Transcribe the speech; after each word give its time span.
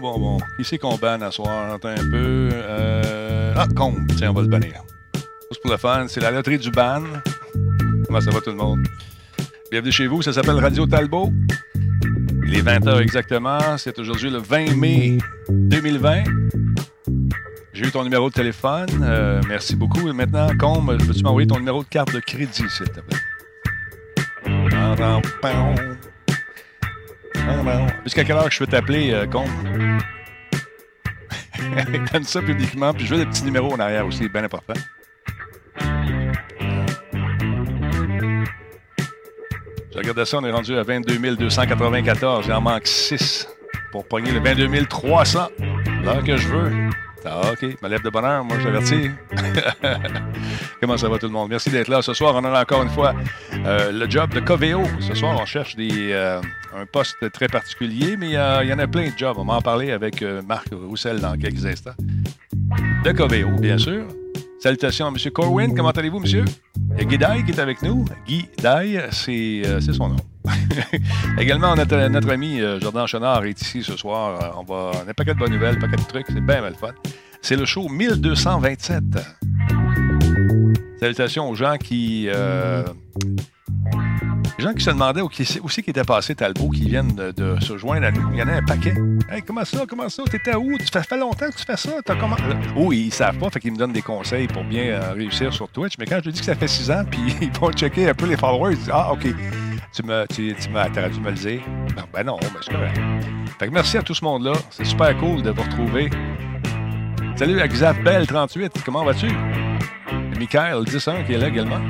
bon, 0.00 0.18
bon, 0.18 0.36
bon. 0.36 0.38
C'est 0.62 0.78
qu'on 0.78 0.96
banne 0.96 1.22
à 1.22 1.30
soir? 1.30 1.72
Un 1.72 1.78
peu. 1.78 2.48
Euh... 2.52 3.54
Ah, 3.56 3.66
Combe. 3.74 4.06
Tiens, 4.16 4.30
on 4.30 4.34
va 4.34 4.42
le 4.42 4.48
bannir. 4.48 4.82
Juste 5.50 5.62
pour 5.62 5.70
le 5.70 5.76
fun, 5.76 6.06
c'est 6.08 6.20
la 6.20 6.30
loterie 6.30 6.58
du 6.58 6.70
ban. 6.70 7.02
Comment 8.06 8.20
ça 8.20 8.30
va 8.30 8.40
tout 8.40 8.50
le 8.50 8.56
monde? 8.56 8.80
Bienvenue 9.70 9.92
chez 9.92 10.06
vous, 10.06 10.22
ça 10.22 10.32
s'appelle 10.32 10.56
Radio 10.56 10.86
Talbot. 10.86 11.32
Il 12.46 12.56
est 12.56 12.62
20h 12.62 13.00
exactement. 13.00 13.76
C'est 13.76 13.98
aujourd'hui 13.98 14.30
le 14.30 14.38
20 14.38 14.76
mai 14.76 15.18
2020. 15.50 16.24
J'ai 17.72 17.86
eu 17.86 17.90
ton 17.90 18.04
numéro 18.04 18.28
de 18.28 18.34
téléphone. 18.34 18.88
Euh, 19.02 19.40
merci 19.48 19.76
beaucoup. 19.76 20.08
Et 20.08 20.12
maintenant, 20.12 20.48
Combe, 20.58 20.96
peux-tu 21.06 21.22
m'envoyer 21.22 21.46
ton 21.46 21.58
numéro 21.58 21.82
de 21.82 21.88
carte 21.88 22.12
de 22.14 22.20
crédit, 22.20 22.64
s'il 22.68 22.88
te 22.88 23.00
plaît? 23.00 23.18
Jusqu'à 28.04 28.24
quelle 28.24 28.36
heure 28.36 28.50
je 28.50 28.58
peux 28.58 28.66
t'appeler, 28.66 29.12
euh, 29.12 29.26
Combe? 29.30 29.48
Donne 32.12 32.24
ça 32.24 32.40
publiquement, 32.40 32.92
puis 32.92 33.06
je 33.06 33.14
veux 33.14 33.24
le 33.24 33.30
petit 33.30 33.44
numéro 33.44 33.72
en 33.72 33.78
arrière 33.78 34.06
aussi, 34.06 34.28
bien 34.28 34.44
important. 34.44 34.74
Je 39.92 39.98
regardais 39.98 40.24
ça, 40.24 40.38
on 40.38 40.44
est 40.44 40.50
rendu 40.50 40.76
à 40.76 40.82
22 40.82 41.36
294. 41.36 42.46
Il 42.46 42.52
en 42.52 42.60
manque 42.60 42.86
6 42.86 43.48
pour 43.90 44.06
pogner 44.06 44.30
le 44.30 44.40
22 44.40 44.86
300. 44.86 45.48
L'heure 46.04 46.22
que 46.22 46.36
je 46.36 46.48
veux. 46.48 46.90
Ah, 47.24 47.50
OK. 47.52 47.76
Ma 47.82 47.88
lèvre 47.88 48.04
de 48.04 48.10
bonheur, 48.10 48.44
moi, 48.44 48.58
j'avertis. 48.62 49.10
Comment 50.80 50.96
ça 50.96 51.08
va 51.08 51.18
tout 51.18 51.26
le 51.26 51.32
monde? 51.32 51.50
Merci 51.50 51.70
d'être 51.70 51.88
là. 51.88 52.00
Ce 52.00 52.14
soir, 52.14 52.34
on 52.36 52.44
a 52.44 52.62
encore 52.62 52.82
une 52.82 52.90
fois 52.90 53.12
euh, 53.52 53.90
le 53.90 54.08
job 54.08 54.32
de 54.32 54.40
Coveo. 54.40 54.84
Ce 55.00 55.14
soir, 55.14 55.36
on 55.38 55.44
cherche 55.44 55.74
des, 55.74 56.12
euh, 56.12 56.40
un 56.74 56.86
poste 56.86 57.30
très 57.32 57.48
particulier, 57.48 58.16
mais 58.16 58.36
euh, 58.36 58.64
il 58.64 58.70
y 58.70 58.72
en 58.72 58.78
a 58.78 58.86
plein 58.86 59.10
de 59.10 59.16
jobs. 59.16 59.36
On 59.38 59.44
va 59.44 59.54
en 59.54 59.62
parler 59.62 59.90
avec 59.90 60.22
Marc 60.46 60.68
Roussel 60.72 61.20
dans 61.20 61.36
quelques 61.36 61.64
instants. 61.64 61.94
De 63.04 63.12
Coveo, 63.12 63.50
bien 63.58 63.78
sûr. 63.78 64.06
Salutations 64.60 65.06
à 65.06 65.08
M. 65.10 65.30
Corwin. 65.30 65.74
Comment 65.74 65.90
allez-vous, 65.90 66.20
monsieur? 66.20 66.44
Guy 66.98 67.18
Dye 67.18 67.44
qui 67.44 67.52
est 67.52 67.60
avec 67.60 67.82
nous. 67.82 68.04
Guy 68.26 68.48
Dye, 68.58 69.00
c'est 69.10 69.92
son 69.92 70.08
nom. 70.08 70.16
Également, 71.38 71.74
notre, 71.76 72.08
notre 72.08 72.30
ami 72.30 72.60
Jordan 72.80 73.06
Chenard 73.06 73.44
est 73.44 73.60
ici 73.60 73.82
ce 73.82 73.96
soir. 73.96 74.56
On 74.58 74.64
va, 74.64 74.90
on 74.94 75.06
a 75.06 75.10
un 75.10 75.14
paquet 75.14 75.34
de 75.34 75.38
bonnes 75.38 75.52
nouvelles, 75.52 75.76
un 75.76 75.80
paquet 75.80 75.96
de 75.96 76.08
trucs. 76.08 76.26
C'est 76.28 76.40
bien 76.40 76.60
mal 76.60 76.74
fun. 76.74 76.92
C'est 77.40 77.56
le 77.56 77.64
show 77.64 77.88
1227. 77.88 79.02
Salutations 81.00 81.48
aux 81.48 81.54
gens 81.54 81.76
qui. 81.76 82.28
Euh, 82.28 82.84
les 84.58 84.64
gens 84.64 84.72
qui 84.72 84.82
se 84.82 84.90
demandaient 84.90 85.20
où, 85.20 85.28
c'est 85.32 85.82
qui 85.82 85.90
était 85.90 86.02
passé 86.02 86.34
Talbot, 86.34 86.70
qui 86.70 86.88
viennent 86.88 87.14
de, 87.14 87.60
se 87.60 87.78
joindre 87.78 88.06
à 88.06 88.10
nous. 88.10 88.28
Il 88.32 88.38
y 88.38 88.42
en 88.42 88.48
a 88.48 88.54
un 88.54 88.62
paquet. 88.62 88.94
Hey, 89.30 89.42
comment 89.42 89.64
ça, 89.64 89.84
comment 89.88 90.08
ça? 90.08 90.24
T'étais 90.24 90.56
où? 90.56 90.76
Tu 90.78 90.86
fais, 90.92 91.02
fait 91.02 91.16
longtemps 91.16 91.48
que 91.48 91.56
tu 91.56 91.64
fais 91.64 91.76
ça? 91.76 91.90
T'as 92.04 92.16
comment? 92.16 92.36
Oui, 92.76 93.04
ils 93.06 93.14
savent 93.14 93.38
pas, 93.38 93.50
fait 93.50 93.60
qu'ils 93.60 93.72
me 93.72 93.76
donnent 93.76 93.92
des 93.92 94.02
conseils 94.02 94.48
pour 94.48 94.64
bien 94.64 94.84
euh, 94.86 95.12
réussir 95.12 95.52
sur 95.52 95.68
Twitch. 95.68 95.94
Mais 95.98 96.06
quand 96.06 96.20
je 96.24 96.30
dis 96.30 96.40
que 96.40 96.44
ça 96.44 96.56
fait 96.56 96.66
six 96.66 96.90
ans, 96.90 97.04
puis 97.10 97.20
ils 97.40 97.52
vont 97.52 97.70
checker 97.70 98.08
un 98.08 98.14
peu 98.14 98.26
les 98.26 98.36
followers, 98.36 98.72
ils 98.72 98.78
disent 98.78 98.90
Ah, 98.92 99.12
OK. 99.12 99.28
Tu 99.92 100.02
m'as 100.02 100.26
tu, 100.26 100.54
tu 100.60 100.68
dû 100.68 100.74
me 100.74 101.30
le 101.30 101.36
dire. 101.36 101.60
Ben, 101.94 102.04
ben 102.12 102.24
non, 102.24 102.38
mais 102.42 102.48
c'est 102.60 102.72
correct. 102.72 103.00
Fait 103.58 103.68
que 103.68 103.72
merci 103.72 103.96
à 103.96 104.02
tout 104.02 104.14
ce 104.14 104.24
monde-là. 104.24 104.52
C'est 104.70 104.84
super 104.84 105.16
cool 105.18 105.42
de 105.42 105.50
vous 105.50 105.62
retrouver. 105.62 106.10
Salut 107.36 107.60
à 107.60 107.68
Xav 107.68 108.02
Bell 108.02 108.26
38, 108.26 108.72
comment 108.84 109.04
vas-tu? 109.04 109.28
Michael 110.38 110.84
10-1 110.84 111.26
qui 111.26 111.32
est 111.32 111.38
là 111.38 111.48
également. 111.48 111.80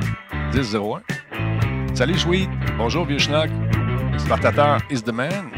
10-01. 0.52 1.02
Salut 1.94 2.18
Sweet, 2.18 2.48
bonjour 2.78 3.04
vieux 3.04 3.18
schnock. 3.18 3.50
Spartateur 4.16 4.78
is 4.90 5.02
the 5.02 5.12
man. 5.12 5.50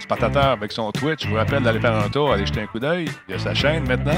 Spartateur 0.00 0.46
avec 0.46 0.72
son 0.72 0.90
Twitch, 0.92 1.24
je 1.24 1.28
vous 1.28 1.34
rappelle 1.34 1.62
d'aller 1.62 1.78
faire 1.78 1.94
un 1.94 2.08
tour, 2.08 2.32
aller 2.32 2.46
jeter 2.46 2.62
un 2.62 2.66
coup 2.66 2.78
d'œil. 2.78 3.04
Il 3.28 3.32
y 3.32 3.34
a 3.34 3.38
sa 3.38 3.52
chaîne 3.52 3.86
maintenant. 3.86 4.12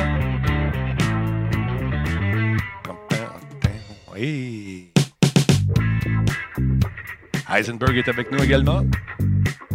Heisenberg 7.49 7.97
est 7.97 8.09
avec 8.09 8.31
nous 8.31 8.43
également. 8.45 8.83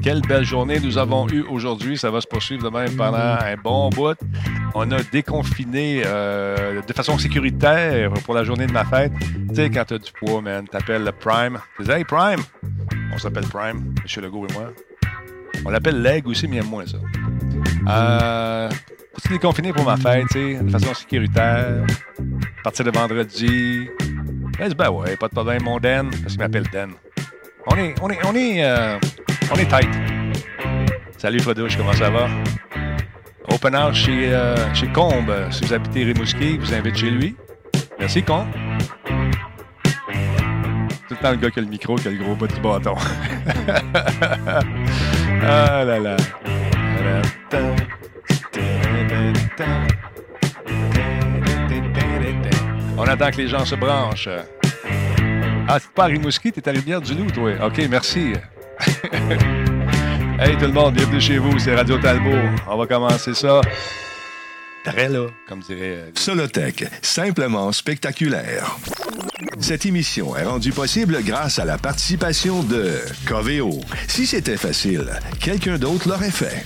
Quelle 0.08 0.22
belle 0.22 0.46
journée 0.46 0.80
nous 0.80 0.98
avons 0.98 1.28
eue 1.28 1.42
aujourd'hui. 1.50 1.98
Ça 1.98 2.10
va 2.10 2.22
se 2.22 2.28
poursuivre 2.28 2.64
de 2.64 2.70
même 2.70 2.96
pendant 2.96 3.18
un 3.18 3.58
bon 3.62 3.90
bout. 3.90 4.18
On 4.74 4.90
a 4.90 5.04
déconfiné 5.04 6.02
euh, 6.06 6.82
de 6.82 6.94
façon 6.94 7.18
sécuritaire 7.18 8.14
pour 8.24 8.34
la 8.34 8.46
journée 8.46 8.68
de 8.68 8.72
ma 8.72 8.86
fête. 8.86 9.12
Tu 9.50 9.56
sais, 9.56 9.70
quand 9.70 9.84
t'as 9.84 9.98
du 9.98 10.10
poids, 10.14 10.42
man, 10.42 10.66
t'appelles 10.66 11.04
le 11.04 11.12
Prime. 11.12 11.60
Tu 11.76 11.84
dis, 11.84 11.92
hey, 11.92 12.06
Prime! 12.06 12.40
On 13.14 13.18
s'appelle 13.18 13.44
Prime, 13.48 13.96
M. 13.98 14.24
Legault 14.24 14.48
et 14.50 14.54
moi. 14.54 14.72
On 15.66 15.72
l'appelle 15.72 16.02
Leg 16.02 16.26
aussi, 16.26 16.48
mais 16.48 16.56
il 16.56 16.60
aime 16.60 16.70
moins 16.70 16.86
ça. 16.86 17.00
Euh, 17.90 18.70
suis 19.18 19.34
déconfiné 19.34 19.74
pour 19.74 19.84
ma 19.84 19.98
fête, 19.98 20.28
tu 20.32 20.56
sais, 20.56 20.64
de 20.64 20.70
façon 20.70 20.94
sécuritaire. 20.94 21.86
À 22.60 22.64
partir 22.64 22.86
de 22.86 22.92
vendredi. 22.92 23.90
Ben 24.58 24.90
ouais, 24.90 25.18
pas 25.18 25.28
de 25.28 25.34
problème, 25.34 25.64
mon 25.64 25.80
Dan, 25.80 26.10
parce 26.12 26.32
qu'il 26.32 26.40
m'appelle 26.40 26.66
Dan. 26.72 26.92
On 27.70 27.76
est, 27.76 27.96
on 28.02 28.10
est, 28.10 28.26
on 28.26 28.34
est, 28.34 28.64
euh, 28.64 28.98
on 29.52 29.56
est 29.58 29.66
tight. 29.66 29.90
Salut 31.18 31.42
Fredouche, 31.42 31.76
comment 31.76 31.92
ça 31.92 32.10
va? 32.10 32.30
Open 33.52 33.76
house 33.76 33.98
chez, 33.98 34.34
euh, 34.34 34.56
chez 34.74 34.88
Combe. 34.88 35.34
Si 35.52 35.66
vous 35.66 35.74
habitez 35.74 36.06
Rimouski, 36.06 36.58
vous 36.58 36.74
invite 36.74 36.96
chez 36.96 37.10
lui. 37.10 37.36
Merci, 38.00 38.24
Combe. 38.24 38.48
Tout 41.08 41.14
le 41.14 41.18
temps 41.18 41.32
le 41.32 41.38
gars 41.38 41.52
qui 41.52 41.60
a 41.60 41.62
le 41.62 41.68
micro, 41.68 41.96
qui 41.96 42.08
a 42.08 42.12
le 42.12 42.18
gros 42.18 42.36
bout 42.36 42.48
du 42.48 42.60
bâton. 42.62 42.96
ah 45.44 45.84
là 45.84 46.00
là. 46.00 46.16
On 52.98 53.04
attend 53.04 53.30
que 53.32 53.38
les 53.38 53.48
gens 53.50 53.66
se 53.66 53.76
branchent. 53.76 54.30
Ah, 55.70 55.80
c'est 55.82 55.92
pas 55.92 56.06
à 56.06 56.08
Rimouski, 56.08 56.54
t'es 56.54 56.66
à 56.70 56.72
Rivière-du-Loup, 56.72 57.30
toi. 57.32 57.52
OK, 57.66 57.82
merci. 57.90 58.32
hey 60.40 60.56
tout 60.58 60.66
le 60.66 60.72
monde, 60.72 60.94
bienvenue 60.94 61.20
chez 61.20 61.40
vous, 61.40 61.60
c'est 61.60 61.76
Radio 61.76 61.98
Talbot. 61.98 62.38
On 62.70 62.78
va 62.78 62.88
commencer 62.88 63.34
ça. 63.34 63.60
Très 64.86 65.10
là, 65.10 65.28
comme 65.46 65.60
dirait. 65.60 65.98
Euh, 65.98 66.12
Solotech, 66.16 66.86
simplement 67.02 67.74
spectaculaire. 67.74 68.78
Cette 69.60 69.86
émission 69.86 70.38
est 70.38 70.46
rendue 70.46 70.72
possible 70.72 71.22
grâce 71.22 71.60
à 71.60 71.66
la 71.66 71.78
participation 71.78 72.64
de 72.64 73.02
Coveo. 73.28 73.82
Si 74.08 74.26
c'était 74.26 74.56
facile, 74.56 75.20
quelqu'un 75.42 75.78
d'autre 75.78 76.08
l'aurait 76.08 76.32
fait. 76.32 76.66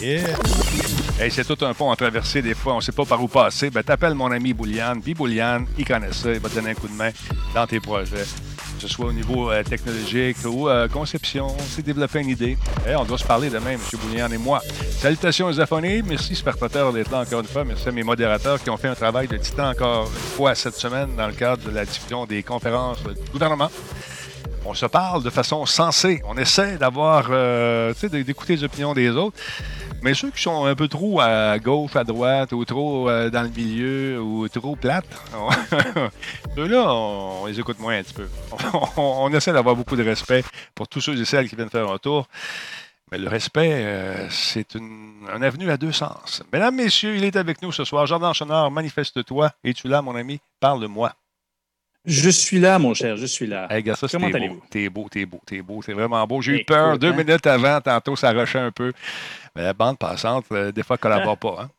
Yeah. 0.00 0.36
C'est 1.30 1.44
tout 1.44 1.64
un 1.64 1.72
pont 1.72 1.90
à 1.90 1.96
traverser 1.96 2.42
des 2.42 2.54
fois, 2.54 2.74
on 2.74 2.76
ne 2.76 2.82
sait 2.82 2.92
pas 2.92 3.04
par 3.04 3.22
où 3.22 3.28
passer. 3.28 3.70
Ben, 3.70 3.82
t'appelles 3.82 4.14
mon 4.14 4.30
ami 4.30 4.52
Bouliane, 4.52 5.00
puis 5.00 5.14
Bouliane, 5.14 5.66
il 5.78 5.84
connaît 5.84 6.12
ça, 6.12 6.32
il 6.32 6.40
va 6.40 6.48
te 6.48 6.56
donner 6.56 6.70
un 6.70 6.74
coup 6.74 6.88
de 6.88 6.94
main 6.94 7.10
dans 7.54 7.66
tes 7.66 7.78
projets. 7.78 8.24
Que 8.76 8.88
ce 8.88 8.88
soit 8.88 9.06
au 9.06 9.12
niveau 9.12 9.50
euh, 9.50 9.62
technologique 9.62 10.38
ou 10.44 10.68
euh, 10.68 10.88
conception, 10.88 11.48
c'est 11.68 11.84
développer 11.84 12.20
une 12.20 12.30
idée. 12.30 12.58
On 12.96 13.04
doit 13.04 13.18
se 13.18 13.24
parler 13.24 13.50
demain, 13.50 13.72
M. 13.72 13.80
Bouliane 14.04 14.32
et 14.32 14.38
moi. 14.38 14.60
Salutations 14.98 15.46
aux 15.46 15.60
affonés. 15.60 16.02
Merci, 16.02 16.34
spectateurs, 16.34 16.92
d'être 16.92 17.12
là 17.12 17.20
encore 17.20 17.40
une 17.40 17.46
fois. 17.46 17.64
Merci 17.64 17.88
à 17.88 17.92
mes 17.92 18.02
modérateurs 18.02 18.60
qui 18.60 18.70
ont 18.70 18.76
fait 18.76 18.88
un 18.88 18.96
travail 18.96 19.28
de 19.28 19.36
titan 19.36 19.70
encore 19.70 20.06
une 20.06 20.36
fois 20.36 20.54
cette 20.56 20.76
semaine 20.76 21.14
dans 21.16 21.28
le 21.28 21.34
cadre 21.34 21.62
de 21.62 21.70
la 21.70 21.84
diffusion 21.84 22.26
des 22.26 22.42
conférences 22.42 23.02
du 23.04 23.30
gouvernement 23.30 23.70
on 24.64 24.74
se 24.74 24.86
parle 24.86 25.22
de 25.22 25.30
façon 25.30 25.66
sensée. 25.66 26.22
On 26.26 26.36
essaie 26.36 26.76
d'avoir, 26.78 27.26
euh, 27.30 27.92
tu 27.98 28.08
d'écouter 28.08 28.56
les 28.56 28.64
opinions 28.64 28.94
des 28.94 29.10
autres. 29.10 29.36
Mais 30.02 30.14
ceux 30.14 30.30
qui 30.30 30.42
sont 30.42 30.64
un 30.64 30.74
peu 30.74 30.88
trop 30.88 31.20
à 31.20 31.58
gauche, 31.58 31.94
à 31.94 32.02
droite, 32.02 32.52
ou 32.52 32.64
trop 32.64 33.08
euh, 33.08 33.30
dans 33.30 33.42
le 33.42 33.48
milieu, 33.48 34.20
ou 34.20 34.48
trop 34.48 34.74
plates, 34.74 35.06
ceux-là, 36.56 36.92
on, 36.92 37.46
les 37.46 37.60
écoute 37.60 37.78
moins 37.78 37.98
un 37.98 38.02
petit 38.02 38.14
peu. 38.14 38.28
On, 38.96 39.32
essaie 39.32 39.52
d'avoir 39.52 39.76
beaucoup 39.76 39.94
de 39.94 40.02
respect 40.02 40.44
pour 40.74 40.88
tous 40.88 41.00
ceux 41.00 41.20
et 41.20 41.24
celles 41.24 41.48
qui 41.48 41.54
viennent 41.54 41.70
faire 41.70 41.88
un 41.88 41.98
tour. 41.98 42.26
Mais 43.12 43.18
le 43.18 43.28
respect, 43.28 43.70
euh, 43.72 44.28
c'est 44.30 44.76
un 44.76 45.42
avenue 45.42 45.70
à 45.70 45.76
deux 45.76 45.92
sens. 45.92 46.42
Mesdames, 46.52 46.74
Messieurs, 46.74 47.14
il 47.14 47.24
est 47.24 47.36
avec 47.36 47.62
nous 47.62 47.70
ce 47.70 47.84
soir. 47.84 48.06
Jordan 48.06 48.34
Chenard, 48.34 48.70
manifeste-toi. 48.70 49.52
Es-tu 49.62 49.86
là, 49.86 50.02
mon 50.02 50.16
ami? 50.16 50.40
Parle-moi. 50.58 51.12
Je 52.04 52.30
suis 52.30 52.58
là, 52.58 52.78
mon 52.80 52.94
cher, 52.94 53.16
je 53.16 53.26
suis 53.26 53.46
là. 53.46 53.68
Hey, 53.70 53.84
ça, 53.94 54.08
Comment 54.10 54.26
allez-vous? 54.26 54.56
beau. 54.56 54.62
T'es 54.68 54.88
beau, 54.88 55.08
t'es 55.08 55.24
beau, 55.24 55.40
t'es 55.46 55.62
beau. 55.62 55.82
C'est 55.82 55.92
vraiment 55.92 56.26
beau. 56.26 56.40
J'ai 56.40 56.60
eu 56.60 56.64
peur 56.64 56.98
deux 56.98 57.12
hein? 57.12 57.16
minutes 57.16 57.46
avant. 57.46 57.80
Tantôt, 57.80 58.16
ça 58.16 58.30
rushait 58.32 58.58
un 58.58 58.72
peu. 58.72 58.92
Mais 59.54 59.62
la 59.62 59.72
bande 59.72 59.98
passante, 59.98 60.46
euh, 60.50 60.72
des 60.72 60.82
fois, 60.82 60.96
ne 60.96 61.00
collabore 61.00 61.38
pas. 61.38 61.56
Hein? 61.62 61.70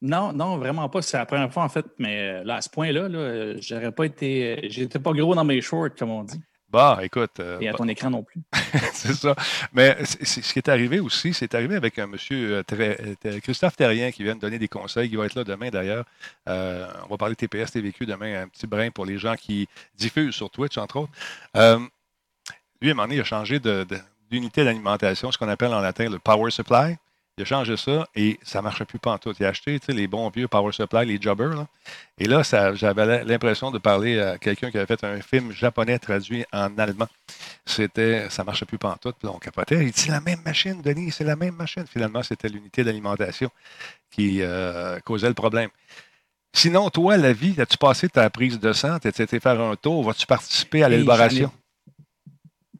Non, 0.00 0.32
non, 0.32 0.58
vraiment 0.58 0.88
pas. 0.88 1.02
C'est 1.02 1.16
la 1.16 1.26
première 1.26 1.52
fois, 1.52 1.64
en 1.64 1.68
fait, 1.68 1.86
mais 1.98 2.20
euh, 2.20 2.44
là, 2.44 2.56
à 2.56 2.60
ce 2.60 2.68
point-là, 2.68 3.08
là, 3.08 3.18
euh, 3.18 3.56
j'aurais 3.60 3.90
pas 3.90 4.04
été. 4.04 4.68
J'étais 4.70 5.00
pas 5.00 5.12
gros 5.12 5.34
dans 5.34 5.44
mes 5.44 5.60
shorts, 5.60 5.94
comme 5.98 6.10
on 6.10 6.22
dit. 6.22 6.40
Bah, 6.70 6.98
écoute. 7.02 7.38
euh, 7.38 7.60
Et 7.60 7.68
à 7.68 7.72
bah, 7.72 7.78
ton 7.78 7.86
écran 7.88 8.10
non 8.10 8.22
plus. 8.24 8.40
c'est 8.92 9.14
ça. 9.14 9.36
Mais 9.72 9.96
ce 10.04 10.40
qui 10.40 10.58
est 10.58 10.68
arrivé 10.68 10.98
aussi, 10.98 11.32
c'est 11.32 11.54
arrivé 11.54 11.76
avec 11.76 11.98
un 12.00 12.06
monsieur 12.08 12.54
euh, 12.56 12.62
très- 12.64 12.98
euh, 13.26 13.40
Christophe 13.40 13.76
Terrien 13.76 14.10
qui 14.10 14.24
vient 14.24 14.34
de 14.34 14.40
donner 14.40 14.58
des 14.58 14.66
conseils, 14.66 15.08
qui 15.08 15.14
va 15.16 15.26
être 15.26 15.36
là 15.36 15.44
demain 15.44 15.70
d'ailleurs. 15.70 16.04
Euh, 16.48 16.88
on 17.06 17.10
va 17.10 17.16
parler 17.16 17.36
TPS, 17.36 17.70
TVQ 17.72 18.06
demain, 18.06 18.42
un 18.42 18.48
petit 18.48 18.66
brin 18.66 18.90
pour 18.90 19.06
les 19.06 19.18
gens 19.18 19.36
qui 19.36 19.68
diffusent 19.96 20.34
sur 20.34 20.50
Twitch, 20.50 20.76
entre 20.78 20.96
autres. 20.96 21.12
Euh, 21.56 21.78
lui, 22.80 22.88
à 22.88 22.92
un 22.92 22.94
moment 22.94 23.04
donné, 23.06 23.16
il 23.16 23.20
a 23.20 23.24
changé 23.24 23.60
de- 23.60 23.84
de- 23.88 23.98
d'unité 24.30 24.64
d'alimentation, 24.64 25.30
ce 25.30 25.38
qu'on 25.38 25.48
appelle 25.48 25.72
en 25.72 25.80
latin 25.80 26.08
le 26.10 26.18
power 26.18 26.50
supply. 26.50 26.96
Il 27.36 27.42
a 27.42 27.44
changé 27.44 27.76
ça 27.76 28.06
et 28.14 28.38
ça 28.44 28.58
ne 28.60 28.64
marchait 28.64 28.84
plus 28.84 29.00
pantoute. 29.00 29.36
Il 29.40 29.46
a 29.46 29.48
acheté 29.48 29.80
les 29.88 30.06
bons 30.06 30.30
vieux 30.30 30.46
power 30.46 30.70
supply, 30.72 31.04
les 31.04 31.20
jobbers. 31.20 31.54
là. 31.56 31.66
Et 32.18 32.26
là, 32.26 32.44
ça- 32.44 32.74
j'avais 32.74 33.24
l'impression 33.24 33.72
de 33.72 33.78
parler 33.78 34.20
à 34.20 34.38
quelqu'un 34.38 34.70
qui 34.70 34.78
avait 34.78 34.86
fait 34.86 35.02
un 35.02 35.20
film 35.20 35.50
japonais 35.50 35.98
traduit 35.98 36.44
en 36.52 36.76
allemand 36.78 37.08
c'était, 37.66 38.28
ça 38.30 38.44
marchait 38.44 38.66
plus 38.66 38.78
pantoute. 38.78 39.16
Puis 39.18 39.26
là, 39.26 39.32
on 39.34 39.38
capotait. 39.38 39.76
Il 39.84 39.90
dit, 39.90 40.00
c'est 40.00 40.10
la 40.10 40.20
même 40.20 40.40
machine, 40.44 40.80
Denis, 40.82 41.10
c'est 41.10 41.24
la 41.24 41.36
même 41.36 41.54
machine. 41.54 41.84
Finalement, 41.90 42.22
c'était 42.22 42.48
l'unité 42.48 42.84
d'alimentation 42.84 43.50
qui 44.10 44.40
euh, 44.42 45.00
causait 45.00 45.28
le 45.28 45.34
problème. 45.34 45.70
Sinon, 46.52 46.88
toi, 46.90 47.16
la 47.16 47.32
vie, 47.32 47.54
as-tu 47.60 47.76
passé 47.78 48.08
ta 48.08 48.28
prise 48.30 48.60
de 48.60 48.72
sang? 48.72 48.98
T'as 49.00 49.08
été 49.08 49.40
faire 49.40 49.60
un 49.60 49.74
tour? 49.76 50.04
Vas-tu 50.04 50.26
participer 50.26 50.84
à 50.84 50.88
l'élaboration? 50.88 51.50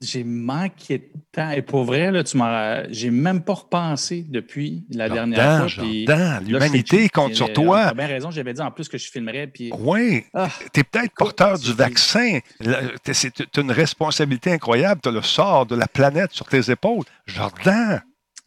J'ai 0.04 0.24
manqué 0.24 0.98
de 0.98 1.04
temps. 1.32 1.50
Et 1.50 1.62
pour 1.62 1.84
vrai, 1.84 2.10
là, 2.10 2.22
tu 2.24 2.36
m'as. 2.36 2.88
J'ai 2.90 3.10
même 3.10 3.42
pas 3.42 3.54
repensé 3.54 4.24
depuis 4.28 4.84
la 4.90 5.08
dernière 5.08 5.58
fois. 5.58 5.66
Jordan, 5.68 6.44
l'humanité 6.46 7.08
compte 7.08 7.34
sur 7.34 7.48
euh, 7.48 7.52
toi. 7.52 7.84
T'as 7.88 7.94
bien 7.94 8.06
raison, 8.06 8.30
j'avais 8.30 8.52
dit 8.54 8.60
en 8.60 8.70
plus 8.70 8.88
que 8.88 8.98
je 8.98 9.10
filmerais. 9.10 9.46
Puis... 9.46 9.70
Oui, 9.78 10.24
Ah, 10.34 10.48
tu 10.72 10.80
es 10.80 10.84
peut-être 10.84 11.12
porteur 11.16 11.58
du 11.58 11.66
c'est- 11.68 11.72
vaccin. 11.72 12.38
Tu 12.62 12.70
as 12.70 13.60
une 13.60 13.70
responsabilité 13.72 14.52
incroyable. 14.52 15.00
Tu 15.02 15.08
as 15.08 15.12
le 15.12 15.22
sort 15.22 15.66
de 15.66 15.74
la 15.76 15.86
planète 15.88 16.32
sur 16.32 16.46
tes 16.46 16.70
épaules. 16.70 17.04
Jordan, 17.26 18.02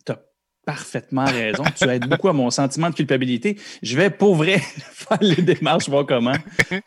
T'as 0.06 0.18
parfaitement 0.66 1.26
raison. 1.26 1.64
tu 1.76 1.86
aides 1.90 2.08
beaucoup 2.08 2.30
à 2.30 2.34
mon 2.34 2.50
sentiment 2.50 2.90
de 2.90 2.96
culpabilité. 2.96 3.58
Je 3.82 3.96
vais 3.98 4.10
pour 4.10 4.36
vrai 4.36 4.58
faire 4.92 5.18
les 5.22 5.42
démarches, 5.42 5.90
voir 5.90 6.06
comment. 6.06 6.36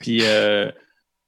Puis 0.01 0.21
euh, 0.23 0.71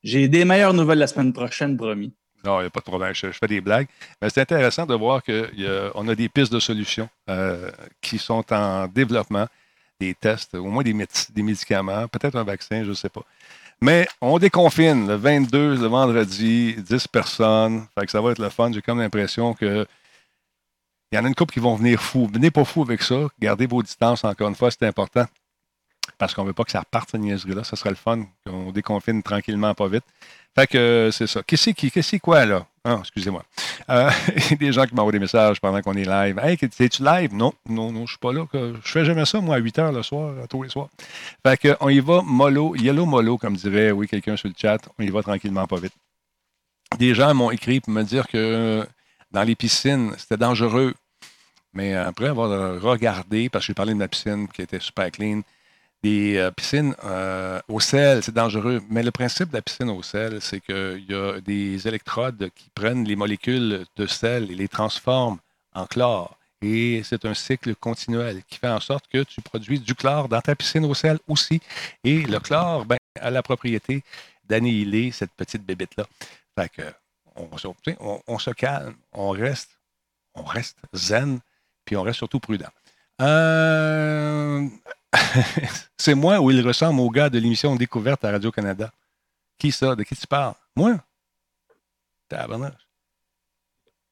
j'ai 0.03 0.29
des 0.29 0.45
meilleures 0.45 0.75
nouvelles 0.75 0.99
la 0.99 1.07
semaine 1.07 1.33
prochaine, 1.33 1.77
promis. 1.77 2.15
Non, 2.45 2.59
il 2.59 2.63
n'y 2.63 2.67
a 2.67 2.71
pas 2.71 2.81
de 2.81 2.85
problème. 2.85 3.15
Je, 3.15 3.29
fais 3.29 3.47
des 3.47 3.61
blagues. 3.61 3.87
Mais 4.21 4.31
c'est 4.31 4.41
intéressant 4.41 4.87
de 4.87 4.95
voir 4.95 5.23
qu'on 5.23 6.09
a 6.09 6.15
des 6.15 6.29
pistes 6.29 6.53
de 6.53 6.61
solutions 6.61 7.09
euh, 7.29 7.71
qui 8.01 8.19
sont 8.19 8.45
en 8.53 8.89
développement, 8.89 9.47
des 10.01 10.15
tests, 10.15 10.55
au 10.55 10.65
moins 10.65 10.83
des 10.83 11.43
médicaments, 11.43 12.09
peut-être 12.09 12.37
un 12.37 12.45
vaccin, 12.45 12.83
je 12.83 12.91
ne 12.91 12.95
sais 12.95 13.09
pas. 13.09 13.23
Mais 13.81 14.07
on 14.21 14.39
déconfine 14.39 15.09
le 15.09 15.17
22, 15.17 15.75
le 15.75 15.87
vendredi, 15.87 16.77
10 16.77 17.09
personnes. 17.09 17.87
Fait 17.99 18.07
que 18.07 18.13
ça 18.13 18.21
va 18.21 18.31
être 18.31 18.39
le 18.39 18.49
fun. 18.49 18.71
J'ai 18.73 18.81
comme 18.83 19.01
l'impression 19.01 19.55
que 19.55 19.87
il 21.11 21.17
y 21.17 21.19
en 21.19 21.25
a 21.25 21.29
une 21.29 21.35
couple 21.35 21.53
qui 21.53 21.61
vont 21.61 21.75
venir 21.75 22.01
fous. 22.01 22.31
Venez 22.33 22.51
pas 22.51 22.65
fous 22.65 22.83
avec 22.83 23.03
ça. 23.03 23.27
Gardez 23.39 23.67
vos 23.67 23.83
distances, 23.83 24.25
encore 24.25 24.49
une 24.49 24.55
fois, 24.55 24.71
c'est 24.71 24.87
important. 24.87 25.27
Parce 26.23 26.35
qu'on 26.35 26.43
ne 26.43 26.47
veut 26.47 26.53
pas 26.53 26.63
que 26.63 26.71
ça 26.71 26.79
reparte, 26.79 27.11
cette 27.11 27.21
niaiserie-là. 27.21 27.65
Ça 27.65 27.75
serait 27.75 27.91
le 27.91 27.97
fun 27.97 28.25
qu'on 28.47 28.71
déconfine 28.71 29.25
tranquillement, 29.25 29.75
pas 29.75 29.89
vite. 29.89 30.05
Fait 30.55 30.69
que 30.69 30.79
euh, 30.79 31.11
c'est 31.11 31.27
ça. 31.27 31.43
Qu'est-ce 31.43 31.71
qui, 31.71 31.91
qu'est-ce 31.91 32.19
quoi, 32.19 32.47
là? 32.47 32.65
Ah, 32.85 32.99
excusez-moi. 33.01 33.43
Euh, 33.91 34.09
des 34.61 34.71
gens 34.73 34.85
qui 34.87 34.95
m'envoient 34.95 35.11
des 35.11 35.19
messages 35.19 35.61
pendant 35.61 35.83
qu'on 35.83 35.95
est 35.95 36.05
live. 36.05 36.39
Hey, 36.41 36.57
es-tu 36.63 37.03
live? 37.03 37.35
Non, 37.35 37.53
non, 37.69 37.91
non, 37.91 38.07
je 38.07 38.13
suis 38.13 38.19
pas 38.21 38.33
là. 38.33 38.47
que- 38.53 38.73
Je 38.85 38.89
fais 38.93 39.05
jamais 39.05 39.25
ça, 39.25 39.41
moi, 39.41 39.57
à 39.57 39.59
8 39.59 39.77
heures 39.81 39.91
le 39.91 40.05
soir, 40.05 40.33
à 40.45 40.47
tous 40.47 40.63
les 40.63 40.69
soirs. 40.69 40.91
Fait 41.45 41.57
que, 41.57 41.77
on 41.81 41.89
y 41.89 41.99
va 41.99 42.23
mollo, 42.23 42.77
yellow 42.77 43.05
mollo, 43.05 43.37
comme 43.37 43.57
dirait, 43.57 43.91
oui, 43.91 44.07
quelqu'un 44.07 44.37
sur 44.37 44.47
le 44.47 44.55
chat. 44.57 44.79
On 45.01 45.03
y 45.03 45.11
va 45.11 45.25
tranquillement, 45.25 45.67
pas 45.67 45.81
vite. 45.81 45.95
Des 47.01 47.17
gens 47.17 47.35
m'ont 47.35 47.51
écrit 47.51 47.81
pour 47.81 47.93
me 47.93 48.05
dire 48.05 48.29
que 48.29 48.37
euh, 48.39 48.85
dans 49.33 49.43
les 49.43 49.57
piscines, 49.57 50.13
c'était 50.19 50.37
dangereux. 50.37 50.95
Mais 51.75 51.97
après 51.97 52.29
avoir 52.29 52.81
regardé, 52.81 53.49
parce 53.49 53.65
que 53.65 53.71
j'ai 53.73 53.75
parlé 53.75 53.93
de 53.93 53.99
ma 53.99 54.07
piscine 54.07 54.47
qui 54.47 54.63
était 54.63 54.79
super 54.79 55.11
clean, 55.11 55.41
des 56.03 56.37
euh, 56.37 56.51
piscines 56.51 56.95
euh, 57.05 57.61
au 57.69 57.81
sel, 57.81 58.23
c'est 58.23 58.35
dangereux. 58.35 58.83
Mais 58.91 59.03
le 59.03 59.11
principe 59.11 59.51
de 59.51 59.55
la 59.57 59.63
piscine 59.63 59.91
au 59.91 60.03
sel, 60.03 60.41
c'est 60.41 60.61
qu'il 60.61 61.05
y 61.09 61.15
a 61.15 61.41
des 61.41 61.87
électrodes 61.87 62.51
qui 62.55 62.71
prennent 62.75 63.05
les 63.05 63.17
molécules 63.17 63.85
de 63.97 64.07
sel 64.07 64.51
et 64.51 64.55
les 64.55 64.69
transforment 64.69 65.39
en 65.75 65.87
chlore. 65.87 66.37
Et 66.61 67.03
c'est 67.05 67.25
un 67.25 67.35
cycle 67.35 67.75
continuel 67.75 68.43
qui 68.49 68.59
fait 68.59 68.69
en 68.69 68.81
sorte 68.81 69.07
que 69.13 69.23
tu 69.25 69.41
produis 69.41 69.81
du 69.81 69.95
chlore 69.95 70.29
dans 70.29 70.41
ta 70.41 70.55
piscine 70.55 70.85
au 70.85 70.95
sel 70.95 71.19
aussi. 71.29 71.61
Et 72.05 72.23
le 72.23 72.39
chlore 72.39 72.85
ben, 72.85 72.99
a 73.21 73.31
la 73.31 73.43
propriété 73.43 74.03
d'annihiler 74.45 75.11
cette 75.13 75.33
petite 75.33 75.65
bébête-là. 75.65 76.07
Fait 76.59 76.69
que 76.69 76.83
on, 77.35 78.39
se- 78.39 78.51
calme, 78.51 78.95
on 79.13 79.31
reste, 79.31 79.71
on 80.35 80.43
reste 80.43 80.77
zen, 80.93 81.41
puis 81.85 81.97
on 81.97 82.03
reste 82.03 82.19
surtout 82.19 82.41
prudent. 82.41 82.69
Euh, 83.21 84.69
c'est 85.97 86.15
moi 86.15 86.41
ou 86.41 86.51
il 86.51 86.67
ressemble 86.67 87.01
au 87.01 87.11
gars 87.11 87.31
de 87.31 87.39
l'émission 87.39 87.75
Découverte 87.77 88.25
à 88.25 88.31
Radio-Canada. 88.33 88.93
Qui 89.59 89.71
ça? 89.73 89.95
De 89.95 90.03
qui 90.03 90.17
tu 90.17 90.27
parles? 90.27 90.55
Moi? 90.77 90.97
Tabarnak. 92.29 92.75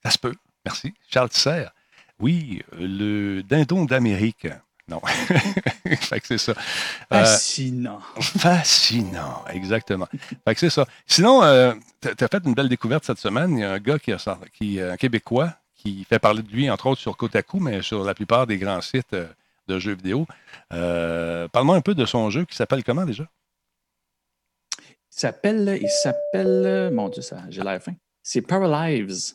Ça 0.05 0.11
se 0.11 0.19
peut. 0.19 0.35
Merci. 0.65 0.95
Charles 1.11 1.31
Tisser. 1.31 1.67
Oui, 2.19 2.63
le 2.79 3.43
dindon 3.43 3.85
d'Amérique. 3.85 4.47
Non. 4.89 5.01
fait 6.01 6.21
que 6.21 6.27
c'est 6.27 6.39
ça. 6.39 6.53
Euh, 6.53 7.25
Fascinant. 7.25 8.01
fascinant, 8.21 9.45
exactement. 9.49 10.09
Fait 10.45 10.55
que 10.55 10.61
c'est 10.61 10.71
ça. 10.71 10.85
Sinon, 11.07 11.43
euh, 11.45 11.73
tu 12.03 12.09
as 12.25 12.29
fait 12.29 12.43
une 12.45 12.55
belle 12.55 12.69
découverte 12.69 13.05
cette 13.05 13.19
semaine. 13.19 13.53
Il 13.57 13.61
y 13.61 13.65
a 13.65 13.73
un 13.73 13.79
gars 13.79 13.99
qui, 13.99 14.11
sorti- 14.13 14.51
qui 14.53 14.81
un 14.81 14.97
Québécois 14.97 15.55
qui 15.77 16.05
fait 16.05 16.19
parler 16.19 16.43
de 16.43 16.51
lui, 16.51 16.69
entre 16.71 16.87
autres, 16.87 17.01
sur 17.01 17.17
Kotaku, 17.17 17.59
mais 17.61 17.81
sur 17.83 18.05
la 18.05 18.15
plupart 18.15 18.47
des 18.47 18.59
grands 18.59 18.81
sites 18.83 19.15
euh, 19.15 19.29
de 19.71 19.79
jeux 19.79 19.95
vidéo. 19.95 20.27
Euh, 20.73 21.49
Parle-moi 21.49 21.77
un 21.77 21.81
peu 21.81 21.95
de 21.95 22.05
son 22.05 22.29
jeu 22.31 22.45
qui 22.45 22.57
s'appelle 22.57 22.85
comment 22.85 23.05
déjà? 23.07 23.27
Il 24.79 25.19
s'appelle, 25.21 25.79
il 25.81 25.89
s'appelle, 25.89 26.91
mon 26.93 27.09
Dieu, 27.09 27.23
ça, 27.23 27.43
j'ai 27.49 27.63
l'air 27.63 27.83
fin. 27.83 27.93
C'est 28.23 28.43
Paralives, 28.43 29.35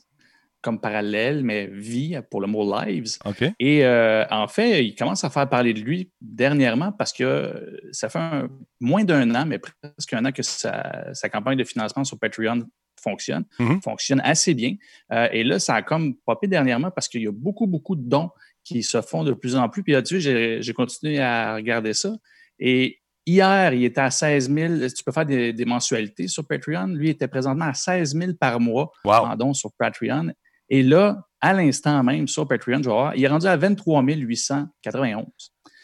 comme 0.61 0.79
parallèle, 0.79 1.43
mais 1.43 1.67
vie 1.67 2.17
pour 2.31 2.41
le 2.41 2.47
mot 2.47 2.63
lives. 2.79 3.17
Et 3.59 3.85
euh, 3.85 4.25
en 4.31 4.47
fait, 4.47 4.83
il 4.85 4.95
commence 4.95 5.23
à 5.23 5.29
faire 5.29 5.47
parler 5.49 5.73
de 5.73 5.81
lui 5.81 6.11
dernièrement 6.21 6.91
parce 6.91 7.13
que 7.13 7.23
euh, 7.23 7.77
ça 7.91 8.09
fait 8.09 8.19
un- 8.19 8.49
moins 8.79 9.03
d'un 9.03 9.35
an, 9.35 9.45
mais 9.45 9.59
presque 9.59 10.13
un 10.13 10.25
an 10.25 10.31
que 10.31 10.41
sa, 10.43 11.13
sa 11.13 11.29
campagne 11.29 11.57
de 11.57 11.63
financement 11.63 12.03
sur 12.03 12.17
Patreon 12.17 12.63
fonctionne, 12.99 13.43
Mhm. 13.59 13.81
fonctionne 13.83 14.21
assez 14.23 14.55
bien. 14.55 14.75
Euh, 15.11 15.27
et 15.31 15.43
là, 15.43 15.59
ça 15.59 15.75
a 15.75 15.81
comme 15.83 16.15
popé 16.15 16.47
dernièrement 16.47 16.89
parce 16.89 17.07
qu'il 17.09 17.21
y 17.21 17.27
a 17.27 17.31
beaucoup, 17.31 17.67
beaucoup 17.67 17.95
de 17.95 18.01
dons 18.09 18.31
qui 18.65 18.83
se 18.83 19.01
font 19.01 19.23
de 19.23 19.31
plus 19.31 19.55
en 19.55 19.69
plus. 19.69 19.83
Puis 19.83 19.93
là-dessus, 19.93 20.19
j'ai 20.19 20.73
continué 20.73 21.19
à 21.19 21.55
regarder 21.55 21.93
ça. 21.93 22.13
Et 22.59 22.99
hier, 23.25 23.73
il 23.73 23.85
était 23.85 24.01
à 24.01 24.11
16 24.11 24.53
000. 24.53 24.73
Tu 24.95 25.03
peux 25.05 25.11
faire 25.13 25.25
des, 25.25 25.53
des 25.53 25.65
mensualités 25.65 26.27
sur 26.27 26.45
Patreon. 26.45 26.87
Lui, 26.87 27.07
il 27.07 27.11
était 27.11 27.27
présentement 27.27 27.65
à 27.65 27.73
16 27.73 28.15
000 28.17 28.33
par 28.39 28.59
mois 28.59 28.91
Wow. 29.05 29.27
en 29.39 29.53
sur 29.53 29.71
Patreon. 29.77 30.33
Et 30.67 30.83
là, 30.83 31.21
à 31.39 31.53
l'instant 31.53 32.03
même, 32.03 32.27
sur 32.27 32.47
Patreon, 32.47 32.77
je 32.79 32.89
vais 32.89 32.95
voir, 32.95 33.15
il 33.15 33.23
est 33.23 33.27
rendu 33.27 33.45
à 33.45 33.55
23 33.55 34.01
891. 34.03 35.25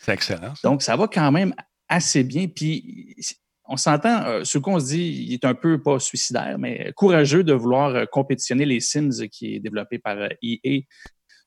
C'est 0.01 0.13
excellent. 0.13 0.53
Donc, 0.63 0.81
ça 0.81 0.95
va 0.95 1.07
quand 1.07 1.31
même 1.31 1.53
assez 1.87 2.23
bien. 2.23 2.47
Puis, 2.47 3.15
on 3.65 3.77
s'entend, 3.77 4.23
euh, 4.25 4.43
ce 4.43 4.57
qu'on 4.57 4.79
se 4.79 4.87
dit, 4.87 5.25
il 5.27 5.33
est 5.33 5.45
un 5.45 5.53
peu 5.53 5.81
pas 5.81 5.99
suicidaire, 5.99 6.57
mais 6.57 6.91
courageux 6.95 7.43
de 7.43 7.53
vouloir 7.53 7.95
euh, 7.95 8.05
compétitionner 8.05 8.65
les 8.65 8.79
Sims 8.79 9.27
qui 9.31 9.55
est 9.55 9.59
développé 9.59 9.99
par 9.99 10.17
euh, 10.17 10.27
EA, 10.41 10.81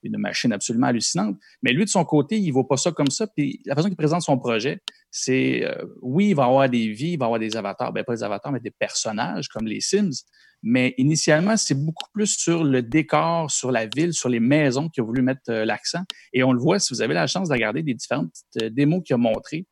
une 0.05 0.19
machine 0.19 0.53
absolument 0.53 0.89
hallucinante. 0.89 1.37
Mais 1.63 1.73
lui, 1.73 1.85
de 1.85 1.91
son 1.91 2.05
côté, 2.05 2.39
il 2.39 2.49
ne 2.49 2.53
voit 2.53 2.69
pas 2.69 2.77
ça 2.77 2.93
comme 2.93 3.11
ça. 3.11 3.27
Puis, 3.27 3.61
la 3.65 3.75
façon 3.75 3.89
qu'il 3.89 3.97
présente 3.97 4.23
son 4.23 4.39
projet, 4.39 4.81
c'est 5.11 5.65
euh, 5.65 5.85
oui, 6.03 6.31
il 6.31 6.35
va 6.35 6.45
avoir 6.45 6.69
des 6.69 6.89
vies, 6.91 7.13
il 7.13 7.19
va 7.19 7.27
avoir 7.27 7.41
des 7.41 7.57
avatars, 7.57 7.93
ben 7.93 8.05
pas 8.05 8.15
des 8.15 8.23
avatars, 8.23 8.53
mais 8.53 8.61
des 8.61 8.71
personnages 8.71 9.49
comme 9.49 9.67
les 9.67 9.81
Sims. 9.81 10.25
Mais 10.63 10.95
initialement, 10.99 11.57
c'est 11.57 11.75
beaucoup 11.75 12.09
plus 12.13 12.37
sur 12.37 12.65
le 12.65 12.83
décor, 12.83 13.51
sur 13.51 13.71
la 13.71 13.87
ville, 13.87 14.13
sur 14.13 14.29
les 14.29 14.41
maisons 14.41 14.89
qu'il 14.89 15.03
a 15.03 15.07
voulu 15.07 15.23
mettre 15.23 15.43
euh, 15.51 15.65
l'accent. 15.65 16.03
Et 16.33 16.43
on 16.43 16.53
le 16.53 16.61
voit, 16.61 16.79
si 16.79 16.93
vous 16.95 17.03
avez 17.03 17.15
la 17.15 17.27
chance 17.27 17.49
de 17.49 17.55
regarder 17.55 17.83
des 17.83 17.95
différentes 17.95 18.33
euh, 18.63 18.71
démos 18.71 19.03
qu'il 19.05 19.15
a 19.15 19.19
montrées, 19.19 19.67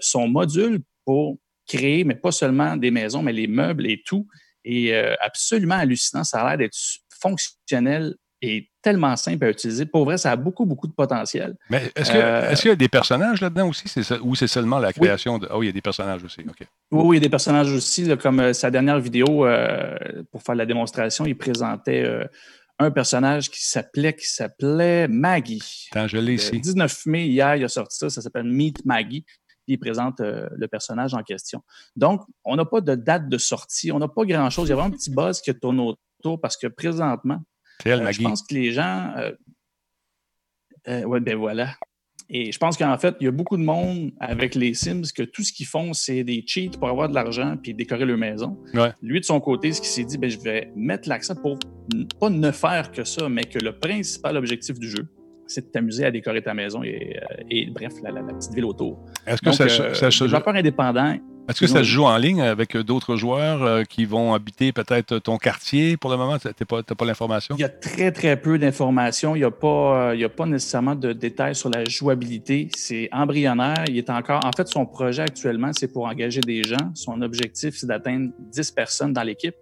son 0.00 0.26
module 0.26 0.80
pour 1.04 1.38
créer, 1.68 2.02
mais 2.02 2.16
pas 2.16 2.32
seulement 2.32 2.76
des 2.76 2.90
maisons, 2.90 3.22
mais 3.22 3.32
les 3.32 3.46
meubles 3.46 3.86
et 3.86 4.02
tout, 4.04 4.26
est 4.64 4.92
absolument 5.20 5.76
hallucinant. 5.76 6.24
Ça 6.24 6.40
a 6.40 6.48
l'air 6.48 6.58
d'être 6.58 6.76
fonctionnel 7.20 8.16
et 8.42 8.68
tellement 8.88 9.16
simple 9.16 9.44
à 9.44 9.50
utiliser. 9.50 9.84
Pour 9.86 10.04
vrai, 10.04 10.16
ça 10.18 10.30
a 10.32 10.36
beaucoup, 10.36 10.64
beaucoup 10.64 10.86
de 10.86 10.92
potentiel. 10.92 11.56
Mais 11.70 11.92
est-ce 11.94 12.12
Euh, 12.14 12.54
qu'il 12.54 12.68
y 12.70 12.72
a 12.72 12.76
des 12.76 12.88
personnages 12.88 13.40
là-dedans 13.40 13.68
aussi? 13.68 13.86
Ça- 13.88 14.18
ou 14.22 14.34
c'est 14.34 14.46
seulement 14.46 14.78
la 14.78 14.92
création 14.92 15.38
de. 15.38 15.46
Oh, 15.52 15.62
il 15.62 15.66
y 15.66 15.68
a 15.68 15.72
des 15.72 15.82
personnages 15.82 16.24
aussi. 16.24 16.40
OK. 16.48 16.60
Oui, 16.60 16.66
oui, 17.04 17.16
il 17.16 17.18
y 17.20 17.22
a 17.22 17.26
des 17.26 17.28
personnages 17.30 17.70
aussi, 17.72 18.08
comme 18.16 18.40
euh, 18.40 18.52
sa 18.52 18.70
dernière 18.70 18.98
vidéo, 18.98 19.46
euh, 19.46 19.96
pour 20.32 20.42
faire 20.42 20.54
la 20.54 20.64
démonstration, 20.66 21.26
il 21.26 21.36
présentait 21.36 22.04
un 22.78 22.90
personnage 22.90 23.50
qui 23.50 23.62
s'appelait 23.62 24.14
qui 24.14 24.26
s'appelait 24.28 25.08
Maggie. 25.08 25.88
Attends, 25.92 26.08
je 26.08 26.16
l'ai 26.18 26.34
ici. 26.34 26.52
Le 26.52 26.60
19 26.60 27.06
mai, 27.06 27.26
hier, 27.26 27.56
il 27.56 27.64
a 27.64 27.68
sorti 27.68 27.96
ça, 27.98 28.08
ça 28.08 28.22
s'appelle 28.22 28.44
Meet 28.44 28.84
Maggie. 28.86 29.24
Il 29.66 29.78
présente 29.78 30.20
le 30.20 30.66
personnage 30.68 31.12
en 31.12 31.22
question. 31.22 31.60
Donc, 31.96 32.22
on 32.44 32.56
n'a 32.56 32.64
pas 32.64 32.80
de 32.80 32.94
date 32.94 33.28
de 33.28 33.36
sortie, 33.36 33.92
on 33.92 33.98
n'a 33.98 34.08
pas 34.08 34.24
grand-chose. 34.24 34.68
Il 34.68 34.70
y 34.70 34.72
a 34.72 34.76
vraiment 34.76 34.94
un 34.94 34.96
petit 34.96 35.10
buzz 35.10 35.40
qui 35.42 35.52
tourne 35.54 35.78
autour 35.80 36.40
parce 36.40 36.56
que 36.56 36.68
présentement, 36.68 37.38
je 37.84 38.22
pense 38.22 38.42
que 38.42 38.54
les 38.54 38.72
gens. 38.72 39.14
oui, 40.86 41.20
ben 41.20 41.36
voilà. 41.36 41.74
Et 42.30 42.52
je 42.52 42.58
pense 42.58 42.76
qu'en 42.76 42.96
fait, 42.98 43.16
il 43.20 43.24
y 43.24 43.28
a 43.28 43.30
beaucoup 43.30 43.56
de 43.56 43.62
monde 43.62 44.10
avec 44.20 44.54
les 44.54 44.74
Sims 44.74 45.02
que 45.16 45.22
tout 45.22 45.42
ce 45.42 45.52
qu'ils 45.52 45.66
font, 45.66 45.94
c'est 45.94 46.24
des 46.24 46.44
cheats 46.46 46.76
pour 46.78 46.88
avoir 46.88 47.08
de 47.08 47.14
l'argent 47.14 47.56
puis 47.62 47.72
décorer 47.72 48.04
leur 48.04 48.18
maison. 48.18 48.58
Lui, 49.02 49.20
de 49.20 49.24
son 49.24 49.40
côté, 49.40 49.72
ce 49.72 49.80
qu'il 49.80 49.88
s'est 49.88 50.04
dit, 50.04 50.18
ben, 50.18 50.28
je 50.28 50.38
vais 50.38 50.70
mettre 50.76 51.08
l'accent 51.08 51.34
pour 51.34 51.58
pas 52.20 52.28
ne 52.28 52.50
faire 52.50 52.92
que 52.92 53.04
ça, 53.04 53.28
mais 53.30 53.44
que 53.44 53.58
le 53.58 53.78
principal 53.78 54.36
objectif 54.36 54.78
du 54.78 54.90
jeu, 54.90 55.08
c'est 55.46 55.66
de 55.66 55.70
t'amuser 55.70 56.04
à 56.04 56.10
décorer 56.10 56.42
ta 56.42 56.52
maison 56.52 56.82
et, 56.82 57.16
euh, 57.16 57.70
bref, 57.72 57.94
la, 58.02 58.22
petite 58.22 58.52
ville 58.52 58.66
autour. 58.66 59.02
Est-ce 59.26 59.40
que 59.40 59.52
ça, 59.52 59.64
euh, 59.64 59.94
ça, 59.94 60.10
développeur 60.10 60.54
indépendant, 60.54 61.16
est-ce 61.48 61.60
que 61.60 61.66
ça 61.66 61.78
se 61.78 61.84
joue 61.84 62.04
en 62.04 62.16
ligne 62.18 62.42
avec 62.42 62.76
d'autres 62.76 63.16
joueurs 63.16 63.62
euh, 63.62 63.82
qui 63.82 64.04
vont 64.04 64.34
habiter 64.34 64.72
peut-être 64.72 65.18
ton 65.18 65.38
quartier 65.38 65.96
pour 65.96 66.10
le 66.10 66.18
moment? 66.18 66.38
Tu 66.38 66.48
n'as 66.48 66.66
pas, 66.66 66.82
pas 66.82 67.04
l'information? 67.06 67.54
Il 67.58 67.62
y 67.62 67.64
a 67.64 67.70
très, 67.70 68.12
très 68.12 68.38
peu 68.38 68.58
d'informations. 68.58 69.34
Il 69.34 69.38
n'y 69.38 69.44
a, 69.44 69.50
pas, 69.50 70.12
euh, 70.12 70.26
a 70.26 70.28
pas 70.28 70.44
nécessairement 70.44 70.94
de 70.94 71.12
détails 71.14 71.54
sur 71.54 71.70
la 71.70 71.84
jouabilité. 71.86 72.68
C'est 72.76 73.08
embryonnaire. 73.12 73.84
Il 73.88 73.96
est 73.96 74.10
encore. 74.10 74.44
En 74.44 74.52
fait, 74.52 74.68
son 74.68 74.84
projet 74.84 75.22
actuellement, 75.22 75.70
c'est 75.72 75.90
pour 75.90 76.04
engager 76.04 76.42
des 76.42 76.62
gens. 76.62 76.92
Son 76.94 77.22
objectif, 77.22 77.74
c'est 77.76 77.86
d'atteindre 77.86 78.30
10 78.38 78.70
personnes 78.72 79.12
dans 79.14 79.22
l'équipe. 79.22 79.54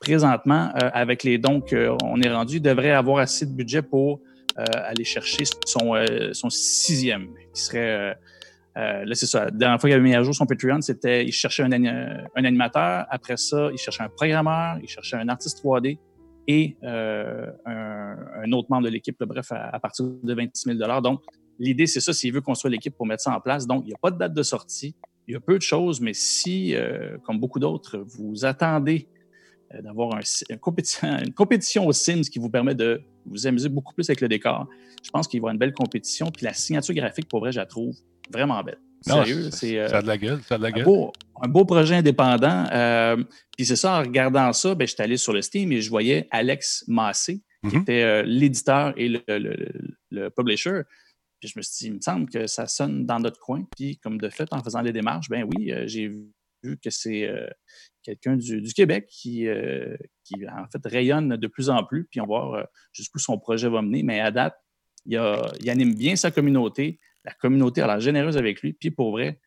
Présentement, 0.00 0.70
euh, 0.80 0.90
avec 0.92 1.24
les 1.24 1.38
dons 1.38 1.60
qu'on 1.60 2.20
est 2.20 2.32
rendu, 2.32 2.56
il 2.56 2.62
devrait 2.62 2.92
avoir 2.92 3.18
assez 3.18 3.46
de 3.46 3.52
budget 3.52 3.82
pour 3.82 4.20
aller 4.54 5.04
chercher 5.04 5.44
son, 5.64 5.94
son 6.32 6.50
sixième, 6.50 7.28
qui 7.54 7.62
serait 7.62 8.14
euh, 8.76 9.04
là, 9.04 9.14
c'est 9.14 9.26
ça. 9.26 9.44
La 9.46 9.50
dernière 9.50 9.80
fois 9.80 9.90
qu'il 9.90 9.96
avait 9.96 10.08
mis 10.08 10.14
à 10.14 10.22
jour 10.22 10.34
son 10.34 10.46
Patreon, 10.46 10.80
c'était 10.80 11.26
il 11.26 11.32
cherchait 11.32 11.62
un, 11.62 11.72
animateur. 12.34 13.06
Après 13.10 13.36
ça, 13.36 13.70
il 13.72 13.78
cherchait 13.78 14.02
un 14.02 14.08
programmeur, 14.08 14.78
il 14.82 14.88
cherchait 14.88 15.16
un 15.16 15.28
artiste 15.28 15.62
3D 15.62 15.98
et 16.48 16.76
euh, 16.82 17.46
un, 17.66 18.52
autre 18.52 18.68
membre 18.70 18.84
de 18.84 18.88
l'équipe. 18.90 19.22
Bref, 19.22 19.52
à, 19.52 19.78
partir 19.78 20.06
de 20.06 20.34
26 20.34 20.76
000 20.78 21.00
Donc, 21.00 21.22
l'idée, 21.58 21.86
c'est 21.86 22.00
ça, 22.00 22.12
s'il 22.12 22.32
veut 22.32 22.40
construire 22.40 22.72
l'équipe 22.72 22.96
pour 22.96 23.06
mettre 23.06 23.22
ça 23.22 23.34
en 23.34 23.40
place. 23.40 23.66
Donc, 23.66 23.84
il 23.84 23.88
n'y 23.88 23.94
a 23.94 23.98
pas 23.98 24.10
de 24.10 24.18
date 24.18 24.34
de 24.34 24.42
sortie. 24.42 24.94
Il 25.28 25.34
y 25.34 25.36
a 25.36 25.40
peu 25.40 25.56
de 25.56 25.62
choses, 25.62 26.00
mais 26.00 26.14
si, 26.14 26.74
euh, 26.74 27.16
comme 27.24 27.38
beaucoup 27.38 27.60
d'autres, 27.60 27.98
vous 27.98 28.44
attendez 28.44 29.06
euh, 29.74 29.82
d'avoir 29.82 30.16
un, 30.16 30.20
une, 30.50 30.58
compétition, 30.58 31.08
une 31.18 31.34
compétition 31.34 31.86
aux 31.86 31.92
Sims 31.92 32.22
qui 32.22 32.38
vous 32.38 32.50
permet 32.50 32.74
de 32.74 33.02
vous 33.26 33.46
amuser 33.46 33.68
beaucoup 33.68 33.94
plus 33.94 34.08
avec 34.10 34.20
le 34.20 34.28
décor, 34.28 34.66
je 35.02 35.10
pense 35.10 35.28
qu'il 35.28 35.40
va 35.40 35.42
y 35.42 35.44
avoir 35.44 35.52
une 35.52 35.58
belle 35.58 35.74
compétition. 35.74 36.30
Puis 36.30 36.44
la 36.44 36.54
signature 36.54 36.94
graphique, 36.94 37.28
pour 37.28 37.40
vrai, 37.40 37.52
je 37.52 37.60
la 37.60 37.66
trouve 37.66 37.94
vraiment 38.32 38.62
belle. 38.62 38.78
Sérieux, 39.02 39.50
c'est. 39.50 39.78
Euh, 39.78 39.88
ça 39.88 39.98
a 39.98 40.02
de 40.02 40.06
la 40.06 40.18
gueule, 40.18 40.40
ça 40.42 40.54
a 40.54 40.58
de 40.58 40.62
la 40.62 40.72
gueule. 40.72 40.86
Un 41.42 41.48
beau, 41.48 41.64
projet 41.64 41.96
indépendant. 41.96 42.66
Euh, 42.72 43.16
puis 43.56 43.66
c'est 43.66 43.76
ça, 43.76 43.98
en 43.98 44.00
regardant 44.00 44.52
ça, 44.52 44.74
ben, 44.74 44.86
j'étais 44.86 45.02
allé 45.02 45.16
sur 45.16 45.32
le 45.32 45.42
Steam 45.42 45.72
et 45.72 45.80
je 45.80 45.90
voyais 45.90 46.28
Alex 46.30 46.84
Massé, 46.86 47.42
qui 47.68 47.76
mhm. 47.76 47.82
était 47.82 48.02
euh, 48.02 48.22
l'éditeur 48.22 48.94
et 48.96 49.08
le, 49.08 50.28
publisher. 50.30 50.82
Puis 51.40 51.48
je 51.48 51.58
me 51.58 51.62
suis 51.62 51.72
dit, 51.78 51.86
il 51.86 51.94
me 51.96 52.00
semble 52.00 52.30
que 52.30 52.46
ça 52.46 52.68
sonne 52.68 53.04
dans 53.04 53.18
notre 53.18 53.40
coin. 53.40 53.64
Puis 53.76 53.98
comme 53.98 54.18
de 54.18 54.28
fait, 54.28 54.48
en 54.52 54.62
faisant 54.62 54.80
les 54.80 54.92
démarches, 54.92 55.28
ben 55.28 55.44
oui, 55.44 55.72
j'ai 55.86 56.06
vu 56.62 56.78
que 56.78 56.90
c'est 56.90 57.28
quelqu'un 58.04 58.36
du, 58.36 58.72
Québec 58.72 59.06
qui, 59.08 59.48
qui, 60.22 60.34
en 60.48 60.66
fait, 60.70 60.80
rayonne 60.84 61.36
de 61.36 61.46
plus 61.48 61.68
en 61.68 61.82
plus. 61.82 62.06
Puis 62.08 62.20
on 62.20 62.26
va 62.26 62.44
voir 62.44 62.66
jusqu'où 62.92 63.18
son 63.18 63.38
projet 63.38 63.68
va 63.68 63.82
mener. 63.82 64.04
Mais 64.04 64.20
à 64.20 64.30
date, 64.30 64.54
il, 65.04 65.20
il 65.60 65.70
anime 65.70 65.94
bien 65.96 66.14
sa 66.14 66.30
communauté 66.30 67.00
la 67.24 67.32
communauté 67.32 67.82
a 67.82 67.86
l'air 67.86 68.00
généreuse 68.00 68.36
avec 68.36 68.62
lui. 68.62 68.72
Puis 68.72 68.90
pour 68.90 69.12
vrai, 69.12 69.38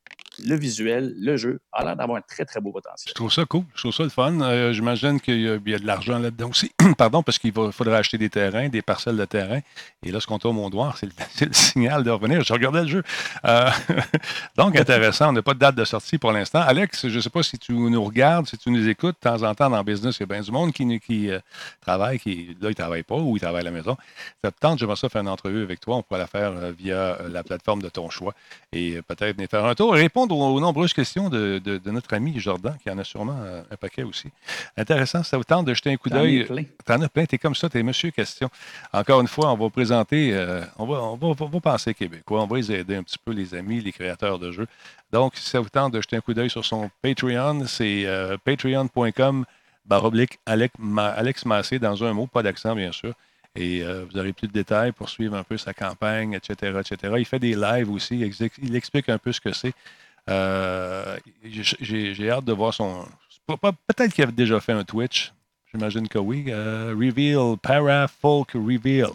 le 0.44 0.56
visuel, 0.56 1.13
le 1.18 1.38
jeu, 1.38 1.60
a 1.72 1.84
l'air 1.84 1.96
d'avoir 1.96 2.18
un 2.18 2.22
très, 2.22 2.46
très 2.46 2.60
beau 2.60 2.72
potentiel. 2.72 3.10
Je 3.10 3.13
trouve 3.13 3.32
ça 3.32 3.46
cool. 3.46 3.63
Je 3.75 3.82
trouve 3.82 3.94
ça 3.94 4.04
le 4.04 4.10
fun. 4.10 4.39
Euh, 4.42 4.74
j'imagine 4.74 5.20
qu'il 5.20 5.42
y, 5.42 5.50
a 5.50 5.58
de 5.58 5.86
l'argent 5.86 6.20
là-dedans 6.20 6.50
aussi. 6.50 6.72
Pardon, 6.98 7.24
parce 7.24 7.39
qu'il 7.39 7.54
faudrait 7.54 7.98
acheter 7.98 8.18
des 8.18 8.30
terrains, 8.30 8.70
des 8.70 8.82
parcelles 8.82 9.18
de 9.18 9.25
terrain. 9.25 9.60
Et 10.04 10.12
là, 10.12 10.20
ce 10.20 10.27
qu'on 10.27 10.39
tourne 10.39 10.56
mon 10.56 10.70
doigt, 10.70 10.94
c'est 10.98 11.08
le, 11.08 11.54
signal 11.54 12.04
de 12.04 12.12
revenir. 12.12 12.44
Je 12.44 12.54
regardais 12.54 12.82
le 12.82 12.88
jeu. 12.88 13.04
Euh, 13.46 13.70
donc, 14.58 14.75
intéressant. 14.75 15.30
On 15.30 15.34
n'a 15.34 15.42
pas 15.42 15.54
de 15.54 15.60
date 15.60 15.75
de 15.75 15.86
sortie 15.86 16.18
pour 16.18 16.32
l'instant. 16.32 16.62
Alex, 16.62 17.08
je 17.08 17.15
ne 17.15 17.22
sais 17.22 17.30
pas 17.30 17.44
si 17.44 17.58
tu 17.58 17.74
nous 17.74 18.04
regardes, 18.04 18.48
si 18.48 18.58
tu 18.58 18.70
nous 18.72 18.88
écoutes. 18.88 19.15
De 19.15 19.30
temps 19.30 19.44
en 19.44 19.56
temps, 19.56 19.70
dans 19.70 19.77
le 19.77 19.84
business, 19.84 20.18
il 20.18 20.22
y 20.22 20.24
a 20.24 20.27
bien 20.27 20.42
du 20.42 20.51
monde 20.51 20.72
qui, 20.72 21.30
euh, 21.30 21.39
travaille, 21.82 22.20
qui, 22.20 22.56
là, 22.62 22.68
il 22.68 22.70
ne 22.70 22.74
travaille 22.74 23.04
pas 23.04 23.18
ou 23.18 23.38
il 23.38 23.39
travaille 23.39 23.62
à 23.62 23.65
la 23.65 23.72
maison. 23.72 23.96
Ça 24.44 24.51
te 24.51 24.60
tente, 24.60 24.80
j'aimerais 24.80 24.96
ça 24.96 25.10
faire 25.10 25.22
une 25.22 25.30
entrevue 25.30 25.63
avec 25.63 25.80
toi. 25.80 25.98
On 25.98 26.04
pourrait 26.04 26.20
la 26.20 26.27
faire 26.27 26.54
via 26.77 27.18
la 27.30 27.44
plateforme 27.44 27.82
de 27.82 27.89
ton 27.89 28.10
choix 28.10 28.34
et 28.72 29.01
peut-être 29.08 29.36
venir 29.36 29.50
faire 29.50 29.65
un 29.65 29.75
tour 29.75 29.96
et 29.96 30.01
répondre 30.01 30.25
aux, 30.32 30.60
nombreuses 30.60 30.94
questions 30.94 31.29
de, 31.29 31.82
notre 31.86 32.13
ami 32.13 32.39
Jordan, 32.39 32.75
qui 32.82 32.89
en 32.89 32.98
a 32.98 33.03
sûrement 33.03 33.38
euh, 33.39 33.62
un 33.72 33.75
paquet 33.75 34.03
aussi. 34.03 34.29
Intéressant, 34.77 35.24
ça 35.24 35.38
vous 35.38 35.44
tente 35.44 35.65
de 35.65 35.74
jeter 35.74 35.91
un 35.91 35.98
coup 35.98 36.10
d'œil? 36.10 36.48
T'en 36.86 37.01
as 37.01 37.10
plein, 37.10 37.25
t'es 37.25 37.38
comme 37.38 37.55
ça, 37.55 37.70
t'es 37.70 37.84
monsieur 37.84 38.12
question. 38.12 38.50
Encore 38.94 39.22
une 39.22 39.27
fois, 39.27 39.51
on 39.51 39.58
va 39.58 39.70
présenter, 39.70 40.32
euh, 40.34 40.63
on, 40.77 40.86
va, 40.86 41.01
on, 41.01 41.15
va, 41.15 41.60
penser 41.60 41.94
québécois, 41.94 42.44
on 42.44 42.48
va 42.48 42.58
les 42.58 42.72
aider 42.72 42.96
un 42.96 43.03
petit 43.03 43.17
peu, 43.17 43.32
les 43.32 43.53
amis, 43.55 43.82
les 43.82 43.91
créateurs 43.91 44.39
de 44.39 44.51
jeux. 44.51 44.67
Donc, 45.12 45.36
si 45.36 45.50
ça 45.50 45.60
vous 45.60 45.70
tente 45.70 45.94
de 45.94 46.01
jeter 46.01 46.17
un 46.17 46.22
coup 46.22 46.34
d'œil 46.34 46.50
sur 46.50 46.65
son 46.65 46.89
Patreon, 47.01 47.65
c'est 47.67 48.05
euh, 48.05 48.38
patreon.com 48.44 49.46
baroblique 49.86 50.39
Alex 50.46 51.46
Massé, 51.46 51.79
dans 51.79 52.03
un 52.03 52.13
mot, 52.13 52.27
pas 52.27 52.41
d'accent, 52.41 52.75
bien 52.75 52.91
sûr. 52.91 53.13
Et 53.55 53.84
vous 53.84 54.20
aurez 54.20 54.34
plus 54.34 54.48
de 54.48 54.51
détails 54.51 54.91
pour 54.91 55.08
suivre 55.08 55.36
un 55.36 55.44
peu 55.44 55.58
sa 55.58 55.74
campagne, 55.74 56.34
etc., 56.34 56.77
etc. 56.79 57.13
Il 57.17 57.25
fait 57.25 57.39
des 57.39 57.55
lives 57.55 57.89
aussi. 57.89 58.20
il 58.62 58.75
explique 58.75 59.08
un 59.08 59.17
peu 59.17 59.32
ce 59.32 59.39
que 59.39 59.53
c'est. 59.53 59.74
Euh, 60.29 61.17
j'ai 61.44 62.29
hâte 62.29 62.46
de 62.46 62.53
voir 62.53 62.74
son. 62.74 63.05
Peut-être 63.48 64.13
qu'il 64.13 64.24
avait 64.24 64.32
déjà 64.34 64.60
fait 64.60 64.74
un 64.74 64.84
Twitch. 64.84 65.32
J'imagine 65.74 66.08
que 66.08 66.17
oui. 66.17 66.46
Euh, 66.48 66.96
reveal, 66.98 67.58
Para 67.62 68.08
Folk 68.08 68.51
Reveal, 68.53 69.10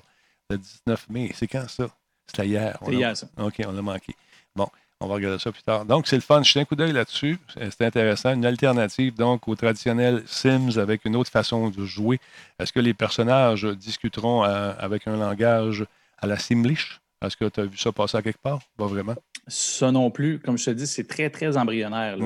le 0.51 0.59
19 0.59 1.09
mai. 1.09 1.31
C'est 1.35 1.47
quand 1.47 1.69
ça? 1.69 1.89
C'était 2.27 2.47
hier. 2.47 2.79
C'était 2.81 2.97
hier, 2.97 3.17
ça. 3.17 3.27
OK, 3.39 3.61
on 3.67 3.73
l'a 3.73 3.83
manqué. 3.83 4.15
Bon, 4.55 4.69
on 5.01 5.09
va 5.09 5.15
regarder 5.15 5.39
ça 5.39 5.51
plus 5.51 5.63
tard. 5.63 5.85
Donc, 5.85 6.07
c'est 6.07 6.17
le 6.17 6.23
fun. 6.23 6.43
Je 6.43 6.59
un 6.59 6.65
coup 6.65 6.77
d'œil 6.77 6.93
là-dessus. 6.93 7.39
C'était 7.55 7.87
intéressant. 7.87 8.35
Une 8.35 8.45
alternative, 8.45 9.15
donc, 9.15 9.49
au 9.49 9.57
traditionnel 9.57 10.23
Sims 10.27 10.79
avec 10.79 11.05
une 11.07 11.17
autre 11.17 11.31
façon 11.31 11.71
de 11.71 11.85
jouer. 11.87 12.21
Est-ce 12.59 12.73
que 12.73 12.81
les 12.81 12.95
personnages 12.95 13.65
discuteront 13.65 14.45
euh, 14.45 14.73
avec 14.79 15.09
un 15.09 15.17
langage 15.17 15.87
à 16.19 16.27
la 16.27 16.39
Simlish? 16.39 17.01
Est-ce 17.23 17.37
que 17.37 17.47
tu 17.47 17.61
as 17.61 17.65
vu 17.65 17.79
ça 17.79 17.91
passer 17.93 18.19
à 18.19 18.23
quelque 18.23 18.43
part? 18.43 18.61
Pas 18.77 18.87
vraiment. 18.87 19.15
Ça 19.51 19.91
non 19.91 20.11
plus. 20.11 20.39
Comme 20.39 20.57
je 20.57 20.67
te 20.67 20.71
dis, 20.71 20.87
c'est 20.87 21.07
très, 21.07 21.29
très 21.29 21.57
embryonnaire. 21.57 22.17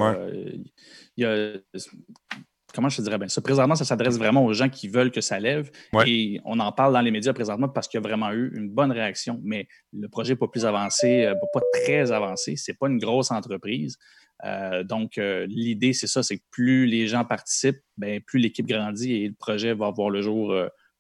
comment 2.75 2.89
je 2.89 2.97
te 2.99 3.03
dirais? 3.03 3.19
Bien? 3.19 3.29
Ça, 3.29 3.41
présentement, 3.41 3.75
ça 3.75 3.85
s'adresse 3.85 4.19
vraiment 4.19 4.45
aux 4.45 4.53
gens 4.53 4.69
qui 4.69 4.89
veulent 4.89 5.11
que 5.11 5.21
ça 5.21 5.41
lève. 5.41 5.71
Et 6.07 6.41
on 6.45 6.61
en 6.61 6.71
parle 6.73 6.93
dans 6.93 7.01
les 7.01 7.11
médias 7.11 7.33
présentement 7.33 7.69
parce 7.69 7.89
qu'il 7.89 7.99
y 7.99 8.03
a 8.03 8.07
vraiment 8.07 8.31
eu 8.33 8.53
une 8.55 8.69
bonne 8.69 8.93
réaction. 8.93 9.41
Mais 9.43 9.67
le 9.93 10.09
projet 10.09 10.35
n'est 10.35 10.39
pas 10.39 10.49
plus 10.49 10.67
avancé, 10.67 11.25
euh, 11.25 11.35
pas 11.53 11.61
très 11.73 12.13
avancé. 12.13 12.57
Ce 12.57 12.71
n'est 12.71 12.77
pas 12.77 12.89
une 12.89 12.99
grosse 12.99 13.31
entreprise. 13.31 13.97
Euh, 14.45 14.85
donc, 14.85 15.17
euh, 15.17 15.47
l'idée, 15.49 15.93
c'est 15.93 16.09
ça, 16.09 16.23
c'est 16.23 16.37
que 16.37 16.45
plus 16.51 16.87
les 16.87 17.07
gens 17.07 17.25
participent, 17.25 17.81
ben, 17.97 18.21
plus 18.21 18.39
l'équipe 18.39 18.67
grandit 18.67 19.15
et 19.15 19.29
le 19.29 19.35
projet 19.35 19.73
va 19.73 19.91
voir 19.91 20.11
le 20.11 20.21
jour 20.21 20.55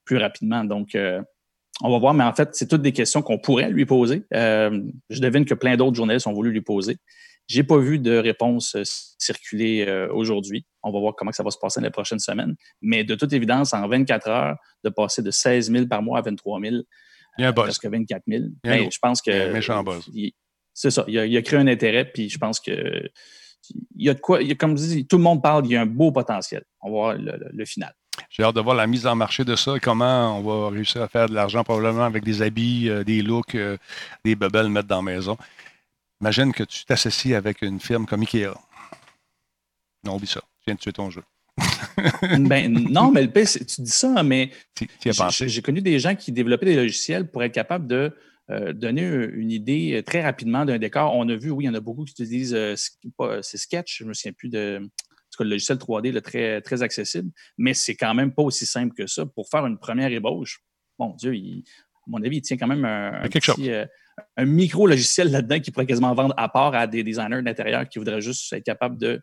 plus 0.04 0.16
rapidement. 0.16 0.64
Donc, 0.64 0.96
on 1.82 1.90
va 1.90 1.98
voir, 1.98 2.14
mais 2.14 2.24
en 2.24 2.32
fait, 2.32 2.50
c'est 2.52 2.68
toutes 2.68 2.82
des 2.82 2.92
questions 2.92 3.22
qu'on 3.22 3.38
pourrait 3.38 3.70
lui 3.70 3.84
poser. 3.84 4.24
Euh, 4.32 4.80
je 5.10 5.20
devine 5.20 5.44
que 5.44 5.54
plein 5.54 5.76
d'autres 5.76 5.96
journalistes 5.96 6.26
ont 6.26 6.32
voulu 6.32 6.52
lui 6.52 6.60
poser. 6.60 6.98
J'ai 7.46 7.64
pas 7.64 7.76
vu 7.76 7.98
de 7.98 8.16
réponse 8.16 8.74
euh, 8.76 8.82
circuler 9.18 9.84
euh, 9.86 10.08
aujourd'hui. 10.12 10.64
On 10.82 10.92
va 10.92 11.00
voir 11.00 11.14
comment 11.16 11.32
ça 11.32 11.42
va 11.42 11.50
se 11.50 11.58
passer 11.58 11.80
dans 11.80 11.86
les 11.86 11.90
prochaines 11.90 12.20
semaines. 12.20 12.54
Mais 12.80 13.04
de 13.04 13.14
toute 13.14 13.32
évidence, 13.32 13.74
en 13.74 13.86
24 13.86 14.28
heures, 14.28 14.56
de 14.84 14.88
passer 14.88 15.20
de 15.20 15.30
16 15.30 15.70
000 15.70 15.86
par 15.86 16.00
mois 16.00 16.18
à 16.18 16.22
23 16.22 16.60
000, 16.60 16.76
il 17.36 17.42
y 17.42 17.44
a 17.44 17.48
un 17.48 17.52
presque 17.52 17.84
24 17.84 18.22
000. 18.28 18.44
Ben, 18.62 18.88
je 18.90 18.98
pense 18.98 19.20
que. 19.20 19.30
Il 19.30 19.36
y 19.36 19.40
a 19.40 19.48
un 19.48 19.52
méchant 19.52 19.82
buzz. 19.82 20.08
C'est 20.72 20.90
ça. 20.90 21.04
Il 21.08 21.18
a, 21.18 21.26
il 21.26 21.36
a, 21.36 21.42
créé 21.42 21.58
un 21.58 21.66
intérêt, 21.66 22.04
puis 22.04 22.28
je 22.30 22.38
pense 22.38 22.60
que. 22.60 23.10
Il 23.96 24.06
y 24.06 24.08
a 24.08 24.14
de 24.14 24.20
quoi. 24.20 24.40
Il 24.40 24.48
y 24.48 24.52
a, 24.52 24.54
comme 24.54 24.78
je 24.78 24.82
dis, 24.84 25.06
tout 25.06 25.16
le 25.16 25.22
monde 25.22 25.42
parle, 25.42 25.66
il 25.66 25.72
y 25.72 25.76
a 25.76 25.80
un 25.80 25.86
beau 25.86 26.12
potentiel. 26.12 26.64
On 26.80 26.88
va 26.88 26.92
voir 26.92 27.16
le 27.18 27.64
final. 27.64 27.94
J'ai 28.30 28.42
hâte 28.42 28.54
de 28.54 28.60
voir 28.60 28.74
la 28.74 28.86
mise 28.86 29.06
en 29.06 29.14
marché 29.14 29.44
de 29.44 29.56
ça, 29.56 29.78
comment 29.80 30.38
on 30.38 30.42
va 30.42 30.70
réussir 30.70 31.02
à 31.02 31.08
faire 31.08 31.28
de 31.28 31.34
l'argent 31.34 31.64
probablement 31.64 32.04
avec 32.04 32.24
des 32.24 32.42
habits, 32.42 32.88
euh, 32.88 33.04
des 33.04 33.22
looks, 33.22 33.54
euh, 33.54 33.76
des 34.24 34.34
bubbles 34.34 34.68
mettre 34.68 34.88
dans 34.88 35.02
la 35.02 35.12
maison. 35.12 35.36
Imagine 36.20 36.52
que 36.52 36.64
tu 36.64 36.84
t'associes 36.84 37.34
avec 37.34 37.62
une 37.62 37.80
firme 37.80 38.06
comme 38.06 38.22
Ikea. 38.22 38.54
Non, 40.04 40.16
oublie 40.16 40.26
ça. 40.26 40.40
Tu 40.58 40.64
viens 40.66 40.74
de 40.74 40.80
tuer 40.80 40.92
ton 40.92 41.10
jeu. 41.10 41.22
ben, 42.38 42.72
non, 42.72 43.12
mais 43.12 43.30
tu 43.30 43.82
dis 43.82 43.90
ça, 43.90 44.22
mais 44.22 44.50
j'ai 45.00 45.62
connu 45.62 45.80
des 45.80 45.98
gens 45.98 46.14
qui 46.14 46.32
développaient 46.32 46.66
des 46.66 46.76
logiciels 46.76 47.30
pour 47.30 47.42
être 47.42 47.52
capables 47.52 47.86
de 47.86 48.12
donner 48.72 49.02
une 49.02 49.50
idée 49.50 50.02
très 50.04 50.22
rapidement 50.22 50.64
d'un 50.64 50.78
décor. 50.78 51.14
On 51.14 51.28
a 51.28 51.36
vu, 51.36 51.50
oui, 51.50 51.64
il 51.64 51.66
y 51.68 51.70
en 51.70 51.74
a 51.74 51.80
beaucoup 51.80 52.04
qui 52.04 52.12
utilisent 52.12 52.58
c'est 53.42 53.56
Sketch, 53.58 53.98
je 53.98 54.04
ne 54.04 54.08
me 54.08 54.14
souviens 54.14 54.32
plus 54.32 54.48
de 54.48 54.90
le 55.42 55.50
logiciel 55.50 55.78
3D 55.78 56.12
le 56.12 56.20
très, 56.20 56.60
très 56.60 56.82
accessible, 56.82 57.30
mais 57.58 57.74
c'est 57.74 57.96
quand 57.96 58.14
même 58.14 58.32
pas 58.32 58.42
aussi 58.42 58.66
simple 58.66 58.94
que 58.94 59.06
ça. 59.06 59.26
Pour 59.26 59.48
faire 59.48 59.66
une 59.66 59.78
première 59.78 60.12
ébauche, 60.12 60.60
mon 60.98 61.14
Dieu, 61.14 61.32
à 61.32 62.06
mon 62.06 62.22
avis, 62.22 62.36
il 62.36 62.42
tient 62.42 62.56
quand 62.56 62.66
même 62.66 62.84
un, 62.84 63.22
un 64.36 64.44
micro-logiciel 64.44 65.30
là-dedans 65.30 65.60
qui 65.60 65.70
pourrait 65.70 65.86
quasiment 65.86 66.14
vendre 66.14 66.34
à 66.36 66.48
part 66.48 66.74
à 66.74 66.86
des 66.86 67.02
designers 67.02 67.42
d'intérieur 67.42 67.88
qui 67.88 67.98
voudraient 67.98 68.20
juste 68.20 68.52
être 68.52 68.64
capables 68.64 68.98
de 68.98 69.20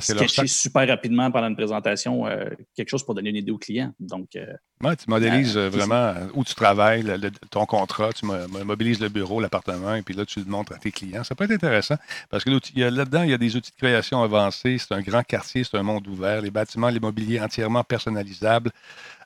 sketcher 0.00 0.46
super 0.46 0.88
rapidement 0.88 1.30
pendant 1.30 1.48
une 1.48 1.56
présentation 1.56 2.26
euh, 2.26 2.50
quelque 2.74 2.88
chose 2.88 3.04
pour 3.04 3.14
donner 3.14 3.30
une 3.30 3.36
idée 3.36 3.52
au 3.52 3.58
client. 3.58 3.92
Donc, 4.00 4.36
euh, 4.36 4.46
tu 4.80 5.04
modélises 5.08 5.56
euh, 5.56 5.68
vraiment 5.68 6.14
où 6.34 6.44
tu 6.44 6.54
travailles, 6.54 7.04
ton 7.50 7.66
contrat, 7.66 8.12
tu 8.12 8.26
mobilises 8.26 9.00
le 9.00 9.08
bureau, 9.08 9.40
l'appartement, 9.40 9.94
et 9.94 10.02
puis 10.02 10.14
là, 10.14 10.24
tu 10.24 10.40
le 10.40 10.46
montres 10.46 10.72
à 10.72 10.78
tes 10.78 10.90
clients. 10.90 11.24
Ça 11.24 11.34
peut 11.34 11.44
être 11.44 11.52
intéressant 11.52 11.96
parce 12.30 12.44
que 12.44 12.50
là-dedans, 12.50 13.22
il 13.22 13.30
y 13.30 13.34
a 13.34 13.38
des 13.38 13.56
outils 13.56 13.72
de 13.72 13.76
création 13.76 14.22
avancés. 14.22 14.78
C'est 14.78 14.94
un 14.94 15.02
grand 15.02 15.22
quartier, 15.22 15.64
c'est 15.64 15.76
un 15.76 15.82
monde 15.82 16.06
ouvert. 16.08 16.42
Les 16.42 16.50
bâtiments, 16.50 16.88
l'immobilier 16.88 17.40
entièrement 17.40 17.84
personnalisable. 17.84 18.70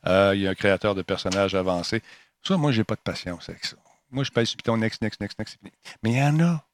il 0.05 0.41
y 0.41 0.47
a 0.47 0.51
un 0.51 0.55
créateur 0.55 0.95
de 0.95 1.03
personnages 1.03 1.55
avancés. 1.55 2.03
Ça, 2.43 2.57
moi, 2.57 2.73
j'ai 2.73 2.85
pas 2.85 2.95
de 2.95 3.01
patience 3.01 3.49
avec 3.49 3.65
ça. 3.65 3.77
Moi, 4.11 4.25
je 4.25 4.31
paye 4.31 4.47
sur 4.47 4.57
Python, 4.57 4.77
next, 4.77 5.03
next, 5.03 5.21
next, 5.21 5.39
next. 5.39 5.59
Mais 6.03 6.13
il 6.13 6.17
y 6.17 6.23
en 6.23 6.41
a 6.41 6.66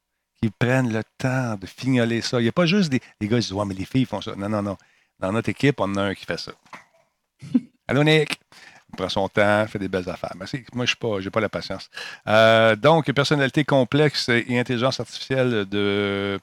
qui 0.43 0.51
prennent 0.51 0.93
le 0.93 1.03
temps 1.19 1.57
de 1.57 1.67
fignoler 1.67 2.21
ça. 2.21 2.41
Il 2.41 2.43
n'y 2.43 2.49
a 2.49 2.53
pas 2.53 2.67
juste 2.67 2.91
des, 2.91 3.01
des 3.21 3.29
gars 3.29 3.37
qui 3.37 3.43
disent 3.43 3.53
Ouais, 3.53 3.65
mais 3.65 3.75
les 3.75 3.85
filles 3.85 4.05
font 4.05 4.21
ça. 4.21 4.35
Non, 4.37 4.49
non, 4.49 4.63
non. 4.63 4.77
Dans 5.21 5.31
notre 5.33 5.49
équipe, 5.49 5.79
on 5.81 5.85
en 5.85 5.97
a 5.97 6.03
un 6.03 6.15
qui 6.15 6.27
fait 6.27 6.39
ça. 6.39 6.53
Allô, 7.89 8.03
Nick? 8.03 8.41
Il 8.91 8.97
prend 8.97 9.09
son 9.09 9.29
temps, 9.29 9.67
fait 9.69 9.79
des 9.79 9.89
belles 9.89 10.09
affaires. 10.11 10.35
Mais 10.35 10.47
moi, 10.75 10.85
je 10.85 10.93
n'ai 10.93 11.25
pas, 11.25 11.31
pas 11.31 11.41
la 11.41 11.49
patience. 11.49 11.89
Euh, 12.27 12.77
donc, 12.77 13.11
personnalité 13.13 13.65
complexe 13.65 14.29
et 14.29 14.59
intelligence 14.59 15.01
artificielle 15.01 15.65
de, 15.67 16.39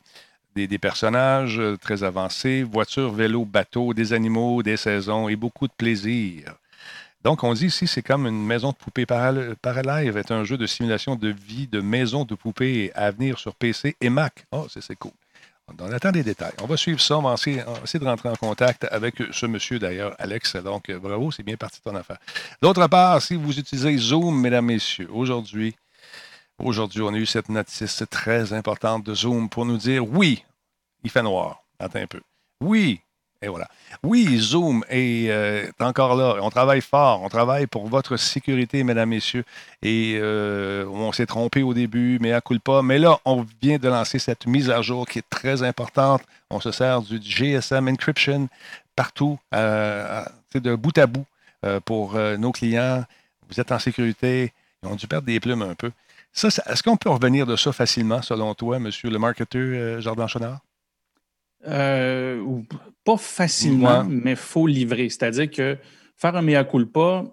des, 0.55 0.65
des, 0.65 0.79
personnages 0.79 1.61
très 1.81 2.03
avancés, 2.03 2.63
voitures, 2.63 3.11
vélos, 3.13 3.45
bateaux, 3.45 3.93
des 3.93 4.13
animaux, 4.13 4.63
des 4.63 4.77
saisons 4.77 5.29
et 5.29 5.35
beaucoup 5.35 5.67
de 5.67 5.73
plaisir. 5.73 6.55
Donc, 7.23 7.43
on 7.43 7.53
dit 7.53 7.65
ici, 7.65 7.85
c'est 7.85 8.01
comme 8.01 8.27
une 8.27 8.45
maison 8.45 8.71
de 8.71 8.75
poupée. 8.75 9.05
Paralive 9.05 10.17
est 10.17 10.31
un 10.31 10.45
jeu 10.45 10.57
de 10.57 10.65
simulation 10.65 11.15
de 11.15 11.29
vie 11.29 11.67
de 11.67 11.81
maison 11.81 12.23
de 12.23 12.33
poupée 12.33 12.91
à 12.95 13.11
venir 13.11 13.37
sur 13.39 13.55
PC 13.55 13.97
et 13.99 14.09
Mac. 14.09 14.45
Oh, 14.51 14.67
c'est 14.69 14.95
cool. 14.95 15.11
On 15.77 15.91
attend 15.91 16.11
des 16.11 16.23
détails. 16.23 16.53
On 16.61 16.65
va 16.65 16.77
suivre 16.77 17.01
ça. 17.01 17.17
On 17.17 17.21
va 17.23 17.33
essayer, 17.33 17.61
de 17.61 18.05
rentrer 18.05 18.29
en 18.29 18.35
contact 18.35 18.87
avec 18.89 19.15
ce 19.31 19.45
monsieur, 19.45 19.79
d'ailleurs, 19.79 20.15
Alex. 20.17 20.55
Donc, 20.55 20.89
bravo, 20.91 21.29
c'est 21.31 21.43
bien 21.43 21.57
parti 21.57 21.81
ton 21.81 21.95
affaire. 21.95 22.19
D'autre 22.61 22.87
part, 22.87 23.21
si 23.21 23.35
vous 23.35 23.59
utilisez 23.59 23.97
Zoom, 23.97 24.39
mesdames, 24.39 24.65
messieurs, 24.65 25.09
aujourd'hui, 25.11 25.75
aujourd'hui, 26.57 27.01
on 27.01 27.13
a 27.13 27.17
eu 27.17 27.25
cette 27.25 27.49
notice 27.49 28.03
très 28.09 28.53
importante 28.53 29.03
de 29.03 29.13
Zoom 29.13 29.49
pour 29.49 29.65
nous 29.65 29.77
dire 29.77 30.07
oui, 30.07 30.43
il 31.03 31.09
fait 31.09 31.23
noir. 31.23 31.63
Attends 31.79 31.99
un 31.99 32.07
peu. 32.07 32.21
Oui, 32.61 33.01
et 33.41 33.47
voilà. 33.47 33.69
Oui, 34.03 34.37
Zoom 34.37 34.83
est 34.89 35.29
euh, 35.29 35.65
encore 35.79 36.15
là. 36.15 36.35
On 36.41 36.49
travaille 36.49 36.81
fort. 36.81 37.21
On 37.23 37.29
travaille 37.29 37.67
pour 37.67 37.87
votre 37.87 38.17
sécurité, 38.17 38.83
mesdames, 38.83 39.09
messieurs. 39.09 39.45
Et 39.81 40.17
euh, 40.21 40.85
on 40.87 41.13
s'est 41.13 41.25
trompé 41.25 41.63
au 41.63 41.73
début, 41.73 42.17
mais 42.19 42.33
à 42.33 42.41
coup 42.41 42.59
pas. 42.59 42.81
Mais 42.81 42.99
là, 42.99 43.19
on 43.23 43.45
vient 43.61 43.77
de 43.77 43.87
lancer 43.87 44.19
cette 44.19 44.45
mise 44.45 44.69
à 44.69 44.81
jour 44.81 45.07
qui 45.07 45.19
est 45.19 45.29
très 45.29 45.63
importante. 45.63 46.21
On 46.49 46.59
se 46.59 46.71
sert 46.71 47.01
du 47.01 47.19
GSM 47.21 47.87
encryption 47.87 48.49
partout, 48.95 49.39
euh, 49.55 50.23
de 50.53 50.75
bout 50.75 50.97
à 50.97 51.07
bout 51.07 51.25
pour 51.85 52.15
nos 52.15 52.51
clients. 52.51 53.05
Vous 53.49 53.59
êtes 53.59 53.71
en 53.71 53.79
sécurité. 53.79 54.53
Ils 54.83 54.89
ont 54.89 54.95
dû 54.95 55.07
perdre 55.07 55.27
des 55.27 55.39
plumes 55.39 55.61
un 55.61 55.75
peu. 55.75 55.91
Ça, 56.33 56.47
est-ce 56.47 56.83
qu'on 56.83 56.97
peut 56.97 57.09
revenir 57.09 57.45
de 57.45 57.55
ça 57.55 57.71
facilement, 57.71 58.21
selon 58.21 58.53
toi, 58.53 58.79
monsieur 58.79 59.09
le 59.09 59.19
marketeur 59.19 60.01
Jardin 60.01 60.27
Chonard? 60.27 60.59
Euh, 61.67 62.61
pas 63.03 63.17
facilement, 63.17 64.03
mais 64.05 64.31
il 64.31 64.37
faut 64.37 64.67
livrer. 64.67 65.09
C'est-à-dire 65.09 65.49
que 65.49 65.77
faire 66.15 66.35
un 66.35 66.41
mea 66.41 66.63
culpa, 66.63 67.25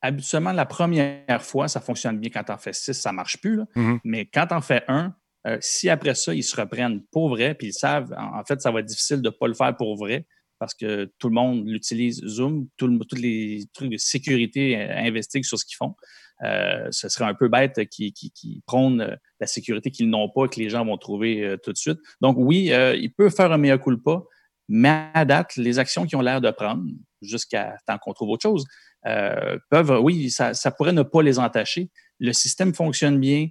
habituellement, 0.00 0.52
la 0.52 0.66
première 0.66 1.42
fois, 1.42 1.68
ça 1.68 1.80
fonctionne 1.80 2.18
bien. 2.18 2.30
Quand 2.30 2.44
tu 2.44 2.52
en 2.52 2.58
fais 2.58 2.72
six, 2.72 2.94
ça 2.94 3.10
ne 3.10 3.16
marche 3.16 3.40
plus. 3.40 3.60
Mm-hmm. 3.76 3.98
Mais 4.04 4.26
quand 4.26 4.46
tu 4.48 4.54
en 4.54 4.60
fais 4.60 4.82
un, 4.88 5.14
euh, 5.46 5.58
si 5.60 5.88
après 5.88 6.14
ça, 6.14 6.34
ils 6.34 6.42
se 6.42 6.60
reprennent 6.60 7.02
pour 7.10 7.28
vrai, 7.30 7.54
puis 7.54 7.68
ils 7.68 7.72
savent, 7.72 8.12
en, 8.16 8.44
fait, 8.44 8.60
ça 8.60 8.70
va 8.70 8.80
être 8.80 8.86
difficile 8.86 9.22
de 9.22 9.28
ne 9.28 9.34
pas 9.34 9.46
le 9.46 9.54
faire 9.54 9.76
pour 9.76 9.96
vrai 9.96 10.26
parce 10.58 10.74
que 10.74 11.12
tout 11.18 11.28
le 11.28 11.34
monde 11.34 11.66
l'utilise 11.66 12.24
Zoom, 12.24 12.68
tous 12.76 12.88
les 13.16 13.64
trucs 13.74 13.90
de 13.90 13.96
sécurité 13.96 14.76
euh, 14.76 14.96
investiguent 14.96 15.44
sur 15.44 15.58
ce 15.58 15.64
qu'ils 15.64 15.76
font. 15.76 15.96
Euh, 16.44 16.88
ce 16.90 17.08
serait 17.08 17.24
un 17.24 17.34
peu 17.34 17.48
bête 17.48 17.88
qu'ils 17.88 18.12
qui, 18.12 18.62
prônent 18.66 19.00
euh, 19.00 19.16
la 19.40 19.46
sécurité 19.46 19.90
qu'ils 19.90 20.10
n'ont 20.10 20.28
pas, 20.28 20.48
que 20.48 20.58
les 20.58 20.70
gens 20.70 20.84
vont 20.84 20.96
trouver 20.96 21.44
euh, 21.44 21.56
tout 21.56 21.72
de 21.72 21.76
suite. 21.76 21.98
Donc 22.20 22.36
oui, 22.38 22.72
il 22.96 23.12
peut 23.16 23.30
faire 23.30 23.52
un 23.52 23.58
meilleur 23.58 23.78
pas, 24.04 24.24
mais 24.68 25.06
à 25.14 25.24
date, 25.24 25.56
les 25.56 25.78
actions 25.78 26.06
qui 26.06 26.16
ont 26.16 26.20
l'air 26.20 26.40
de 26.40 26.50
prendre, 26.50 26.84
jusqu'à 27.20 27.76
tant 27.86 27.98
qu'on 27.98 28.12
trouve 28.12 28.30
autre 28.30 28.42
chose, 28.42 28.64
peuvent, 29.04 29.98
oui, 30.00 30.30
ça, 30.30 30.52
pourrait 30.76 30.92
ne 30.92 31.02
pas 31.02 31.22
les 31.22 31.38
entacher. 31.38 31.90
Le 32.20 32.32
système 32.32 32.72
fonctionne 32.72 33.18
bien, 33.18 33.48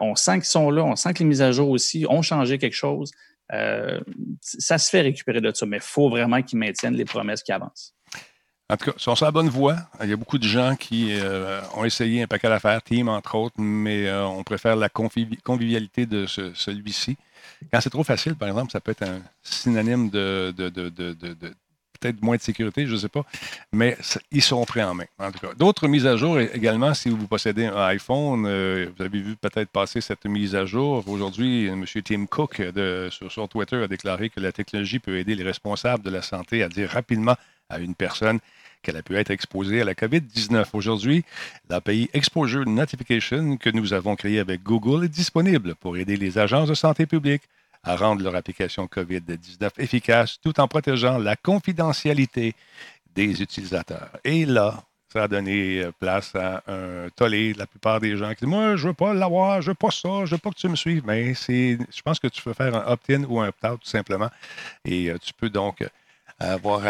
on 0.00 0.14
sent 0.14 0.36
qu'ils 0.36 0.44
sont 0.44 0.70
là, 0.70 0.84
on 0.84 0.96
sent 0.96 1.12
que 1.12 1.18
les 1.20 1.26
mises 1.26 1.42
à 1.42 1.52
jour 1.52 1.68
aussi 1.68 2.06
ont 2.08 2.22
changé 2.22 2.58
quelque 2.58 2.74
chose. 2.74 3.10
ça 4.40 4.78
se 4.78 4.90
fait 4.90 5.02
récupérer 5.02 5.40
de 5.40 5.52
ça, 5.54 5.66
mais 5.66 5.76
il 5.76 5.82
faut 5.82 6.08
vraiment 6.08 6.42
qu'ils 6.42 6.58
maintiennent 6.58 6.96
les 6.96 7.04
promesses 7.04 7.42
qui 7.42 7.52
avancent. 7.52 7.93
En 8.74 8.76
tout 8.76 8.86
cas, 8.86 8.96
ils 8.96 9.02
sont 9.02 9.14
sur 9.14 9.24
la 9.24 9.30
bonne 9.30 9.48
voie. 9.48 9.76
Il 10.02 10.10
y 10.10 10.12
a 10.12 10.16
beaucoup 10.16 10.36
de 10.36 10.48
gens 10.48 10.74
qui 10.74 11.10
euh, 11.12 11.60
ont 11.76 11.84
essayé 11.84 12.24
un 12.24 12.26
paquet 12.26 12.48
d'affaires, 12.48 12.82
Team 12.82 13.08
entre 13.08 13.36
autres, 13.36 13.54
mais 13.56 14.08
euh, 14.08 14.26
on 14.26 14.42
préfère 14.42 14.74
la 14.74 14.88
convivialité 14.88 16.06
de 16.06 16.26
celui-ci. 16.26 17.16
Quand 17.72 17.80
c'est 17.80 17.90
trop 17.90 18.02
facile, 18.02 18.34
par 18.34 18.48
exemple, 18.48 18.72
ça 18.72 18.80
peut 18.80 18.90
être 18.90 19.04
un 19.04 19.20
synonyme 19.44 20.10
de, 20.10 20.50
peut-être 22.00 22.20
moins 22.20 22.34
de 22.34 22.42
sécurité, 22.42 22.84
je 22.84 22.94
ne 22.94 22.96
sais 22.96 23.08
pas, 23.08 23.24
mais 23.72 23.96
ils 24.32 24.42
sont 24.42 24.64
prêts 24.64 24.82
en 24.82 24.94
main. 24.94 25.04
D'autres 25.56 25.86
mises 25.86 26.08
à 26.08 26.16
jour 26.16 26.40
également, 26.40 26.94
si 26.94 27.10
vous 27.10 27.28
possédez 27.28 27.66
un 27.66 27.76
iPhone, 27.86 28.44
euh, 28.44 28.88
vous 28.96 29.04
avez 29.04 29.20
vu 29.20 29.36
peut-être 29.36 29.70
passer 29.70 30.00
cette 30.00 30.24
mise 30.24 30.56
à 30.56 30.66
jour. 30.66 31.04
Aujourd'hui, 31.06 31.68
M. 31.68 31.84
Tim 32.04 32.26
Cook 32.26 32.60
sur 33.10 33.48
Twitter 33.48 33.84
a 33.84 33.86
déclaré 33.86 34.30
que 34.30 34.40
la 34.40 34.50
technologie 34.50 34.98
peut 34.98 35.16
aider 35.16 35.36
les 35.36 35.44
responsables 35.44 36.02
de 36.02 36.10
la 36.10 36.22
santé 36.22 36.64
à 36.64 36.68
dire 36.68 36.90
rapidement 36.90 37.36
à 37.68 37.78
une 37.78 37.94
personne 37.94 38.40
qu'elle 38.84 38.96
a 38.96 39.02
pu 39.02 39.16
être 39.16 39.30
exposée 39.30 39.80
à 39.80 39.84
la 39.84 39.94
COVID-19. 39.94 40.66
Aujourd'hui, 40.74 41.24
l'API 41.68 42.10
Exposure 42.12 42.66
Notification 42.66 43.56
que 43.56 43.70
nous 43.70 43.92
avons 43.92 44.14
créée 44.14 44.38
avec 44.38 44.62
Google 44.62 45.06
est 45.06 45.08
disponible 45.08 45.74
pour 45.74 45.96
aider 45.96 46.16
les 46.16 46.38
agences 46.38 46.68
de 46.68 46.74
santé 46.74 47.06
publique 47.06 47.42
à 47.82 47.96
rendre 47.96 48.22
leur 48.22 48.36
application 48.36 48.86
COVID-19 48.86 49.70
efficace 49.78 50.38
tout 50.40 50.60
en 50.60 50.68
protégeant 50.68 51.18
la 51.18 51.34
confidentialité 51.34 52.54
des 53.14 53.42
utilisateurs. 53.42 54.10
Et 54.24 54.46
là, 54.46 54.84
ça 55.08 55.24
a 55.24 55.28
donné 55.28 55.86
place 56.00 56.34
à 56.34 56.62
un 56.66 57.08
tollé 57.14 57.54
de 57.54 57.58
la 57.58 57.66
plupart 57.66 58.00
des 58.00 58.16
gens 58.16 58.30
qui 58.30 58.44
disent 58.44 58.48
Moi, 58.48 58.76
je 58.76 58.88
veux 58.88 58.94
pas 58.94 59.14
l'avoir, 59.14 59.62
je 59.62 59.70
veux 59.70 59.74
pas 59.74 59.90
ça, 59.90 60.24
je 60.24 60.34
veux 60.34 60.38
pas 60.38 60.50
que 60.50 60.56
tu 60.56 60.68
me 60.68 60.76
suives. 60.76 61.02
Mais 61.06 61.34
c'est, 61.34 61.78
je 61.94 62.02
pense 62.02 62.18
que 62.18 62.26
tu 62.26 62.42
peux 62.42 62.52
faire 62.52 62.74
un 62.74 62.92
opt-in 62.92 63.24
ou 63.24 63.40
un 63.40 63.48
opt-out 63.48 63.80
tout 63.80 63.88
simplement. 63.88 64.30
Et 64.84 65.10
euh, 65.10 65.18
tu 65.18 65.32
peux 65.32 65.50
donc 65.50 65.86
avoir 66.40 66.82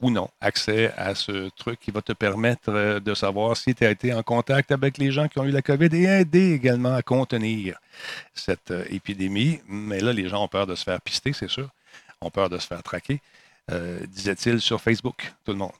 ou 0.00 0.10
non 0.10 0.30
accès 0.40 0.92
à 0.96 1.14
ce 1.14 1.48
truc 1.50 1.80
qui 1.80 1.90
va 1.90 2.02
te 2.02 2.12
permettre 2.12 2.70
euh, 2.70 3.00
de 3.00 3.14
savoir 3.14 3.56
si 3.56 3.74
tu 3.74 3.84
as 3.84 3.90
été 3.90 4.14
en 4.14 4.22
contact 4.22 4.70
avec 4.70 4.98
les 4.98 5.10
gens 5.10 5.28
qui 5.28 5.38
ont 5.38 5.44
eu 5.44 5.50
la 5.50 5.62
COVID 5.62 5.88
et 5.92 6.04
aider 6.04 6.52
également 6.52 6.94
à 6.94 7.02
contenir 7.02 7.78
cette 8.34 8.70
euh, 8.70 8.84
épidémie. 8.90 9.60
Mais 9.68 10.00
là, 10.00 10.12
les 10.12 10.28
gens 10.28 10.44
ont 10.44 10.48
peur 10.48 10.66
de 10.66 10.74
se 10.74 10.84
faire 10.84 11.00
pister, 11.00 11.32
c'est 11.32 11.48
sûr. 11.50 11.68
Ont 12.20 12.30
peur 12.30 12.48
de 12.48 12.58
se 12.58 12.66
faire 12.66 12.82
traquer. 12.82 13.20
Euh, 13.70 13.98
disait-il 14.06 14.60
sur 14.60 14.80
Facebook, 14.80 15.32
tout 15.44 15.52
le 15.52 15.58
monde. 15.58 15.72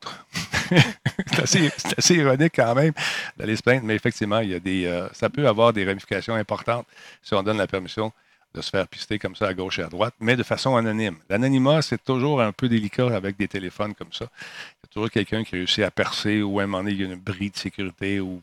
c'est 1.44 1.72
assez, 1.96 2.14
ironique 2.14 2.52
quand 2.54 2.74
même 2.74 2.92
d'aller 3.37 3.57
se 3.57 3.62
plaindre, 3.62 3.85
mais 3.85 3.94
effectivement, 3.94 4.40
il 4.40 4.50
y 4.50 4.54
a 4.54 4.61
des, 4.61 5.09
ça 5.12 5.31
peut 5.31 5.48
avoir 5.48 5.72
des 5.72 5.85
ramifications 5.85 6.35
importantes 6.35 6.87
si 7.22 7.35
on 7.35 7.42
donne 7.42 7.57
la 7.57 7.66
permission 7.66 8.12
de 8.58 8.62
se 8.62 8.70
faire 8.70 8.86
pister 8.88 9.18
comme 9.18 9.36
ça 9.36 9.46
à 9.46 9.54
gauche 9.54 9.78
et 9.78 9.82
à 9.82 9.88
droite, 9.88 10.14
mais 10.20 10.36
de 10.36 10.42
façon 10.42 10.76
anonyme. 10.76 11.16
L'anonymat, 11.30 11.80
c'est 11.80 12.02
toujours 12.02 12.42
un 12.42 12.52
peu 12.52 12.68
délicat 12.68 13.14
avec 13.14 13.36
des 13.36 13.48
téléphones 13.48 13.94
comme 13.94 14.12
ça. 14.12 14.26
Il 14.26 14.84
y 14.84 14.86
a 14.86 14.88
toujours 14.92 15.10
quelqu'un 15.10 15.44
qui 15.44 15.56
réussit 15.56 15.84
à 15.84 15.90
percer 15.90 16.42
ou 16.42 16.58
à 16.58 16.64
un 16.64 16.66
moment 16.66 16.82
donné, 16.82 16.92
il 16.92 17.00
y 17.00 17.04
a 17.04 17.06
une 17.06 17.14
bride 17.14 17.52
de 17.52 17.58
sécurité 17.58 18.20
ou 18.20 18.40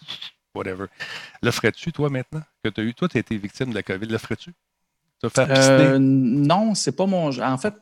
whatever. 0.55 0.85
Le 1.41 1.51
ferais-tu, 1.51 1.91
toi, 1.91 2.09
maintenant, 2.09 2.41
que 2.63 2.69
tu 2.69 2.81
as 2.81 2.83
eu? 2.85 2.93
Toi, 2.93 3.09
tu 3.09 3.17
as 3.17 3.19
été 3.19 3.37
victime 3.37 3.69
de 3.71 3.75
la 3.75 3.83
COVID? 3.83 4.07
Le 4.07 4.17
ferais-tu? 4.17 4.53
Te 5.21 5.29
faire 5.29 5.47
pister? 5.47 5.71
Euh, 5.71 5.99
non, 5.99 6.75
c'est 6.75 6.95
pas 6.95 7.05
mon. 7.05 7.37
En 7.41 7.57
fait, 7.57 7.73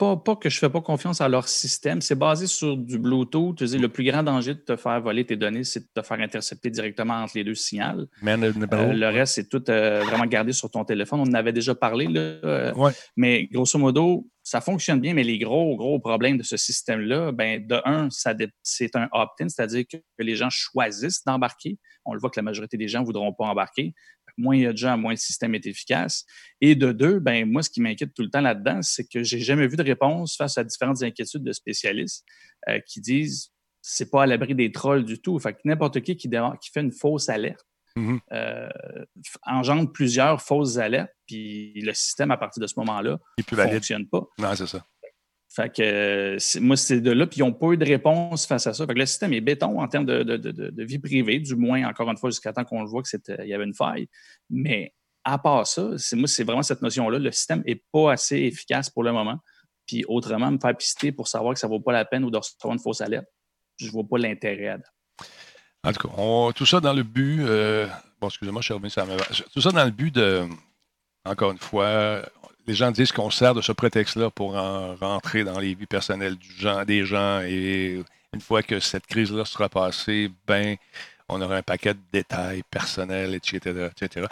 pas, 0.00 0.16
pas 0.16 0.34
que 0.34 0.48
je 0.48 0.56
ne 0.56 0.60
fais 0.60 0.70
pas 0.70 0.80
confiance 0.80 1.20
à 1.20 1.28
leur 1.28 1.46
système. 1.46 2.00
C'est 2.00 2.14
basé 2.14 2.46
sur 2.46 2.74
du 2.74 2.98
Bluetooth. 2.98 3.60
le 3.60 3.86
plus 3.88 4.04
grand 4.04 4.22
danger 4.22 4.54
de 4.54 4.60
te 4.60 4.74
faire 4.74 4.98
voler 5.02 5.26
tes 5.26 5.36
données, 5.36 5.62
c'est 5.62 5.80
de 5.80 5.88
te 5.94 6.00
faire 6.00 6.18
intercepter 6.20 6.70
directement 6.70 7.22
entre 7.22 7.32
les 7.36 7.44
deux 7.44 7.54
signaux. 7.54 8.06
Euh, 8.26 8.92
le 8.94 9.06
reste, 9.08 9.34
c'est 9.34 9.48
tout 9.48 9.62
euh, 9.68 10.02
vraiment 10.04 10.24
gardé 10.24 10.52
sur 10.54 10.70
ton 10.70 10.86
téléphone. 10.86 11.20
On 11.20 11.24
en 11.24 11.34
avait 11.34 11.52
déjà 11.52 11.74
parlé. 11.74 12.06
Là, 12.06 12.72
Mais 13.14 13.46
grosso 13.52 13.78
modo, 13.78 14.26
ça 14.42 14.62
fonctionne 14.62 15.00
bien, 15.00 15.12
mais 15.12 15.22
les 15.22 15.38
gros, 15.38 15.76
gros 15.76 16.00
problèmes 16.00 16.38
de 16.38 16.42
ce 16.42 16.56
système-là, 16.56 17.32
ben, 17.32 17.64
de 17.66 17.78
un, 17.84 18.08
c'est 18.62 18.96
un 18.96 19.08
opt-in, 19.12 19.50
c'est-à-dire 19.50 19.84
que 19.86 19.98
les 20.18 20.34
gens 20.34 20.48
choisissent 20.48 21.22
d'embarquer. 21.24 21.78
On 22.06 22.14
le 22.14 22.20
voit 22.20 22.30
que 22.30 22.40
la 22.40 22.42
majorité 22.42 22.78
des 22.78 22.88
gens 22.88 23.00
ne 23.00 23.04
voudront 23.04 23.34
pas 23.34 23.44
embarquer 23.44 23.92
moins 24.40 24.56
il 24.56 24.62
y 24.62 24.66
a 24.66 24.72
de 24.72 24.78
gens, 24.78 24.96
moins 24.96 25.12
le 25.12 25.18
système 25.18 25.54
est 25.54 25.66
efficace. 25.66 26.24
Et 26.60 26.74
de 26.74 26.92
deux, 26.92 27.20
ben 27.20 27.48
moi, 27.48 27.62
ce 27.62 27.70
qui 27.70 27.80
m'inquiète 27.80 28.14
tout 28.14 28.22
le 28.22 28.30
temps 28.30 28.40
là-dedans, 28.40 28.80
c'est 28.82 29.06
que 29.06 29.22
j'ai 29.22 29.40
jamais 29.40 29.66
vu 29.66 29.76
de 29.76 29.82
réponse 29.82 30.36
face 30.36 30.58
à 30.58 30.64
différentes 30.64 31.02
inquiétudes 31.02 31.44
de 31.44 31.52
spécialistes 31.52 32.24
euh, 32.68 32.80
qui 32.86 33.00
disent 33.00 33.52
c'est 33.82 34.10
pas 34.10 34.24
à 34.24 34.26
l'abri 34.26 34.54
des 34.54 34.72
trolls 34.72 35.04
du 35.04 35.20
tout. 35.20 35.38
Fait 35.38 35.54
que 35.54 35.60
n'importe 35.64 36.00
qui 36.00 36.16
qui, 36.16 36.28
qui, 36.28 36.70
fait 36.70 36.80
une 36.80 36.92
fausse 36.92 37.28
alerte 37.28 37.64
mm-hmm. 37.96 38.18
euh, 38.32 38.68
engendre 39.46 39.90
plusieurs 39.90 40.42
fausses 40.42 40.76
alertes, 40.76 41.12
puis 41.26 41.72
le 41.80 41.94
système, 41.94 42.30
à 42.30 42.36
partir 42.36 42.60
de 42.60 42.66
ce 42.66 42.74
moment-là, 42.78 43.18
ne 43.38 43.56
fonctionne 43.56 44.08
pas. 44.08 44.22
Non, 44.38 44.54
c'est 44.54 44.66
ça. 44.66 44.84
Fait 45.52 45.74
que 45.74 46.60
moi, 46.60 46.76
c'est 46.76 47.00
de 47.00 47.10
là, 47.10 47.26
puis 47.26 47.40
ils 47.40 47.42
n'ont 47.42 47.52
pas 47.52 47.72
eu 47.72 47.76
de 47.76 47.84
réponse 47.84 48.46
face 48.46 48.68
à 48.68 48.72
ça. 48.72 48.86
Fait 48.86 48.94
que 48.94 48.98
le 48.98 49.06
système 49.06 49.32
est 49.32 49.40
béton 49.40 49.80
en 49.80 49.88
termes 49.88 50.06
de, 50.06 50.84
vie 50.84 51.00
privée, 51.00 51.40
du 51.40 51.56
moins, 51.56 51.88
encore 51.88 52.08
une 52.08 52.16
fois, 52.16 52.30
jusqu'à 52.30 52.52
temps 52.52 52.64
qu'on 52.64 52.82
le 52.82 52.88
voit 52.88 53.02
qu'il 53.02 53.20
y 53.44 53.52
avait 53.52 53.64
une 53.64 53.74
faille. 53.74 54.08
Mais 54.48 54.94
à 55.24 55.38
part 55.38 55.66
ça, 55.66 55.90
moi, 56.12 56.28
c'est 56.28 56.44
vraiment 56.44 56.62
cette 56.62 56.82
notion-là. 56.82 57.18
Le 57.18 57.32
système 57.32 57.64
n'est 57.66 57.82
pas 57.92 58.12
assez 58.12 58.36
efficace 58.36 58.88
pour 58.90 59.02
le 59.02 59.12
moment. 59.12 59.40
Puis 59.86 60.04
autrement, 60.06 60.52
me 60.52 60.58
faire 60.58 60.76
pister 60.76 61.10
pour 61.10 61.26
savoir 61.26 61.54
que 61.54 61.58
ça 61.58 61.66
ne 61.66 61.72
vaut 61.72 61.80
pas 61.80 61.92
la 61.92 62.04
peine 62.04 62.24
ou 62.24 62.30
de 62.30 62.36
recevoir 62.36 62.72
une 62.72 62.78
fausse 62.78 63.00
alerte, 63.00 63.26
je 63.76 63.86
ne 63.86 63.90
vois 63.90 64.04
pas 64.08 64.18
l'intérêt. 64.18 64.78
En 65.82 65.92
tout 65.92 66.08
cas, 66.08 66.52
tout 66.54 66.66
ça 66.66 66.78
dans 66.78 66.92
le 66.92 67.02
but. 67.02 67.40
Euh, 67.40 67.88
bon, 68.20 68.28
excusez-moi, 68.28 68.60
je 68.60 68.66
suis 68.66 68.74
revenu 68.74 68.90
sur 68.90 69.04
la 69.04 69.16
Tout 69.52 69.60
ça 69.60 69.72
dans 69.72 69.84
le 69.84 69.90
but 69.90 70.14
de, 70.14 70.46
encore 71.24 71.50
une 71.50 71.58
fois, 71.58 72.22
les 72.66 72.74
gens 72.74 72.90
disent 72.90 73.12
qu'on 73.12 73.30
sert 73.30 73.54
de 73.54 73.60
ce 73.60 73.72
prétexte-là 73.72 74.30
pour 74.30 74.54
rentrer 74.54 75.44
dans 75.44 75.58
les 75.58 75.74
vies 75.74 75.86
personnelles 75.86 76.36
des 76.86 77.04
gens 77.04 77.40
et 77.42 78.02
une 78.32 78.40
fois 78.40 78.62
que 78.62 78.80
cette 78.80 79.06
crise-là 79.06 79.44
sera 79.44 79.68
passée, 79.68 80.30
ben, 80.46 80.76
on 81.30 81.40
aura 81.40 81.56
un 81.56 81.62
paquet 81.62 81.94
de 81.94 82.00
détails 82.12 82.62
personnels, 82.70 83.34
etc. 83.34 83.88
etc. 83.90 84.26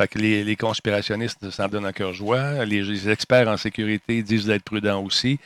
Fait 0.00 0.08
que 0.08 0.18
les, 0.18 0.56
conspirationnistes 0.56 1.50
s'en 1.50 1.68
donnent 1.68 1.86
un 1.86 1.92
cœur 1.92 2.12
joie. 2.12 2.64
Les, 2.64 3.08
experts 3.08 3.48
en 3.48 3.56
sécurité 3.56 4.22
disent 4.22 4.46
d'être 4.46 4.64
prudents 4.64 5.02
aussi. 5.02 5.38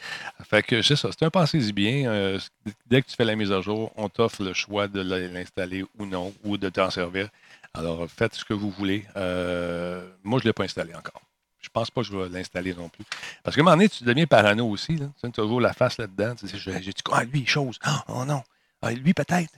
Fait 0.42 0.62
que 0.62 0.82
c'est 0.82 0.96
ça, 0.96 1.10
c'est 1.12 1.24
un 1.24 1.30
passé 1.30 1.58
bien. 1.72 2.10
Euh, 2.10 2.38
dès 2.86 3.02
que 3.02 3.08
tu 3.08 3.16
fais 3.16 3.24
la 3.24 3.36
mise 3.36 3.52
à 3.52 3.60
jour, 3.60 3.92
on 3.96 4.08
t'offre 4.08 4.42
le 4.42 4.54
choix 4.54 4.88
de 4.88 5.00
l'installer 5.00 5.84
ou 5.98 6.06
non, 6.06 6.32
ou 6.44 6.56
de 6.56 6.68
t'en 6.68 6.90
servir. 6.90 7.28
Alors, 7.74 8.06
faites 8.08 8.34
ce 8.34 8.44
que 8.44 8.54
vous 8.54 8.70
voulez. 8.70 9.04
Euh, 9.16 10.06
moi, 10.22 10.38
je 10.38 10.44
ne 10.44 10.50
l'ai 10.50 10.52
pas 10.52 10.64
installé 10.64 10.94
encore. 10.94 11.20
Je 11.64 11.70
pense 11.70 11.90
pas 11.90 12.02
que 12.02 12.06
je 12.06 12.14
vais 12.14 12.28
l'installer 12.28 12.74
non 12.74 12.90
plus. 12.90 13.04
Parce 13.42 13.56
qu'à 13.56 13.62
un 13.62 13.64
moment 13.64 13.76
donné, 13.76 13.88
tu 13.88 14.04
deviens 14.04 14.26
parano 14.26 14.68
aussi. 14.68 14.96
Là. 14.96 15.06
Tu 15.18 15.26
as 15.26 15.30
toujours 15.30 15.62
la 15.62 15.72
face 15.72 15.96
là-dedans. 15.96 16.34
Tu 16.34 16.46
sais, 16.46 16.58
j'ai 16.58 16.78
dit, 16.78 16.92
ah, 17.10 17.24
lui, 17.24 17.46
chose. 17.46 17.78
Ah, 17.82 18.04
oh 18.08 18.26
non. 18.26 18.42
Ah, 18.82 18.92
lui, 18.92 19.14
peut-être. 19.14 19.48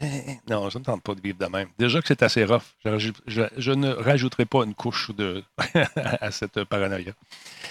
Non, 0.49 0.71
ça 0.71 0.79
ne 0.79 0.83
me 0.83 0.85
tente 0.85 1.03
pas 1.03 1.17
de 1.17 1.21
vivre 1.21 1.37
de 1.37 1.47
même. 1.47 1.67
Déjà 1.81 2.01
que 2.01 2.07
c'est 2.07 2.23
assez 2.23 2.45
rough. 2.45 2.63
Je, 2.85 3.73
ne 3.73 3.89
rajouterai 3.91 4.45
pas 4.45 4.63
une 4.65 4.75
couche 4.75 5.11
de 5.17 5.43
à 5.97 6.31
cette 6.31 6.63
paranoïa. 6.63 7.13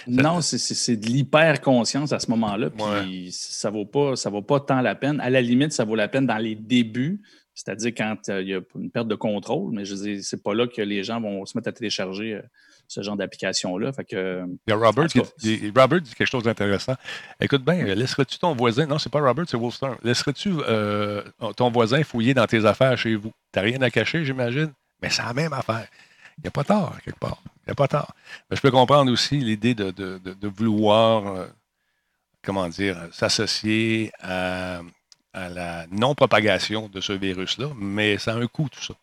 Non, 0.06 0.42
c'est 0.42 0.98
de 0.98 1.06
l'hyper-conscience 1.06 2.12
à 2.12 2.20
ce 2.20 2.30
moment-là. 2.32 2.72
Puis 2.72 3.30
ça 3.32 3.72
ne 3.72 3.78
vaut, 3.78 3.86
pas, 3.86 4.18
ça 4.18 4.30
vaut 4.30 4.42
pas 4.42 4.60
tant 4.60 4.82
la 4.82 4.96
peine. 4.96 5.22
À 5.22 5.30
la 5.30 5.42
limite, 5.42 5.72
ça 5.72 5.86
vaut 5.86 5.96
la 5.96 6.10
peine 6.10 6.28
dans 6.28 6.38
les 6.38 6.56
débuts. 6.56 7.22
C'est-à-dire 7.54 7.94
quand 7.96 8.28
euh, 8.28 8.42
il 8.42 8.50
y 8.50 8.54
a 8.54 8.60
une 8.76 8.92
perte 8.92 9.08
de 9.08 9.16
contrôle, 9.16 9.72
mais 9.72 9.86
je 9.86 9.96
dis, 9.96 10.24
c'est 10.24 10.44
pas 10.44 10.54
là 10.54 10.68
que 10.68 10.82
les 10.82 11.06
gens 11.06 11.22
vont 11.22 11.46
se 11.46 11.58
mettre 11.58 11.70
à 11.70 11.72
télécharger 11.72 12.34
euh, 12.34 12.42
ce 12.88 13.02
genre 13.02 13.16
d'application-là. 13.16 13.92
Il 14.12 14.48
y 14.68 14.72
a 14.72 14.76
Robert, 14.76 15.08
qui 15.08 15.22
dit, 15.40 15.72
Robert 15.76 16.02
dit 16.02 16.14
quelque 16.14 16.28
chose 16.28 16.44
d'intéressant. 16.44 16.96
Écoute 17.40 17.64
bien, 17.64 17.84
laisserais-tu 17.84 18.38
ton 18.38 18.54
voisin, 18.54 18.86
non, 18.86 18.98
c'est 19.00 19.12
pas 19.12 19.22
Robert, 19.22 19.46
c'est 19.48 19.58
Wolfstone, 19.58 19.98
laisserais-tu 20.04 20.54
euh, 20.68 21.24
ton 21.56 21.72
voisin 21.72 22.04
fouiller 22.04 22.34
dans 22.34 22.46
tes 22.46 22.66
affaires 22.66 22.98
chez 22.98 23.16
vous? 23.16 23.32
T'as 23.52 23.62
rien 23.62 23.82
à 23.82 23.90
cacher, 23.90 24.26
j'imagine? 24.26 24.72
Mais 25.02 25.10
c'est 25.10 25.24
la 25.24 25.34
même 25.34 25.54
affaire. 25.54 25.88
Il 26.38 26.42
n'y 26.42 26.48
a 26.48 26.52
pas 26.52 26.64
tard, 26.64 26.98
quelque 27.04 27.20
part. 27.20 27.42
Il 27.46 27.70
n'y 27.70 27.72
a 27.72 27.76
pas 27.76 27.88
tard. 27.88 28.14
Mais 28.50 28.58
je 28.58 28.62
peux 28.62 28.72
comprendre 28.72 29.12
aussi 29.12 29.38
l'idée 29.38 29.74
de, 29.74 29.92
de, 29.92 30.18
de, 30.18 30.48
vouloir, 30.48 31.28
euh, 31.28 31.48
comment 32.44 32.68
dire, 32.68 32.98
s'associer 33.12 34.12
à 34.22 34.82
à 35.36 35.50
la 35.50 35.86
non-propagation 35.92 36.90
de 36.92 37.02
ce 37.02 37.12
virus-là, 37.12 37.68
mais 37.78 38.18
ça 38.18 38.32
a 38.32 38.36
un 38.36 38.48
coût, 38.48 38.70
tout 38.72 38.82
ça. 38.82 38.94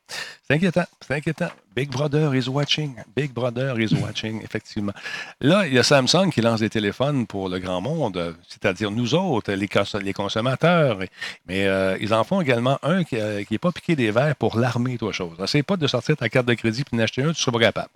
C'est 0.47 0.55
inquiétant, 0.55 0.87
c'est 1.07 1.15
inquiétant. 1.15 1.51
Big 1.77 1.91
Brother 1.91 2.35
is 2.35 2.49
watching. 2.49 2.95
Big 3.15 3.33
Brother 3.33 3.79
is 3.79 3.95
watching, 3.95 4.41
effectivement. 4.45 4.93
Là, 5.41 5.67
il 5.67 5.75
y 5.75 5.79
a 5.79 5.83
Samsung 5.83 6.31
qui 6.33 6.41
lance 6.41 6.61
des 6.61 6.71
téléphones 6.71 7.27
pour 7.27 7.51
le 7.51 7.59
grand 7.59 7.83
monde, 7.83 8.35
c'est-à-dire 8.49 8.91
nous 8.91 9.15
autres, 9.15 9.53
les, 9.53 10.13
consommateurs. 10.13 10.99
Mais 11.47 11.67
euh, 11.67 11.99
ils 12.01 12.15
en 12.15 12.25
font 12.25 12.41
également 12.41 12.79
un 12.83 13.05
qui 13.05 13.17
n'est 13.17 13.23
euh, 13.23 13.59
pas 13.61 13.73
piqué 13.73 13.95
des 13.95 14.11
verres 14.11 14.37
pour 14.37 14.59
l'armée, 14.59 14.97
toi, 14.97 15.13
chose. 15.13 15.37
C'est 15.47 15.63
pas 15.63 15.77
de 15.77 15.87
sortir 15.87 16.17
ta 16.17 16.31
carte 16.31 16.47
de 16.47 16.55
crédit 16.55 16.83
et 16.93 16.97
d'acheter 16.97 17.23
un, 17.23 17.33
tu 17.33 17.41
seras 17.41 17.53
pas 17.53 17.65
capable. 17.65 17.91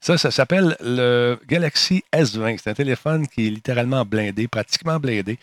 Ça, 0.00 0.18
ça 0.18 0.30
s'appelle 0.30 0.76
le 0.80 1.38
Galaxy 1.46 2.02
S20. 2.12 2.58
C'est 2.62 2.70
un 2.70 2.74
téléphone 2.74 3.28
qui 3.28 3.46
est 3.46 3.50
littéralement 3.50 4.04
blindé, 4.04 4.48
pratiquement 4.48 4.98
blindé 4.98 5.38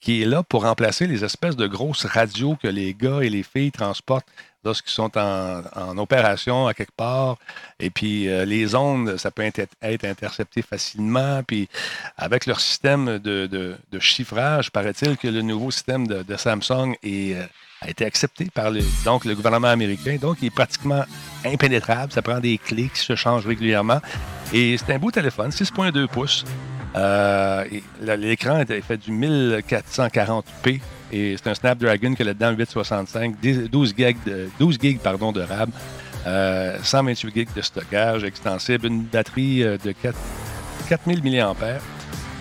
qui 0.00 0.22
est 0.22 0.26
là 0.26 0.42
pour 0.42 0.62
remplacer 0.62 1.06
les 1.06 1.24
espèces 1.24 1.56
de 1.56 1.66
grosses 1.66 2.06
radios 2.06 2.56
que 2.56 2.68
les 2.68 2.94
gars 2.94 3.20
et 3.20 3.28
les 3.28 3.42
filles 3.42 3.70
transportent 3.70 4.28
lorsqu'ils 4.64 4.92
sont 4.92 5.16
en, 5.16 5.98
opération 5.98 6.66
à 6.66 6.74
quelque 6.74 6.94
part. 6.96 7.36
Et 7.78 7.90
puis, 7.90 8.28
euh, 8.28 8.44
les 8.44 8.74
ondes, 8.74 9.16
ça 9.16 9.30
peut 9.30 9.42
être, 9.42 9.60
intercepté 9.82 10.62
facilement. 10.62 11.42
Puis, 11.42 11.68
avec 12.16 12.46
leur 12.46 12.60
système 12.60 13.18
de, 13.18 13.76
chiffrage, 13.98 14.70
paraît-il 14.70 15.16
que 15.16 15.28
le 15.28 15.42
nouveau 15.42 15.70
système 15.70 16.06
de, 16.06 16.36
Samsung 16.36 16.94
euh, 17.04 17.46
a 17.82 17.90
été 17.90 18.04
accepté 18.04 18.48
par 18.52 18.70
le, 18.70 18.80
donc, 19.04 19.24
le 19.24 19.34
gouvernement 19.34 19.68
américain. 19.68 20.16
Donc, 20.20 20.38
il 20.42 20.46
est 20.46 20.54
pratiquement 20.54 21.04
impénétrable. 21.44 22.12
Ça 22.12 22.22
prend 22.22 22.40
des 22.40 22.58
clés 22.58 22.90
qui 22.92 23.00
se 23.00 23.14
changent 23.14 23.46
régulièrement. 23.46 24.00
Et 24.52 24.76
c'est 24.76 24.92
un 24.92 24.98
beau 24.98 25.10
téléphone, 25.10 25.50
6,2 25.50 26.06
pouces. 26.06 26.44
Euh, 26.96 27.64
l'écran 28.00 28.60
est 28.60 28.80
fait 28.80 28.96
du 28.96 29.12
1440p 29.12 30.80
et 31.12 31.36
c'est 31.36 31.50
un 31.50 31.54
Snapdragon 31.54 32.14
qui 32.14 32.22
a 32.22 32.24
là-dedans 32.24 32.50
865, 32.50 33.36
12 33.70 33.94
gigs 33.96 34.16
de, 34.26 34.48
12 34.58 34.78
gigs, 34.80 34.98
pardon, 35.00 35.32
de 35.32 35.42
RAM, 35.42 35.70
128 36.24 36.26
euh, 36.26 37.30
gigs 37.34 37.48
de 37.54 37.62
stockage 37.62 38.24
extensible, 38.24 38.86
une 38.86 39.02
batterie 39.02 39.62
euh, 39.64 39.76
de 39.82 39.92
4, 39.92 40.16
4000 40.88 41.22
mAh. 41.22 41.78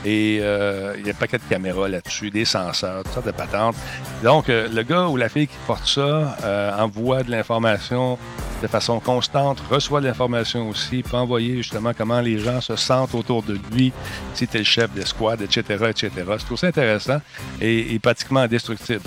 Et 0.05 0.35
il 0.35 1.05
y 1.05 1.09
a 1.09 1.11
un 1.11 1.19
paquet 1.19 1.37
de 1.37 1.43
caméras 1.49 1.87
là-dessus, 1.87 2.29
des 2.29 2.45
senseurs, 2.45 3.03
toutes 3.03 3.13
sortes 3.13 3.25
de 3.27 3.31
patentes. 3.31 3.75
Donc, 4.23 4.47
le 4.47 4.81
gars 4.83 5.07
ou 5.07 5.17
la 5.17 5.29
fille 5.29 5.47
qui 5.47 5.57
porte 5.67 5.87
ça 5.87 6.37
envoie 6.77 7.23
de 7.23 7.31
l'information 7.31 8.17
de 8.61 8.67
façon 8.67 8.99
constante, 8.99 9.61
reçoit 9.69 10.01
l'information 10.01 10.69
aussi, 10.69 11.03
peut 11.03 11.17
envoyer 11.17 11.57
justement 11.57 11.93
comment 11.97 12.21
les 12.21 12.39
gens 12.39 12.61
se 12.61 12.75
sentent 12.75 13.15
autour 13.15 13.43
de 13.43 13.57
lui, 13.71 13.93
si 14.33 14.47
tu 14.47 14.57
le 14.57 14.63
chef 14.63 14.91
d'escouade, 14.91 15.41
etc., 15.41 15.85
etc. 15.89 16.11
C'est 16.37 16.47
tout 16.47 16.57
ça 16.57 16.67
intéressant 16.67 17.21
et, 17.61 17.97
pratiquement 17.99 18.41
indestructible. 18.41 19.01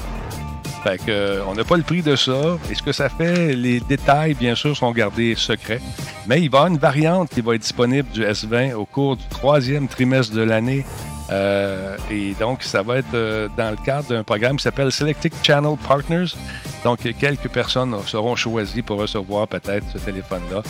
Fait 0.83 0.99
que, 0.99 1.11
euh, 1.11 1.45
on 1.47 1.55
n'a 1.55 1.63
pas 1.63 1.77
le 1.77 1.83
prix 1.83 2.03
de 2.03 2.17
ça. 2.17 2.59
Et 2.71 2.75
ce 2.75 2.83
que 2.83 2.93
ça 2.93 3.09
fait, 3.09 3.55
les 3.55 3.79
détails, 3.81 4.35
bien 4.35 4.55
sûr, 4.55 4.77
sont 4.77 4.91
gardés 4.91 5.35
secrets. 5.37 5.81
Mais 6.27 6.41
il 6.41 6.51
va 6.51 6.59
y 6.59 6.61
avoir 6.61 6.67
une 6.67 6.79
variante 6.79 7.31
qui 7.31 7.41
va 7.41 7.55
être 7.55 7.61
disponible 7.61 8.09
du 8.11 8.25
S20 8.25 8.75
au 8.75 8.85
cours 8.85 9.17
du 9.17 9.25
troisième 9.29 9.87
trimestre 9.87 10.35
de 10.35 10.43
l'année. 10.43 10.85
Euh, 11.31 11.97
et 12.11 12.35
donc, 12.39 12.65
ça 12.65 12.83
va 12.83 12.99
être 12.99 13.15
euh, 13.15 13.49
dans 13.57 13.71
le 13.71 13.77
cadre 13.77 14.09
d'un 14.09 14.25
programme 14.25 14.57
qui 14.57 14.65
s'appelle 14.65 14.91
Selected 14.91 15.33
Channel 15.43 15.77
Partners. 15.87 16.35
Donc, 16.83 16.99
quelques 17.19 17.49
personnes 17.49 17.95
seront 18.07 18.35
choisies 18.35 18.83
pour 18.83 18.99
recevoir 18.99 19.47
peut-être 19.47 19.87
ce 19.93 19.99
téléphone-là. 19.99 20.63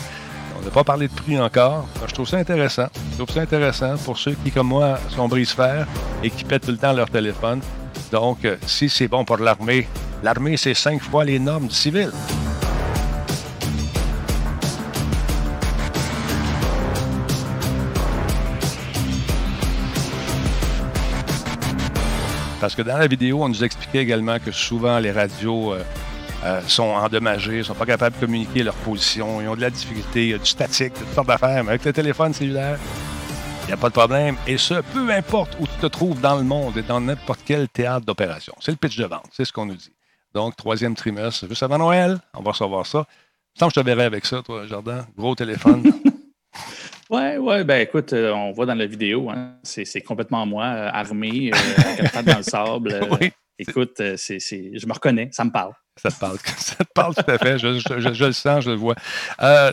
On 0.59 0.63
n'a 0.63 0.71
pas 0.71 0.83
parlé 0.83 1.07
de 1.07 1.13
prix 1.13 1.39
encore. 1.39 1.87
Je 2.07 2.13
trouve 2.13 2.27
ça 2.27 2.37
intéressant. 2.37 2.87
Je 3.11 3.23
trouve 3.23 3.33
ça 3.33 3.41
intéressant 3.41 3.95
pour 4.05 4.17
ceux 4.19 4.33
qui, 4.33 4.51
comme 4.51 4.67
moi, 4.67 4.99
sont 5.09 5.27
brise-fer 5.27 5.87
et 6.21 6.29
qui 6.29 6.43
pètent 6.43 6.65
tout 6.65 6.71
le 6.71 6.77
temps 6.77 6.93
leur 6.93 7.09
téléphone. 7.09 7.61
Donc, 8.13 8.45
euh, 8.45 8.57
si 8.67 8.89
c'est 8.89 9.07
bon 9.07 9.25
pour 9.25 9.37
l'armée, 9.37 9.87
l'armée, 10.21 10.55
c'est 10.55 10.75
cinq 10.75 11.01
fois 11.01 11.25
les 11.25 11.39
normes 11.39 11.71
civiles. 11.71 12.11
Parce 22.61 22.75
que 22.75 22.83
dans 22.83 22.99
la 22.99 23.07
vidéo, 23.07 23.43
on 23.43 23.49
nous 23.49 23.63
expliquait 23.63 24.03
également 24.03 24.37
que 24.37 24.51
souvent 24.51 24.99
les 24.99 25.11
radios 25.11 25.73
euh, 25.73 25.83
euh, 26.45 26.61
sont 26.67 26.83
endommagées, 26.83 27.57
ne 27.57 27.63
sont 27.63 27.73
pas 27.73 27.87
capables 27.87 28.15
de 28.15 28.19
communiquer 28.27 28.61
leur 28.61 28.75
position, 28.75 29.41
ils 29.41 29.47
ont 29.47 29.55
de 29.55 29.61
la 29.61 29.71
difficulté, 29.71 30.25
il 30.25 30.29
y 30.29 30.33
a 30.35 30.37
du 30.37 30.45
statique, 30.45 30.93
toutes 30.93 31.15
sortes 31.15 31.27
d'affaires. 31.29 31.63
Mais 31.63 31.71
avec 31.71 31.83
le 31.83 31.91
téléphone 31.91 32.31
cellulaire, 32.31 32.77
Il 33.63 33.67
n'y 33.67 33.73
a 33.73 33.77
pas 33.77 33.89
de 33.89 33.93
problème. 33.93 34.35
Et 34.45 34.57
ce, 34.57 34.81
peu 34.93 35.09
importe 35.09 35.57
où 35.59 35.65
tu 35.65 35.73
te 35.81 35.87
trouves 35.87 36.19
dans 36.19 36.35
le 36.35 36.43
monde 36.43 36.77
et 36.77 36.83
dans 36.83 36.99
n'importe 36.99 37.41
quel 37.45 37.69
théâtre 37.69 38.05
d'opération. 38.05 38.53
C'est 38.59 38.71
le 38.71 38.77
pitch 38.77 38.97
de 38.97 39.05
vente. 39.05 39.29
C'est 39.31 39.45
ce 39.45 39.53
qu'on 39.53 39.65
nous 39.65 39.75
dit. 39.75 39.93
Donc, 40.33 40.55
troisième 40.55 40.95
trimestre, 40.95 41.47
juste 41.47 41.63
avant 41.63 41.77
Noël, 41.77 42.19
on 42.33 42.41
va 42.41 42.51
recevoir 42.51 42.85
ça. 42.85 43.05
Sans 43.57 43.67
que 43.67 43.73
je 43.75 43.79
te 43.81 43.85
verrai 43.85 44.03
avec 44.03 44.25
ça, 44.25 44.41
toi, 44.41 44.65
Jardin. 44.67 45.05
Gros 45.17 45.35
téléphone. 45.35 45.83
Ouais, 47.09 47.37
ouais, 47.37 47.63
ben 47.63 47.81
écoute, 47.81 48.13
euh, 48.13 48.31
on 48.31 48.51
voit 48.53 48.65
dans 48.65 48.73
la 48.73 48.87
vidéo, 48.87 49.29
hein, 49.29 49.55
c'est 49.61 50.01
complètement 50.01 50.47
moi, 50.47 50.65
euh, 50.65 50.89
armé, 50.91 51.51
euh, 51.53 52.21
dans 52.23 52.37
le 52.37 52.43
sable. 52.43 53.07
oui. 53.21 53.31
Écoute, 53.59 54.01
c'est, 54.17 54.39
je 54.39 54.85
me 54.87 54.93
reconnais, 54.93 55.29
ça 55.31 55.43
me 55.43 55.51
parle. 55.51 55.73
Ça 55.95 56.09
te 56.09 56.19
parle, 56.19 56.37
ça 56.57 56.83
te 56.83 56.91
parle 56.93 57.13
tout 57.13 57.29
à 57.29 57.37
fait. 57.37 57.59
Je, 57.59 57.67
le 58.25 58.31
sens, 58.31 58.63
je 58.63 58.71
le 58.71 58.75
vois. 58.75 58.95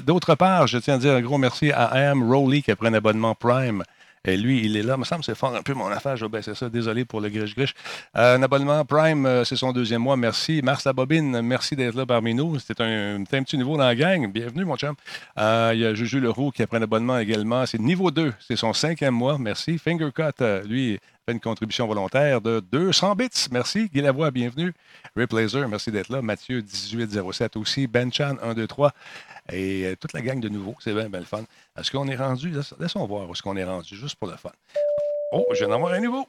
d'autre 0.01 0.35
part, 0.35 0.67
je 0.67 0.79
tiens 0.79 0.95
à 0.95 0.99
dire 0.99 1.13
un 1.13 1.21
gros 1.21 1.39
merci 1.39 1.73
à 1.73 1.87
Am 2.11 2.23
Rowley 2.23 2.63
qui 2.63 2.71
a 2.71 2.77
pris 2.77 2.89
un 2.89 2.95
abonnement 2.95 3.35
Prime 3.35 3.83
et 4.25 4.37
lui, 4.37 4.65
il 4.67 4.77
est 4.77 4.83
là. 4.83 4.95
Il 4.97 5.01
me 5.01 5.05
semble 5.05 5.21
que 5.21 5.27
c'est 5.27 5.35
fort 5.35 5.55
un 5.55 5.63
peu 5.63 5.73
mon 5.73 5.89
affaire. 5.89 6.15
Je 6.17 6.27
vais 6.27 6.31
baisser 6.31 6.55
ça. 6.55 6.69
Désolé 6.69 7.07
pour 7.07 7.23
le 7.23 7.31
griche-griche. 7.31 7.75
Euh, 8.17 8.37
un 8.37 8.43
abonnement 8.43 8.85
Prime, 8.85 9.25
euh, 9.25 9.45
c'est 9.45 9.57
son 9.57 9.73
deuxième 9.73 10.03
mois. 10.03 10.17
Merci. 10.17 10.61
Mars 10.63 10.85
la 10.85 10.93
bobine, 10.93 11.41
merci 11.41 11.75
d'être 11.75 11.95
là 11.95 12.05
parmi 12.05 12.35
nous. 12.35 12.59
C'était 12.59 12.83
un, 12.83 13.25
petit 13.25 13.57
niveau 13.57 13.79
dans 13.79 13.85
la 13.85 13.95
gang. 13.95 14.31
Bienvenue, 14.31 14.67
mon 14.67 14.77
chum. 14.77 14.95
Euh, 15.39 15.71
il 15.73 15.81
y 15.81 15.87
a 15.87 15.95
Juju 15.95 16.21
Leroux 16.21 16.51
qui 16.51 16.63
a 16.63 16.67
pris 16.67 16.77
un 16.77 16.83
abonnement 16.83 17.19
également. 17.19 17.65
C'est 17.65 17.81
niveau 17.81 18.11
2. 18.11 18.35
C'est 18.47 18.57
son 18.57 18.75
cinquième 18.75 19.15
mois. 19.15 19.39
Merci. 19.39 19.79
Fingercut, 19.79 20.39
lui, 20.67 20.99
une 21.33 21.41
contribution 21.41 21.87
volontaire 21.87 22.41
de 22.41 22.61
200 22.61 23.15
bits. 23.17 23.29
Merci. 23.51 23.89
Guy 23.89 24.01
Lavoie, 24.01 24.31
bienvenue. 24.31 24.73
Rip 25.17 25.33
Laser, 25.33 25.69
merci 25.69 25.91
d'être 25.91 26.09
là. 26.09 26.23
Mathieu, 26.23 26.63
1807 26.63 27.57
aussi. 27.57 27.87
Ben 27.87 28.13
Chan, 28.13 28.37
1, 28.43 28.55
2, 28.55 28.67
3. 28.67 28.93
Et 29.53 29.87
euh, 29.87 29.97
toute 29.97 30.13
la 30.13 30.21
gang 30.21 30.41
de 30.41 30.49
nouveau, 30.49 30.77
c'est 30.81 30.93
bien, 30.93 31.09
bien 31.09 31.21
le 31.21 31.27
fun. 31.27 31.45
Est-ce 31.79 31.91
qu'on 31.91 32.09
est 32.09 32.17
rendu? 32.17 32.53
Laissons 32.79 33.07
voir 33.07 33.29
où 33.29 33.33
est-ce 33.33 33.43
qu'on 33.43 33.57
est 33.57 33.65
rendu, 33.65 33.97
juste 33.97 34.17
pour 34.17 34.29
le 34.29 34.37
fun. 34.37 34.53
Oh, 35.33 35.47
je 35.53 35.59
viens 35.59 35.69
d'en 35.69 35.77
avoir 35.77 35.93
un 35.93 36.01
nouveau. 36.01 36.29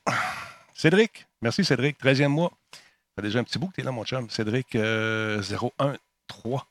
Cédric. 0.74 1.28
Merci, 1.42 1.64
Cédric. 1.64 2.00
13e 2.04 2.28
mois. 2.28 2.52
Ça 2.72 2.80
fait 3.18 3.22
déjà 3.24 3.40
un 3.40 3.44
petit 3.44 3.60
bout 3.60 3.68
que 3.68 3.76
tu 3.76 3.82
es 3.82 3.84
là, 3.84 3.92
mon 3.92 4.06
chum. 4.06 4.30
Cédric, 4.30 4.70
013. 4.70 6.62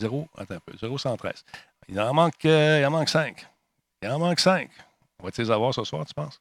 0, 0.00 0.28
attends 0.36 0.54
un 0.54 0.60
peu, 0.60 0.72
013. 0.76 1.44
Il 1.88 2.00
en 2.00 2.14
manque, 2.14 2.44
euh, 2.44 2.80
il 2.80 2.86
en 2.86 2.90
manque 2.90 3.08
5. 3.08 3.46
Il 4.02 4.08
en 4.08 4.18
manque 4.18 4.40
5. 4.40 4.70
On 5.20 5.24
va-tu 5.24 5.42
les 5.42 5.50
avoir 5.50 5.72
ce 5.74 5.84
soir, 5.84 6.04
tu 6.06 6.14
penses? 6.14 6.40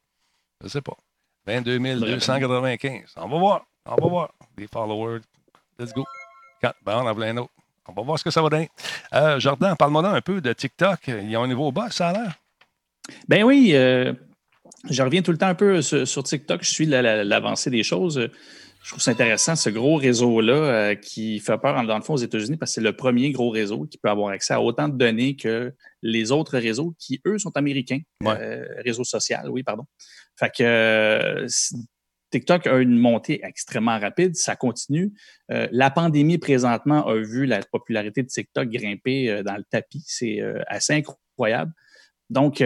Je 0.62 0.66
ne 0.66 0.70
sais 0.70 0.82
pas. 0.82 0.98
22 1.46 1.80
295. 1.80 3.14
On 3.18 3.28
va 3.28 3.38
voir. 3.38 3.66
On 3.86 3.96
va 3.96 4.08
voir. 4.08 4.34
Des 4.58 4.68
followers. 4.68 5.22
Let's 5.80 5.94
go. 5.94 6.06
Ben, 6.62 6.74
on 6.88 7.08
en 7.08 7.22
a 7.22 7.26
un 7.26 7.38
autre. 7.38 7.52
On 7.88 7.94
va 7.94 8.02
voir 8.02 8.18
ce 8.18 8.24
que 8.24 8.32
ça 8.32 8.42
va 8.42 8.50
donner. 8.50 8.70
Euh, 9.14 9.40
Jordan, 9.40 9.76
parle-moi 9.78 10.08
un 10.08 10.22
peu 10.22 10.40
de 10.40 10.54
TikTok. 10.54 11.00
Il 11.08 11.30
y 11.30 11.36
a 11.36 11.40
un 11.40 11.48
nouveau 11.48 11.72
boss, 11.72 11.92
ça 11.94 12.10
a 12.10 12.14
l'air? 12.14 12.34
Ben 13.28 13.44
oui, 13.44 13.72
euh, 13.74 14.14
je 14.90 15.04
reviens 15.04 15.22
tout 15.22 15.32
le 15.32 15.38
temps 15.38 15.48
un 15.48 15.56
peu 15.56 15.82
sur, 15.82 16.24
TikTok. 16.24 16.64
Je 16.64 16.70
suis 16.70 16.86
l'avancée 16.86 17.70
des 17.70 17.84
choses. 17.84 18.30
Je 18.84 18.90
trouve 18.90 19.02
ça 19.02 19.12
intéressant, 19.12 19.56
ce 19.56 19.70
gros 19.70 19.96
réseau-là 19.96 20.54
euh, 20.54 20.96
qui 20.96 21.40
fait 21.40 21.58
peur, 21.58 21.82
dans 21.86 21.98
le 21.98 22.04
fond, 22.04 22.14
aux 22.14 22.18
États-Unis, 22.18 22.58
parce 22.58 22.72
que 22.72 22.76
c'est 22.76 22.82
le 22.82 22.96
premier 22.96 23.32
gros 23.32 23.50
réseau 23.50 23.86
qui 23.86 23.98
peut 23.98 24.10
avoir 24.10 24.30
accès 24.30 24.54
à 24.54 24.62
autant 24.62 24.90
de 24.90 24.98
données 24.98 25.36
que 25.36 25.74
les 26.02 26.32
autres 26.32 26.58
réseaux 26.58 26.94
qui, 27.00 27.22
eux, 27.26 27.40
sont 27.40 27.56
américains. 27.56 28.02
Euh, 28.26 28.66
réseau 28.84 29.04
social, 29.04 29.50
oui, 29.50 29.64
pardon. 29.64 29.86
Fait 30.38 30.52
que 30.56 31.48
TikTok 32.34 32.66
a 32.66 32.80
une 32.80 32.98
montée 32.98 33.46
extrêmement 33.46 34.00
rapide, 34.00 34.36
ça 34.36 34.56
continue. 34.56 35.14
Euh, 35.52 35.68
la 35.72 35.92
pandémie 35.92 36.40
présentement 36.40 37.06
a 37.06 37.16
vu 37.16 37.46
la 37.46 37.60
popularité 37.60 38.24
de 38.24 38.28
TikTok 38.28 38.70
grimper 38.70 39.30
euh, 39.30 39.44
dans 39.44 39.56
le 39.56 39.64
tapis. 39.64 40.04
C'est 40.08 40.42
euh, 40.42 40.60
assez 40.66 40.94
incroyable. 40.94 41.72
Donc, 42.32 42.64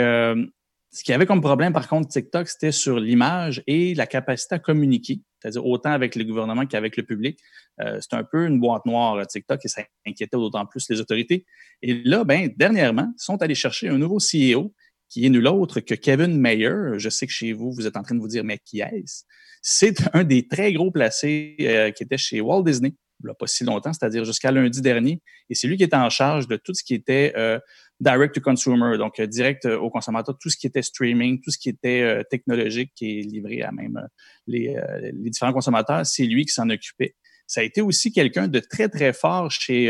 ce 0.97 1.03
qu'il 1.03 1.11
y 1.11 1.15
avait 1.15 1.27
comme 1.27 1.41
problème, 1.41 1.73
par 1.73 1.87
contre, 1.87 2.07
TikTok, 2.07 2.47
c'était 2.47 2.71
sur 2.71 2.99
l'image 2.99 3.61
et 3.67 3.93
la 3.93 4.07
capacité 4.07 4.55
à 4.55 4.59
communiquer, 4.59 5.21
c'est-à-dire 5.39 5.63
autant 5.63 5.91
avec 5.91 6.15
le 6.15 6.23
gouvernement 6.23 6.65
qu'avec 6.65 6.97
le 6.97 7.03
public. 7.03 7.39
c'est 7.77 8.13
un 8.13 8.23
peu 8.23 8.47
une 8.47 8.59
boîte 8.59 8.83
noire, 8.87 9.27
TikTok, 9.27 9.63
et 9.63 9.67
ça 9.67 9.83
inquiétait 10.07 10.37
d'autant 10.37 10.65
plus 10.65 10.89
les 10.89 10.99
autorités. 10.99 11.45
Et 11.83 12.01
là, 12.03 12.23
ben, 12.23 12.49
dernièrement, 12.57 13.11
ils 13.15 13.21
sont 13.21 13.39
allés 13.43 13.53
chercher 13.53 13.89
un 13.89 13.99
nouveau 13.99 14.17
CEO 14.17 14.73
qui 15.07 15.23
est 15.25 15.29
nul 15.29 15.47
autre 15.47 15.81
que 15.81 15.93
Kevin 15.93 16.39
Mayer. 16.39 16.97
Je 16.97 17.09
sais 17.09 17.27
que 17.27 17.31
chez 17.31 17.53
vous, 17.53 17.71
vous 17.71 17.85
êtes 17.85 17.95
en 17.95 18.01
train 18.01 18.15
de 18.15 18.19
vous 18.19 18.27
dire, 18.27 18.43
mais 18.43 18.57
qui 18.57 18.79
est-ce? 18.81 19.23
C'est 19.61 19.97
un 20.13 20.23
des 20.23 20.47
très 20.47 20.73
gros 20.73 20.91
placés 20.91 21.55
euh, 21.61 21.91
qui 21.91 22.03
était 22.03 22.17
chez 22.17 22.41
Walt 22.41 22.63
Disney, 22.63 22.93
il 23.23 23.29
a 23.29 23.33
pas 23.33 23.47
si 23.47 23.63
longtemps, 23.63 23.93
c'est-à-dire 23.93 24.23
jusqu'à 24.25 24.51
lundi 24.51 24.81
dernier. 24.81 25.21
Et 25.49 25.55
c'est 25.55 25.67
lui 25.67 25.77
qui 25.77 25.83
était 25.83 25.95
en 25.95 26.09
charge 26.09 26.47
de 26.47 26.55
tout 26.55 26.73
ce 26.73 26.83
qui 26.83 26.93
était 26.93 27.33
euh, 27.35 27.59
direct 27.99 28.35
to 28.35 28.41
consumer, 28.41 28.97
donc 28.97 29.19
euh, 29.19 29.27
direct 29.27 29.65
au 29.65 29.89
consommateur, 29.89 30.37
tout 30.37 30.49
ce 30.49 30.57
qui 30.57 30.67
était 30.67 30.81
streaming, 30.81 31.41
tout 31.41 31.51
ce 31.51 31.57
qui 31.57 31.69
était 31.69 32.23
technologique 32.29 32.91
qui 32.95 33.19
est 33.19 33.21
livré 33.23 33.61
à 33.61 33.71
même 33.71 34.07
les, 34.45 34.75
les 35.01 35.29
différents 35.29 35.53
consommateurs. 35.53 36.05
C'est 36.05 36.25
lui 36.25 36.45
qui 36.45 36.53
s'en 36.53 36.69
occupait. 36.69 37.15
Ça 37.47 37.61
a 37.61 37.63
été 37.63 37.81
aussi 37.81 38.11
quelqu'un 38.11 38.47
de 38.47 38.59
très, 38.59 38.89
très 38.89 39.13
fort 39.13 39.49
chez, 39.51 39.87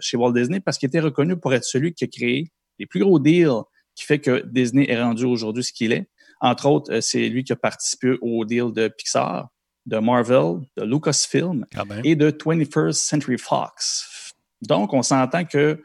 chez 0.00 0.16
Walt 0.16 0.32
Disney 0.32 0.60
parce 0.60 0.78
qu'il 0.78 0.86
était 0.86 1.00
reconnu 1.00 1.36
pour 1.36 1.52
être 1.52 1.64
celui 1.64 1.92
qui 1.92 2.04
a 2.04 2.06
créé 2.06 2.52
les 2.78 2.86
plus 2.86 3.00
gros 3.00 3.18
deals 3.18 3.62
qui 3.96 4.04
fait 4.04 4.20
que 4.20 4.44
Disney 4.46 4.86
est 4.88 5.02
rendu 5.02 5.24
aujourd'hui 5.24 5.64
ce 5.64 5.72
qu'il 5.72 5.92
est. 5.92 6.08
Entre 6.40 6.66
autres, 6.66 6.92
euh, 6.92 7.00
c'est 7.00 7.28
lui 7.28 7.42
qui 7.42 7.52
a 7.52 7.56
participé 7.56 8.16
au 8.20 8.44
deal 8.44 8.72
de 8.72 8.88
Pixar, 8.88 9.48
de 9.86 9.98
Marvel, 9.98 10.60
de 10.76 10.84
Lucasfilm 10.84 11.64
ah 11.74 11.84
ben. 11.84 12.00
et 12.04 12.16
de 12.16 12.30
21st 12.30 12.92
Century 12.92 13.38
Fox. 13.38 14.34
Donc, 14.62 14.92
on 14.92 15.02
s'entend 15.02 15.44
que 15.44 15.82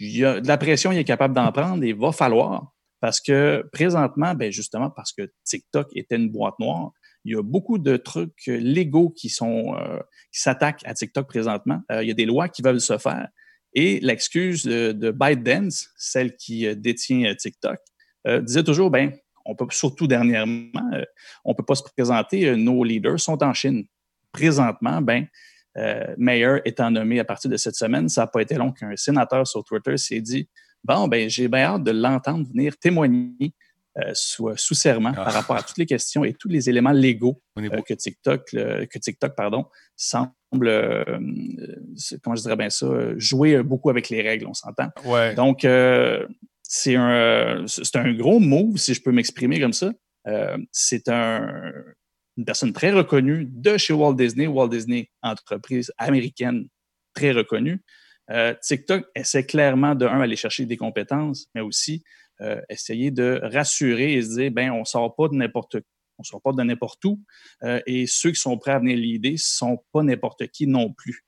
y 0.00 0.24
a 0.24 0.40
de 0.40 0.48
la 0.48 0.58
pression, 0.58 0.92
il 0.92 0.98
est 0.98 1.04
capable 1.04 1.34
d'en 1.34 1.50
prendre 1.52 1.82
et 1.84 1.88
il 1.88 1.96
va 1.96 2.12
falloir. 2.12 2.72
Parce 3.00 3.20
que 3.20 3.64
présentement, 3.72 4.34
ben 4.34 4.50
justement, 4.50 4.90
parce 4.90 5.12
que 5.12 5.30
TikTok 5.44 5.88
était 5.94 6.16
une 6.16 6.30
boîte 6.30 6.58
noire, 6.58 6.90
il 7.24 7.32
y 7.32 7.38
a 7.38 7.42
beaucoup 7.42 7.78
de 7.78 7.96
trucs 7.96 8.46
légaux 8.46 9.10
qui 9.10 9.28
sont 9.28 9.74
euh, 9.76 9.98
qui 10.32 10.40
s'attaquent 10.40 10.82
à 10.84 10.94
TikTok 10.94 11.28
présentement. 11.28 11.80
Euh, 11.90 12.02
il 12.02 12.08
y 12.08 12.10
a 12.10 12.14
des 12.14 12.24
lois 12.24 12.48
qui 12.48 12.62
veulent 12.62 12.80
se 12.80 12.98
faire. 12.98 13.28
Et 13.74 14.00
l'excuse 14.00 14.64
de, 14.64 14.92
de 14.92 15.10
ByteDance, 15.10 15.90
celle 15.96 16.36
qui 16.36 16.74
détient 16.76 17.34
TikTok, 17.34 17.78
disait 18.42 18.64
toujours, 18.64 18.90
ben, 18.90 19.12
on 19.46 19.54
peut 19.54 19.66
surtout 19.70 20.06
dernièrement, 20.06 20.90
euh, 20.92 21.04
on 21.44 21.52
ne 21.52 21.56
peut 21.56 21.64
pas 21.64 21.74
se 21.74 21.82
présenter. 21.82 22.48
Euh, 22.48 22.56
nos 22.56 22.84
leaders 22.84 23.20
sont 23.20 23.42
en 23.42 23.54
Chine. 23.54 23.84
Présentement, 24.32 25.00
ben, 25.00 25.26
euh, 25.78 26.14
Mayer 26.18 26.58
étant 26.64 26.90
nommé 26.90 27.20
à 27.20 27.24
partir 27.24 27.50
de 27.50 27.56
cette 27.56 27.76
semaine, 27.76 28.08
ça 28.08 28.22
n'a 28.22 28.26
pas 28.26 28.42
été 28.42 28.56
long 28.56 28.72
qu'un 28.72 28.96
sénateur 28.96 29.46
sur 29.46 29.64
Twitter 29.64 29.96
s'est 29.96 30.20
dit 30.20 30.48
Bon, 30.84 31.08
ben, 31.08 31.28
j'ai 31.28 31.48
bien 31.48 31.60
hâte 31.60 31.84
de 31.84 31.90
l'entendre 31.90 32.46
venir 32.48 32.76
témoigner 32.76 33.54
sous, 34.12 34.54
serment 34.74 35.14
par 35.14 35.28
ah. 35.28 35.30
rapport 35.30 35.56
à 35.56 35.62
toutes 35.62 35.78
les 35.78 35.86
questions 35.86 36.22
et 36.22 36.34
tous 36.34 36.48
les 36.48 36.68
éléments 36.68 36.92
légaux 36.92 37.40
que 37.56 37.94
TikTok, 37.94 38.50
que 38.50 38.98
TikTok 38.98 39.34
pardon, 39.34 39.64
semble, 39.96 40.34
comment 42.22 42.36
je 42.36 42.42
dirais 42.42 42.56
bien 42.56 42.68
ça, 42.68 42.86
jouer 43.16 43.62
beaucoup 43.62 43.88
avec 43.88 44.10
les 44.10 44.20
règles, 44.20 44.46
on 44.46 44.52
s'entend. 44.52 44.90
Donc, 45.34 45.64
c'est 46.68 46.96
un, 46.96 47.64
gros 48.14 48.40
move, 48.40 48.76
si 48.76 48.94
je 48.94 49.02
peux 49.02 49.12
m'exprimer 49.12 49.60
comme 49.60 49.72
ça. 49.72 49.92
Euh, 50.26 50.58
c'est 50.72 51.08
un, 51.08 51.72
une 52.36 52.44
personne 52.44 52.72
très 52.72 52.90
reconnue 52.90 53.46
de 53.48 53.76
chez 53.76 53.92
Walt 53.92 54.14
Disney, 54.14 54.46
Walt 54.46 54.68
Disney, 54.68 55.10
entreprise 55.22 55.92
américaine 55.96 56.66
très 57.14 57.30
reconnue. 57.30 57.82
Euh, 58.30 58.54
TikTok 58.60 59.06
essaie 59.14 59.46
clairement 59.46 59.94
de, 59.94 60.06
un, 60.06 60.20
aller 60.20 60.34
chercher 60.34 60.66
des 60.66 60.76
compétences, 60.76 61.46
mais 61.54 61.60
aussi 61.60 62.02
euh, 62.40 62.60
essayer 62.68 63.12
de 63.12 63.40
rassurer 63.44 64.14
et 64.14 64.22
se 64.22 64.40
dire, 64.40 64.50
ben, 64.50 64.72
on 64.72 64.84
sort 64.84 65.14
pas 65.14 65.28
de 65.28 65.34
n'importe 65.34 65.76
on 66.18 66.22
sort 66.22 66.40
pas 66.40 66.52
de 66.52 66.62
n'importe 66.62 67.04
où, 67.04 67.22
et 67.84 68.06
ceux 68.06 68.30
qui 68.30 68.40
sont 68.40 68.56
prêts 68.56 68.72
à 68.72 68.78
venir 68.78 68.96
l'idée 68.96 69.34
sont 69.36 69.84
pas 69.92 70.02
n'importe 70.02 70.46
qui 70.46 70.66
non 70.66 70.90
plus. 70.90 71.26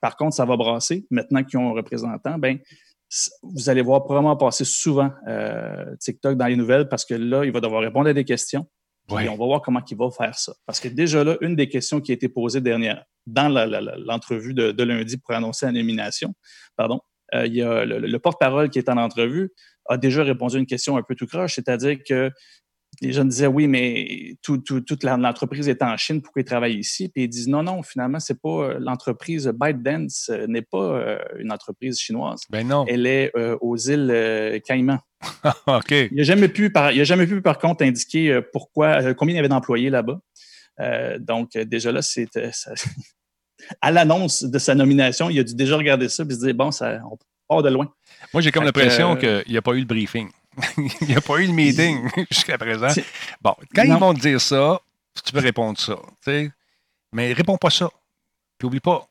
par 0.00 0.16
contre, 0.16 0.34
ça 0.34 0.46
va 0.46 0.56
brasser. 0.56 1.06
Maintenant 1.10 1.44
qu'ils 1.44 1.58
ont 1.58 1.68
un 1.68 1.74
représentant, 1.74 2.38
ben, 2.38 2.58
vous 3.42 3.70
allez 3.70 3.82
voir 3.82 4.04
probablement 4.04 4.36
passer 4.36 4.64
souvent 4.64 5.10
euh, 5.28 5.94
TikTok 6.00 6.36
dans 6.36 6.46
les 6.46 6.56
nouvelles 6.56 6.88
parce 6.88 7.04
que 7.04 7.14
là, 7.14 7.44
il 7.44 7.52
va 7.52 7.60
devoir 7.60 7.82
répondre 7.82 8.08
à 8.08 8.12
des 8.12 8.24
questions. 8.24 8.66
Et 9.08 9.28
on 9.28 9.36
va 9.36 9.46
voir 9.46 9.62
comment 9.62 9.80
il 9.88 9.96
va 9.96 10.10
faire 10.10 10.36
ça. 10.36 10.52
Parce 10.66 10.80
que 10.80 10.88
déjà 10.88 11.22
là, 11.22 11.36
une 11.40 11.54
des 11.54 11.68
questions 11.68 12.00
qui 12.00 12.10
a 12.10 12.14
été 12.14 12.28
posée 12.28 12.60
dernière 12.60 13.04
dans 13.24 13.48
l'entrevue 14.04 14.52
de, 14.52 14.82
lundi 14.82 15.16
pour 15.16 15.32
annoncer 15.32 15.66
la 15.66 15.70
nomination, 15.70 16.34
pardon, 16.76 17.00
euh, 17.32 17.46
il 17.46 17.54
y 17.54 17.62
a 17.62 17.84
le 17.84 18.18
porte-parole 18.18 18.68
qui 18.68 18.80
est 18.80 18.88
en 18.88 18.96
entrevue 18.96 19.52
a 19.88 19.96
déjà 19.96 20.22
répondu 20.22 20.56
à 20.56 20.58
une 20.58 20.66
question 20.66 20.96
un 20.96 21.02
peu 21.02 21.14
tout 21.14 21.26
croche, 21.26 21.54
c'est-à-dire 21.54 21.98
que 22.08 22.30
les 23.00 23.12
jeunes 23.12 23.28
disaient 23.28 23.46
oui, 23.46 23.66
mais 23.66 24.36
toute 24.42 25.04
l'entreprise 25.04 25.68
est 25.68 25.82
en 25.82 25.96
Chine, 25.96 26.22
pourquoi 26.22 26.42
ils 26.42 26.46
travaillent 26.46 26.78
ici? 26.78 27.08
Puis 27.08 27.24
ils 27.24 27.28
disent 27.28 27.48
non, 27.48 27.62
non, 27.62 27.82
finalement, 27.82 28.20
c'est 28.20 28.40
pas 28.40 28.48
euh, 28.48 28.78
l'entreprise 28.80 29.52
ByteDance 29.54 30.30
euh, 30.30 30.46
n'est 30.46 30.62
pas 30.62 30.78
euh, 30.78 31.18
une 31.38 31.52
entreprise 31.52 31.98
chinoise. 31.98 32.40
Ben 32.50 32.66
non. 32.66 32.84
Elle 32.88 33.06
est 33.06 33.32
aux 33.60 33.76
îles 33.76 34.60
Caïmans. 34.64 35.00
OK. 35.66 35.90
Il 35.90 36.16
n'a 36.16 36.22
jamais 36.22 36.48
pu, 36.48 36.70
par, 36.70 36.92
il 36.92 37.00
a 37.00 37.04
jamais 37.04 37.26
pu, 37.26 37.42
par 37.42 37.58
contre, 37.58 37.84
indiquer 37.84 38.40
pourquoi, 38.52 39.14
combien 39.14 39.34
il 39.34 39.36
y 39.36 39.38
avait 39.38 39.48
d'employés 39.48 39.90
là-bas. 39.90 40.20
donc, 41.18 41.56
déjà 41.56 41.92
là, 41.92 42.02
c'est 42.02 42.28
à 43.80 43.90
l'annonce 43.90 44.44
de 44.44 44.58
sa 44.58 44.74
nomination, 44.74 45.30
il 45.30 45.38
a 45.38 45.42
dû 45.42 45.54
déjà 45.54 45.76
regarder 45.76 46.08
ça 46.08 46.24
et 46.28 46.32
se 46.32 46.38
dire 46.38 46.54
bon, 46.54 46.70
ça, 46.70 47.00
on 47.10 47.18
part 47.48 47.62
de 47.62 47.70
loin. 47.70 47.92
Moi, 48.32 48.42
j'ai 48.42 48.50
comme 48.50 48.64
l'impression 48.64 49.16
qu'il 49.16 49.44
n'y 49.48 49.56
a 49.56 49.62
pas 49.62 49.72
eu 49.72 49.80
le 49.80 49.86
briefing. 49.86 50.28
Il 51.00 51.08
n'y 51.08 51.16
a 51.16 51.20
pas 51.20 51.38
eu 51.40 51.46
de 51.46 51.52
meeting 51.52 52.08
jusqu'à 52.30 52.58
présent. 52.58 52.88
Bon, 53.40 53.54
quand 53.74 53.82
ils 53.82 53.92
vont 53.92 54.14
te 54.14 54.20
dire 54.20 54.40
ça, 54.40 54.80
tu 55.24 55.32
peux 55.32 55.40
répondre 55.40 55.78
ça. 55.78 55.96
sais. 56.22 56.50
Mais 57.12 57.32
réponds 57.32 57.56
pas 57.56 57.70
ça. 57.70 57.88
Puis 58.58 58.66
oublie 58.66 58.80
pas, 58.80 59.06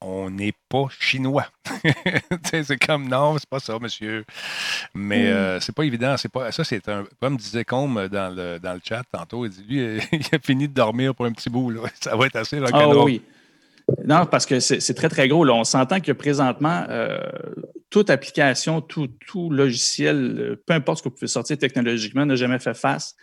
on 0.00 0.30
n'est 0.30 0.54
pas 0.68 0.86
chinois. 0.98 1.46
c'est 2.44 2.78
comme 2.84 3.08
non, 3.08 3.36
c'est 3.38 3.48
pas 3.48 3.60
ça, 3.60 3.78
monsieur. 3.78 4.24
Mais 4.94 5.24
hmm. 5.24 5.34
euh, 5.34 5.60
c'est 5.60 5.74
pas 5.74 5.84
évident. 5.84 6.16
C'est 6.16 6.28
pas, 6.28 6.52
ça, 6.52 6.64
c'est 6.64 6.88
un. 6.88 7.04
Comme 7.20 7.36
disait 7.36 7.64
Combe 7.64 8.08
dans 8.08 8.34
le, 8.34 8.58
dans 8.58 8.74
le 8.74 8.80
chat 8.84 9.02
tantôt, 9.10 9.46
il 9.46 9.50
dit 9.50 9.64
lui, 9.68 10.00
il 10.12 10.34
a 10.34 10.38
fini 10.38 10.68
de 10.68 10.74
dormir 10.74 11.14
pour 11.14 11.26
un 11.26 11.32
petit 11.32 11.50
bout. 11.50 11.70
Là. 11.70 11.82
Ça 12.00 12.14
va 12.16 12.26
être 12.26 12.36
assez 12.36 12.60
Ah 12.72 12.88
oui. 12.88 13.22
Non, 14.04 14.26
parce 14.26 14.46
que 14.46 14.58
c'est 14.60 14.94
très, 14.94 15.08
très 15.08 15.28
gros. 15.28 15.44
Là. 15.44 15.54
On 15.54 15.64
s'entend 15.64 16.00
que 16.00 16.12
présentement, 16.12 16.84
euh, 16.88 17.18
toute 17.90 18.10
application, 18.10 18.80
tout, 18.80 19.08
tout 19.26 19.50
logiciel, 19.50 20.36
euh, 20.38 20.62
peu 20.66 20.74
importe 20.74 20.98
ce 20.98 21.02
que 21.04 21.08
vous 21.08 21.14
pouvez 21.14 21.28
sortir 21.28 21.56
technologiquement, 21.58 22.26
n'a 22.26 22.36
jamais 22.36 22.58
fait 22.58 22.74
face 22.74 23.14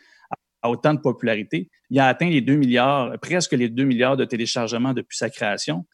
à 0.62 0.70
autant 0.70 0.94
de 0.94 1.00
popularité. 1.00 1.70
Il 1.90 2.00
a 2.00 2.08
atteint 2.08 2.30
les 2.30 2.42
2 2.42 2.56
milliards, 2.56 3.20
presque 3.20 3.52
les 3.52 3.70
2 3.70 3.84
milliards 3.84 4.18
de 4.18 4.26
téléchargements 4.26 4.94
depuis 4.94 5.18
sa 5.18 5.30
création 5.30 5.86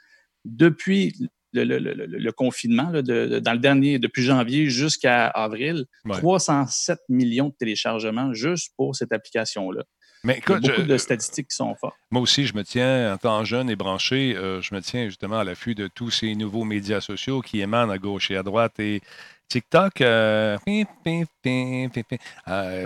depuis 0.45 1.13
le, 1.53 2.31
confinement, 2.31 2.91
dans 2.91 3.53
le 3.53 3.57
dernier, 3.57 3.99
depuis 3.99 4.23
janvier 4.23 4.69
jusqu'à 4.69 5.27
avril, 5.27 5.85
307 6.09 6.99
millions 7.09 7.49
de 7.49 7.55
téléchargements 7.57 8.33
juste 8.33 8.73
pour 8.77 8.95
cette 8.95 9.11
application-là. 9.11 9.83
Mais 10.23 10.41
Il 10.45 10.51
y 10.51 10.53
a 10.53 10.59
beaucoup 10.59 10.83
de 10.83 10.97
statistiques 10.97 11.47
qui 11.49 11.55
sont 11.55 11.73
fortes. 11.75 11.95
Moi 12.11 12.21
aussi, 12.21 12.45
je 12.45 12.53
me 12.53 12.63
tiens, 12.63 13.13
en 13.13 13.17
tant 13.17 13.43
jeune 13.45 13.69
et 13.69 13.75
branché, 13.75 14.35
euh, 14.35 14.61
je 14.61 14.75
me 14.75 14.81
tiens 14.81 15.05
justement 15.05 15.39
à 15.39 15.43
l'affût 15.43 15.75
de 15.75 15.87
tous 15.87 16.11
ces 16.11 16.35
nouveaux 16.35 16.65
médias 16.65 16.99
sociaux 16.99 17.41
qui 17.41 17.61
émanent 17.61 17.91
à 17.91 17.97
gauche 17.97 18.29
et 18.31 18.35
à 18.35 18.43
droite. 18.43 18.79
Et 18.79 19.01
TikTok, 19.47 20.01
euh, 20.01 20.57
euh, 20.67 20.83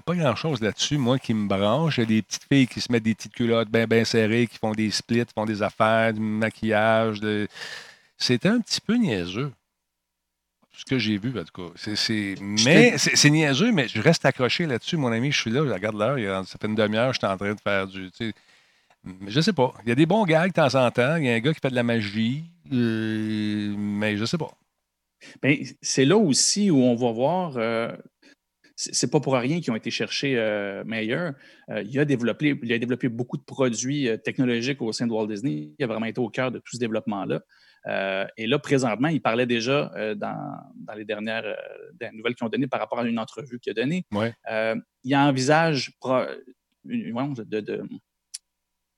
pas 0.01 0.15
grand-chose 0.15 0.61
là-dessus, 0.61 0.97
moi, 0.97 1.19
qui 1.19 1.33
me 1.33 1.47
branche. 1.47 1.97
Il 1.97 2.01
y 2.01 2.03
a 2.03 2.07
des 2.07 2.21
petites 2.21 2.45
filles 2.49 2.67
qui 2.67 2.81
se 2.81 2.91
mettent 2.91 3.03
des 3.03 3.15
petites 3.15 3.33
culottes 3.33 3.69
bien, 3.69 3.85
bien 3.85 4.05
serrées, 4.05 4.47
qui 4.47 4.59
font 4.59 4.71
des 4.71 4.91
splits, 4.91 5.25
font 5.35 5.45
des 5.45 5.61
affaires, 5.61 6.13
du 6.13 6.21
maquillage. 6.21 7.19
De... 7.19 7.47
C'est 8.17 8.45
un 8.45 8.61
petit 8.61 8.79
peu 8.79 8.95
niaiseux. 8.95 9.51
Ce 10.75 10.85
que 10.85 10.97
j'ai 10.97 11.17
vu, 11.17 11.37
en 11.39 11.43
tout 11.43 11.67
cas. 11.67 11.71
C'est, 11.75 12.35
Mais 12.41 12.97
c'est 12.97 13.29
niaiseux, 13.29 13.71
mais 13.71 13.87
je 13.87 14.01
reste 14.01 14.25
accroché 14.25 14.65
là-dessus, 14.65 14.97
mon 14.97 15.11
ami. 15.11 15.31
Je 15.31 15.39
suis 15.39 15.51
là, 15.51 15.63
je 15.65 15.71
regarde 15.71 15.95
l'heure. 15.95 16.45
Ça 16.47 16.57
fait 16.59 16.67
une 16.67 16.75
demi-heure, 16.75 17.13
je 17.13 17.19
suis 17.19 17.27
en 17.27 17.37
train 17.37 17.53
de 17.53 17.59
faire 17.59 17.87
du. 17.87 18.09
Je 19.27 19.41
sais 19.41 19.53
pas. 19.53 19.73
Il 19.83 19.89
y 19.89 19.91
a 19.91 19.95
des 19.95 20.05
bons 20.05 20.25
gars 20.25 20.47
de 20.47 20.53
temps 20.53 20.73
en 20.75 20.89
temps. 20.89 21.17
Il 21.17 21.25
y 21.25 21.29
a 21.29 21.33
un 21.33 21.39
gars 21.39 21.53
qui 21.53 21.59
fait 21.59 21.69
de 21.69 21.75
la 21.75 21.83
magie. 21.83 22.45
Euh, 22.71 23.75
mais 23.77 24.17
je 24.17 24.25
sais 24.25 24.37
pas. 24.37 24.51
Bien, 25.41 25.57
c'est 25.81 26.05
là 26.05 26.17
aussi 26.17 26.71
où 26.71 26.77
on 26.77 26.95
va 26.95 27.11
voir. 27.11 27.57
Euh, 27.57 27.91
c'est 28.75 29.11
pas 29.11 29.19
pour 29.19 29.35
rien 29.35 29.61
qu'ils 29.61 29.71
ont 29.71 29.75
été 29.75 29.91
cherchés 29.91 30.35
euh, 30.37 30.83
meilleurs. 30.83 31.33
Euh, 31.69 31.83
il, 31.83 31.97
a 31.99 32.05
développé, 32.05 32.59
il 32.61 32.73
a 32.73 32.79
développé 32.79 33.07
beaucoup 33.07 33.37
de 33.37 33.43
produits 33.43 34.09
technologiques 34.23 34.81
au 34.81 34.91
sein 34.91 35.07
de 35.07 35.11
Walt 35.11 35.27
Disney. 35.27 35.71
Il 35.77 35.83
a 35.83 35.87
vraiment 35.87 36.07
été 36.07 36.19
au 36.19 36.29
cœur 36.29 36.51
de 36.51 36.59
tout 36.59 36.73
ce 36.73 36.79
développement-là. 36.79 37.41
Et 37.85 38.47
là, 38.47 38.59
présentement, 38.59 39.09
il 39.09 39.21
parlait 39.21 39.45
déjà 39.45 39.91
dans, 40.15 40.95
les 40.95 41.05
dernières 41.05 41.55
nouvelles 42.13 42.35
qu'ils 42.35 42.45
ont 42.45 42.49
données 42.49 42.67
par 42.67 42.79
rapport 42.79 42.99
à 42.99 43.07
une 43.07 43.19
entrevue 43.19 43.59
qu'il 43.59 43.71
a 43.71 43.73
donnée. 43.73 44.05
il 45.03 45.15
envisage 45.15 45.91
de, 46.85 47.83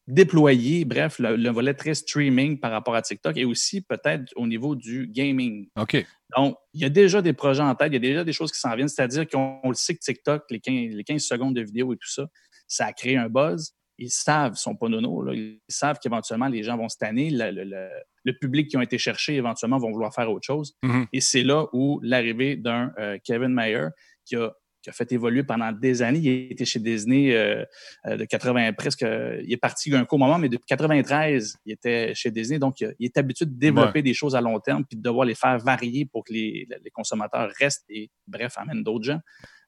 déployer, 0.08 0.86
bref, 0.86 1.18
le, 1.20 1.50
volet 1.50 1.74
très 1.74 1.94
streaming 1.96 2.60
par 2.60 2.72
rapport 2.72 2.96
à 2.96 3.02
TikTok 3.02 3.38
et 3.38 3.46
aussi 3.46 3.82
peut-être 3.82 4.32
au 4.36 4.46
niveau 4.46 4.76
du 4.76 5.08
gaming. 5.08 5.68
OK. 5.78 6.06
Donc, 6.36 6.58
il 6.74 6.82
y 6.82 6.86
a 6.86 6.90
déjà 6.90 7.22
des 7.22 7.34
projets 7.34 7.64
en 7.64 7.74
tête, 7.76 7.90
il 7.92 7.94
y 7.94 7.98
a 7.98 8.00
déjà 8.00 8.24
des 8.24 8.34
choses 8.34 8.52
qui 8.52 8.60
s'en 8.60 8.76
viennent, 8.76 8.88
c'est-à-dire 8.88 9.28
qu'on 9.28 9.62
le 9.68 9.74
sait 9.74 9.96
que 9.96 10.00
TikTok, 10.00 10.44
les 10.50 10.60
15, 10.60 10.96
les 10.96 11.04
15, 11.04 11.22
secondes 11.22 11.56
de 11.56 11.62
vidéo 11.62 11.94
et 11.94 11.98
tout 11.98 12.10
ça, 12.10 12.28
ça 12.68 12.86
a 12.86 12.94
créé 12.94 13.18
un 13.18 13.30
buzz. 13.30 13.74
Ils 13.98 14.10
savent, 14.10 14.54
ils 14.56 14.60
sont 14.60 14.76
pas 14.76 14.90
nono, 14.90 15.32
ils 15.32 15.60
savent 15.68 16.00
qu'éventuellement 16.00 16.48
les 16.48 16.64
gens 16.64 16.78
vont 16.78 16.90
se 16.90 16.98
tanner, 16.98 17.30
le, 17.32 18.32
public 18.40 18.70
qui 18.70 18.78
ont 18.78 18.82
été 18.82 18.98
cherchés 18.98 19.36
éventuellement 19.36 19.78
vont 19.78 19.92
vouloir 19.92 20.14
faire 20.14 20.30
autre 20.32 20.46
chose. 20.46 20.76
Mm-hmm. 20.84 21.08
Et 21.14 21.22
c'est 21.22 21.44
là 21.44 21.68
où 21.74 22.00
l'arrivée 22.04 22.56
d'un 22.56 22.92
euh, 23.00 23.18
Kevin 23.24 23.54
Mayer 23.54 23.88
qui 24.26 24.36
a 24.36 24.52
qui 24.86 24.92
a 24.92 24.94
fait 24.94 25.12
évoluer 25.12 25.42
pendant 25.42 25.72
des 25.72 26.04
années. 26.04 26.20
Il 26.20 26.52
était 26.52 26.64
chez 26.64 26.80
Disney 26.80 27.36
euh, 27.36 27.66
euh, 28.06 28.18
de 28.18 28.26
80 28.26 28.74
presque. 28.74 29.02
il 29.02 29.52
est 29.52 29.58
parti 29.58 29.94
un 29.96 30.06
court 30.06 30.20
moment, 30.20 30.38
mais 30.38 30.48
depuis 30.48 30.68
93, 30.68 31.56
il 31.66 31.74
était 31.74 32.14
chez 32.14 32.30
Disney. 32.30 32.60
Donc, 32.60 32.82
il 32.82 32.96
est 33.00 33.18
habitué 33.18 33.46
de 33.46 33.58
développer 33.58 34.04
des 34.04 34.14
choses 34.14 34.36
à 34.36 34.42
long 34.42 34.60
terme 34.60 34.86
puis 34.86 34.96
de 34.96 35.02
devoir 35.02 35.26
les 35.26 35.34
faire 35.34 35.58
varier 35.58 36.06
pour 36.06 36.24
que 36.24 36.32
les, 36.32 36.68
consommateurs 36.94 37.52
restent 37.60 37.86
et, 37.90 38.12
bref, 38.28 38.54
amènent 38.58 38.84
d'autres 38.84 39.06
gens. 39.06 39.20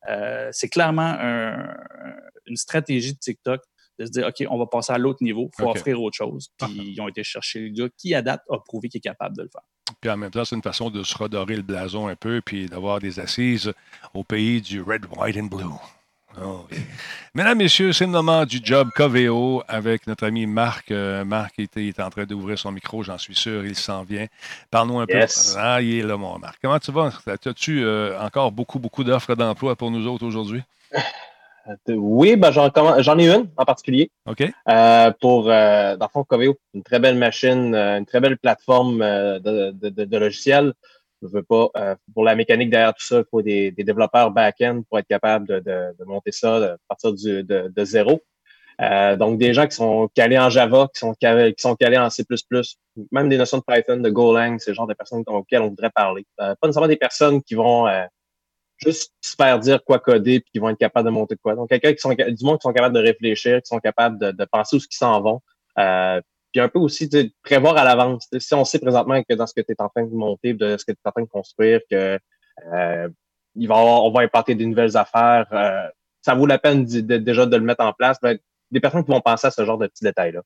Euh, 0.08 0.50
c'est 0.52 0.70
clairement 0.70 1.18
une 2.46 2.56
stratégie 2.56 3.14
de 3.14 3.20
TikTok 3.20 3.62
de 4.00 4.06
se 4.06 4.12
dire, 4.12 4.28
OK, 4.28 4.46
on 4.50 4.58
va 4.58 4.66
passer 4.66 4.94
à 4.94 4.98
l'autre 4.98 5.20
niveau, 5.22 5.50
il 5.58 5.64
faut 5.64 5.70
offrir 5.70 6.02
autre 6.02 6.16
chose. 6.16 6.50
Puis 6.58 6.94
ils 6.94 7.02
ont 7.02 7.08
été 7.08 7.24
chercher 7.24 7.60
le 7.60 7.70
gars 7.70 7.90
qui, 7.98 8.14
à 8.14 8.22
date, 8.22 8.44
a 8.50 8.58
prouvé 8.60 8.90
qu'il 8.90 9.00
est 9.00 9.02
capable 9.02 9.36
de 9.36 9.44
le 9.44 9.50
faire. 9.50 9.64
Puis 10.02 10.10
en 10.10 10.18
même 10.18 10.32
temps, 10.32 10.46
c'est 10.46 10.56
une 10.56 10.62
façon 10.62 10.90
de 10.90 11.04
se 11.04 11.18
redorer 11.18 11.56
le 11.56 11.62
blason 11.62 12.08
un 12.08 12.16
peu, 12.16 12.42
puis 12.44 12.68
d'avoir 12.68 13.00
des 13.00 13.20
assises 13.20 13.74
au 14.14 14.24
pays 14.24 14.62
du 14.62 14.82
red, 14.82 15.06
white 15.18 15.38
and 15.38 15.46
blue. 15.46 15.66
Oh, 16.44 16.68
Mesdames, 17.34 17.58
Messieurs, 17.58 17.94
c'est 17.94 18.06
le 18.06 18.12
moment 18.12 18.46
du 18.46 18.60
job 18.64 18.90
Coveo 18.96 19.64
avec 19.68 20.06
notre 20.06 20.28
ami 20.28 20.46
Marc. 20.46 20.92
Euh, 20.92 21.26
Marc 21.26 21.58
était, 21.58 21.88
est 21.88 22.00
en 22.00 22.12
train 22.12 22.26
d'ouvrir 22.26 22.60
son 22.60 22.72
micro, 22.72 23.02
j'en 23.02 23.18
suis 23.18 23.34
sûr, 23.34 23.66
il 23.66 23.76
s'en 23.76 24.04
vient. 24.04 24.28
Parle-nous 24.70 25.00
un 25.00 25.08
peu. 25.08 25.20
Ah, 25.58 25.82
il 25.82 26.00
est 26.00 26.04
là, 26.04 26.16
mon 26.16 26.38
Marc. 26.38 26.60
Comment 26.62 26.78
tu 26.78 26.92
vas? 26.92 27.12
As-tu 27.26 27.84
euh, 27.84 28.20
encore 28.20 28.52
beaucoup, 28.52 28.78
beaucoup 28.78 29.04
d'offres 29.04 29.34
d'emploi 29.34 29.76
pour 29.76 29.90
nous 29.90 30.06
autres 30.06 30.26
aujourd'hui? 30.26 30.62
Oui, 31.90 32.36
ben 32.36 32.52
j'en 32.52 33.20
ai 33.20 33.28
une 33.28 33.50
en 33.58 33.66
particulier. 33.66 34.12
OK. 34.26 34.44
Euh, 34.70 35.12
pour, 35.20 35.50
euh, 35.50 35.96
dans 35.98 36.06
le 36.06 36.12
fond, 36.12 36.24
Coveo, 36.24 36.58
une 36.74 36.84
très 36.84 37.00
belle 37.00 37.18
machine, 37.18 37.76
euh, 37.76 37.98
une 37.98 38.06
très 38.06 38.20
belle 38.20 38.38
plateforme 38.38 39.02
euh, 39.02 39.40
de, 39.40 39.72
de, 39.72 40.06
de, 40.06 40.18
logiciels. 40.18 40.74
Je 41.22 41.28
veux 41.28 41.44
pas, 41.44 41.70
pour 42.14 42.24
la 42.24 42.36
mécanique 42.36 42.70
derrière 42.70 42.94
tout 42.94 43.04
ça, 43.04 43.18
il 43.18 43.26
faut 43.32 43.42
des, 43.42 43.72
des 43.72 43.84
développeurs 43.84 44.30
back-end 44.30 44.84
pour 44.88 45.00
être 45.00 45.08
capable 45.08 45.48
de, 45.48 45.60
de, 45.60 46.06
monter 46.06 46.32
ça 46.32 46.58
à 46.58 46.76
partir 46.88 47.12
du, 47.12 47.44
de, 47.44 47.86
zéro. 47.86 48.22
donc, 49.18 49.40
des 49.40 49.52
gens 49.52 49.66
qui 49.66 49.76
sont 49.76 50.08
calés 50.14 50.38
en 50.38 50.52
Java, 50.52 50.88
qui 50.94 51.00
sont 51.00 51.16
calés, 51.16 51.56
qui 51.56 51.62
sont 51.64 51.76
calés 51.76 51.98
en 51.98 52.12
C++, 52.12 52.24
même 53.12 53.30
des 53.30 53.38
notions 53.38 53.58
de 53.58 53.64
Python, 53.68 53.98
de 53.98 54.10
Golang, 54.12 54.60
c'est 54.60 54.70
le 54.70 54.76
genre 54.76 54.86
de 54.86 54.94
personnes 54.94 55.24
auxquelles 55.26 55.64
on 55.64 55.70
voudrait 55.70 55.90
parler. 55.90 56.24
pas 56.38 56.56
nécessairement 56.62 56.88
des 56.88 56.98
personnes 56.98 57.42
qui 57.42 57.56
vont 57.56 57.88
juste 58.78 59.14
faire 59.38 59.60
dire 59.60 59.84
quoi 59.84 60.00
coder 60.00 60.40
puis 60.40 60.52
qu'ils 60.52 60.62
vont 60.62 60.70
être 60.70 60.78
capables 60.78 61.06
de 61.06 61.12
monter 61.12 61.36
de 61.36 61.40
quoi. 61.40 61.56
Donc, 61.56 61.70
quelqu'un 61.70 61.94
qui 61.94 62.00
sont 62.00 62.14
du 62.14 62.46
monde 62.46 62.58
qui 62.58 62.64
sont 62.64 62.74
capables 62.74 62.96
de 62.96 63.02
réfléchir, 63.02 63.62
qui 63.62 63.68
sont 63.68 63.80
capables 63.80 64.20
de, 64.20 64.32
de 64.32 64.46
penser 64.46 64.76
où 64.76 64.80
ce 64.80 64.88
qu'ils 64.88 64.98
s'en 64.98 65.22
vont. 65.22 65.42
Euh, 65.80 66.22
puis 66.52 66.62
un 66.62 66.70
peu 66.70 66.80
aussi 66.80 67.08
de 67.08 67.30
prévoir 67.44 67.78
à 67.78 67.84
l'avance. 67.84 68.28
Si 68.40 68.54
on 68.54 68.66
sait 68.66 68.80
présentement 68.80 69.22
que 69.24 69.34
dans 69.34 69.48
ce 69.48 69.54
que 69.54 69.62
tu 69.62 69.72
es 69.72 69.82
en 69.82 69.90
train 69.90 70.06
de 70.06 70.14
monter, 70.14 70.54
de 70.54 70.78
ce 70.78 70.86
que 70.86 70.92
tu 70.92 70.98
es 71.04 71.08
en 71.08 71.12
train 71.12 71.24
de 71.24 71.28
construire, 71.28 71.82
que 71.90 72.20
euh, 72.74 73.10
il 73.56 73.68
va 73.68 73.78
avoir, 73.78 74.04
on 74.04 74.12
va 74.12 74.22
implanter 74.22 74.56
des 74.56 74.66
nouvelles 74.66 74.96
affaires, 74.96 75.48
euh, 75.52 75.88
ça 76.22 76.36
vaut 76.36 76.46
la 76.46 76.58
peine 76.58 76.86
déjà 76.86 77.46
de 77.46 77.56
le 77.56 77.64
mettre 77.64 77.84
en 77.84 77.94
place. 77.94 78.18
Ben, 78.22 78.38
des 78.72 78.80
personnes 78.80 79.04
qui 79.04 79.12
vont 79.12 79.22
penser 79.22 79.48
à 79.48 79.52
ce 79.52 79.66
genre 79.66 79.78
de 79.78 79.88
petits 79.88 80.04
détails-là. 80.04 80.42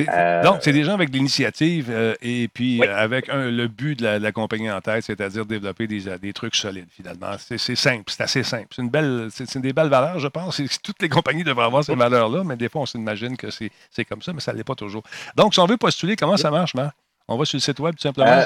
Euh, 0.00 0.42
donc, 0.42 0.58
c'est 0.62 0.72
des 0.72 0.84
gens 0.84 0.94
avec 0.94 1.10
de 1.10 1.16
l'initiative 1.16 1.88
euh, 1.90 2.14
et 2.22 2.48
puis 2.48 2.82
euh, 2.82 2.96
avec 2.96 3.28
le 3.28 3.66
but 3.66 3.98
de 3.98 4.06
la, 4.06 4.32
compagnie 4.32 4.70
en 4.70 4.80
tête, 4.80 5.04
c'est-à-dire 5.04 5.44
développer 5.44 5.86
des, 5.86 6.18
des, 6.18 6.32
trucs 6.32 6.54
solides, 6.54 6.88
finalement. 6.90 7.32
C'est 7.38 7.58
simple, 7.58 8.04
c'est 8.06 8.22
assez 8.22 8.42
simple. 8.42 8.68
C'est 8.74 8.82
une 8.82 8.90
belle, 8.90 9.28
c'est 9.30 9.58
des 9.58 9.72
belles 9.72 9.88
valeurs, 9.88 10.18
je 10.18 10.28
pense. 10.28 10.62
Toutes 10.82 11.02
les 11.02 11.08
compagnies 11.08 11.44
devraient 11.44 11.66
avoir 11.66 11.84
ces 11.84 11.94
valeurs-là, 11.94 12.42
mais 12.44 12.56
des 12.56 12.68
fois, 12.68 12.82
on 12.82 12.86
s'imagine 12.86 13.36
que 13.36 13.48
c'est 13.50 14.04
comme 14.04 14.22
ça, 14.22 14.32
mais 14.32 14.40
ça 14.40 14.52
ne 14.52 14.58
l'est 14.58 14.64
pas 14.64 14.74
toujours. 14.74 15.02
Donc, 15.36 15.54
si 15.54 15.60
on 15.60 15.66
veut 15.66 15.76
postuler, 15.76 16.16
comment 16.16 16.36
ça 16.36 16.50
marche, 16.50 16.74
Marc? 16.74 16.94
On 17.28 17.36
va 17.36 17.44
sur 17.44 17.56
le 17.56 17.62
site 17.62 17.78
web, 17.80 17.94
tout 17.94 18.02
simplement? 18.02 18.44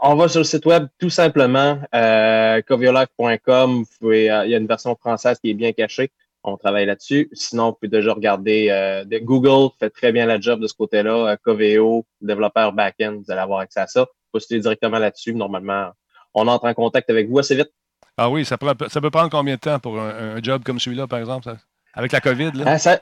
on 0.00 0.14
va 0.14 0.28
sur 0.28 0.40
le 0.40 0.44
site 0.44 0.64
web, 0.64 0.86
tout 0.98 1.10
simplement, 1.10 1.80
euh, 1.92 2.62
coviolife.com. 2.62 3.84
Il 4.02 4.22
y 4.22 4.30
a 4.30 4.56
une 4.56 4.66
version 4.66 4.94
française 4.94 5.38
qui 5.40 5.50
est 5.50 5.54
bien 5.54 5.72
cachée 5.72 6.12
on 6.44 6.56
travaille 6.56 6.86
là-dessus. 6.86 7.28
Sinon, 7.32 7.70
vous 7.70 7.72
pouvez 7.74 7.88
déjà 7.88 8.12
regarder 8.12 8.68
euh, 8.70 9.04
Google 9.22 9.72
fait 9.78 9.90
très 9.90 10.12
bien 10.12 10.26
la 10.26 10.40
job 10.40 10.60
de 10.60 10.66
ce 10.66 10.74
côté-là. 10.74 11.32
Euh, 11.32 11.36
Coveo, 11.42 12.06
développeur 12.20 12.72
back-end, 12.72 13.20
vous 13.24 13.30
allez 13.30 13.40
avoir 13.40 13.60
accès 13.60 13.80
à 13.80 13.86
ça. 13.86 14.06
Postulez 14.32 14.60
directement 14.60 14.98
là-dessus. 14.98 15.34
Normalement, 15.34 15.90
on 16.34 16.46
entre 16.46 16.66
en 16.66 16.74
contact 16.74 17.10
avec 17.10 17.28
vous 17.28 17.38
assez 17.38 17.54
vite. 17.54 17.70
Ah 18.16 18.30
oui, 18.30 18.44
ça, 18.44 18.58
peut, 18.58 18.74
ça 18.88 19.00
peut 19.00 19.10
prendre 19.10 19.30
combien 19.30 19.54
de 19.54 19.60
temps 19.60 19.78
pour 19.78 19.98
un, 20.00 20.42
job 20.42 20.62
comme 20.64 20.80
celui-là, 20.80 21.06
par 21.06 21.20
exemple, 21.20 21.54
avec 21.94 22.12
la 22.12 22.20
COVID? 22.20 22.52
Là? 22.52 22.64
Ah, 22.66 22.78
ça, 22.78 23.00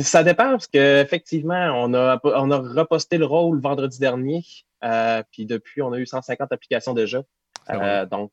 ça 0.00 0.24
dépend 0.24 0.50
parce 0.50 0.66
qu'effectivement, 0.66 1.72
on 1.76 1.92
a, 1.94 2.18
on 2.24 2.50
a 2.50 2.58
reposté 2.58 3.18
le 3.18 3.26
rôle 3.26 3.60
vendredi 3.60 3.98
dernier. 3.98 4.42
Euh, 4.84 5.22
puis 5.30 5.44
depuis, 5.44 5.82
on 5.82 5.92
a 5.92 5.98
eu 5.98 6.06
150 6.06 6.50
applications 6.52 6.94
déjà. 6.94 7.22
Ah 7.66 8.06
donc, 8.06 8.32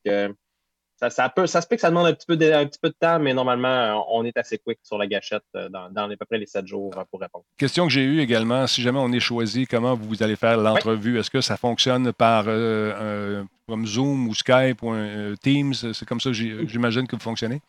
ça, 0.98 1.10
ça, 1.10 1.30
peut, 1.30 1.46
ça 1.46 1.62
se 1.62 1.68
peut 1.68 1.76
que 1.76 1.82
ça 1.82 1.90
demande 1.90 2.08
un 2.08 2.14
petit, 2.14 2.26
peu 2.26 2.38
de, 2.38 2.52
un 2.52 2.66
petit 2.66 2.80
peu 2.80 2.90
de 2.90 2.96
temps, 2.98 3.20
mais 3.20 3.34
normalement, 3.34 4.06
on 4.10 4.24
est 4.24 4.38
assez 4.38 4.58
quick 4.58 4.80
sur 4.82 4.98
la 4.98 5.08
gâchette 5.08 5.44
euh, 5.56 5.68
dans, 5.70 5.90
dans 5.90 6.10
à 6.10 6.16
peu 6.16 6.26
près 6.26 6.38
les 6.38 6.46
sept 6.46 6.66
jours 6.66 6.94
euh, 6.98 7.04
pour 7.12 7.20
répondre. 7.20 7.44
Question 7.58 7.86
que 7.86 7.92
j'ai 7.92 8.04
eue 8.04 8.22
également, 8.22 8.66
si 8.68 8.82
jamais 8.82 9.00
on 9.00 9.12
est 9.12 9.20
choisi, 9.20 9.68
comment 9.68 9.94
vous 9.96 10.24
allez 10.24 10.36
faire 10.38 10.58
l'entrevue? 10.58 11.20
Est-ce 11.20 11.30
que 11.30 11.42
ça 11.42 11.58
fonctionne 11.58 12.14
par 12.14 12.46
euh, 12.48 13.44
comme 13.68 13.86
Zoom 13.86 14.28
ou 14.28 14.34
Skype 14.34 14.82
ou 14.84 14.94
Teams? 15.42 15.74
C'est 15.74 16.06
comme 16.08 16.22
ça, 16.22 16.32
j'imagine 16.32 17.08
que 17.08 17.16
vous 17.16 17.22
fonctionnez? 17.22 17.62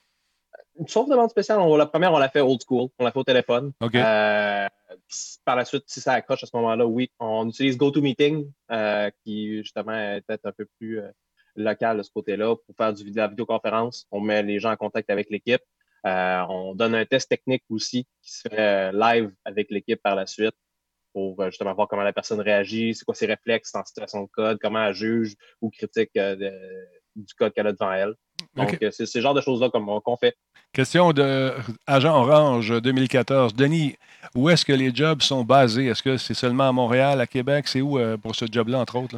sauf 0.86 1.08
demande 1.08 1.30
spéciale, 1.30 1.58
on, 1.58 1.76
la 1.76 1.86
première, 1.86 2.12
on 2.12 2.18
l'a 2.18 2.28
fait 2.28 2.40
old 2.40 2.60
school. 2.66 2.88
On 2.98 3.04
l'a 3.04 3.10
fait 3.10 3.18
au 3.18 3.24
téléphone. 3.24 3.72
Euh, 3.82 4.68
par 5.44 5.56
la 5.56 5.64
suite, 5.64 5.84
si 5.86 6.00
ça 6.00 6.12
accroche 6.12 6.42
à 6.44 6.46
ce 6.46 6.54
moment-là, 6.56 6.86
oui, 6.86 7.10
on 7.18 7.48
utilise 7.48 7.76
GoToMeeting, 7.76 8.50
euh, 8.70 9.10
qui 9.24 9.58
justement 9.58 9.92
est 9.92 10.20
peut-être 10.26 10.46
un 10.46 10.52
peu 10.52 10.66
plus 10.78 11.00
local 11.56 11.98
de 11.98 12.02
ce 12.02 12.10
côté-là 12.10 12.56
pour 12.56 12.76
faire 12.76 12.92
du, 12.92 13.10
de 13.10 13.16
la 13.16 13.28
vidéoconférence. 13.28 14.06
On 14.10 14.20
met 14.20 14.42
les 14.42 14.58
gens 14.58 14.72
en 14.72 14.76
contact 14.76 15.10
avec 15.10 15.30
l'équipe. 15.30 15.62
on 16.04 16.74
donne 16.74 16.94
un 16.94 17.04
test 17.04 17.28
technique 17.28 17.64
aussi 17.68 18.06
qui 18.22 18.32
se 18.32 18.48
fait 18.48 18.92
live 18.92 19.32
avec 19.44 19.70
l'équipe 19.70 20.00
par 20.02 20.14
la 20.14 20.26
suite 20.26 20.54
pour 21.12 21.42
justement 21.46 21.74
voir 21.74 21.88
comment 21.88 22.02
la 22.02 22.12
personne 22.12 22.40
réagit, 22.40 22.94
c'est 22.94 23.04
quoi 23.04 23.14
ses 23.14 23.26
réflexes 23.26 23.74
en 23.74 23.84
situation 23.84 24.22
de 24.22 24.28
code, 24.28 24.58
comment 24.60 24.84
elle 24.84 24.94
juge 24.94 25.34
ou 25.62 25.70
critique 25.70 26.10
du 27.16 27.34
code 27.34 27.52
qu'elle 27.52 27.66
a 27.66 27.72
devant 27.72 27.92
elle. 27.92 28.14
Donc, 28.54 28.78
euh, 28.82 28.90
c'est 28.90 29.06
ce 29.06 29.20
genre 29.20 29.34
de 29.34 29.40
choses-là 29.40 29.70
qu'on 29.70 30.16
fait. 30.16 30.36
Question 30.72 31.12
de 31.12 31.52
Agent 31.86 32.14
Orange 32.14 32.80
2014. 32.82 33.54
Denis, 33.54 33.96
où 34.34 34.50
est-ce 34.50 34.64
que 34.64 34.72
les 34.72 34.94
jobs 34.94 35.22
sont 35.22 35.44
basés? 35.44 35.86
Est-ce 35.86 36.02
que 36.02 36.16
c'est 36.16 36.34
seulement 36.34 36.68
à 36.68 36.72
Montréal, 36.72 37.20
à 37.20 37.26
Québec? 37.26 37.68
C'est 37.68 37.80
où 37.80 37.98
euh, 37.98 38.16
pour 38.16 38.34
ce 38.34 38.46
job-là, 38.50 38.78
entre 38.78 38.96
autres? 38.96 39.16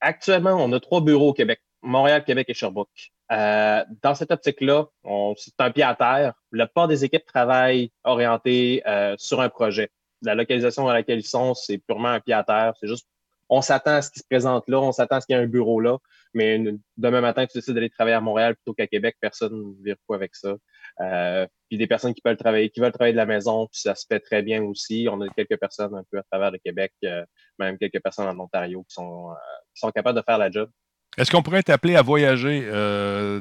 Actuellement, 0.00 0.54
on 0.54 0.72
a 0.72 0.80
trois 0.80 1.00
bureaux 1.00 1.30
au 1.30 1.32
Québec. 1.32 1.60
Montréal, 1.82 2.24
Québec 2.24 2.46
et 2.48 2.54
Sherbrooke. 2.54 3.12
Euh, 3.32 3.84
dans 4.02 4.14
cette 4.14 4.30
optique-là, 4.30 4.86
c'est 5.36 5.58
un 5.58 5.70
pied 5.70 5.82
à 5.82 5.94
terre. 5.94 6.34
Le 6.50 6.66
port 6.66 6.88
des 6.88 7.04
équipes 7.04 7.24
travaillent 7.24 7.90
orientées 8.04 8.82
sur 9.18 9.40
un 9.40 9.48
projet. 9.48 9.90
La 10.22 10.34
localisation 10.34 10.88
à 10.88 10.92
laquelle 10.92 11.20
ils 11.20 11.26
sont, 11.26 11.54
c'est 11.54 11.78
purement 11.78 12.08
un 12.08 12.20
pied 12.20 12.34
à 12.34 12.44
terre. 12.44 12.74
C'est 12.80 12.88
juste 12.88 13.06
on 13.50 13.62
s'attend 13.62 13.96
à 13.96 14.02
ce 14.02 14.10
qui 14.10 14.20
se 14.20 14.24
présente 14.24 14.68
là, 14.68 14.80
on 14.80 14.92
s'attend 14.92 15.16
à 15.16 15.20
ce 15.20 15.26
qu'il 15.26 15.36
y 15.36 15.38
ait 15.38 15.42
un 15.42 15.48
bureau 15.48 15.80
là, 15.80 15.98
mais 16.32 16.62
demain 16.96 17.20
matin, 17.20 17.46
tu 17.46 17.58
décides 17.58 17.74
d'aller 17.74 17.90
travailler 17.90 18.16
à 18.16 18.20
Montréal 18.20 18.54
plutôt 18.54 18.72
qu'à 18.74 18.86
Québec, 18.86 19.16
personne 19.20 19.52
ne 19.52 19.84
vire 19.84 19.96
quoi 20.06 20.16
avec 20.16 20.36
ça. 20.36 20.54
Euh, 21.00 21.46
puis 21.68 21.76
des 21.76 21.88
personnes 21.88 22.14
qui 22.14 22.22
peuvent 22.22 22.36
travailler, 22.36 22.70
qui 22.70 22.80
veulent 22.80 22.92
travailler 22.92 23.12
de 23.12 23.18
la 23.18 23.26
maison, 23.26 23.66
puis 23.66 23.80
ça 23.80 23.94
se 23.96 24.06
fait 24.08 24.20
très 24.20 24.42
bien 24.42 24.62
aussi. 24.62 25.08
On 25.10 25.20
a 25.20 25.28
quelques 25.28 25.58
personnes 25.58 25.94
un 25.94 26.04
peu 26.10 26.18
à 26.18 26.22
travers 26.30 26.52
le 26.52 26.58
Québec, 26.58 26.92
euh, 27.04 27.24
même 27.58 27.76
quelques 27.76 28.00
personnes 28.00 28.28
en 28.28 28.38
Ontario 28.42 28.84
qui 28.88 28.94
sont, 28.94 29.30
euh, 29.30 29.34
qui 29.74 29.80
sont 29.80 29.90
capables 29.90 30.18
de 30.18 30.24
faire 30.24 30.38
la 30.38 30.50
job. 30.50 30.70
Est-ce 31.18 31.32
qu'on 31.32 31.42
pourrait 31.42 31.64
t'appeler 31.64 31.96
à 31.96 32.02
voyager 32.02 32.68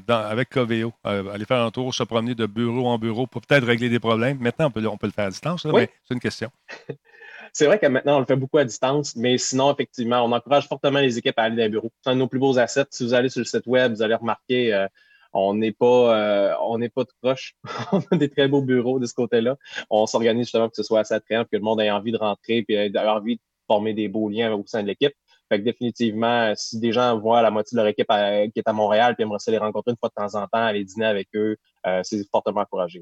avec 0.08 0.50
Coveo, 0.50 0.92
aller 1.04 1.46
faire 1.46 1.62
un 1.62 1.70
tour, 1.70 1.94
se 1.94 2.02
promener 2.02 2.34
de 2.34 2.48
bureau 2.48 2.88
en 2.88 2.98
bureau 2.98 3.28
pour 3.28 3.42
peut-être 3.42 3.64
régler 3.64 3.90
des 3.90 4.00
problèmes? 4.00 4.40
Maintenant, 4.40 4.68
on 4.68 4.72
peut, 4.72 4.88
on 4.88 4.98
peut 4.98 5.06
le 5.06 5.14
faire 5.14 5.28
à 5.28 5.30
distance, 5.30 5.66
mais 5.66 5.88
c'est 6.04 6.16
une 6.16 6.20
question. 6.20 6.50
C'est 7.54 7.66
vrai 7.66 7.80
que 7.80 7.88
maintenant, 7.88 8.18
on 8.18 8.20
le 8.20 8.26
fait 8.26 8.36
beaucoup 8.36 8.58
à 8.58 8.66
distance, 8.66 9.16
mais 9.16 9.38
sinon, 9.38 9.74
effectivement, 9.74 10.24
on 10.24 10.32
encourage 10.32 10.68
fortement 10.68 11.00
les 11.00 11.18
équipes 11.18 11.38
à 11.38 11.44
aller 11.44 11.56
dans 11.56 11.64
les 11.64 11.70
bureaux. 11.70 11.92
C'est 12.02 12.12
un 12.12 12.16
de 12.16 12.20
nos 12.20 12.28
plus 12.28 12.40
beaux 12.40 12.58
assets. 12.58 12.86
Si 12.92 13.04
vous 13.04 13.14
allez 13.14 13.30
sur 13.30 13.40
le 13.40 13.46
site 13.46 13.66
web, 13.68 13.94
vous 13.94 14.02
allez 14.02 14.16
remarquer, 14.16 14.74
euh, 14.74 14.88
on 15.34 15.54
n'est 15.54 15.72
pas, 15.72 16.18
euh, 16.18 16.54
on 16.62 16.78
n'est 16.78 16.90
pas 16.90 17.06
tout 17.06 17.16
proche. 17.22 17.56
on 17.92 18.02
a 18.12 18.18
des 18.18 18.30
très 18.30 18.48
beaux 18.48 18.62
bureaux 18.62 19.00
de 19.00 19.06
ce 19.06 19.14
côté-là. 19.14 19.58
On 19.90 20.06
s'organise 20.06 20.46
justement 20.46 20.66
pour 20.66 20.72
que 20.72 20.78
ce 20.78 20.84
soit 20.84 21.00
assez 21.00 21.14
attrayant, 21.14 21.44
que 21.44 21.56
le 21.56 21.62
monde 21.62 21.82
ait 21.82 21.92
envie 21.92 22.12
de 22.12 22.18
rentrer, 22.18 22.64
puis 22.64 22.76
ait 22.76 22.98
envie 22.98 23.36
de 23.36 23.42
former 23.68 23.94
des 23.94 24.08
beaux 24.08 24.30
liens 24.30 24.54
au 24.54 24.64
sein 24.66 24.82
de 24.82 24.88
l'équipe. 24.88 25.14
Fait 25.50 25.60
que 25.60 25.64
définitivement, 25.64 26.54
si 26.56 26.80
des 26.80 26.92
gens 26.92 27.18
voient 27.18 27.42
la 27.42 27.50
moitié 27.50 27.76
de 27.76 27.82
leur 27.82 27.88
équipe 27.88 28.08
qui 28.08 28.60
est 28.60 28.68
à 28.68 28.74
Montréal, 28.74 29.16
puis 29.16 29.24
aimeraient 29.24 29.40
se 29.40 29.50
les 29.50 29.58
rencontrer 29.58 29.92
une 29.92 29.98
fois 29.98 30.10
de 30.10 30.14
temps 30.14 30.40
en 30.40 30.46
temps, 30.46 30.64
aller 30.64 30.84
dîner 30.84 31.08
avec 31.08 31.28
eux, 31.36 31.58
euh, 31.88 32.02
c'est 32.04 32.24
fortement 32.30 32.62
encouragé. 32.62 33.02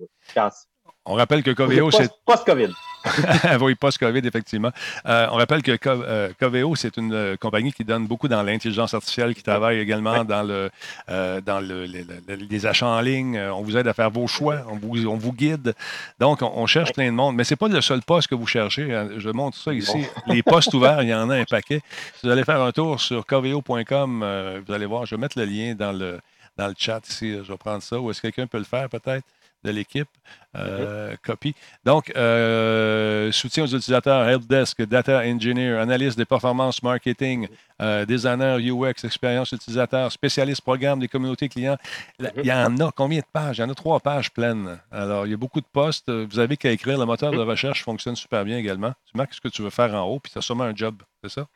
On 1.08 1.14
rappelle 1.14 1.42
que 1.42 1.52
Coveo, 1.52 1.90
c'est. 1.90 2.12
Post-COVID. 2.26 2.74
oui, 3.62 3.76
post-COVID, 3.76 4.22
effectivement. 4.26 4.72
Euh, 5.06 5.28
on 5.32 5.36
rappelle 5.36 5.62
que 5.64 5.78
euh, 5.86 6.30
Coveo, 6.38 6.76
c'est 6.76 6.98
une 6.98 7.14
euh, 7.14 7.38
compagnie 7.38 7.72
qui 7.72 7.86
donne 7.86 8.08
beaucoup 8.08 8.28
dans 8.28 8.44
l'intelligence 8.44 8.94
artificielle, 8.94 9.34
qui 9.34 9.42
travaille 9.42 9.80
également 9.80 10.26
dans, 10.26 10.44
le, 10.44 10.70
dans 11.08 11.62
le, 11.62 11.86
les, 11.86 12.66
achats 12.66 12.88
en 12.88 13.00
ligne. 13.00 13.40
On 13.40 13.62
vous 13.62 13.78
aide 13.78 13.88
à 13.88 13.94
faire 13.94 14.12
vos 14.12 14.28
choix, 14.28 14.64
on 14.70 14.76
vous, 14.76 15.08
on 15.08 15.16
vous 15.16 15.32
guide. 15.32 15.74
Donc, 16.20 16.42
on, 16.42 16.66
cherche 16.66 16.92
plein 16.92 17.06
de 17.06 17.16
monde. 17.16 17.36
Mais 17.36 17.46
ce 17.46 17.54
n'est 17.54 17.58
pas 17.58 17.70
le 17.70 17.80
seul 17.80 18.02
poste 18.02 18.28
que 18.28 18.36
vous 18.36 18.48
cherchez. 18.48 18.88
Je 19.18 19.30
montre 19.30 19.58
ça 19.58 19.74
ici. 19.74 20.06
Les 20.28 20.44
postes 20.44 20.74
ouverts, 20.74 21.04
il 21.04 21.10
y 21.10 21.14
en 21.14 21.30
a 21.30 21.36
un 21.36 21.46
paquet. 21.46 21.82
Si 22.16 22.26
vous 22.26 22.32
allez 22.32 22.44
faire 22.44 22.62
un 22.62 22.72
tour 22.72 23.00
sur 23.00 23.26
coveo.com, 23.26 24.62
vous 24.68 24.74
allez 24.74 24.86
voir, 24.86 25.06
je 25.06 25.16
vais 25.16 25.22
mettre 25.22 25.40
le 25.40 25.46
lien 25.46 25.74
dans 25.74 25.94
le, 25.94 26.20
dans 26.58 26.68
le 26.68 26.76
chat 26.78 27.00
ici. 27.08 27.34
Je 27.34 27.50
vais 27.50 27.58
prendre 27.58 27.82
ça. 27.82 27.98
Ou 28.00 28.12
est-ce 28.12 28.22
que 28.22 28.28
quelqu'un 28.28 28.48
peut 28.48 28.58
le 28.58 28.66
faire 28.66 28.90
peut-être? 28.90 29.24
De 29.68 29.72
l'équipe. 29.72 30.08
Euh, 30.56 31.16
copie. 31.24 31.54
Donc, 31.86 32.12
euh, 32.16 33.32
soutien 33.32 33.64
aux 33.64 33.68
utilisateurs, 33.68 34.28
helpdesk, 34.28 34.82
data 34.84 35.20
engineer, 35.20 35.78
analyste 35.78 36.18
des 36.18 36.26
performances 36.26 36.82
marketing, 36.82 37.48
euh, 37.80 38.06
designer 38.06 38.58
UX, 38.58 39.04
expérience 39.04 39.52
utilisateur, 39.52 40.12
spécialiste 40.12 40.62
programme 40.62 41.00
des 41.00 41.08
communautés 41.08 41.48
clients. 41.48 41.78
Il 42.20 42.46
y 42.46 42.52
en 42.52 42.76
a 42.80 42.92
combien 42.92 43.20
de 43.20 43.26
pages? 43.32 43.60
Il 43.60 43.62
y 43.62 43.64
en 43.64 43.70
a 43.70 43.76
trois 43.76 44.00
pages 44.00 44.32
pleines. 44.32 44.80
Alors, 44.92 45.28
il 45.28 45.32
y 45.32 45.34
a 45.34 45.38
beaucoup 45.38 45.62
de 45.62 45.68
postes. 45.72 46.10
Vous 46.10 46.40
avez 46.40 46.58
qu'à 46.58 46.72
écrire. 46.72 46.98
Le 46.98 47.06
moteur 47.06 47.32
de 47.32 47.38
recherche 47.38 47.84
fonctionne 47.84 48.16
super 48.16 48.44
bien 48.44 48.58
également. 48.58 48.94
Tu 49.06 49.16
marques 49.16 49.36
ce 49.36 49.42
que 49.42 49.50
tu 49.50 49.62
veux 49.62 49.70
faire 49.70 49.94
en 49.94 50.06
haut, 50.08 50.20
puis 50.20 50.32
tu 50.32 50.40
as 50.40 50.42
sûrement 50.42 50.64
un 50.64 50.76
job, 50.76 50.96
c'est 51.24 51.30
ça? 51.30 51.48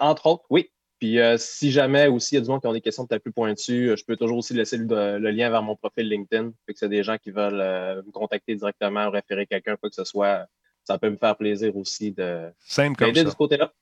entre 0.00 0.26
autres, 0.26 0.44
oui. 0.48 0.70
Puis 0.98 1.20
euh, 1.20 1.36
si 1.38 1.70
jamais 1.70 2.06
aussi 2.06 2.34
il 2.34 2.38
y 2.38 2.40
a 2.40 2.44
du 2.44 2.48
monde 2.48 2.60
qui 2.60 2.66
ont 2.66 2.72
des 2.72 2.80
questions 2.80 3.06
peut-être 3.06 3.22
plus 3.22 3.32
pointues, 3.32 3.90
euh, 3.90 3.96
je 3.96 4.04
peux 4.04 4.16
toujours 4.16 4.38
aussi 4.38 4.54
laisser 4.54 4.78
le, 4.78 5.18
lien 5.18 5.50
vers 5.50 5.62
mon 5.62 5.76
profil 5.76 6.08
LinkedIn. 6.08 6.52
Fait 6.66 6.72
que 6.72 6.78
c'est 6.78 6.88
des 6.88 7.02
gens 7.02 7.18
qui 7.18 7.30
veulent 7.30 7.60
euh, 7.60 8.02
me 8.02 8.10
contacter 8.10 8.54
directement 8.54 9.06
ou 9.06 9.10
référer 9.10 9.46
quelqu'un, 9.46 9.76
quoi 9.76 9.90
que 9.90 9.94
ce 9.94 10.04
soit. 10.04 10.46
Ça 10.84 10.98
peut 10.98 11.10
me 11.10 11.16
faire 11.16 11.36
plaisir 11.36 11.76
aussi 11.76 12.12
de 12.12 12.48
Simple 12.60 12.96
comme 12.96 13.14
ça. 13.14 13.24
de 13.24 13.30
ce 13.30 13.34
côté-là. 13.34 13.72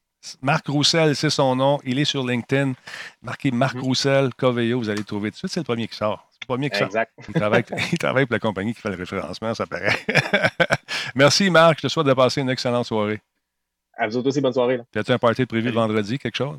Marc 0.41 0.69
Roussel, 0.69 1.15
c'est 1.15 1.31
son 1.31 1.55
nom. 1.55 1.79
Il 1.85 1.99
est 1.99 2.07
sur 2.07 2.27
LinkedIn. 2.27 2.73
Marquez 3.23 3.51
Marc 3.51 3.77
mm-hmm. 3.77 3.81
Roussel, 3.81 4.35
Coveo, 4.35 4.79
vous 4.79 4.89
allez 4.89 5.05
trouver 5.05 5.31
tout 5.31 5.35
de 5.35 5.39
suite. 5.39 5.51
C'est 5.53 5.61
le 5.61 5.65
premier 5.65 5.87
qui 5.87 5.95
sort. 5.95 6.27
C'est 6.31 6.39
le 6.43 6.47
premier 6.47 6.71
qui 6.71 6.83
exact. 6.83 7.13
sort. 7.17 7.27
Il 7.29 7.35
travaille, 7.35 7.65
il 7.93 7.99
travaille, 7.99 8.27
pour 8.27 8.33
la 8.33 8.39
compagnie 8.41 8.75
qui 8.75 8.81
fait 8.81 8.89
le 8.89 8.97
référencement, 8.97 9.55
ça 9.55 9.67
paraît. 9.67 9.95
Merci, 11.15 11.51
Marc. 11.51 11.79
Je 11.79 11.83
te 11.83 11.89
souhaite 11.89 12.07
de 12.07 12.15
passer 12.15 12.41
une 12.41 12.49
excellente 12.49 12.87
soirée. 12.87 13.21
À 13.97 14.09
vous 14.09 14.19
aussi, 14.27 14.41
bonne 14.41 14.53
soirée. 14.53 14.81
As-tu 14.97 15.13
un 15.13 15.19
party 15.19 15.47
prévu 15.47 15.71
vendredi, 15.71 16.19
quelque 16.19 16.37
chose? 16.37 16.59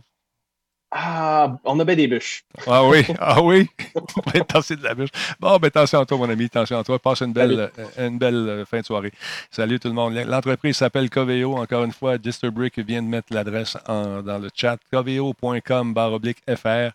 Ah, 0.98 1.58
on 1.66 1.78
a 1.82 1.84
bien 1.84 1.98
des 1.98 2.08
bûches. 2.08 2.46
Ah 2.66 2.88
oui, 2.88 3.04
ah 3.20 3.42
oui. 3.44 3.68
on 3.96 4.30
va 4.32 4.40
être 4.40 4.76
de 4.76 4.84
la 4.84 4.96
bûche. 4.96 5.10
Bon, 5.42 5.58
ben 5.58 5.68
attention 5.68 6.00
à 6.00 6.06
toi, 6.06 6.18
mon 6.18 6.30
ami. 6.30 6.46
Attention 6.46 6.80
à 6.80 6.86
toi. 6.86 7.00
Passe 7.00 7.22
une 7.22 7.34
belle, 7.34 7.70
euh, 7.78 8.08
une 8.08 8.18
belle 8.18 8.36
euh, 8.48 8.66
fin 8.66 8.80
de 8.80 8.86
soirée. 8.86 9.12
Salut 9.52 9.78
tout 9.78 9.90
le 9.90 9.94
monde. 9.94 10.14
L'entreprise 10.14 10.78
s'appelle 10.78 11.10
Coveo. 11.10 11.58
Encore 11.58 11.84
une 11.84 11.92
fois, 11.92 12.18
Disturbrick 12.18 12.80
vient 12.80 13.04
de 13.04 13.10
mettre 13.10 13.34
l'adresse 13.34 13.76
dans 13.86 14.42
le 14.42 14.50
chat. 14.56 14.78
Coveo.com 14.90 15.94
FR. 15.94 16.92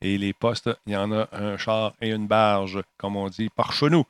Et 0.00 0.18
les 0.18 0.32
postes, 0.32 0.70
il 0.86 0.92
y 0.92 0.96
en 0.96 1.12
a 1.12 1.28
un 1.32 1.56
char 1.56 1.92
et 2.00 2.10
une 2.10 2.26
barge, 2.26 2.80
comme 2.98 3.16
on 3.16 3.28
dit, 3.28 3.48
par 3.48 3.72
chez 3.72 3.88
nous. 3.88 4.04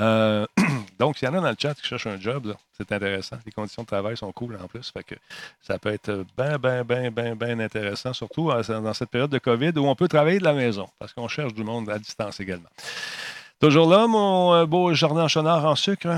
Euh, 0.00 0.46
donc, 0.98 1.18
s'il 1.18 1.28
y 1.28 1.30
en 1.30 1.34
a 1.34 1.40
dans 1.40 1.50
le 1.50 1.56
chat 1.58 1.74
qui 1.74 1.86
cherchent 1.86 2.06
un 2.06 2.18
job, 2.18 2.54
c'est 2.76 2.90
intéressant. 2.92 3.36
Les 3.44 3.52
conditions 3.52 3.82
de 3.82 3.86
travail 3.86 4.16
sont 4.16 4.32
cool 4.32 4.58
en 4.62 4.66
plus. 4.66 4.90
Fait 4.90 5.04
que 5.04 5.14
ça 5.60 5.78
peut 5.78 5.92
être 5.92 6.24
bien, 6.36 6.58
bien, 6.58 6.84
bien, 6.84 7.10
bien, 7.10 7.36
bien 7.36 7.60
intéressant, 7.60 8.12
surtout 8.12 8.50
dans 8.50 8.94
cette 8.94 9.10
période 9.10 9.30
de 9.30 9.38
COVID 9.38 9.72
où 9.76 9.86
on 9.86 9.94
peut 9.94 10.08
travailler 10.08 10.38
de 10.38 10.44
la 10.44 10.54
maison 10.54 10.88
parce 10.98 11.12
qu'on 11.12 11.28
cherche 11.28 11.54
du 11.54 11.64
monde 11.64 11.90
à 11.90 11.98
distance 11.98 12.40
également. 12.40 12.70
Toujours 13.60 13.90
là, 13.90 14.06
mon 14.06 14.54
euh, 14.54 14.64
beau 14.64 14.94
jardin 14.94 15.28
chenard 15.28 15.66
en 15.66 15.76
sucre? 15.76 16.08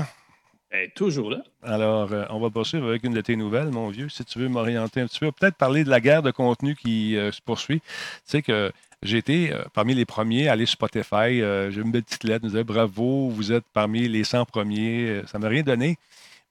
Ben, 0.73 0.89
toujours 0.93 1.29
là. 1.29 1.37
Alors, 1.61 2.09
on 2.31 2.39
va 2.39 2.49
poursuivre 2.49 2.87
avec 2.87 3.03
une 3.03 3.13
de 3.13 3.21
tes 3.21 3.37
nouvelles, 3.37 3.69
mon 3.69 3.89
vieux, 3.89 4.09
si 4.09 4.25
tu 4.25 4.39
veux 4.39 4.49
m'orienter 4.49 4.99
un 4.99 5.07
petit 5.07 5.19
peu. 5.19 5.31
Peut-être 5.31 5.55
parler 5.55 5.85
de 5.85 5.89
la 5.89 6.01
guerre 6.01 6.23
de 6.23 6.31
contenu 6.31 6.75
qui 6.75 7.13
se 7.13 7.41
poursuit. 7.41 7.79
Tu 7.79 7.87
sais 8.25 8.41
que 8.41 8.71
j'ai 9.03 9.17
été 9.17 9.53
euh, 9.53 9.63
parmi 9.73 9.93
les 9.93 10.05
premiers 10.05 10.47
à 10.47 10.53
aller 10.53 10.65
sur 10.65 10.73
Spotify. 10.73 11.41
Euh, 11.41 11.69
j'ai 11.69 11.81
une 11.81 11.91
belle 11.91 12.03
petite 12.03 12.23
lettre, 12.23 12.43
nous 12.43 12.51
disait 12.51 12.63
bravo, 12.63 13.29
vous 13.29 13.51
êtes 13.51 13.65
parmi 13.73 14.07
les 14.07 14.23
100 14.23 14.45
premiers. 14.45 15.09
Euh, 15.09 15.25
ça 15.27 15.37
ne 15.37 15.43
m'a 15.43 15.49
rien 15.49 15.61
donné, 15.61 15.97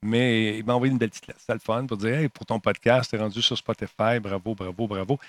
mais 0.03 0.59
il 0.59 0.65
m'a 0.65 0.75
envoyé 0.75 0.91
une 0.91 0.99
belle 0.99 1.09
petite 1.09 1.27
lettre. 1.27 1.39
C'était 1.39 1.53
le 1.53 1.59
fun 1.59 1.85
pour 1.87 1.97
dire 1.97 2.13
hey, 2.13 2.29
pour 2.29 2.45
ton 2.45 2.59
podcast, 2.59 3.09
tu 3.09 3.15
es 3.15 3.19
rendu 3.19 3.41
sur 3.41 3.57
Spotify, 3.57 4.19
bravo, 4.21 4.53
bravo, 4.53 4.87
bravo. 4.87 5.19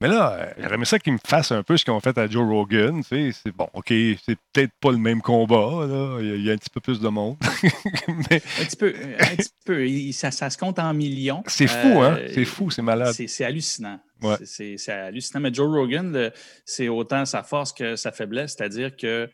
Mais 0.00 0.08
là, 0.08 0.54
j'aimerais 0.56 0.86
ça 0.86 0.98
qu'ils 0.98 1.12
me 1.12 1.18
fassent 1.22 1.52
un 1.52 1.62
peu 1.62 1.76
ce 1.76 1.84
qu'ils 1.84 1.92
ont 1.92 2.00
fait 2.00 2.16
à 2.16 2.26
Joe 2.26 2.48
Rogan. 2.48 3.02
C'est 3.02 3.52
bon, 3.54 3.68
OK, 3.74 3.88
c'est 3.88 4.38
peut-être 4.52 4.72
pas 4.80 4.92
le 4.92 4.98
même 4.98 5.20
combat. 5.20 5.86
Là. 5.86 6.18
Il, 6.20 6.42
y 6.42 6.50
a, 6.50 6.54
un 6.54 6.56
petit 6.56 6.70
peu 6.70 6.80
plus 6.80 7.00
de 7.00 7.08
monde. 7.08 7.36
Mais... 8.08 8.36
Un 8.60 8.64
petit 8.64 8.76
peu. 8.76 8.94
Un 9.18 9.36
petit 9.36 9.52
peu. 9.64 10.12
Ça, 10.12 10.30
ça, 10.30 10.48
se 10.48 10.56
compte 10.56 10.78
en 10.78 10.94
millions. 10.94 11.42
C'est 11.46 11.66
fou, 11.66 12.00
hein? 12.00 12.18
C'est 12.32 12.46
fou, 12.46 12.70
c'est 12.70 12.80
malade. 12.80 13.12
C'est 13.12 13.44
hallucinant. 13.44 14.00
C'est 14.44 14.88
hallucinant. 14.88 15.40
Mais 15.40 15.52
Joe 15.52 15.68
Rogan, 15.68 16.30
c'est 16.64 16.88
autant 16.88 17.26
sa 17.26 17.42
force 17.42 17.74
que 17.74 17.94
sa 17.96 18.10
faiblesse, 18.10 18.54
c'est-à-dire 18.56 18.96
qu'il 18.96 19.28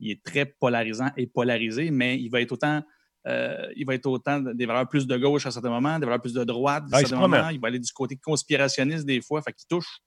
est 0.00 0.24
très 0.24 0.46
polarisant 0.46 1.10
et 1.18 1.26
polarisé, 1.26 1.90
mais 1.90 2.18
il 2.18 2.30
va 2.30 2.40
être 2.40 2.52
autant. 2.52 2.82
Euh, 3.26 3.70
il 3.76 3.84
va 3.84 3.94
être 3.94 4.06
autant 4.06 4.40
des 4.40 4.66
valeurs 4.66 4.88
plus 4.88 5.06
de 5.06 5.16
gauche 5.16 5.44
à 5.46 5.50
certains 5.50 5.70
moments, 5.70 5.98
des 5.98 6.06
valeurs 6.06 6.20
plus 6.20 6.32
de 6.32 6.44
droite 6.44 6.84
à 6.92 6.96
ah, 6.96 7.00
certains 7.00 7.16
moments. 7.16 7.48
Il 7.48 7.60
va 7.60 7.68
aller 7.68 7.78
du 7.78 7.92
côté 7.92 8.16
conspirationniste 8.16 9.04
des 9.04 9.20
fois, 9.20 9.42
fait 9.42 9.52
qu'il 9.52 9.66
touche 9.68 9.98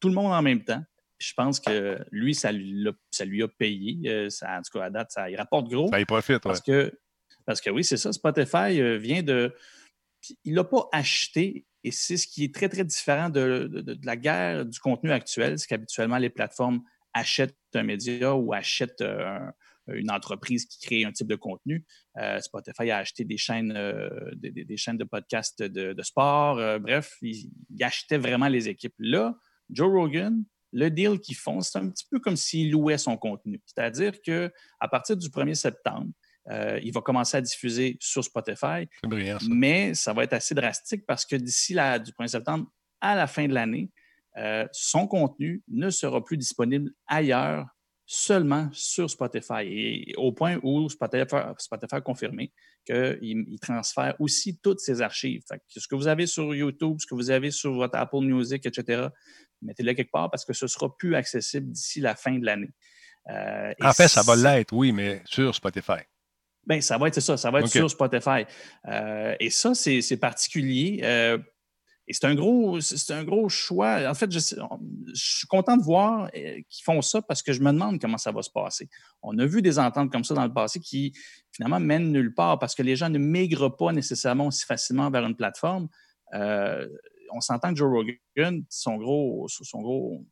tout 0.00 0.08
le 0.08 0.14
monde 0.14 0.32
en 0.32 0.42
même 0.42 0.62
temps. 0.62 0.82
je 1.18 1.32
pense 1.34 1.60
que 1.60 1.98
lui, 2.10 2.34
ça 2.34 2.52
lui, 2.52 2.86
ça 3.10 3.24
lui 3.24 3.42
a 3.42 3.48
payé. 3.48 4.08
Euh, 4.08 4.30
ça, 4.30 4.58
en 4.58 4.62
tout 4.62 4.78
cas, 4.78 4.84
à 4.84 4.90
date, 4.90 5.10
ça, 5.10 5.28
il 5.28 5.36
rapporte 5.36 5.68
gros. 5.68 5.88
Ça 5.88 6.00
y 6.00 6.04
profite, 6.04 6.38
parce 6.38 6.60
que 6.60 6.92
Parce 7.44 7.60
que 7.60 7.70
oui, 7.70 7.84
c'est 7.84 7.96
ça. 7.96 8.12
Spotify 8.12 8.80
euh, 8.80 8.96
vient 8.96 9.22
de. 9.22 9.54
Il 10.44 10.54
n'a 10.54 10.64
pas 10.64 10.88
acheté 10.92 11.66
et 11.86 11.92
c'est 11.92 12.16
ce 12.16 12.26
qui 12.26 12.42
est 12.42 12.52
très, 12.52 12.68
très 12.68 12.82
différent 12.82 13.30
de, 13.30 13.70
la 14.02 14.16
guerre 14.16 14.66
du 14.66 14.80
contenu 14.80 15.12
actuel, 15.12 15.56
c'est 15.56 15.68
qu'habituellement, 15.68 16.18
les 16.18 16.30
plateformes 16.30 16.82
achètent 17.14 17.56
un 17.74 17.84
média 17.84 18.34
ou 18.34 18.52
achètent 18.52 19.02
euh, 19.02 19.38
une 19.88 20.10
entreprise 20.10 20.66
qui 20.66 20.86
crée 20.86 21.04
un 21.04 21.12
type 21.12 21.28
de 21.28 21.36
contenu. 21.36 21.84
Spotify 22.40 22.90
a 22.90 22.98
acheté 22.98 23.24
des 23.24 23.36
chaînes, 23.36 23.72
des, 24.34 24.76
chaînes 24.76 24.96
de 24.96 25.04
podcasts 25.04 25.62
de, 25.62 26.02
sport. 26.02 26.56
bref, 26.80 27.16
il, 27.22 27.50
achetait 27.80 28.18
vraiment 28.18 28.48
les 28.48 28.68
équipes. 28.68 28.94
Là, 28.98 29.34
Joe 29.70 29.88
Rogan, 29.88 30.44
le 30.72 30.90
deal 30.90 31.20
qu'ils 31.20 31.36
font, 31.36 31.60
c'est 31.60 31.78
un 31.78 31.88
petit 31.88 32.06
peu 32.10 32.18
comme 32.18 32.36
s'il 32.36 32.70
louait 32.70 32.98
son 32.98 33.16
contenu. 33.16 33.62
C'est-à-dire 33.64 34.20
qu'à 34.22 34.88
partir 34.90 35.16
du 35.16 35.28
1er 35.28 35.54
septembre, 35.54 36.10
euh, 36.48 36.78
il 36.82 36.92
va 36.92 37.00
commencer 37.00 37.36
à 37.36 37.40
diffuser 37.40 37.96
sur 38.00 38.22
Spotify. 38.22 38.88
Mais 39.48 39.94
ça 39.94 40.12
va 40.12 40.24
être 40.24 40.34
assez 40.34 40.54
drastique 40.54 41.04
parce 41.06 41.24
que 41.24 41.36
d'ici 41.36 41.74
du 41.74 42.12
1er 42.12 42.28
septembre 42.28 42.66
à 43.00 43.14
la 43.14 43.26
fin 43.26 43.46
de 43.46 43.54
l'année, 43.54 43.90
euh, 44.36 44.66
son 44.72 45.06
contenu 45.06 45.62
ne 45.68 45.90
sera 45.90 46.22
plus 46.22 46.36
disponible 46.36 46.90
ailleurs, 47.06 47.66
seulement 48.06 48.68
sur 48.72 49.10
Spotify. 49.10 49.62
Et 49.64 50.14
au 50.16 50.32
point 50.32 50.58
où 50.62 50.88
Spotify, 50.88 51.36
a 51.90 52.00
confirmé 52.00 52.52
qu'il 52.86 53.58
transfère 53.60 54.14
aussi 54.20 54.58
toutes 54.58 54.80
ses 54.80 55.02
archives. 55.02 55.42
ce 55.68 55.88
que 55.88 55.96
vous 55.96 56.06
avez 56.06 56.26
sur 56.26 56.54
YouTube, 56.54 56.98
ce 57.00 57.06
que 57.06 57.14
vous 57.14 57.30
avez 57.30 57.50
sur 57.50 57.74
votre 57.74 57.98
Apple 57.98 58.20
Music, 58.20 58.64
etc., 58.64 59.08
mettez-le 59.60 59.94
quelque 59.94 60.12
part 60.12 60.30
parce 60.30 60.44
que 60.44 60.52
ce 60.52 60.66
ne 60.66 60.68
sera 60.68 60.96
plus 60.96 61.16
accessible 61.16 61.72
d'ici 61.72 62.00
la 62.00 62.14
fin 62.14 62.38
de 62.38 62.46
l'année. 62.46 62.70
Euh, 63.28 63.72
en 63.82 63.92
fait, 63.92 64.06
ça 64.06 64.22
va 64.22 64.36
l'être, 64.36 64.72
oui, 64.72 64.92
mais 64.92 65.22
sur 65.24 65.52
Spotify. 65.52 65.98
Bien, 66.64 66.80
ça 66.80 66.98
va 66.98 67.08
être 67.08 67.20
ça, 67.20 67.36
ça 67.36 67.50
va 67.50 67.60
être 67.60 67.68
sur 67.68 67.90
Spotify. 67.90 68.44
Euh, 68.88 69.34
et 69.40 69.50
ça, 69.50 69.74
c'est 69.74 70.16
particulier. 70.16 71.00
Euh, 71.02 71.38
et 72.08 72.12
c'est 72.12 72.24
un 72.24 72.34
gros, 73.24 73.48
choix. 73.48 74.08
En 74.08 74.14
fait, 74.14 74.30
je, 74.30 74.38
suis 74.38 75.46
content 75.48 75.76
de 75.76 75.82
voir 75.82 76.30
euh, 76.36 76.60
qu'ils 76.68 76.84
font 76.84 77.02
ça 77.02 77.20
parce 77.20 77.42
que 77.42 77.52
je 77.52 77.60
me 77.60 77.72
demande 77.72 78.00
comment 78.00 78.18
ça 78.18 78.30
va 78.30 78.42
se 78.42 78.50
passer. 78.50 78.88
On 79.22 79.36
a 79.38 79.46
vu 79.46 79.60
des 79.60 79.78
ententes 79.78 80.12
comme 80.12 80.22
ça 80.22 80.34
dans 80.34 80.44
le 80.44 80.52
passé 80.52 80.78
qui 80.78 81.12
finalement 81.52 81.80
mènent 81.80 82.12
nulle 82.12 82.32
part 82.32 82.58
parce 82.58 82.74
que 82.74 82.82
les 82.82 82.94
gens 82.94 83.08
ne 83.08 83.18
migrent 83.18 83.76
pas 83.76 83.92
nécessairement 83.92 84.46
aussi 84.46 84.64
facilement 84.64 85.10
vers 85.10 85.26
une 85.26 85.34
plateforme. 85.34 85.88
on 86.32 87.40
s'entend 87.40 87.70
que 87.70 87.76
Joe 87.76 87.90
Rogan, 87.90 88.64
son 88.68 88.96
gros, 88.96 89.46
son 89.48 89.82
gros, 89.82 90.24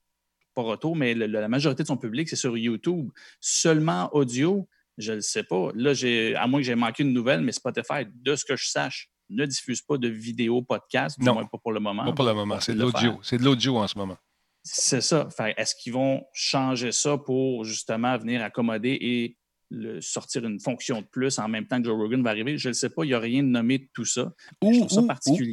pas 0.54 0.78
mais 0.94 1.14
la 1.14 1.48
majorité 1.48 1.82
de 1.82 1.88
son 1.88 1.96
public, 1.96 2.28
c'est 2.28 2.36
sur 2.36 2.56
YouTube. 2.56 3.10
Seulement 3.40 4.08
audio, 4.14 4.68
je 4.98 5.14
ne 5.14 5.20
sais 5.20 5.42
pas. 5.42 5.70
Là, 5.74 5.92
à 6.36 6.46
moins 6.46 6.60
que 6.60 6.66
j'ai 6.66 6.74
manqué 6.74 7.02
une 7.02 7.12
nouvelle, 7.12 7.40
mais 7.40 7.52
Spotify, 7.52 8.06
de 8.14 8.36
ce 8.36 8.44
que 8.44 8.56
je 8.56 8.68
sache, 8.68 9.10
ne 9.30 9.46
diffuse 9.46 9.82
pas 9.82 9.96
de 9.96 10.08
vidéo 10.08 10.62
podcast, 10.62 11.18
du 11.18 11.24
non, 11.24 11.34
moins 11.34 11.46
pas 11.46 11.58
pour 11.58 11.72
le 11.72 11.80
moment. 11.80 12.04
Pas 12.04 12.12
pour 12.12 12.24
le 12.24 12.34
moment, 12.34 12.60
c'est 12.60 12.74
de 12.74 12.80
l'audio. 12.80 13.18
C'est 13.22 13.38
de 13.38 13.44
l'audio 13.44 13.78
en 13.78 13.86
ce 13.86 13.98
moment. 13.98 14.16
C'est 14.62 15.02
ça. 15.02 15.28
Est-ce 15.56 15.74
qu'ils 15.74 15.92
vont 15.92 16.24
changer 16.32 16.90
ça 16.90 17.18
pour 17.18 17.64
justement 17.64 18.16
venir 18.16 18.42
accommoder 18.42 18.96
et 18.98 19.36
le, 19.70 20.00
sortir 20.00 20.44
une 20.46 20.58
fonction 20.58 21.02
de 21.02 21.06
plus 21.06 21.38
en 21.38 21.48
même 21.48 21.66
temps 21.66 21.78
que 21.78 21.84
Joe 21.84 21.96
Rogan 21.96 22.22
va 22.22 22.30
arriver? 22.30 22.56
Je 22.56 22.68
ne 22.68 22.72
sais 22.72 22.88
pas, 22.88 23.04
il 23.04 23.08
n'y 23.08 23.14
a 23.14 23.18
rien 23.18 23.42
de 23.42 23.48
nommé 23.48 23.78
de 23.78 23.88
tout 23.92 24.06
ça. 24.06 24.32
Ou, 24.62 24.86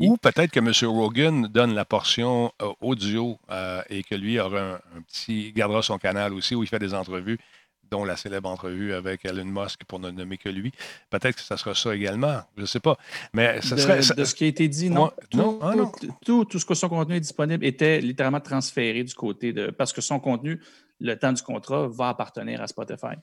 ou, 0.02 0.18
peut-être 0.18 0.52
que 0.52 0.60
M. 0.60 0.90
Rogan 0.90 1.48
donne 1.48 1.74
la 1.74 1.84
portion 1.84 2.54
euh, 2.62 2.72
audio 2.80 3.38
euh, 3.50 3.82
et 3.90 4.02
que 4.04 4.16
lui 4.16 4.40
aura 4.40 4.82
un, 4.96 5.02
petit, 5.02 5.52
gardera 5.52 5.82
son 5.82 5.98
canal 5.98 6.34
aussi 6.34 6.56
où 6.56 6.64
il 6.64 6.70
fait 6.70 6.80
des 6.80 6.94
entrevues 6.94 7.40
dont 7.92 8.06
la 8.06 8.16
célèbre 8.16 8.50
entrevue 8.50 8.94
avec 8.94 9.26
Elon 9.26 9.46
Musk, 9.46 9.84
pour 9.84 10.00
ne 10.00 10.10
nommer 10.10 10.38
que 10.38 10.50
lui. 10.50 10.72
Peut-être 11.10 11.36
que 11.36 11.42
ça 11.42 11.58
sera 11.58 11.76
ça 11.76 11.94
également, 11.94 12.42
je 12.56 12.62
ne 12.62 12.66
sais 12.66 12.80
pas. 12.80 12.98
Mais 13.34 13.62
ça 13.62 13.76
de, 13.76 13.82
serait, 13.82 14.16
de 14.16 14.24
ce 14.24 14.34
qui 14.34 14.46
a 14.46 14.48
été 14.48 14.68
dit, 14.68 14.90
non? 14.90 15.12
Ah, 15.62 15.74
tout, 16.26 16.46
Tout, 16.46 16.60
ce 16.60 16.66
que 16.66 16.74
son 16.74 16.90
contenu 16.90 17.16
est 17.16 17.22
disponible 17.22 17.66
était 17.66 18.00
littéralement 18.00 18.40
transféré 18.40 19.04
du 19.04 19.14
côté 19.14 19.54
de. 19.54 19.72
Parce 19.72 19.92
que 19.92 20.02
son 20.02 20.20
contenu, 20.20 20.62
le 21.00 21.16
temps 21.16 21.34
du 21.34 21.42
contrat, 21.42 21.88
va 21.88 22.10
appartenir 22.10 22.62
à 22.62 22.68
Spotify. 22.68 23.16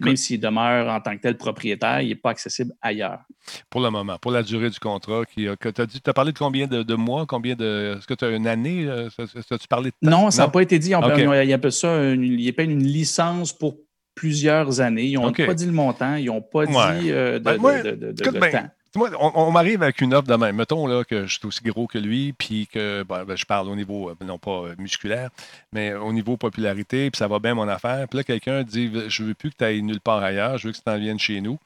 Même 0.00 0.16
s'il 0.16 0.40
demeure 0.40 0.88
en 0.88 1.00
tant 1.00 1.16
que 1.16 1.22
tel 1.22 1.36
propriétaire, 1.36 2.00
il 2.00 2.08
n'est 2.08 2.14
pas 2.14 2.30
accessible 2.30 2.72
ailleurs. 2.80 3.20
Pour 3.68 3.80
le 3.80 3.90
moment, 3.90 4.18
pour 4.18 4.30
la 4.30 4.42
durée 4.42 4.70
du 4.70 4.78
contrat, 4.78 5.24
qui, 5.24 5.46
tu 5.60 5.78
as, 6.06 6.12
parlé 6.12 6.32
de 6.32 6.38
combien 6.38 6.66
de, 6.66 6.94
mois, 6.94 7.26
combien 7.26 7.54
de. 7.54 7.96
Est-ce 7.96 8.06
que 8.06 8.14
tu 8.14 8.24
as 8.24 8.30
une 8.30 8.46
année? 8.46 8.86
Euh, 8.86 9.08
as-tu 9.18 9.68
parlé 9.68 9.90
de 9.90 10.08
Non, 10.08 10.30
ça 10.30 10.42
n'a 10.42 10.48
pas 10.48 10.62
été 10.62 10.78
dit. 10.78 10.94
On, 10.94 11.02
il 11.42 11.52
appelle 11.52 11.72
ça 11.72 12.12
une, 12.12 12.22
une 12.24 12.82
licence 12.82 13.52
pour 13.52 13.76
plusieurs 14.14 14.80
années. 14.80 15.06
Ils 15.06 15.14
n'ont 15.14 15.32
pas 15.32 15.54
dit 15.54 15.66
le 15.66 15.72
montant, 15.72 16.16
ils 16.16 16.26
n'ont 16.26 16.42
pas 16.42 16.66
dit 16.66 17.10
euh, 17.10 17.38
de, 17.38 17.44
ben, 17.44 17.82
de, 17.82 18.50
temps. 18.50 18.70
Moi, 18.96 19.10
on, 19.20 19.52
m'arrive 19.52 19.84
avec 19.84 20.00
une 20.00 20.12
offre 20.14 20.26
de 20.26 20.34
même. 20.34 20.56
Mettons 20.56 20.88
là, 20.88 21.04
que 21.04 21.24
je 21.26 21.38
suis 21.38 21.46
aussi 21.46 21.62
gros 21.62 21.86
que 21.86 21.98
lui, 21.98 22.32
puis 22.32 22.66
que 22.66 23.04
ben, 23.04 23.24
je 23.36 23.44
parle 23.44 23.68
au 23.68 23.76
niveau, 23.76 24.10
euh, 24.10 24.16
non 24.24 24.36
pas 24.36 24.64
euh, 24.64 24.74
musculaire, 24.78 25.30
mais 25.72 25.94
au 25.94 26.12
niveau 26.12 26.36
popularité, 26.36 27.08
puis 27.08 27.18
ça 27.18 27.28
va 27.28 27.38
bien 27.38 27.54
mon 27.54 27.68
affaire. 27.68 28.08
Puis 28.08 28.16
là, 28.16 28.24
quelqu'un 28.24 28.64
dit 28.64 28.90
Je 29.08 29.22
veux 29.22 29.34
plus 29.34 29.50
que 29.50 29.56
tu 29.58 29.64
ailles 29.64 29.82
nulle 29.82 30.00
part 30.00 30.22
ailleurs, 30.24 30.58
je 30.58 30.66
veux 30.66 30.72
que 30.72 30.78
tu 30.78 30.90
en 30.90 30.98
viennes 30.98 31.20
chez 31.20 31.40
nous. 31.40 31.58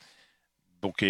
OK, 0.82 1.02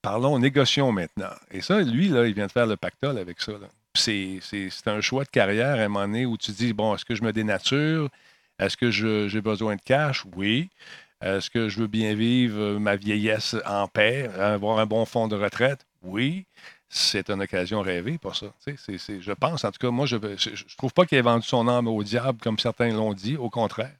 parlons, 0.00 0.38
négocions 0.38 0.92
maintenant. 0.92 1.34
Et 1.50 1.60
ça, 1.60 1.80
lui, 1.80 2.06
il 2.06 2.34
vient 2.34 2.46
de 2.46 2.52
faire 2.52 2.66
le 2.66 2.76
pactole 2.76 3.18
avec 3.18 3.40
ça. 3.40 3.52
C'est 3.94 4.40
un 4.86 5.00
choix 5.00 5.24
de 5.24 5.28
carrière 5.30 5.80
à 5.80 5.82
un 5.82 5.88
moment 5.88 6.06
donné 6.06 6.24
où 6.24 6.36
tu 6.36 6.52
dis 6.52 6.72
Bon, 6.72 6.94
est-ce 6.94 7.04
que 7.04 7.16
je 7.16 7.24
me 7.24 7.32
dénature? 7.32 8.08
Est-ce 8.60 8.76
que 8.76 8.90
j'ai 8.92 9.40
besoin 9.40 9.74
de 9.74 9.82
cash 9.82 10.24
Oui. 10.36 10.70
Est-ce 11.20 11.50
que 11.50 11.68
je 11.68 11.80
veux 11.80 11.86
bien 11.86 12.14
vivre 12.14 12.60
euh, 12.60 12.78
ma 12.78 12.96
vieillesse 12.96 13.56
en 13.66 13.88
paix, 13.88 14.28
avoir 14.38 14.78
un 14.78 14.86
bon 14.86 15.04
fonds 15.04 15.28
de 15.28 15.36
retraite? 15.36 15.86
Oui. 16.02 16.46
C'est 16.90 17.28
une 17.28 17.42
occasion 17.42 17.82
rêvée 17.82 18.16
pour 18.16 18.34
ça. 18.34 18.46
je 18.66 19.32
pense, 19.32 19.64
en 19.64 19.70
tout 19.70 19.78
cas, 19.78 19.90
moi, 19.90 20.06
je 20.06 20.16
ne 20.16 20.76
trouve 20.76 20.92
pas 20.94 21.04
qu'il 21.04 21.18
ait 21.18 21.22
vendu 21.22 21.46
son 21.46 21.68
âme 21.68 21.86
au 21.86 22.02
diable, 22.02 22.38
comme 22.40 22.58
certains 22.58 22.88
l'ont 22.88 23.12
dit. 23.12 23.36
Au 23.36 23.50
contraire. 23.50 23.94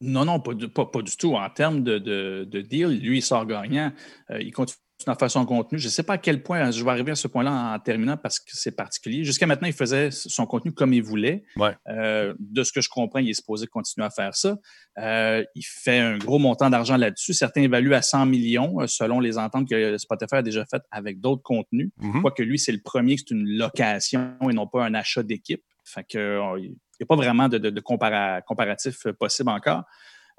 Non, 0.00 0.24
non, 0.24 0.40
pas 0.40 0.54
du, 0.54 0.68
pas, 0.68 0.86
du 1.02 1.16
tout. 1.16 1.36
En 1.36 1.50
termes 1.50 1.82
de, 1.82 1.98
de, 1.98 2.60
deal, 2.60 2.88
lui, 2.88 3.18
il 3.18 3.22
sort 3.22 3.46
gagnant. 3.46 3.92
Euh, 4.30 4.40
il 4.40 4.50
continue 4.50 4.81
de 5.10 5.18
faire 5.18 5.30
son 5.30 5.44
contenu. 5.44 5.78
Je 5.78 5.86
ne 5.86 5.90
sais 5.90 6.02
pas 6.02 6.14
à 6.14 6.18
quel 6.18 6.42
point 6.42 6.70
je 6.70 6.84
vais 6.84 6.90
arriver 6.90 7.12
à 7.12 7.14
ce 7.14 7.28
point-là 7.28 7.74
en 7.74 7.78
terminant 7.78 8.16
parce 8.16 8.38
que 8.38 8.50
c'est 8.52 8.76
particulier. 8.76 9.24
Jusqu'à 9.24 9.46
maintenant, 9.46 9.68
il 9.68 9.74
faisait 9.74 10.10
son 10.10 10.46
contenu 10.46 10.72
comme 10.72 10.92
il 10.92 11.02
voulait. 11.02 11.44
Euh, 11.88 12.34
de 12.38 12.62
ce 12.62 12.72
que 12.72 12.80
je 12.80 12.88
comprends, 12.88 13.18
il 13.18 13.30
est 13.30 13.34
supposé 13.34 13.66
continuer 13.66 14.06
à 14.06 14.10
faire 14.10 14.34
ça. 14.34 14.56
Euh, 14.98 15.44
il 15.54 15.64
fait 15.64 15.98
un 15.98 16.18
gros 16.18 16.38
montant 16.38 16.70
d'argent 16.70 16.96
là-dessus. 16.96 17.34
Certains 17.34 17.62
évaluent 17.62 17.94
à 17.94 18.02
100 18.02 18.26
millions 18.26 18.80
euh, 18.80 18.86
selon 18.86 19.20
les 19.20 19.38
ententes 19.38 19.68
que 19.68 19.98
Spotify 19.98 20.36
a 20.36 20.42
déjà 20.42 20.64
faites 20.66 20.84
avec 20.90 21.20
d'autres 21.20 21.42
contenus. 21.42 21.90
Mm-hmm. 22.00 22.20
Quoique 22.20 22.42
lui, 22.42 22.58
c'est 22.58 22.72
le 22.72 22.82
premier, 22.82 23.16
c'est 23.16 23.30
une 23.30 23.46
location 23.46 24.36
et 24.48 24.52
non 24.52 24.66
pas 24.66 24.84
un 24.84 24.94
achat 24.94 25.22
d'équipe. 25.22 25.62
Fait 25.84 26.04
que, 26.04 26.38
il 26.58 26.68
n'y 26.70 27.02
a 27.02 27.06
pas 27.06 27.16
vraiment 27.16 27.48
de, 27.48 27.80
comparatif 27.80 29.06
possible 29.18 29.50
encore. 29.50 29.82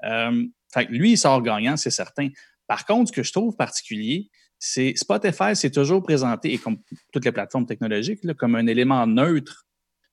fait 0.02 0.86
que 0.86 0.92
lui, 0.92 1.12
il 1.12 1.18
sort 1.18 1.42
gagnant, 1.42 1.76
c'est 1.76 1.90
certain. 1.90 2.28
Par 2.66 2.86
contre, 2.86 3.08
ce 3.08 3.12
que 3.12 3.22
je 3.22 3.32
trouve 3.32 3.56
particulier, 3.56 4.30
c'est 4.58 4.94
Spotify 4.96 5.54
s'est 5.54 5.70
toujours 5.70 6.02
présenté, 6.02 6.52
et 6.52 6.58
comme 6.58 6.78
toutes 7.12 7.24
les 7.24 7.32
plateformes 7.32 7.66
technologiques, 7.66 8.20
comme 8.34 8.54
un 8.54 8.66
élément 8.66 9.06
neutre 9.06 9.66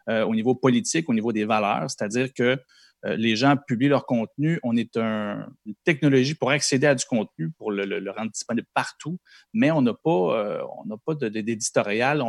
euh, 0.10 0.26
au 0.26 0.36
niveau 0.36 0.56
politique, 0.56 1.10
au 1.10 1.14
niveau 1.14 1.32
des 1.32 1.46
valeurs, 1.46 1.90
c'est-à-dire 1.90 2.34
que 2.34 2.58
euh, 3.06 3.16
les 3.16 3.36
gens 3.36 3.56
publient 3.56 3.88
leur 3.88 4.06
contenu, 4.06 4.60
on 4.64 4.76
est 4.76 4.98
une 4.98 5.76
technologie 5.84 6.36
pour 6.36 6.52
accéder 6.52 6.88
à 6.88 6.96
du 6.96 7.06
contenu, 7.06 7.52
pour 7.52 7.72
le, 7.72 8.12
rendre 8.12 8.32
disponible 8.32 8.68
partout, 8.74 9.18
mais 9.54 9.72
on 9.72 9.82
n'a 9.82 9.94
pas, 9.94 10.38
euh, 10.38 10.62
on 10.86 10.98
pas 10.98 11.16
d'éditorial, 11.16 12.22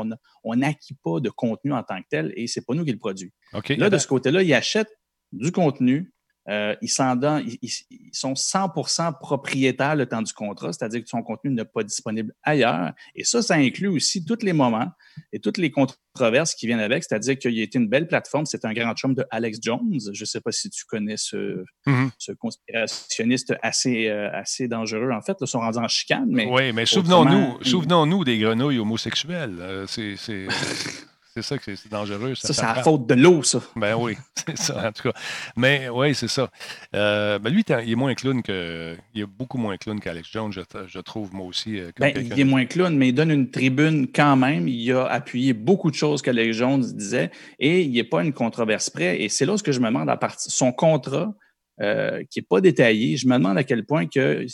on 0.44 0.56
n'acquit 0.56 0.96
pas 1.02 1.20
de 1.20 1.30
contenu 1.30 1.72
en 1.72 1.82
tant 1.82 2.00
que 2.00 2.06
tel, 2.08 2.32
et 2.36 2.46
c'est 2.46 2.64
pas 2.64 2.74
nous 2.74 2.84
qui 2.84 2.92
le 2.92 2.98
produit. 2.98 3.32
Là, 3.70 3.90
de 3.90 3.98
ce 3.98 4.06
côté-là, 4.06 4.42
ils 4.42 4.54
achètent 4.54 4.96
du 5.32 5.50
contenu, 5.50 6.12
euh, 6.48 6.74
ils, 6.82 6.90
sont 6.90 8.32
100% 8.32 9.18
propriétaires 9.18 9.94
le 9.94 10.06
temps 10.06 10.22
du 10.22 10.32
contrat, 10.32 10.72
c'est-à-dire 10.72 11.02
que 11.02 11.08
son 11.08 11.22
contenu 11.22 11.50
n'est 11.50 11.64
pas 11.64 11.84
disponible 11.84 12.34
ailleurs. 12.42 12.92
Et 13.14 13.24
ça, 13.24 13.42
ça 13.42 13.54
inclut 13.54 13.88
aussi 13.88 14.24
tous 14.24 14.42
les 14.42 14.52
moments 14.52 14.90
et 15.32 15.38
toutes 15.38 15.58
les 15.58 15.70
controverses 15.70 16.54
qui 16.54 16.66
viennent 16.66 16.80
avec, 16.80 17.04
c'est-à-dire 17.04 17.38
qu'il 17.38 17.58
a 17.58 17.62
été 17.62 17.78
une 17.78 17.88
belle 17.88 18.08
plateforme. 18.08 18.46
C'est 18.46 18.64
un 18.64 18.72
grand 18.72 18.94
chum 18.94 19.14
de 19.14 19.24
Alex 19.30 19.58
Jones. 19.62 19.98
Je 20.12 20.22
ne 20.22 20.26
sais 20.26 20.40
pas 20.40 20.50
si 20.50 20.68
tu 20.68 20.84
connais 20.84 21.16
ce, 21.16 21.64
mm-hmm. 21.86 22.34
conspirationniste 22.36 23.54
assez, 23.62 24.08
euh, 24.08 24.30
assez 24.32 24.66
dangereux. 24.66 25.12
En 25.12 25.22
fait, 25.22 25.36
ils 25.40 25.46
sont 25.46 25.60
rendus 25.60 25.78
en 25.78 25.88
chicane. 25.88 26.28
Mais 26.28 26.46
oui, 26.46 26.72
mais 26.72 26.86
souvenons-nous 26.86 27.62
souvenons 27.62 28.24
des 28.24 28.38
grenouilles 28.38 28.78
homosexuelles. 28.78 29.56
Euh, 29.60 29.86
c'est 29.86 30.16
c'est 31.34 31.40
ça 31.42 31.56
que 31.56 31.74
c'est 31.74 31.90
dangereux. 31.90 32.34
Ça, 32.34 32.52
c'est 32.52 32.62
la 32.62 32.82
faute 32.82 33.06
de 33.06 33.14
l'eau, 33.14 33.42
ça. 33.42 33.60
Ben 33.74 33.94
oui, 33.94 34.16
c'est 34.46 34.58
ça, 34.58 34.88
en 34.88 34.92
tout 34.92 35.04
cas. 35.04 35.18
Mais 35.56 35.88
oui, 35.88 36.14
c'est 36.14 36.28
ça. 36.28 36.50
Euh, 36.94 37.38
ben 37.38 37.50
lui, 37.50 37.64
il 37.66 37.90
est 37.90 37.96
moins 37.96 38.14
clown 38.14 38.42
que. 38.42 38.94
Il 39.14 39.22
est 39.22 39.26
beaucoup 39.26 39.56
moins 39.56 39.78
clown 39.78 39.98
qu'Alex 39.98 40.28
Jones, 40.30 40.52
je, 40.52 40.98
trouve, 41.00 41.32
moi 41.32 41.46
aussi. 41.46 41.80
Euh, 41.80 41.90
ben, 41.98 42.12
il 42.14 42.38
est 42.38 42.44
moins 42.44 42.66
clown, 42.66 42.94
mais 42.94 43.08
il 43.08 43.14
donne 43.14 43.30
une 43.30 43.50
tribune 43.50 44.08
quand 44.14 44.36
même. 44.36 44.68
Il 44.68 44.92
a 44.92 45.06
appuyé 45.06 45.54
beaucoup 45.54 45.90
de 45.90 45.96
choses 45.96 46.20
qu'Alex 46.20 46.54
Jones 46.54 46.82
disait 46.82 47.30
et 47.58 47.80
il 47.80 47.92
n'est 47.92 48.04
pas 48.04 48.22
une 48.22 48.34
controverse 48.34 48.90
près. 48.90 49.22
Et 49.22 49.30
c'est 49.30 49.46
là 49.46 49.56
ce 49.56 49.62
que 49.62 49.72
je 49.72 49.80
me 49.80 49.86
demande 49.86 50.10
à 50.10 50.18
partir. 50.18 50.52
Son 50.52 50.70
contrat, 50.70 51.32
euh, 51.80 52.22
qui 52.30 52.40
n'est 52.40 52.46
pas 52.46 52.60
détaillé, 52.60 53.16
je 53.16 53.26
me 53.26 53.38
demande 53.38 53.56
à 53.56 53.64
quel 53.64 53.86
point 53.86 54.06
que 54.06 54.44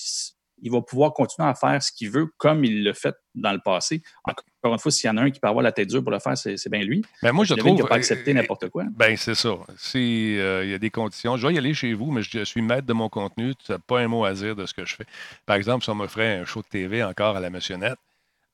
il 0.62 0.70
va 0.70 0.82
pouvoir 0.82 1.12
continuer 1.12 1.48
à 1.48 1.54
faire 1.54 1.82
ce 1.82 1.92
qu'il 1.92 2.10
veut 2.10 2.26
comme 2.36 2.64
il 2.64 2.84
l'a 2.84 2.94
fait 2.94 3.14
dans 3.34 3.52
le 3.52 3.60
passé. 3.64 4.02
Encore 4.24 4.74
une 4.74 4.78
fois, 4.78 4.90
s'il 4.90 5.08
y 5.08 5.10
en 5.10 5.16
a 5.16 5.22
un 5.22 5.30
qui 5.30 5.40
peut 5.40 5.48
avoir 5.48 5.62
la 5.62 5.72
tête 5.72 5.88
dure 5.88 6.02
pour 6.02 6.10
le 6.10 6.18
faire, 6.18 6.36
c'est 6.36 6.68
bien 6.68 6.82
lui. 6.82 7.04
Ben 7.22 7.32
moi, 7.32 7.44
je 7.44 7.54
trouve. 7.54 7.74
qu'il 7.74 7.82
n'a 7.82 7.88
pas 7.88 7.96
accepté 7.96 8.34
n'importe 8.34 8.68
quoi. 8.68 8.84
Ben, 8.90 9.16
c'est 9.16 9.34
ça. 9.34 9.54
S'il 9.76 10.34
y 10.34 10.74
a 10.74 10.78
des 10.78 10.90
conditions, 10.90 11.36
je 11.36 11.46
vais 11.46 11.54
y 11.54 11.58
aller 11.58 11.74
chez 11.74 11.94
vous, 11.94 12.10
mais 12.10 12.22
je 12.22 12.44
suis 12.44 12.62
maître 12.62 12.86
de 12.86 12.92
mon 12.92 13.08
contenu. 13.08 13.54
Tu 13.54 13.72
n'as 13.72 13.78
pas 13.78 14.00
un 14.00 14.08
mot 14.08 14.24
à 14.24 14.32
dire 14.32 14.56
de 14.56 14.66
ce 14.66 14.74
que 14.74 14.84
je 14.84 14.96
fais. 14.96 15.06
Par 15.46 15.56
exemple, 15.56 15.84
si 15.84 15.90
on 15.90 15.94
m'offrait 15.94 16.38
un 16.38 16.44
show 16.44 16.62
de 16.62 16.68
TV 16.68 17.02
encore 17.04 17.36
à 17.36 17.40
la 17.40 17.50
Missionnette, 17.50 17.98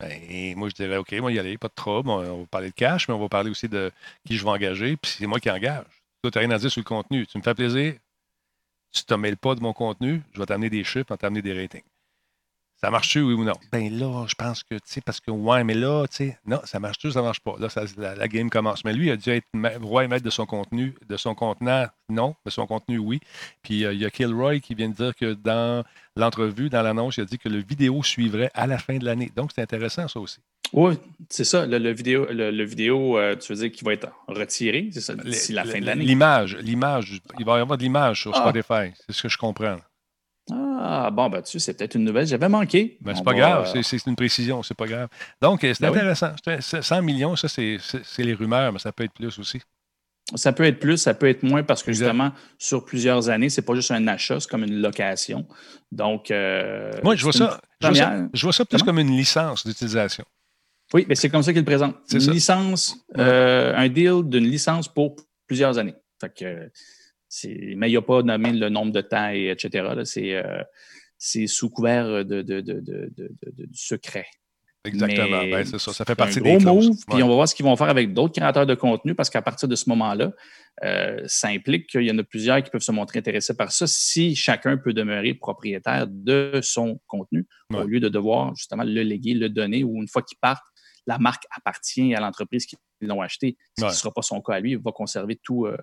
ben, 0.00 0.56
moi, 0.56 0.68
je 0.68 0.74
dirais, 0.74 0.96
OK, 0.96 1.12
moi, 1.12 1.32
y 1.32 1.38
aller, 1.38 1.56
pas 1.56 1.68
de 1.68 1.74
trouble. 1.74 2.10
On 2.10 2.40
va 2.40 2.46
parler 2.50 2.70
de 2.70 2.74
cash, 2.74 3.08
mais 3.08 3.14
on 3.14 3.20
va 3.20 3.28
parler 3.28 3.50
aussi 3.50 3.68
de 3.68 3.90
qui 4.26 4.36
je 4.36 4.44
vais 4.44 4.50
engager, 4.50 4.96
puis 4.96 5.14
c'est 5.18 5.26
moi 5.26 5.40
qui 5.40 5.50
engage. 5.50 5.84
Toi, 6.22 6.30
tu 6.30 6.38
n'as 6.38 6.40
rien 6.40 6.50
à 6.50 6.58
dire 6.58 6.70
sur 6.70 6.80
le 6.80 6.84
contenu. 6.84 7.26
Tu 7.26 7.38
me 7.38 7.42
fais 7.42 7.54
plaisir, 7.54 7.94
tu 8.92 9.02
ne 9.02 9.04
te 9.06 9.14
mêles 9.14 9.36
pas 9.36 9.54
de 9.54 9.60
mon 9.60 9.72
contenu, 9.72 10.22
je 10.32 10.38
vais 10.40 10.46
t'amener 10.46 10.70
des 10.70 10.84
chiffres, 10.84 11.06
je 11.08 11.14
vais 11.14 11.18
t'amener 11.18 11.42
des 11.42 11.52
ratings. 11.52 11.82
Ça 12.84 12.90
marche-tu, 12.90 13.22
oui 13.22 13.32
ou 13.32 13.44
non? 13.44 13.54
Ben 13.72 13.98
là, 13.98 14.26
je 14.28 14.34
pense 14.34 14.62
que, 14.62 14.74
tu 14.74 14.82
sais, 14.84 15.00
parce 15.00 15.18
que, 15.18 15.30
ouais, 15.30 15.64
mais 15.64 15.72
là, 15.72 16.04
tu 16.06 16.16
sais, 16.16 16.38
non, 16.44 16.60
ça 16.64 16.78
marche-tu, 16.80 17.10
ça 17.10 17.22
marche 17.22 17.40
pas. 17.40 17.54
Là, 17.58 17.68
la, 18.14 18.28
game 18.28 18.50
commence. 18.50 18.84
Mais 18.84 18.92
lui, 18.92 19.06
il 19.06 19.10
a 19.10 19.16
dû 19.16 19.30
être 19.30 19.46
roi 19.80 20.04
et 20.04 20.08
maître 20.08 20.22
de 20.22 20.28
son 20.28 20.44
contenu, 20.44 20.94
de 21.08 21.16
son 21.16 21.34
contenant, 21.34 21.86
non, 22.10 22.34
de 22.44 22.50
son 22.50 22.66
contenu, 22.66 22.98
oui. 22.98 23.20
Puis 23.62 23.86
euh, 23.86 23.94
il 23.94 24.02
y 24.02 24.04
a 24.04 24.10
Kilroy 24.10 24.60
qui 24.60 24.74
vient 24.74 24.90
de 24.90 24.94
dire 24.94 25.14
que 25.14 25.32
dans 25.32 25.82
l'entrevue, 26.14 26.68
dans 26.68 26.82
l'annonce, 26.82 27.16
il 27.16 27.22
a 27.22 27.24
dit 27.24 27.38
que 27.38 27.48
le 27.48 27.62
vidéo 27.62 28.02
suivrait 28.02 28.50
à 28.52 28.66
la 28.66 28.76
fin 28.76 28.98
de 28.98 29.06
l'année. 29.06 29.32
Donc, 29.34 29.52
c'est 29.54 29.62
intéressant, 29.62 30.06
ça 30.06 30.20
aussi. 30.20 30.40
Oui, 30.74 30.92
c'est 31.30 31.44
ça. 31.44 31.64
Le, 31.64 31.90
vidéo, 31.90 32.26
le, 32.28 32.64
vidéo 32.64 33.16
euh, 33.16 33.34
tu 33.34 33.50
veux 33.50 33.60
dire 33.60 33.72
qu'il 33.72 33.86
va 33.86 33.94
être 33.94 34.08
retiré, 34.28 34.90
c'est 34.92 35.00
ça, 35.00 35.14
d'ici 35.14 35.54
la 35.54 35.64
fin 35.64 35.80
de 35.80 35.86
l'année? 35.86 36.04
L'image, 36.04 36.54
l'image, 36.56 37.18
il 37.38 37.46
va 37.46 37.56
y 37.56 37.60
avoir 37.62 37.78
de 37.78 37.82
l'image 37.82 38.20
sur 38.20 38.32
ah. 38.34 38.40
Spotify. 38.40 38.92
C'est 39.06 39.14
ce 39.14 39.22
que 39.22 39.30
je 39.30 39.38
comprends. 39.38 39.78
Ah, 40.78 41.10
bon, 41.10 41.28
ben, 41.28 41.42
tu 41.42 41.58
c'est 41.58 41.74
peut-être 41.74 41.94
une 41.94 42.04
nouvelle. 42.04 42.26
J'avais 42.26 42.48
manqué. 42.48 42.98
Ben, 43.00 43.14
c'est 43.14 43.24
pas 43.24 43.34
grave, 43.34 43.70
euh, 43.74 43.82
c'est 43.82 44.06
une 44.06 44.16
précision, 44.16 44.62
c'est 44.62 44.76
pas 44.76 44.86
grave. 44.86 45.08
Donc, 45.40 45.64
euh, 45.64 45.72
c'est 45.74 45.82
ben 45.82 45.90
intéressant. 45.90 46.32
100 46.60 47.02
millions, 47.02 47.36
ça, 47.36 47.48
c'est 47.48 47.78
les 48.18 48.34
rumeurs, 48.34 48.72
mais 48.72 48.78
ça 48.78 48.92
peut 48.92 49.04
être 49.04 49.12
plus 49.12 49.38
aussi. 49.38 49.60
Ça 50.34 50.52
peut 50.52 50.64
être 50.64 50.80
plus, 50.80 50.96
ça 50.96 51.12
peut 51.12 51.28
être 51.28 51.42
moins 51.42 51.62
parce 51.62 51.82
que 51.82 51.92
justement, 51.92 52.32
sur 52.58 52.84
plusieurs 52.84 53.28
années, 53.28 53.50
c'est 53.50 53.62
pas 53.62 53.74
juste 53.74 53.90
un 53.90 54.06
achat, 54.08 54.40
c'est 54.40 54.48
comme 54.48 54.64
une 54.64 54.80
location. 54.80 55.46
Donc, 55.92 56.30
euh, 56.30 56.90
moi, 57.02 57.14
je 57.14 57.22
vois 57.24 57.32
ça, 57.32 57.60
je 57.80 58.42
vois 58.42 58.52
ça, 58.52 58.64
plus 58.64 58.82
comme 58.82 58.98
une 58.98 59.16
licence 59.16 59.66
d'utilisation. 59.66 60.24
Oui, 60.92 61.04
mais 61.08 61.14
c'est 61.14 61.28
comme 61.28 61.42
ça 61.42 61.52
qu'il 61.52 61.60
le 61.60 61.66
présente. 61.66 61.96
Une 62.12 62.30
licence, 62.30 62.96
un 63.14 63.88
deal 63.88 64.22
d'une 64.24 64.44
licence 64.44 64.88
pour 64.88 65.16
plusieurs 65.46 65.78
années. 65.78 65.94
Fait 66.20 66.32
que 66.32 66.70
mais 67.44 67.88
il 67.88 67.92
n'y 67.92 67.96
a 67.96 68.02
pas 68.02 68.22
nommé 68.22 68.52
le 68.52 68.68
nombre 68.68 68.92
de 68.92 69.00
temps, 69.00 69.30
et 69.30 69.48
etc. 69.48 70.04
Euh, 70.16 70.62
c'est 71.18 71.46
sous 71.46 71.70
couvert 71.70 72.24
de, 72.24 72.42
du 72.42 73.68
secret. 73.72 74.26
Exactement. 74.86 75.42
Ben, 75.44 75.64
c'est 75.64 75.78
ça. 75.78 75.92
Ça 75.94 76.04
fait 76.04 76.14
partie 76.14 76.40
un 76.40 76.42
des 76.42 76.56
gros 76.58 76.74
move, 76.74 76.96
Puis 77.08 77.22
on 77.22 77.28
va 77.28 77.34
voir 77.34 77.48
ce 77.48 77.54
qu'ils 77.54 77.64
vont 77.64 77.74
faire 77.74 77.88
avec 77.88 78.12
d'autres 78.12 78.34
créateurs 78.34 78.66
de 78.66 78.74
contenu 78.74 79.14
parce 79.14 79.30
qu'à 79.30 79.40
partir 79.40 79.66
de 79.66 79.76
ce 79.76 79.88
moment-là, 79.88 80.32
euh, 80.84 81.22
ça 81.26 81.48
implique 81.48 81.86
qu'il 81.86 82.02
y 82.02 82.10
en 82.10 82.18
a 82.18 82.22
plusieurs 82.22 82.62
qui 82.62 82.70
peuvent 82.70 82.82
se 82.82 82.92
montrer 82.92 83.20
intéressés 83.20 83.56
par 83.56 83.72
ça 83.72 83.86
si 83.86 84.36
chacun 84.36 84.76
peut 84.76 84.92
demeurer 84.92 85.32
propriétaire 85.32 86.06
de 86.06 86.60
son 86.62 87.00
contenu 87.06 87.46
au 87.72 87.84
lieu 87.84 87.98
de 87.98 88.10
devoir 88.10 88.54
justement 88.56 88.84
le 88.84 89.02
léguer, 89.02 89.32
le 89.32 89.48
donner 89.48 89.84
ou 89.84 90.02
une 90.02 90.08
fois 90.08 90.22
qu'ils 90.22 90.38
partent, 90.38 90.66
la 91.06 91.18
marque 91.18 91.44
appartient 91.50 92.14
à 92.14 92.20
l'entreprise 92.20 92.66
qui 92.66 92.76
l'ont 93.00 93.20
acheté. 93.20 93.56
Ce 93.78 93.84
ne 93.84 93.90
sera 93.90 94.10
pas 94.10 94.22
son 94.22 94.40
cas 94.40 94.54
à 94.54 94.60
lui. 94.60 94.72
Il 94.72 94.78
va 94.78 94.92
conserver 94.92 95.36
tout, 95.36 95.66
euh, 95.66 95.76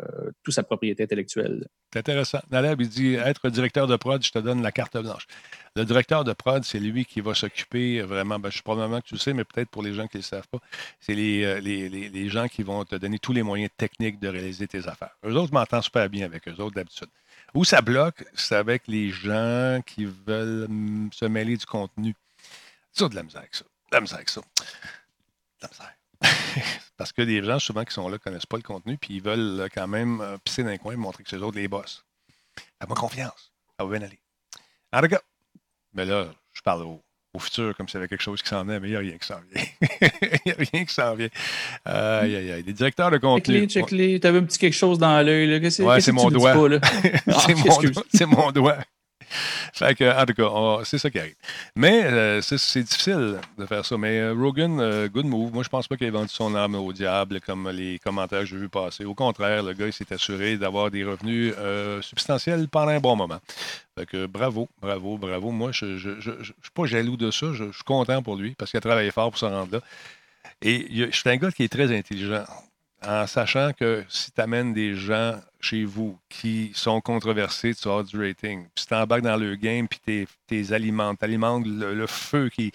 toute 0.44 0.54
sa 0.54 0.64
propriété 0.64 1.04
intellectuelle. 1.04 1.68
C'est 1.94 2.00
intéressant. 2.00 2.40
Naleb, 2.50 2.82
il 2.82 2.90
dit 2.90 3.16
être 3.16 3.50
directeur 3.50 3.88
de 3.88 3.96
prod, 3.96 4.24
je 4.24 4.32
te 4.32 4.40
donne 4.40 4.62
la 4.62 4.72
carte 4.72 4.98
blanche. 4.98 5.28
Le 5.76 5.86
directeur 5.86 6.24
de 6.24 6.34
prod, 6.34 6.64
c'est 6.64 6.80
lui 6.80 7.06
qui 7.06 7.22
va 7.22 7.34
s'occuper 7.34 8.02
vraiment, 8.02 8.40
ben, 8.40 8.50
je 8.50 8.56
suis 8.56 8.64
probablement 8.64 9.02
que 9.02 9.08
tu 9.08 9.14
le 9.16 9.20
sais, 9.20 9.34
mais 9.34 9.44
peut-être 9.44 9.70
pour 9.70 9.84
les 9.84 9.94
gens 9.94 10.08
qui 10.08 10.18
ne 10.18 10.22
le 10.22 10.26
savent 10.26 10.48
pas, 10.48 10.60
c'est 11.00 11.14
euh, 11.14 11.60
les, 11.60 11.90
les, 11.90 12.30
gens 12.30 12.48
qui 12.48 12.64
vont 12.64 12.84
te 12.86 12.96
donner 12.96 13.20
tous 13.20 13.34
les 13.34 13.44
moyens 13.44 13.70
techniques 13.78 14.20
de 14.20 14.28
réaliser 14.28 14.68
tes 14.68 14.88
affaires. 14.88 15.16
Eux 15.26 15.36
autres, 15.36 15.50
je 15.50 15.54
m'entends 15.54 15.82
super 15.82 16.10
bien 16.10 16.26
avec 16.26 16.48
eux 16.48 16.56
autres 16.60 16.76
d'habitude. 16.76 17.10
Où 17.54 17.66
ça 17.66 17.82
bloque, 17.82 18.26
c'est 18.34 18.56
avec 18.56 18.84
les 18.88 19.10
gens 19.10 19.82
qui 19.86 20.06
veulent 20.06 20.68
mm, 20.70 21.10
se 21.14 21.26
mêler 21.26 21.58
du 21.58 21.66
contenu. 21.66 22.16
C'est 22.94 23.08
de 23.10 23.16
la 23.16 23.24
misère 23.24 23.42
avec 23.42 23.56
ça. 23.56 23.64
De 23.64 23.96
la 23.98 24.02
misère 24.02 24.18
avec 24.18 24.30
ça. 24.30 24.42
Parce 26.98 27.12
que 27.12 27.22
des 27.22 27.44
gens, 27.44 27.60
souvent, 27.60 27.84
qui 27.84 27.94
sont 27.94 28.08
là, 28.08 28.14
ne 28.14 28.18
connaissent 28.18 28.46
pas 28.46 28.58
le 28.58 28.64
contenu, 28.64 28.98
puis 28.98 29.16
ils 29.16 29.22
veulent 29.22 29.68
quand 29.74 29.88
même 29.88 30.22
euh, 30.22 30.38
pisser 30.44 30.64
dans 30.64 30.70
un 30.70 30.78
coin 30.78 30.94
et 30.94 30.98
montrer 30.98 31.24
que 31.24 31.30
c'est 31.30 31.38
eux 31.38 31.44
autres 31.44 31.58
les 31.58 31.68
boss. 31.68 32.06
Fais-moi 32.80 32.96
confiance. 32.96 33.52
Ça 33.78 33.86
va 33.86 33.98
bien 33.98 34.06
aller. 34.06 34.20
En 34.94 35.02
tout 35.02 35.08
cas, 35.08 35.22
mais 35.94 36.06
là, 36.06 36.28
je 36.54 36.62
parle 36.62 36.84
au, 36.84 37.02
futur 37.40 37.76
comme 37.78 37.88
s'il 37.88 37.96
y 37.96 37.98
avait 38.00 38.10
quelque 38.10 38.22
chose 38.22 38.42
qui 38.42 38.50
s'en 38.50 38.64
venait, 38.64 38.80
mais 38.80 38.90
il 38.90 38.92
n'y 38.92 38.98
a 38.98 39.00
rien 39.00 39.18
qui 39.18 39.26
s'en 39.26 39.40
vient. 39.52 39.64
il 40.02 40.40
n'y 40.46 40.52
a 40.52 40.56
rien 40.72 40.86
qui 40.86 40.94
s'en 40.94 41.16
vient. 41.16 41.30
Aïe, 41.86 42.36
aïe, 42.36 42.52
aïe. 42.52 42.64
Des 42.64 42.74
directeurs 42.74 43.10
de 43.10 43.18
contenu. 43.18 43.68
Check 43.68 43.88
Tu 43.88 44.20
avais 44.28 44.40
un 44.40 44.44
petit 44.44 44.60
quelque 44.60 44.74
chose 44.74 45.00
dans 45.00 45.26
l'œil. 45.26 45.60
Ouais, 45.60 46.02
c'est 46.02 46.12
mon, 46.12 46.30
doigt. 46.30 46.54
c'est 48.14 48.26
mon 48.26 48.52
doigt. 48.52 48.80
en 49.82 50.26
tout 50.26 50.34
cas, 50.34 50.84
c'est 50.84 50.98
ça 50.98 51.10
qui 51.10 51.20
arrive. 51.20 51.36
Mais 51.76 52.04
euh, 52.04 52.42
c'est 52.42 52.84
difficile 52.84 53.40
de 53.58 53.66
faire 53.66 53.86
ça. 53.86 53.98
Mais 53.98 54.20
euh, 54.20 54.34
Rogan, 54.34 54.80
euh, 54.80 55.08
good 55.08 55.26
move. 55.26 55.54
Moi, 55.54 55.64
je 55.64 55.70
pense 55.70 55.88
pas 55.88 55.98
qu'il 55.98 56.08
ait 56.08 56.12
vendu 56.12 56.30
son 56.30 56.56
âme 56.56 56.76
au 56.76 56.94
diable 56.94 57.40
comme 57.42 57.70
les 57.70 58.00
commentaires 58.00 58.42
que 58.42 58.46
j'ai 58.46 58.58
vu 58.58 58.70
passer. 58.70 59.06
Au 59.06 59.16
contraire, 59.16 59.64
le 59.64 59.74
gars, 59.74 59.88
il 59.88 59.94
s'est 59.94 60.12
assuré 60.14 60.58
d'avoir 60.58 60.92
des 60.92 61.04
revenus 61.04 61.54
substantiels 62.02 62.68
pendant 62.68 62.92
un 62.92 63.00
bon 63.00 63.16
moment. 63.16 63.40
Fait 63.98 64.06
que 64.06 64.26
bravo, 64.26 64.70
bravo, 64.82 65.18
bravo. 65.18 65.52
Moi, 65.52 65.72
je 65.72 65.86
ne 65.86 66.44
suis 66.44 66.72
pas 66.74 66.86
jaloux 66.86 67.18
de 67.18 67.32
ça. 67.32 67.48
Je, 67.54 67.72
suis 67.72 67.84
content 67.84 68.22
pour 68.22 68.36
lui 68.36 68.56
parce 68.58 68.72
qu'il 68.72 68.78
a 68.78 68.82
travaillé 68.82 69.12
fort 69.12 69.32
pour 69.32 69.40
se 69.40 69.46
rendre 69.46 69.72
là. 69.72 69.80
Et 70.62 70.88
je 71.12 71.18
suis 71.18 71.30
un 71.30 71.38
gars 71.38 71.52
qui 71.52 71.64
est 71.64 71.72
très 71.72 71.96
intelligent 71.96 72.46
en 73.06 73.26
sachant 73.26 73.74
que 73.74 74.04
si 74.10 74.32
tu 74.32 74.42
amènes 74.42 74.74
des 74.74 74.96
gens 74.96 75.40
chez 75.60 75.86
vous 75.86 76.20
qui 76.30 76.72
sont 76.76 77.02
controversés, 77.02 77.74
tu 77.74 77.88
as 77.88 78.04
du 78.04 78.18
rating. 78.20 78.64
Puis 78.76 78.82
si 78.82 78.88
tu 78.88 78.94
embarques 78.94 79.24
dans 79.24 79.38
le 79.38 79.56
game, 79.56 79.88
puis 79.88 80.00
tu 80.06 80.28
les 80.50 80.74
alimentes, 80.74 81.20
tu 81.20 81.26
alimentes 81.26 81.66
le, 81.66 82.08
feu 82.08 82.50
qui, 82.50 82.72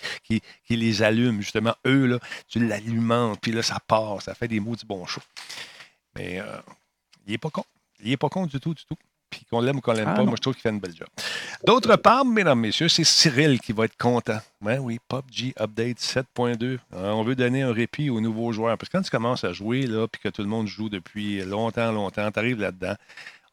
les 0.68 1.02
allume, 1.02 1.40
justement, 1.40 1.74
eux, 1.86 2.06
là, 2.06 2.18
tu 2.48 2.64
l'alimentes, 2.64 3.40
puis 3.40 3.52
là, 3.52 3.62
ça 3.62 3.78
part, 3.86 4.22
ça 4.22 4.34
fait 4.34 4.48
des 4.48 4.60
mots 4.60 4.76
du 4.76 4.84
bon 4.84 5.06
chaud. 5.06 5.22
Mais 6.16 6.40
euh, 6.40 6.60
il 7.26 7.32
n'est 7.32 7.38
pas 7.38 7.50
con. 7.50 7.64
Il 8.00 8.10
n'est 8.10 8.16
pas 8.16 8.28
con 8.28 8.46
du 8.46 8.58
tout, 8.60 8.74
du 8.74 8.84
tout 8.84 8.96
puis 9.30 9.44
qu'on 9.50 9.60
l'aime 9.60 9.78
ou 9.78 9.80
qu'on 9.80 9.92
l'aime 9.92 10.08
ah, 10.08 10.14
pas, 10.14 10.24
moi, 10.24 10.34
je 10.36 10.40
trouve 10.40 10.54
qu'il 10.54 10.62
fait 10.62 10.70
une 10.70 10.80
belle 10.80 10.94
job. 10.94 11.08
D'autre 11.64 11.96
part, 11.96 12.24
mesdames, 12.24 12.60
messieurs, 12.60 12.88
c'est 12.88 13.04
Cyril 13.04 13.60
qui 13.60 13.72
va 13.72 13.84
être 13.84 13.96
content. 13.96 14.38
Ben 14.60 14.78
oui, 14.78 14.98
PUBG 15.08 15.54
Update 15.60 15.98
7.2. 15.98 16.62
Euh, 16.64 17.10
on 17.10 17.22
veut 17.22 17.34
donner 17.34 17.62
un 17.62 17.72
répit 17.72 18.10
aux 18.10 18.20
nouveaux 18.20 18.52
joueurs. 18.52 18.76
Parce 18.78 18.88
que 18.88 18.96
quand 18.96 19.02
tu 19.02 19.10
commences 19.10 19.44
à 19.44 19.52
jouer, 19.52 19.82
là, 19.82 20.06
puis 20.08 20.20
que 20.20 20.28
tout 20.28 20.42
le 20.42 20.48
monde 20.48 20.66
joue 20.66 20.88
depuis 20.88 21.42
longtemps, 21.42 21.92
longtemps, 21.92 22.30
tu 22.30 22.38
arrives 22.38 22.60
là-dedans, 22.60 22.94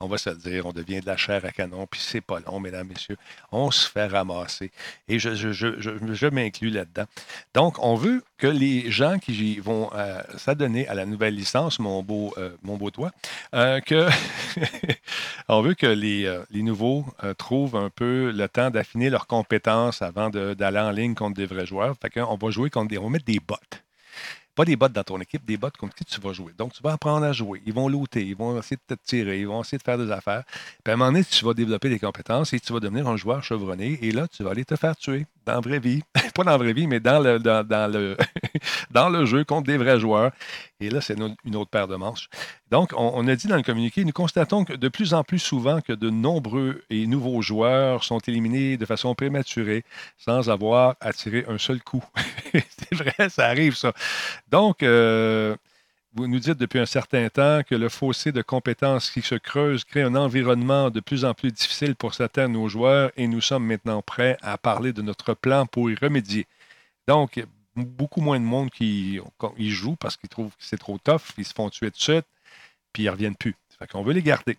on 0.03 0.07
va 0.07 0.17
se 0.17 0.29
le 0.29 0.35
dire, 0.35 0.65
on 0.65 0.73
devient 0.73 0.99
de 0.99 1.05
la 1.05 1.17
chair 1.17 1.43
à 1.45 1.51
canon, 1.51 1.87
puis 1.89 2.01
c'est 2.01 2.21
pas 2.21 2.39
long, 2.41 2.59
mesdames, 2.59 2.87
messieurs. 2.87 3.17
On 3.51 3.71
se 3.71 3.89
fait 3.89 4.07
ramasser. 4.07 4.71
Et 5.07 5.17
je, 5.17 5.33
je, 5.33 6.27
m'inclus 6.27 6.69
là-dedans. 6.69 7.05
Donc, 7.53 7.77
on 7.79 7.95
veut 7.95 8.23
que 8.37 8.47
les 8.47 8.91
gens 8.91 9.17
qui 9.19 9.59
vont 9.59 9.89
euh, 9.93 10.21
s'adonner 10.37 10.87
à 10.87 10.93
la 10.93 11.05
nouvelle 11.05 11.35
licence, 11.35 11.79
mon 11.79 12.03
beau, 12.03 12.33
euh, 12.37 12.51
mon 12.63 12.77
beau 12.77 12.89
euh, 13.53 13.79
que 13.79 14.09
on 15.47 15.61
veut 15.61 15.73
que 15.73 15.87
les, 15.87 16.29
nouveaux 16.51 17.05
trouvent 17.37 17.75
un 17.75 17.89
peu 17.89 18.31
le 18.31 18.47
temps 18.47 18.69
d'affiner 18.69 19.09
leurs 19.09 19.27
compétences 19.27 20.01
avant 20.01 20.29
d'aller 20.29 20.79
en 20.79 20.91
ligne 20.91 21.15
contre 21.15 21.35
des 21.35 21.45
vrais 21.45 21.65
joueurs. 21.65 21.95
Fait 22.01 22.13
va 22.19 22.51
jouer 22.51 22.69
contre 22.69 22.89
des. 22.89 22.97
On 22.97 23.03
va 23.03 23.09
mettre 23.09 23.25
des 23.25 23.39
bots. 23.39 23.55
Pas 24.55 24.65
des 24.65 24.75
bots 24.75 24.87
dans 24.87 25.03
ton 25.03 25.19
équipe, 25.19 25.43
des 25.45 25.57
bots 25.57 25.69
contre 25.77 25.95
qui 25.95 26.05
tu 26.05 26.21
vas 26.21 26.31
jouer. 26.33 26.53
Donc, 26.57 26.73
tu 26.73 26.83
vas 26.83 26.93
apprendre 26.93 27.25
à 27.25 27.33
jouer. 27.33 27.61
Ils 27.65 27.73
vont 27.73 27.89
looter, 27.89 28.23
ils 28.25 28.35
vont 28.35 28.57
essayer 28.59 28.77
de 28.77 28.95
te 28.95 29.01
tirer, 29.03 29.39
ils 29.39 29.47
vont 29.47 29.61
essayer 29.61 29.77
de 29.77 29.83
faire 29.83 29.97
des 29.97 30.11
affaires. 30.11 30.43
Puis 30.83 30.91
à 30.91 30.93
un 30.93 30.95
moment 30.95 31.11
donné, 31.11 31.25
tu 31.25 31.43
vas 31.43 31.53
développer 31.53 31.89
des 31.89 31.99
compétences 31.99 32.53
et 32.53 32.59
tu 32.59 32.71
vas 32.71 32.79
devenir 32.79 33.07
un 33.07 33.17
joueur 33.17 33.43
chevronné. 33.43 33.97
Et 34.01 34.11
là, 34.11 34.27
tu 34.27 34.43
vas 34.43 34.51
aller 34.51 34.65
te 34.65 34.75
faire 34.75 34.95
tuer 34.95 35.25
dans 35.45 35.53
la 35.53 35.59
vraie 35.59 35.79
vie. 35.79 36.03
Pas 36.33 36.43
dans 36.43 36.51
la 36.51 36.57
vraie 36.57 36.73
vie, 36.73 36.87
mais 36.87 36.99
dans 36.99 37.19
le, 37.19 37.39
dans, 37.39 37.91
le, 37.91 38.17
dans 38.91 39.09
le 39.09 39.25
jeu 39.25 39.43
contre 39.43 39.67
des 39.67 39.77
vrais 39.77 39.99
joueurs. 39.99 40.31
Et 40.79 40.89
là, 40.89 40.99
c'est 41.01 41.15
une 41.17 41.55
autre 41.55 41.69
paire 41.69 41.87
de 41.87 41.95
manches. 41.95 42.29
Donc, 42.71 42.91
on, 42.97 43.27
a 43.27 43.35
dit 43.35 43.47
dans 43.47 43.55
le 43.55 43.61
communiqué, 43.61 44.03
nous 44.03 44.11
constatons 44.11 44.65
que 44.65 44.73
de 44.73 44.89
plus 44.89 45.13
en 45.13 45.23
plus 45.23 45.39
souvent 45.39 45.79
que 45.79 45.93
de 45.93 46.09
nombreux 46.09 46.83
et 46.89 47.07
nouveaux 47.07 47.41
joueurs 47.41 48.03
sont 48.03 48.19
éliminés 48.19 48.77
de 48.77 48.85
façon 48.85 49.13
prématurée 49.15 49.85
sans 50.17 50.49
avoir 50.49 50.95
attiré 50.99 51.45
un 51.47 51.57
seul 51.57 51.81
coup. 51.81 52.03
c'est 52.53 52.95
vrai, 52.95 53.29
ça 53.29 53.45
arrive 53.45 53.75
ça. 53.75 53.93
Donc, 54.49 54.83
euh, 54.83 55.55
vous 56.15 56.27
nous 56.27 56.39
dites 56.39 56.59
depuis 56.59 56.79
un 56.79 56.85
certain 56.85 57.27
temps 57.29 57.61
que 57.63 57.73
le 57.73 57.89
fossé 57.89 58.31
de 58.31 58.43
compétences 58.43 59.09
qui 59.09 59.21
se 59.23 59.35
creuse 59.35 59.83
crée 59.83 60.03
un 60.03 60.15
environnement 60.15 60.91
de 60.91 60.99
plus 60.99 61.25
en 61.25 61.33
plus 61.33 61.51
difficile 61.51 61.95
pour 61.95 62.13
certains 62.13 62.47
de 62.47 62.53
nos 62.53 62.69
joueurs 62.69 63.11
et 63.17 63.27
nous 63.27 63.41
sommes 63.41 63.65
maintenant 63.65 64.01
prêts 64.03 64.37
à 64.43 64.57
parler 64.59 64.93
de 64.93 65.01
notre 65.01 65.33
plan 65.33 65.65
pour 65.65 65.89
y 65.89 65.95
remédier. 65.95 66.45
Donc, 67.07 67.43
beaucoup 67.75 68.21
moins 68.21 68.39
de 68.39 68.45
monde 68.45 68.69
qui 68.69 69.19
y 69.57 69.69
joue 69.71 69.95
parce 69.95 70.15
qu'ils 70.17 70.29
trouvent 70.29 70.51
que 70.51 70.63
c'est 70.63 70.77
trop 70.77 70.99
tough, 70.99 71.33
ils 71.39 71.45
se 71.45 71.53
font 71.53 71.69
tuer 71.71 71.89
de 71.89 71.95
suite, 71.95 72.25
puis 72.93 73.03
ils 73.03 73.07
ne 73.07 73.11
reviennent 73.11 73.35
plus. 73.35 73.55
Fait 73.79 73.87
qu'on 73.87 74.03
veut 74.03 74.13
les 74.13 74.21
garder. 74.21 74.57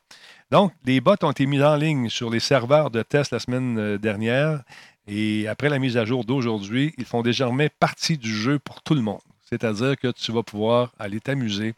Donc, 0.50 0.72
les 0.84 1.00
bots 1.00 1.14
ont 1.22 1.30
été 1.30 1.46
mis 1.46 1.62
en 1.62 1.76
ligne 1.76 2.08
sur 2.08 2.30
les 2.30 2.40
serveurs 2.40 2.90
de 2.90 3.02
test 3.02 3.30
la 3.30 3.38
semaine 3.38 3.78
euh, 3.78 3.96
dernière 3.96 4.64
Et 5.06 5.46
après 5.46 5.68
la 5.68 5.78
mise 5.78 5.96
à 5.96 6.04
jour 6.04 6.24
d'aujourd'hui, 6.24 6.92
ils 6.98 7.04
font 7.04 7.22
désormais 7.22 7.68
partie 7.68 8.18
du 8.18 8.34
jeu 8.34 8.58
pour 8.58 8.82
tout 8.82 8.94
le 8.94 9.02
monde. 9.02 9.20
C'est-à-dire 9.44 9.96
que 9.96 10.08
tu 10.08 10.32
vas 10.32 10.42
pouvoir 10.42 10.92
aller 10.98 11.20
t'amuser, 11.20 11.74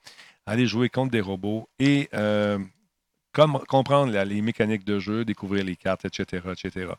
aller 0.46 0.66
jouer 0.66 0.88
contre 0.88 1.10
des 1.10 1.20
robots 1.20 1.68
et 1.78 2.08
euh, 2.14 2.58
comprendre 3.68 4.12
les 4.24 4.40
mécaniques 4.40 4.84
de 4.84 4.98
jeu, 4.98 5.24
découvrir 5.24 5.64
les 5.64 5.76
cartes, 5.76 6.04
etc. 6.04 6.42
etc. 6.52 6.92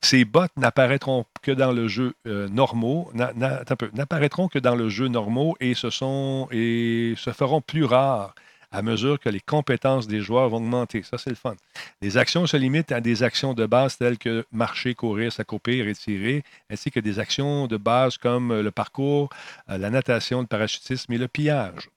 Ces 0.00 0.24
bots 0.24 0.46
n'apparaîtront 0.56 1.24
que 1.42 1.52
dans 1.52 1.72
le 1.72 1.88
jeu 1.88 2.14
euh, 2.26 2.48
normaux, 2.48 3.10
n'apparaîtront 3.14 4.48
que 4.48 4.58
dans 4.58 4.74
le 4.74 4.88
jeu 4.88 5.08
normaux 5.08 5.56
et 5.60 5.74
se 5.74 5.90
feront 5.90 7.60
plus 7.60 7.84
rares 7.84 8.34
à 8.74 8.82
mesure 8.82 9.20
que 9.20 9.28
les 9.28 9.40
compétences 9.40 10.08
des 10.08 10.20
joueurs 10.20 10.48
vont 10.48 10.56
augmenter. 10.56 11.04
Ça, 11.04 11.16
c'est 11.16 11.30
le 11.30 11.36
fun. 11.36 11.54
Les 12.02 12.18
actions 12.18 12.44
se 12.46 12.56
limitent 12.56 12.90
à 12.90 13.00
des 13.00 13.22
actions 13.22 13.54
de 13.54 13.66
base 13.66 13.96
telles 13.96 14.18
que 14.18 14.44
marcher, 14.50 14.94
courir, 14.96 15.32
s'accroupir 15.32 15.86
et 15.86 15.94
tirer, 15.94 16.42
ainsi 16.68 16.90
que 16.90 16.98
des 16.98 17.20
actions 17.20 17.68
de 17.68 17.76
base 17.76 18.18
comme 18.18 18.60
le 18.60 18.70
parcours, 18.72 19.30
euh, 19.70 19.78
la 19.78 19.90
natation, 19.90 20.40
le 20.40 20.48
parachutisme 20.48 21.12
et 21.12 21.18
le 21.18 21.28
pillage. 21.28 21.88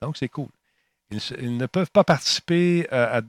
Donc, 0.00 0.16
c'est 0.16 0.30
cool. 0.30 0.48
Ils, 1.10 1.58
ne 1.58 1.66
peuvent 1.66 1.90
pas 1.90 2.04
participer 2.04 2.88
à, 2.90 3.20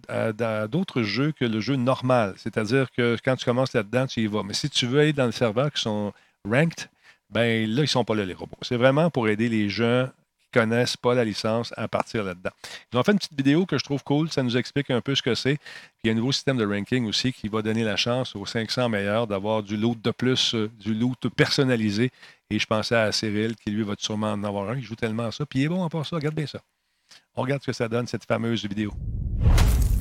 d'autres 0.67 1.01
jeux 1.01 1.33
que 1.33 1.43
le 1.43 1.59
jeu 1.59 1.75
normal. 1.75 2.33
C'est-à-dire 2.37 2.89
que 2.91 3.17
quand 3.25 3.35
tu 3.35 3.43
commences 3.43 3.73
là-dedans, 3.73 4.07
tu 4.07 4.21
y 4.21 4.27
vas. 4.27 4.43
Mais 4.43 4.53
si 4.53 4.69
tu 4.69 4.87
veux 4.87 5.01
aller 5.01 5.11
dans 5.11 5.25
le 5.25 5.33
serveur 5.33 5.69
qui 5.69 5.81
sont 5.81 6.13
ranked, 6.49 6.87
ben 7.29 7.69
là, 7.69 7.79
ils 7.79 7.81
ne 7.81 7.85
sont 7.85 8.05
pas 8.05 8.15
là, 8.15 8.23
les 8.23 8.33
robots. 8.33 8.57
C'est 8.61 8.77
vraiment 8.77 9.09
pour 9.09 9.27
aider 9.27 9.49
les 9.49 9.67
gens 9.67 10.07
connaissent 10.53 10.97
pas 10.97 11.13
la 11.13 11.25
licence 11.25 11.73
à 11.77 11.87
partir 11.87 12.23
là-dedans. 12.23 12.51
Ils 12.91 12.97
ont 12.97 13.03
fait 13.03 13.11
une 13.11 13.17
petite 13.17 13.35
vidéo 13.35 13.65
que 13.65 13.77
je 13.77 13.83
trouve 13.83 14.03
cool. 14.03 14.29
Ça 14.29 14.43
nous 14.43 14.55
explique 14.55 14.91
un 14.91 15.01
peu 15.01 15.15
ce 15.15 15.21
que 15.21 15.35
c'est. 15.35 15.57
il 16.03 16.07
y 16.07 16.09
a 16.09 16.13
un 16.13 16.15
nouveau 16.15 16.31
système 16.31 16.57
de 16.57 16.65
ranking 16.65 17.05
aussi 17.07 17.33
qui 17.33 17.47
va 17.47 17.61
donner 17.61 17.83
la 17.83 17.95
chance 17.95 18.35
aux 18.35 18.45
500 18.45 18.89
meilleurs 18.89 19.27
d'avoir 19.27 19.63
du 19.63 19.75
loot 19.77 20.01
de 20.01 20.11
plus, 20.11 20.55
euh, 20.55 20.69
du 20.79 20.93
loot 20.93 21.27
personnalisé. 21.35 22.11
Et 22.49 22.59
je 22.59 22.65
pensais 22.65 22.95
à 22.95 23.11
Cyril 23.11 23.55
qui, 23.55 23.71
lui, 23.71 23.83
va 23.83 23.95
sûrement 23.97 24.31
en 24.31 24.43
avoir 24.43 24.69
un. 24.69 24.75
Il 24.75 24.83
joue 24.83 24.95
tellement 24.95 25.25
à 25.25 25.31
ça. 25.31 25.45
Puis 25.45 25.59
il 25.59 25.65
est 25.65 25.69
bon 25.69 25.81
en 25.83 26.03
ça. 26.03 26.15
Regarde 26.15 26.35
bien 26.35 26.47
ça. 26.47 26.59
On 27.35 27.41
regarde 27.41 27.61
ce 27.61 27.67
que 27.67 27.73
ça 27.73 27.87
donne, 27.87 28.07
cette 28.07 28.25
fameuse 28.25 28.65
vidéo. 28.65 28.93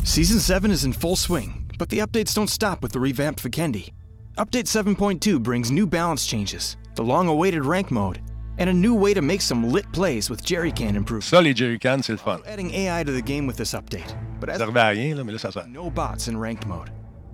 Season 0.05 0.39
7 0.39 0.71
is 0.71 0.85
in 0.85 0.93
full 0.93 1.17
swing, 1.17 1.65
but 1.79 1.89
the 1.89 1.99
updates 1.99 2.35
don't 2.35 2.51
stop 2.51 2.83
with 2.83 2.93
the 2.93 3.01
revamped 3.01 3.41
Vikendi. 3.43 3.93
Update 4.37 4.67
7.2 4.67 5.39
brings 5.41 5.71
new 5.71 5.87
balance 5.87 6.27
changes, 6.27 6.77
the 6.97 7.05
long 7.05 7.29
awaited 7.29 7.65
rank 7.65 7.91
mode, 7.91 8.21
and 8.63 8.71
a 8.71 8.73
new 8.73 8.95
way 8.95 9.13
to 9.13 9.21
make 9.21 9.41
some 9.41 9.73
lit 9.73 9.91
plays 9.91 10.31
with 10.31 10.45
jerrycan 10.45 10.95
improvements. 10.95 11.29
Ça, 11.29 11.43
les 11.43 11.53
jerrycans, 11.53 12.05
c'est 12.05 12.13
le 12.13 12.19
fun. 12.19 12.41
Adding 12.47 12.73
AI 12.73 13.03
to 13.03 13.11
the 13.11 13.21
game 13.21 13.45
with 13.45 13.57
this 13.57 13.75
update. 13.75 14.15
But 14.39 14.51
as 14.51 14.61
ça 14.61 14.67
à 14.67 14.91
rien, 14.91 15.17
là, 15.17 15.25
mais 15.25 15.33
là, 15.33 15.41
ça 15.41 15.53
sert. 15.53 15.67
No 15.67 15.91
bots 15.91 16.29
in 16.29 16.39
ranked 16.39 16.65
mode. 16.69 16.91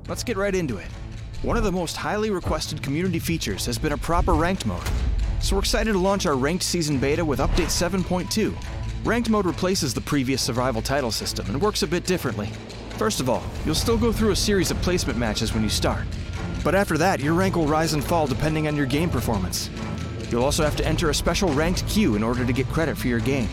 Let's 0.08 0.24
get 0.24 0.38
right 0.38 0.54
into 0.54 0.78
it. 0.78 0.86
One 1.42 1.58
of 1.58 1.64
the 1.64 1.70
most 1.70 1.98
highly 1.98 2.30
requested 2.30 2.82
community 2.82 3.18
features 3.18 3.66
has 3.66 3.76
been 3.76 3.92
a 3.92 3.98
proper 3.98 4.32
ranked 4.32 4.64
mode. 4.64 4.82
So 5.40 5.56
we're 5.56 5.60
excited 5.60 5.92
to 5.92 5.98
launch 5.98 6.24
our 6.24 6.34
ranked 6.34 6.64
season 6.64 6.98
beta 6.98 7.22
with 7.22 7.40
update 7.40 7.68
7.2. 7.68 8.54
Ranked 9.04 9.28
mode 9.28 9.44
replaces 9.44 9.92
the 9.92 10.00
previous 10.00 10.40
survival 10.40 10.80
title 10.80 11.10
system 11.10 11.44
and 11.50 11.60
works 11.60 11.82
a 11.82 11.86
bit 11.86 12.06
differently. 12.06 12.48
First 12.96 13.20
of 13.20 13.28
all, 13.28 13.42
you'll 13.66 13.74
still 13.74 13.98
go 13.98 14.12
through 14.12 14.30
a 14.30 14.36
series 14.36 14.70
of 14.70 14.80
placement 14.80 15.18
matches 15.18 15.52
when 15.52 15.62
you 15.62 15.68
start. 15.68 16.06
But 16.64 16.74
after 16.74 16.96
that, 16.96 17.20
your 17.20 17.34
rank 17.34 17.54
will 17.54 17.66
rise 17.66 17.92
and 17.92 18.02
fall 18.02 18.26
depending 18.26 18.66
on 18.66 18.74
your 18.76 18.86
game 18.86 19.10
performance. 19.10 19.68
You'll 20.30 20.44
also 20.44 20.62
have 20.62 20.76
to 20.76 20.86
enter 20.86 21.10
a 21.10 21.14
special 21.14 21.48
ranked 21.50 21.86
queue 21.88 22.16
in 22.16 22.22
order 22.22 22.44
to 22.44 22.52
get 22.52 22.66
credit 22.68 22.96
for 22.96 23.08
your 23.08 23.20
game. 23.20 23.48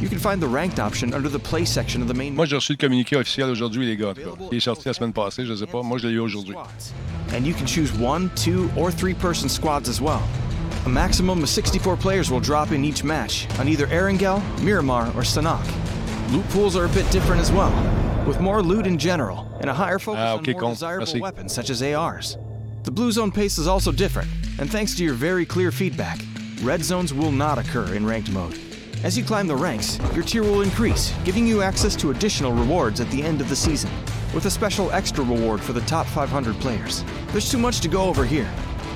You 0.00 0.08
can 0.08 0.18
find 0.18 0.42
the 0.42 0.48
ranked 0.48 0.80
option 0.80 1.14
under 1.14 1.28
the 1.28 1.38
play 1.38 1.64
section 1.64 2.02
of 2.02 2.08
the 2.08 2.14
main. 2.14 2.34
Moi, 2.34 2.46
j'ai 2.46 2.56
reçu 2.56 2.72
le 2.72 2.76
communiqué 2.76 3.16
officiel 3.16 3.48
aujourd'hui, 3.50 3.86
les 3.86 3.96
gars. 3.96 4.14
Il 4.50 4.56
est 4.56 4.60
sorti 4.60 4.88
la 4.88 4.94
semaine 4.94 5.12
passée, 5.12 5.44
je 5.46 5.54
sais 5.54 5.66
pas. 5.66 5.82
Moi, 5.82 5.98
je 5.98 6.08
l'ai 6.08 6.14
eu 6.14 6.18
aujourd'hui. 6.18 6.56
And 7.34 7.46
you 7.46 7.54
can 7.54 7.66
choose 7.66 7.92
one, 7.92 8.30
two, 8.34 8.68
or 8.76 8.90
three-person 8.90 9.48
squads 9.48 9.88
as 9.88 10.00
well. 10.00 10.22
A 10.86 10.88
maximum 10.88 11.40
of 11.42 11.48
64 11.48 11.96
players 11.96 12.30
will 12.32 12.40
drop 12.40 12.72
in 12.72 12.84
each 12.84 13.04
match 13.04 13.46
on 13.60 13.68
either 13.68 13.86
Erangel, 13.86 14.42
Miramar, 14.60 15.06
or 15.14 15.22
Sanok. 15.22 15.64
Loot 16.32 16.48
pools 16.48 16.74
are 16.74 16.86
a 16.86 16.88
bit 16.88 17.08
different 17.12 17.40
as 17.40 17.52
well, 17.52 17.72
with 18.26 18.40
more 18.40 18.60
loot 18.60 18.86
in 18.86 18.98
general 18.98 19.46
and 19.60 19.70
a 19.70 19.74
higher 19.74 20.00
focus 20.00 20.20
ah, 20.20 20.34
okay, 20.34 20.54
on 20.54 20.60
more 20.60 20.70
desirable 20.72 21.06
Merci. 21.06 21.20
weapons 21.20 21.52
such 21.52 21.70
as 21.70 21.80
ARs. 21.80 22.36
The 22.84 22.90
Blue 22.90 23.12
Zone 23.12 23.30
pace 23.30 23.58
is 23.58 23.68
also 23.68 23.92
different, 23.92 24.28
and 24.58 24.68
thanks 24.68 24.96
to 24.96 25.04
your 25.04 25.14
very 25.14 25.46
clear 25.46 25.70
feedback, 25.70 26.18
red 26.62 26.82
zones 26.82 27.14
will 27.14 27.30
not 27.30 27.56
occur 27.56 27.94
in 27.94 28.04
ranked 28.04 28.32
mode. 28.32 28.58
As 29.04 29.16
you 29.16 29.22
climb 29.22 29.46
the 29.46 29.54
ranks, 29.54 30.00
your 30.14 30.24
tier 30.24 30.42
will 30.42 30.62
increase, 30.62 31.14
giving 31.24 31.46
you 31.46 31.62
access 31.62 31.94
to 31.94 32.10
additional 32.10 32.50
rewards 32.50 33.00
at 33.00 33.08
the 33.12 33.22
end 33.22 33.40
of 33.40 33.48
the 33.48 33.54
season, 33.54 33.88
with 34.34 34.46
a 34.46 34.50
special 34.50 34.90
extra 34.90 35.22
reward 35.22 35.60
for 35.60 35.72
the 35.72 35.80
top 35.82 36.06
500 36.06 36.56
players. 36.56 37.04
There's 37.28 37.48
too 37.48 37.56
much 37.56 37.78
to 37.82 37.88
go 37.88 38.02
over 38.02 38.24
here, 38.24 38.50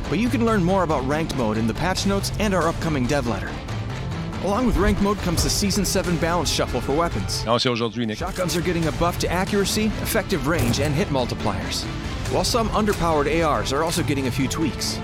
but 0.09 0.19
you 0.19 0.29
can 0.29 0.45
learn 0.45 0.65
more 0.65 0.83
about 0.83 1.07
ranked 1.07 1.37
mode 1.37 1.57
in 1.57 1.69
the 1.69 1.75
patch 1.75 2.07
notes 2.07 2.33
and 2.41 2.55
our 2.55 2.67
upcoming 2.67 3.07
dev 3.07 3.29
letter. 3.29 3.51
Along 4.43 4.67
with 4.67 4.77
ranked 4.79 5.01
mode 5.01 5.19
comes 5.19 5.45
the 5.45 5.51
Season 5.51 5.85
7 5.85 6.17
balance 6.17 6.51
shuffle 6.51 6.81
for 6.81 6.93
weapons. 6.93 7.45
Non, 7.45 7.61
c'est 7.61 7.71
aujourd'hui, 7.71 8.05
Nick. 8.05 8.19
Shotguns 8.19 8.57
are 8.57 8.63
getting 8.63 8.89
a 8.89 8.93
buff 8.93 9.21
to 9.21 9.31
accuracy, 9.31 9.87
effective 10.03 10.49
range, 10.49 10.81
and 10.81 10.93
hit 10.93 11.07
multipliers 11.09 11.87
while 12.31 12.45
some 12.45 12.69
underpowered 12.71 13.45
ARs 13.45 13.73
are 13.73 13.85
also 13.85 14.03
getting 14.03 14.27
a 14.27 14.31
few 14.31 14.49
tweaks. 14.49 14.95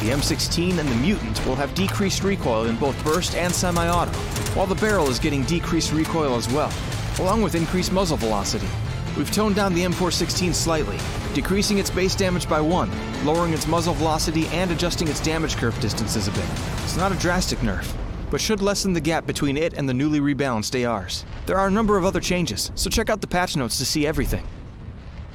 The 0.00 0.10
M16 0.10 0.78
and 0.78 0.88
the 0.88 0.96
Mutant 0.96 1.44
will 1.46 1.54
have 1.54 1.74
decreased 1.74 2.24
recoil 2.24 2.66
in 2.66 2.76
both 2.76 3.02
burst 3.04 3.34
and 3.34 3.52
semi-auto, 3.52 4.10
while 4.54 4.66
the 4.66 4.74
barrel 4.74 5.08
is 5.08 5.18
getting 5.18 5.44
decreased 5.44 5.92
recoil 5.92 6.34
as 6.34 6.50
well, 6.52 6.72
along 7.20 7.42
with 7.42 7.54
increased 7.54 7.92
muzzle 7.92 8.16
velocity. 8.16 8.68
We've 9.16 9.30
toned 9.30 9.54
down 9.54 9.74
the 9.74 9.84
M416 9.84 10.54
slightly, 10.54 10.98
decreasing 11.34 11.78
its 11.78 11.90
base 11.90 12.14
damage 12.16 12.48
by 12.48 12.60
1, 12.60 13.24
lowering 13.24 13.52
its 13.52 13.66
muzzle 13.66 13.94
velocity 13.94 14.46
and 14.48 14.70
adjusting 14.70 15.06
its 15.08 15.20
damage 15.20 15.56
curve 15.56 15.78
distances 15.80 16.28
a 16.28 16.32
bit. 16.32 16.48
It's 16.82 16.96
not 16.96 17.12
a 17.12 17.18
drastic 17.18 17.60
nerf, 17.60 17.94
but 18.30 18.40
should 18.40 18.60
lessen 18.60 18.92
the 18.92 19.00
gap 19.00 19.26
between 19.26 19.56
it 19.56 19.74
and 19.74 19.88
the 19.88 19.94
newly 19.94 20.18
rebalanced 20.18 20.88
ARs. 20.88 21.24
There 21.46 21.58
are 21.58 21.68
a 21.68 21.70
number 21.70 21.96
of 21.96 22.04
other 22.04 22.20
changes, 22.20 22.72
so 22.74 22.90
check 22.90 23.08
out 23.08 23.20
the 23.20 23.26
patch 23.26 23.56
notes 23.56 23.78
to 23.78 23.84
see 23.84 24.06
everything. 24.06 24.44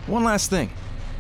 One 0.08 0.24
last 0.24 0.50
thing. 0.50 0.72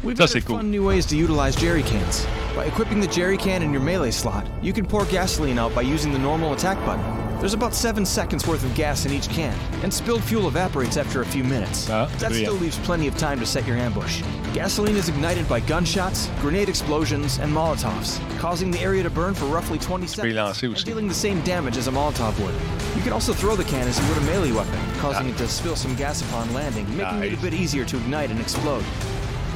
We've 0.03 0.17
got 0.17 0.31
cool. 0.31 0.57
fun 0.57 0.71
new 0.71 0.85
ways 0.87 1.05
to 1.07 1.17
utilize 1.17 1.55
jerry 1.55 1.83
cans. 1.83 2.25
By 2.55 2.65
equipping 2.65 3.01
the 3.01 3.07
jerry 3.07 3.37
can 3.37 3.61
in 3.61 3.73
your 3.73 3.81
melee 3.81 4.11
slot, 4.11 4.47
you 4.61 4.71
can 4.71 4.85
pour 4.85 5.05
gasoline 5.05 5.59
out 5.59 5.75
by 5.75 5.81
using 5.81 6.13
the 6.13 6.19
normal 6.19 6.53
attack 6.53 6.77
button. 6.85 7.03
There's 7.39 7.53
about 7.53 7.73
7 7.73 8.05
seconds 8.05 8.45
worth 8.45 8.65
of 8.65 8.75
gas 8.75 9.05
in 9.05 9.13
each 9.13 9.29
can, 9.29 9.57
and 9.81 9.93
spilled 9.93 10.23
fuel 10.23 10.47
evaporates 10.49 10.97
after 10.97 11.21
a 11.21 11.25
few 11.25 11.43
minutes. 11.43 11.89
Uh, 11.89 12.05
that 12.17 12.33
still 12.33 12.55
leaves 12.55 12.77
plenty 12.79 13.07
of 13.07 13.17
time 13.17 13.39
to 13.39 13.45
set 13.45 13.65
your 13.65 13.77
ambush. 13.77 14.21
Gasoline 14.53 14.97
is 14.97 15.07
ignited 15.07 15.47
by 15.47 15.61
gunshots, 15.61 16.29
grenade 16.41 16.67
explosions, 16.67 17.39
and 17.39 17.51
molotovs, 17.51 18.19
causing 18.39 18.71
the 18.71 18.79
area 18.79 19.03
to 19.03 19.09
burn 19.09 19.33
for 19.33 19.45
roughly 19.45 19.79
20 19.79 20.07
seconds, 20.07 20.63
and 20.63 20.85
dealing 20.85 21.07
the 21.07 21.13
same 21.13 21.41
damage 21.41 21.77
as 21.77 21.87
a 21.87 21.91
molotov 21.91 22.37
would. 22.43 22.55
You 22.95 23.01
can 23.03 23.13
also 23.13 23.33
throw 23.33 23.55
the 23.55 23.63
can 23.65 23.87
as 23.87 23.97
you 23.99 24.07
would 24.09 24.17
a 24.17 24.21
melee 24.21 24.51
weapon, 24.51 24.79
causing 24.97 25.29
it 25.29 25.37
to 25.37 25.47
spill 25.47 25.77
some 25.77 25.95
gas 25.95 26.21
upon 26.21 26.53
landing, 26.53 26.85
making 26.97 27.19
nice. 27.19 27.31
it 27.31 27.39
a 27.39 27.41
bit 27.41 27.53
easier 27.53 27.85
to 27.85 27.97
ignite 27.97 28.31
and 28.31 28.39
explode. 28.41 28.83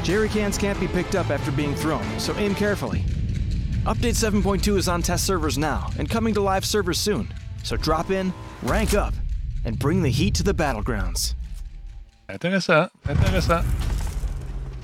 Jerry 0.03 0.27
cans 0.27 0.57
can't 0.57 0.77
be 0.81 0.87
picked 0.89 1.15
up 1.15 1.29
after 1.29 1.49
being 1.49 1.73
thrown, 1.73 2.03
so 2.19 2.35
aim 2.35 2.53
carefully. 2.53 3.05
Update 3.85 4.15
7.2 4.15 4.77
is 4.77 4.89
on 4.89 5.01
test 5.01 5.25
servers 5.25 5.57
now 5.57 5.89
and 5.97 6.09
coming 6.09 6.33
to 6.33 6.41
live 6.41 6.65
servers 6.65 6.99
soon. 6.99 7.33
So 7.63 7.77
drop 7.77 8.11
in, 8.11 8.33
rank 8.63 8.93
up, 8.93 9.13
and 9.63 9.79
bring 9.79 10.03
the 10.03 10.09
heat 10.09 10.35
to 10.35 10.43
the 10.43 10.53
battlegrounds. 10.53 11.35
Intéressant, 12.29 12.89
intéressant. 13.05 13.65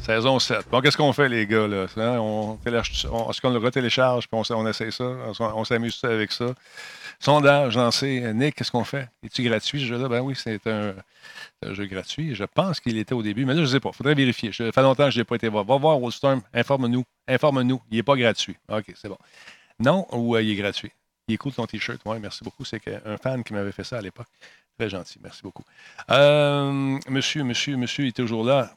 Saison 0.01 0.39
7. 0.39 0.69
Bon, 0.71 0.81
qu'est-ce 0.81 0.97
qu'on 0.97 1.13
fait, 1.13 1.27
les 1.29 1.45
gars? 1.45 1.67
Là? 1.67 1.87
On, 2.21 2.57
on, 2.65 3.29
Est-ce 3.29 3.41
qu'on 3.41 3.49
le 3.51 3.59
retélécharge 3.59 4.25
et 4.25 4.35
on, 4.35 4.43
on 4.51 4.67
essaie 4.67 4.91
ça? 4.91 5.03
On, 5.39 5.63
s'amuse 5.65 5.99
avec 6.03 6.31
ça? 6.31 6.45
Sondage 7.19 7.75
lancé. 7.75 8.31
Nick, 8.33 8.55
qu'est-ce 8.55 8.71
qu'on 8.71 8.85
fait? 8.85 9.09
Est-il 9.23 9.45
gratuit 9.45 9.79
ce 9.81 9.85
jeu-là? 9.85 10.07
Ben 10.07 10.21
oui, 10.21 10.35
c'est 10.37 10.65
un, 10.67 10.93
un 11.63 11.73
jeu 11.73 11.85
gratuit. 11.85 12.33
Je 12.33 12.45
pense 12.45 12.79
qu'il 12.79 12.97
était 12.97 13.13
au 13.13 13.21
début, 13.21 13.45
mais 13.45 13.53
là, 13.53 13.59
je 13.59 13.65
ne 13.65 13.71
sais 13.73 13.79
pas. 13.79 13.89
Il 13.93 13.95
faudrait 13.95 14.15
vérifier. 14.15 14.53
Ça 14.53 14.71
fait 14.71 14.81
longtemps 14.81 15.05
que 15.05 15.11
je 15.11 15.19
n'ai 15.19 15.25
pas 15.25 15.35
été 15.35 15.49
voir. 15.49 15.65
Va 15.65 15.77
voir 15.77 15.99
Wolfstorm, 15.99 16.41
informe-nous. 16.53 17.03
Informe-nous. 17.27 17.81
Il 17.91 17.97
n'est 17.97 18.03
pas 18.03 18.15
gratuit. 18.15 18.55
OK, 18.69 18.85
c'est 18.95 19.09
bon. 19.09 19.17
Non, 19.79 20.07
ou 20.11 20.35
euh, 20.35 20.41
il 20.41 20.51
est 20.51 20.55
gratuit. 20.55 20.91
Il 21.27 21.33
est 21.33 21.37
cool 21.37 21.51
ton 21.51 21.65
T-shirt. 21.65 22.01
Oui, 22.05 22.17
merci 22.21 22.43
beaucoup. 22.43 22.63
C'est 22.63 22.81
un 23.05 23.17
fan 23.17 23.43
qui 23.43 23.53
m'avait 23.53 23.71
fait 23.71 23.83
ça 23.83 23.97
à 23.97 24.01
l'époque. 24.01 24.27
Très 24.77 24.89
gentil. 24.89 25.19
Merci 25.21 25.41
beaucoup. 25.43 25.63
Euh, 26.09 26.97
monsieur, 27.09 27.43
monsieur, 27.43 27.75
monsieur 27.75 28.05
il 28.05 28.09
est 28.09 28.13
toujours 28.13 28.45
là. 28.45 28.71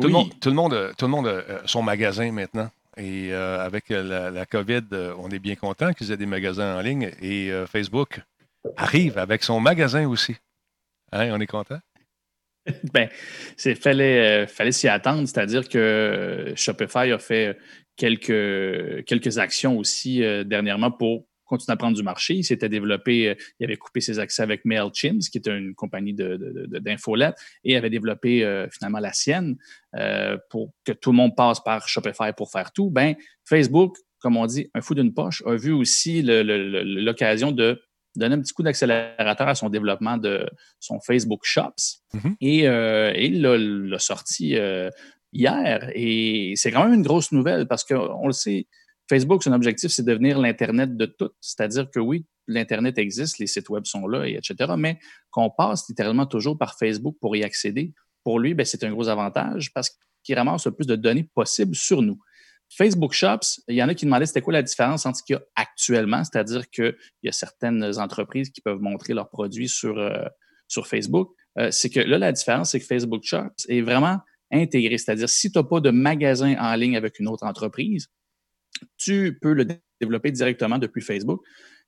Tout, 0.00 0.08
le 0.08 0.12
monde, 0.12 0.40
tout, 0.40 0.50
le 0.50 0.54
monde, 0.54 0.92
tout 0.98 1.04
le 1.06 1.10
monde 1.10 1.28
a 1.28 1.66
son 1.66 1.82
magasin 1.82 2.30
maintenant. 2.30 2.70
Et 2.96 3.32
euh, 3.32 3.58
avec 3.64 3.88
la, 3.88 4.46
COVID, 4.46 4.82
on 5.18 5.30
est 5.30 5.38
bien 5.38 5.56
content 5.56 5.92
qu'ils 5.92 6.12
aient 6.12 6.16
des 6.16 6.26
magasins 6.26 6.76
en 6.76 6.80
ligne. 6.80 7.10
Et 7.20 7.50
Facebook 7.66 8.20
arrive 8.76 9.18
avec 9.18 9.42
son 9.42 9.60
magasin 9.60 10.08
aussi. 10.08 10.36
Hein, 11.12 11.30
on 11.32 11.40
est 11.40 11.46
content? 11.46 11.78
ben, 12.92 13.08
il 13.64 13.76
fallait, 13.76 14.44
euh, 14.44 14.46
fallait 14.46 14.72
s'y 14.72 14.88
attendre, 14.88 15.28
c'est-à-dire 15.28 15.68
que 15.68 16.52
Shopify 16.56 17.12
a 17.12 17.18
fait 17.18 17.58
quelques, 17.96 19.04
quelques 19.04 19.38
actions 19.38 19.78
aussi 19.78 20.22
euh, 20.22 20.44
dernièrement 20.44 20.90
pour 20.90 21.26
continué 21.44 21.72
à 21.74 21.76
prendre 21.76 21.96
du 21.96 22.02
marché. 22.02 22.34
Il 22.34 22.44
s'était 22.44 22.68
développé, 22.68 23.30
euh, 23.30 23.34
il 23.60 23.64
avait 23.64 23.76
coupé 23.76 24.00
ses 24.00 24.18
accès 24.18 24.42
avec 24.42 24.64
MailChimp, 24.64 25.20
qui 25.20 25.38
est 25.38 25.46
une 25.46 25.74
compagnie 25.74 26.14
d'infolettes, 26.14 27.36
et 27.64 27.76
avait 27.76 27.90
développé 27.90 28.44
euh, 28.44 28.68
finalement 28.70 28.98
la 28.98 29.12
sienne 29.12 29.56
euh, 29.96 30.36
pour 30.50 30.72
que 30.84 30.92
tout 30.92 31.10
le 31.10 31.16
monde 31.16 31.36
passe 31.36 31.60
par 31.60 31.88
Shopify 31.88 32.32
pour 32.36 32.50
faire 32.50 32.72
tout. 32.72 32.90
Ben, 32.90 33.14
Facebook, 33.44 33.96
comme 34.18 34.36
on 34.36 34.46
dit, 34.46 34.70
un 34.74 34.80
fou 34.80 34.94
d'une 34.94 35.12
poche, 35.12 35.42
a 35.46 35.54
vu 35.56 35.72
aussi 35.72 36.22
l'occasion 36.22 37.52
de 37.52 37.80
donner 38.16 38.36
un 38.36 38.40
petit 38.40 38.52
coup 38.52 38.62
d'accélérateur 38.62 39.48
à 39.48 39.54
son 39.54 39.68
développement 39.68 40.16
de 40.16 40.48
son 40.78 41.00
Facebook 41.00 41.40
Shops. 41.44 42.00
Mm-hmm. 42.14 42.36
Et, 42.40 43.26
il 43.26 43.42
l'a 43.42 43.98
sorti 43.98 44.56
hier. 45.32 45.90
Et 45.94 46.54
c'est 46.56 46.70
quand 46.70 46.84
même 46.84 46.94
une 46.94 47.02
grosse 47.02 47.32
nouvelle 47.32 47.66
parce 47.66 47.84
qu'on 47.84 48.26
le 48.26 48.32
sait, 48.32 48.66
Facebook, 49.08 49.42
son 49.42 49.52
objectif, 49.52 49.90
c'est 49.90 50.02
de 50.02 50.10
devenir 50.10 50.38
l'Internet 50.38 50.96
de 50.96 51.06
tout. 51.06 51.30
C'est-à-dire 51.40 51.90
que 51.90 52.00
oui, 52.00 52.26
l'Internet 52.46 52.98
existe, 52.98 53.38
les 53.38 53.46
sites 53.46 53.68
web 53.68 53.84
sont 53.84 54.06
là, 54.06 54.26
et 54.26 54.34
etc., 54.34 54.72
mais 54.76 54.98
qu'on 55.30 55.50
passe 55.50 55.88
littéralement 55.88 56.26
toujours 56.26 56.56
par 56.58 56.78
Facebook 56.78 57.16
pour 57.20 57.36
y 57.36 57.44
accéder, 57.44 57.92
pour 58.22 58.38
lui, 58.38 58.54
ben, 58.54 58.64
c'est 58.64 58.82
un 58.84 58.90
gros 58.90 59.08
avantage 59.08 59.72
parce 59.72 59.90
qu'il 60.22 60.34
ramasse 60.36 60.64
le 60.64 60.72
plus 60.72 60.86
de 60.86 60.96
données 60.96 61.28
possibles 61.34 61.76
sur 61.76 62.02
nous. 62.02 62.18
Facebook 62.70 63.12
Shops, 63.12 63.60
il 63.68 63.76
y 63.76 63.82
en 63.82 63.88
a 63.88 63.94
qui 63.94 64.06
demandaient 64.06 64.26
c'était 64.26 64.40
quoi 64.40 64.54
la 64.54 64.62
différence 64.62 65.04
entre 65.06 65.18
ce 65.18 65.22
qu'il 65.22 65.34
y 65.34 65.36
a 65.36 65.42
actuellement, 65.54 66.24
c'est-à-dire 66.24 66.68
qu'il 66.70 66.96
y 67.22 67.28
a 67.28 67.32
certaines 67.32 67.98
entreprises 67.98 68.50
qui 68.50 68.62
peuvent 68.62 68.80
montrer 68.80 69.12
leurs 69.12 69.28
produits 69.28 69.68
sur, 69.68 69.98
euh, 69.98 70.24
Facebook. 70.84 71.30
Euh, 71.56 71.70
c'est 71.70 71.88
que 71.88 72.00
là, 72.00 72.18
la 72.18 72.32
différence, 72.32 72.70
c'est 72.70 72.80
que 72.80 72.86
Facebook 72.86 73.22
Shops 73.22 73.68
est 73.68 73.82
vraiment 73.82 74.18
intégré, 74.50 74.98
c'est-à-dire 74.98 75.28
si 75.28 75.52
tu 75.52 75.58
n'as 75.58 75.64
pas 75.64 75.80
de 75.80 75.90
magasin 75.90 76.56
en 76.58 76.74
ligne 76.74 76.96
avec 76.96 77.20
une 77.20 77.28
autre 77.28 77.44
entreprise, 77.44 78.08
tu 78.96 79.38
peux 79.40 79.52
le 79.52 79.66
développer 80.00 80.30
directement 80.30 80.78
depuis 80.78 81.02
Facebook. 81.02 81.42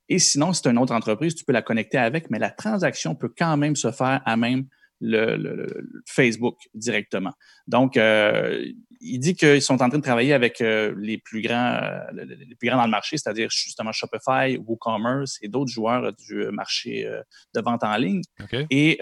Et 0.08 0.18
sinon, 0.18 0.52
si 0.52 0.62
tu 0.62 0.70
une 0.70 0.78
autre 0.78 0.94
entreprise, 0.94 1.34
tu 1.34 1.44
peux 1.44 1.52
la 1.52 1.62
connecter 1.62 1.98
avec, 1.98 2.30
mais 2.30 2.38
la 2.38 2.50
transaction 2.50 3.14
peut 3.14 3.32
quand 3.36 3.56
même 3.56 3.74
se 3.74 3.90
faire 3.90 4.22
à 4.24 4.36
même 4.36 4.66
le, 5.00 5.66
Facebook 6.06 6.56
directement. 6.74 7.32
Donc, 7.66 7.96
euh, 7.96 8.64
il 9.00 9.18
dit 9.18 9.34
qu'ils 9.34 9.60
sont 9.60 9.74
en 9.82 9.88
train 9.88 9.98
de 9.98 10.02
travailler 10.02 10.32
avec 10.32 10.60
euh, 10.60 10.94
les 10.98 11.18
plus 11.18 11.42
grands, 11.42 11.74
euh, 11.82 12.24
les 12.24 12.54
plus 12.54 12.68
grands 12.68 12.78
dans 12.78 12.84
le 12.84 12.90
marché, 12.90 13.18
c'est-à-dire 13.18 13.50
justement 13.50 13.92
Shopify, 13.92 14.56
WooCommerce 14.58 15.38
et 15.42 15.48
d'autres 15.48 15.70
joueurs 15.70 16.12
du 16.14 16.46
marché 16.50 17.08
de 17.54 17.60
vente 17.60 17.84
en 17.84 17.96
ligne. 17.96 18.22
Et 18.70 18.98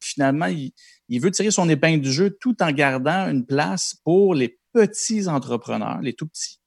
finalement, 0.00 0.46
il, 0.46 0.72
il, 1.08 1.20
veut 1.20 1.30
tirer 1.30 1.50
son 1.50 1.68
épingle 1.68 2.02
du 2.02 2.12
jeu 2.12 2.36
tout 2.40 2.62
en 2.62 2.72
gardant 2.72 3.28
une 3.28 3.46
place 3.46 3.96
pour 4.04 4.34
les 4.34 4.58
petits 4.72 5.28
entrepreneurs, 5.28 6.00
les 6.02 6.12
tout 6.12 6.26
petits, 6.26 6.58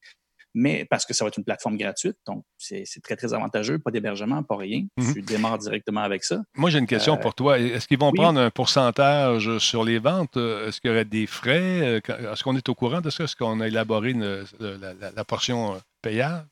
mais 0.58 0.86
parce 0.90 1.06
que 1.06 1.14
ça 1.14 1.24
va 1.24 1.28
être 1.28 1.38
une 1.38 1.44
plateforme 1.44 1.78
gratuite, 1.78 2.18
donc 2.26 2.44
c'est 2.58 2.84
très, 3.04 3.16
très 3.16 3.32
avantageux, 3.32 3.78
pas 3.78 3.92
d'hébergement, 3.92 4.42
pas 4.42 4.58
rien. 4.58 4.86
Mm 4.98 5.14
Tu 5.14 5.22
démarres 5.22 5.60
directement 5.60 6.02
avec 6.02 6.24
ça. 6.24 6.42
Moi, 6.56 6.72
j'ai 6.72 6.80
une 6.80 6.88
question 6.88 7.14
euh, 7.14 7.18
pour 7.18 7.36
toi. 7.36 7.60
Est-ce 7.60 7.88
qu'ils 7.88 8.00
vont 8.00 8.12
prendre 8.12 8.40
un 8.40 8.50
pourcentage 8.50 9.60
sur 9.60 9.84
les 9.84 10.00
ventes? 10.00 10.36
Est-ce 10.36 10.82
qu'il 10.82 10.90
y 10.90 10.94
aurait 10.94 11.06
des 11.06 11.28
frais? 11.28 12.02
Est-ce 12.08 12.44
qu'on 12.44 12.56
est 12.56 12.68
au 12.70 12.74
courant 12.74 13.02
de 13.02 13.12
ça? 13.12 13.26
Est-ce 13.26 13.36
qu'on 13.36 13.60
a 13.60 13.68
élaboré 13.68 14.14
la, 14.14 15.12
la, 15.16 15.24
portion 15.24 15.80
payable? 16.02 16.48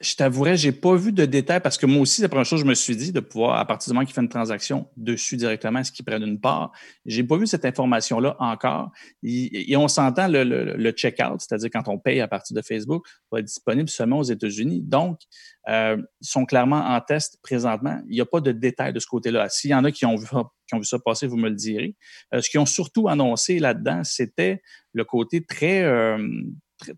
Je 0.00 0.14
t'avouerais, 0.14 0.58
j'ai 0.58 0.72
pas 0.72 0.94
vu 0.94 1.10
de 1.10 1.24
détails 1.24 1.60
parce 1.60 1.78
que 1.78 1.86
moi 1.86 2.02
aussi, 2.02 2.20
la 2.20 2.28
première 2.28 2.44
chose 2.44 2.60
que 2.60 2.64
je 2.64 2.68
me 2.68 2.74
suis 2.74 2.96
dit, 2.96 3.12
de 3.12 3.20
pouvoir, 3.20 3.58
à 3.58 3.64
partir 3.64 3.90
du 3.90 3.94
moment 3.94 4.04
qu'il 4.04 4.14
fait 4.14 4.20
une 4.20 4.28
transaction 4.28 4.88
dessus 4.98 5.38
directement, 5.38 5.78
est-ce 5.78 5.90
qu'il 5.90 6.04
prenne 6.04 6.22
une 6.22 6.38
part? 6.38 6.72
J'ai 7.06 7.24
pas 7.24 7.38
vu 7.38 7.46
cette 7.46 7.64
information-là 7.64 8.36
encore. 8.38 8.90
Et, 9.22 9.74
on 9.76 9.88
s'entend 9.88 10.28
le, 10.28 10.90
check-out, 10.90 11.40
c'est-à-dire 11.40 11.70
quand 11.72 11.88
on 11.88 11.98
paye 11.98 12.20
à 12.20 12.28
partir 12.28 12.54
de 12.54 12.60
Facebook, 12.60 13.06
va 13.32 13.38
être 13.38 13.46
disponible 13.46 13.88
seulement 13.88 14.18
aux 14.18 14.24
États-Unis. 14.24 14.82
Donc, 14.82 15.20
euh, 15.68 15.96
ils 16.20 16.28
sont 16.28 16.44
clairement 16.44 16.84
en 16.94 17.00
test 17.00 17.38
présentement. 17.42 17.98
Il 18.08 18.14
n'y 18.14 18.20
a 18.20 18.26
pas 18.26 18.40
de 18.40 18.52
détails 18.52 18.92
de 18.92 19.00
ce 19.00 19.06
côté-là. 19.06 19.48
S'il 19.48 19.70
y 19.70 19.74
en 19.74 19.84
a 19.84 19.92
qui 19.92 20.04
ont 20.04 20.16
vu, 20.16 20.26
qui 20.66 20.74
ont 20.74 20.78
vu 20.78 20.84
ça 20.84 20.98
passer, 20.98 21.26
vous 21.26 21.36
me 21.36 21.48
le 21.48 21.54
direz. 21.54 21.96
Euh, 22.34 22.40
ce 22.40 22.50
qu'ils 22.50 22.60
ont 22.60 22.66
surtout 22.66 23.08
annoncé 23.08 23.58
là-dedans, 23.58 24.02
c'était 24.04 24.62
le 24.92 25.04
côté 25.04 25.44
très, 25.44 25.82
euh, 25.82 26.18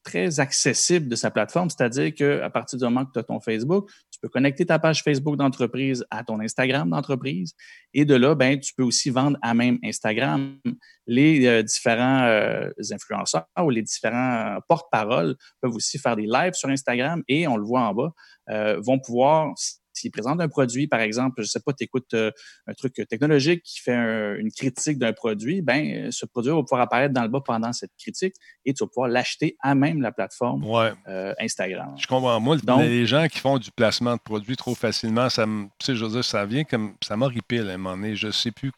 très, 0.03 0.41
accessible 0.41 1.09
de 1.09 1.17
sa 1.17 1.31
plateforme, 1.31 1.71
c'est-à-dire 1.71 2.15
qu'à 2.15 2.51
partir 2.51 2.79
du 2.79 2.85
moment 2.85 3.05
que 3.05 3.13
tu 3.13 3.19
as 3.19 3.23
ton 3.23 3.41
Facebook, 3.41 3.89
tu 4.11 4.19
peux 4.21 4.29
connecter 4.29 4.67
ta 4.67 4.79
page 4.79 5.03
Facebook 5.03 5.37
d'entreprise 5.37 6.05
à 6.11 6.25
ton 6.25 6.41
Instagram 6.41 6.91
d'entreprise 6.91 7.55
et 7.95 8.05
de 8.05 8.15
là, 8.15 8.35
ben, 8.35 8.59
tu 8.59 8.75
peux 8.75 8.83
aussi 8.83 9.11
vendre 9.11 9.39
à 9.43 9.55
même 9.55 9.79
Instagram. 9.85 10.59
Les 11.07 11.47
euh, 11.47 11.63
différents 11.63 12.25
euh, 12.25 12.71
influenceurs 12.91 13.47
ou 13.63 13.71
les 13.71 13.83
différents 13.83 14.59
porte-paroles 14.69 15.37
peuvent 15.61 15.75
aussi 15.75 15.99
faire 15.99 16.17
des 16.17 16.27
lives 16.27 16.55
sur 16.55 16.69
Instagram 16.69 17.23
et 17.29 17.47
on 17.47 17.57
le 17.57 17.65
voit 17.65 17.83
en 17.83 17.95
bas, 17.95 18.13
euh, 18.51 18.81
vont 18.81 18.99
pouvoir 18.99 19.55
s'il 19.99 20.11
présente 20.11 20.41
un 20.41 20.49
produit, 20.49 20.87
par 20.87 21.01
exemple, 21.01 21.43
je 21.43 21.49
sais 21.49 21.61
pas, 21.61 21.73
tu 21.73 21.85
écoutes 21.85 22.15
euh, 22.15 22.31
un 22.67 22.75
truc 22.75 22.95
technologique 23.09 23.63
qui 23.63 23.81
fait 23.81 23.95
une 24.39 24.51
critique 24.51 24.99
d'un 24.99 25.13
produit, 25.13 25.63
ben 25.63 26.11
ce 26.11 26.27
produit 26.27 26.53
va 26.53 26.63
pouvoir 26.63 26.83
apparaître 26.83 27.15
dans 27.15 27.23
le 27.23 27.29
bas 27.29 27.41
pendant 27.45 27.73
cette 27.73 27.93
critique 27.99 28.35
et 28.65 28.75
tu 28.75 28.85
vas 28.85 28.89
pouvoir 28.89 29.09
l'acheter 29.09 29.57
à 29.61 29.75
même 29.75 30.01
la 30.01 30.13
plateforme 30.13 30.65
euh, 31.09 31.35
Instagram. 31.39 31.95
Je 31.99 32.07
comprends. 32.07 32.41
Moi, 32.41 32.57
les 32.81 33.07
gens 33.07 33.27
qui 33.29 33.39
font 33.39 33.59
du 33.59 33.71
placement 33.71 34.15
de 34.15 34.21
produits 34.21 34.57
trop 34.57 34.75
facilement, 34.75 35.29
ça 35.29 35.47
me, 35.47 35.67
je 35.85 35.93
veux 35.93 36.11
dire, 36.11 36.25
ça 36.25 36.45
vient 36.47 36.65
comme 36.65 36.95
ça 37.03 37.17
m'horripile 37.17 37.69
à 37.71 37.75
un 37.75 37.79
moment 37.79 37.97
donné. 37.97 38.17
Je 38.17 38.31
sais 38.31 38.51
plus 38.51 38.73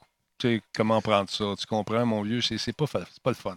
comment 0.74 1.00
prendre 1.00 1.28
ça. 1.28 1.44
Tu 1.58 1.66
comprends, 1.66 2.04
mon 2.06 2.22
vieux? 2.22 2.40
C'est 2.40 2.76
pas, 2.76 2.86
pas 2.86 3.30
le 3.30 3.34
fun. 3.34 3.56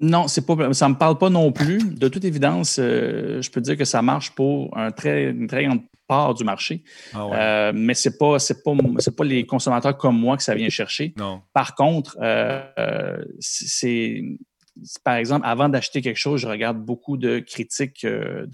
Non, 0.00 0.28
c'est 0.28 0.46
pas, 0.46 0.72
ça 0.72 0.88
me 0.88 0.94
parle 0.94 1.18
pas 1.18 1.28
non 1.28 1.52
plus. 1.52 1.78
De 1.94 2.08
toute 2.08 2.24
évidence, 2.24 2.78
euh, 2.78 3.42
je 3.42 3.50
peux 3.50 3.60
dire 3.60 3.76
que 3.76 3.84
ça 3.84 4.00
marche 4.00 4.30
pour 4.30 4.76
un 4.76 4.90
très, 4.90 5.30
une 5.30 5.46
très 5.46 5.64
grande 5.64 5.82
part 6.08 6.34
du 6.34 6.42
marché. 6.42 6.82
Ah 7.12 7.26
euh, 7.32 7.72
mais 7.74 7.94
c'est 7.94 8.16
pas, 8.16 8.38
c'est 8.38 8.62
pas, 8.62 8.72
c'est 8.98 9.14
pas 9.14 9.24
les 9.24 9.44
consommateurs 9.44 9.96
comme 9.96 10.18
moi 10.18 10.36
que 10.38 10.42
ça 10.42 10.54
vient 10.54 10.70
chercher. 10.70 11.12
Non. 11.18 11.42
Par 11.52 11.74
contre, 11.74 12.16
euh, 12.22 13.22
c'est, 13.38 14.22
par 15.04 15.16
exemple, 15.16 15.46
avant 15.46 15.68
d'acheter 15.68 16.02
quelque 16.02 16.16
chose, 16.16 16.40
je 16.40 16.46
regarde 16.46 16.78
beaucoup 16.78 17.16
de 17.16 17.38
critiques. 17.38 18.04
Euh, 18.04 18.46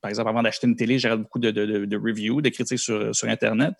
par 0.00 0.08
exemple, 0.08 0.28
avant 0.28 0.42
d'acheter 0.42 0.66
une 0.66 0.76
télé, 0.76 0.98
je 0.98 1.06
regarde 1.06 1.22
beaucoup 1.22 1.38
de, 1.38 1.96
reviews, 1.96 2.40
de 2.40 2.48
critiques 2.48 2.78
sur, 2.78 3.12
Internet. 3.24 3.74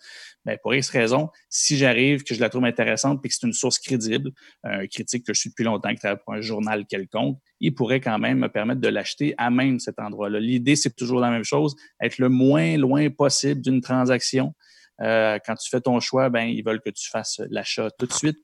Mais 0.45 0.57
pour 0.61 0.73
X 0.73 0.89
raison, 0.89 1.29
si 1.49 1.77
j'arrive, 1.77 2.23
que 2.23 2.33
je 2.35 2.39
la 2.39 2.49
trouve 2.49 2.65
intéressante 2.65 3.21
et 3.23 3.27
que 3.27 3.33
c'est 3.33 3.47
une 3.47 3.53
source 3.53 3.79
crédible, 3.79 4.31
un 4.63 4.87
critique 4.87 5.25
que 5.25 5.33
je 5.33 5.39
suis 5.39 5.49
depuis 5.49 5.63
longtemps, 5.63 5.89
qui 5.89 5.99
travaille 5.99 6.19
pour 6.23 6.33
un 6.33 6.41
journal 6.41 6.85
quelconque, 6.85 7.37
il 7.59 7.73
pourrait 7.73 8.01
quand 8.01 8.19
même 8.19 8.39
me 8.39 8.49
permettre 8.49 8.81
de 8.81 8.89
l'acheter 8.89 9.33
à 9.37 9.49
même 9.49 9.79
cet 9.79 9.99
endroit-là. 9.99 10.39
L'idée, 10.39 10.75
c'est 10.75 10.95
toujours 10.95 11.19
la 11.19 11.29
même 11.29 11.45
chose, 11.45 11.75
être 12.01 12.17
le 12.17 12.29
moins 12.29 12.77
loin 12.77 13.09
possible 13.09 13.61
d'une 13.61 13.81
transaction. 13.81 14.53
Euh, 15.01 15.39
quand 15.45 15.55
tu 15.55 15.69
fais 15.69 15.81
ton 15.81 15.99
choix, 15.99 16.29
ben, 16.29 16.43
ils 16.43 16.63
veulent 16.63 16.81
que 16.81 16.89
tu 16.89 17.09
fasses 17.09 17.41
l'achat 17.49 17.89
tout 17.97 18.05
de 18.05 18.13
suite. 18.13 18.37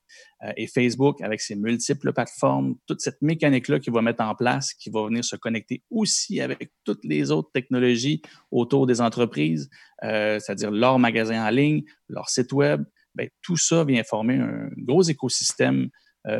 Euh, 0.43 0.51
et 0.57 0.67
Facebook, 0.67 1.21
avec 1.21 1.41
ses 1.41 1.55
multiples 1.55 2.11
plateformes, 2.11 2.75
toute 2.87 3.01
cette 3.01 3.21
mécanique-là 3.21 3.79
qu'il 3.79 3.93
va 3.93 4.01
mettre 4.01 4.23
en 4.23 4.35
place, 4.35 4.73
qui 4.73 4.89
va 4.89 5.05
venir 5.05 5.23
se 5.23 5.35
connecter 5.35 5.83
aussi 5.89 6.41
avec 6.41 6.71
toutes 6.83 7.03
les 7.03 7.31
autres 7.31 7.51
technologies 7.53 8.21
autour 8.51 8.87
des 8.87 9.01
entreprises, 9.01 9.69
euh, 10.03 10.39
c'est-à-dire 10.39 10.71
leur 10.71 10.97
magasin 10.97 11.45
en 11.45 11.49
ligne, 11.49 11.83
leur 12.07 12.29
site 12.29 12.51
web, 12.51 12.83
ben, 13.15 13.29
tout 13.41 13.57
ça 13.57 13.83
vient 13.83 14.03
former 14.03 14.37
un 14.37 14.69
gros 14.77 15.03
écosystème 15.03 15.89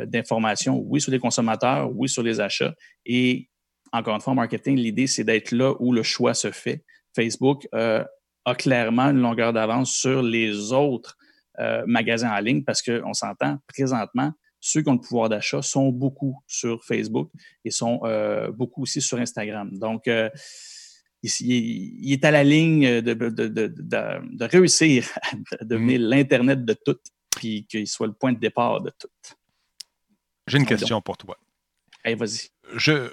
d'information, 0.07 0.77
oui, 0.77 0.99
sur 0.99 1.09
les 1.09 1.19
consommateurs, 1.19 1.89
oui, 1.95 2.09
sur 2.09 2.21
les 2.21 2.41
achats. 2.41 2.75
Et 3.05 3.49
encore 3.93 4.13
une 4.13 4.21
fois, 4.21 4.33
marketing, 4.33 4.75
l'idée, 4.75 5.07
c'est 5.07 5.23
d'être 5.23 5.51
là 5.51 5.73
où 5.79 5.93
le 5.93 6.03
choix 6.03 6.33
se 6.33 6.51
fait. 6.51 6.83
Facebook 7.15 7.67
a 7.71 8.05
clairement 8.57 9.09
une 9.09 9.21
longueur 9.21 9.53
d'avance 9.53 9.91
sur 9.91 10.21
les 10.21 10.71
autres 10.71 11.17
euh, 11.59 11.83
magasins 11.85 12.31
en 12.31 12.39
ligne 12.39 12.63
parce 12.63 12.81
qu'on 12.81 13.13
s'entend 13.13 13.57
présentement, 13.67 14.31
ceux 14.59 14.81
qui 14.81 14.89
ont 14.89 14.93
le 14.93 14.99
pouvoir 14.99 15.29
d'achat 15.29 15.61
sont 15.61 15.89
beaucoup 15.89 16.41
sur 16.47 16.83
Facebook 16.83 17.29
et 17.65 17.71
sont 17.71 17.99
euh, 18.03 18.51
beaucoup 18.51 18.83
aussi 18.83 19.01
sur 19.01 19.17
Instagram. 19.17 19.69
Donc, 19.77 20.07
euh, 20.07 20.29
il, 21.21 22.13
est 22.13 22.23
à 22.23 22.31
la 22.31 22.43
ligne 22.43 23.01
de, 23.01 23.13
de, 23.13 23.29
de, 23.29 23.67
de 23.67 24.45
réussir 24.45 25.09
à 25.59 25.65
devenir 25.65 25.99
mm-hmm. 25.99 26.09
l'Internet 26.09 26.65
de 26.65 26.73
tout, 26.73 26.97
puis 27.35 27.65
qu'il 27.65 27.87
soit 27.87 28.07
le 28.07 28.13
point 28.13 28.31
de 28.31 28.39
départ 28.39 28.81
de 28.81 28.91
tout. 28.97 29.09
J'ai 30.47 30.57
une 30.57 30.65
question 30.65 31.01
pour 31.01 31.17
toi. 31.17 31.37
Allez, 32.03 32.15
vas-y. 32.15 32.49
Je, 32.75 33.11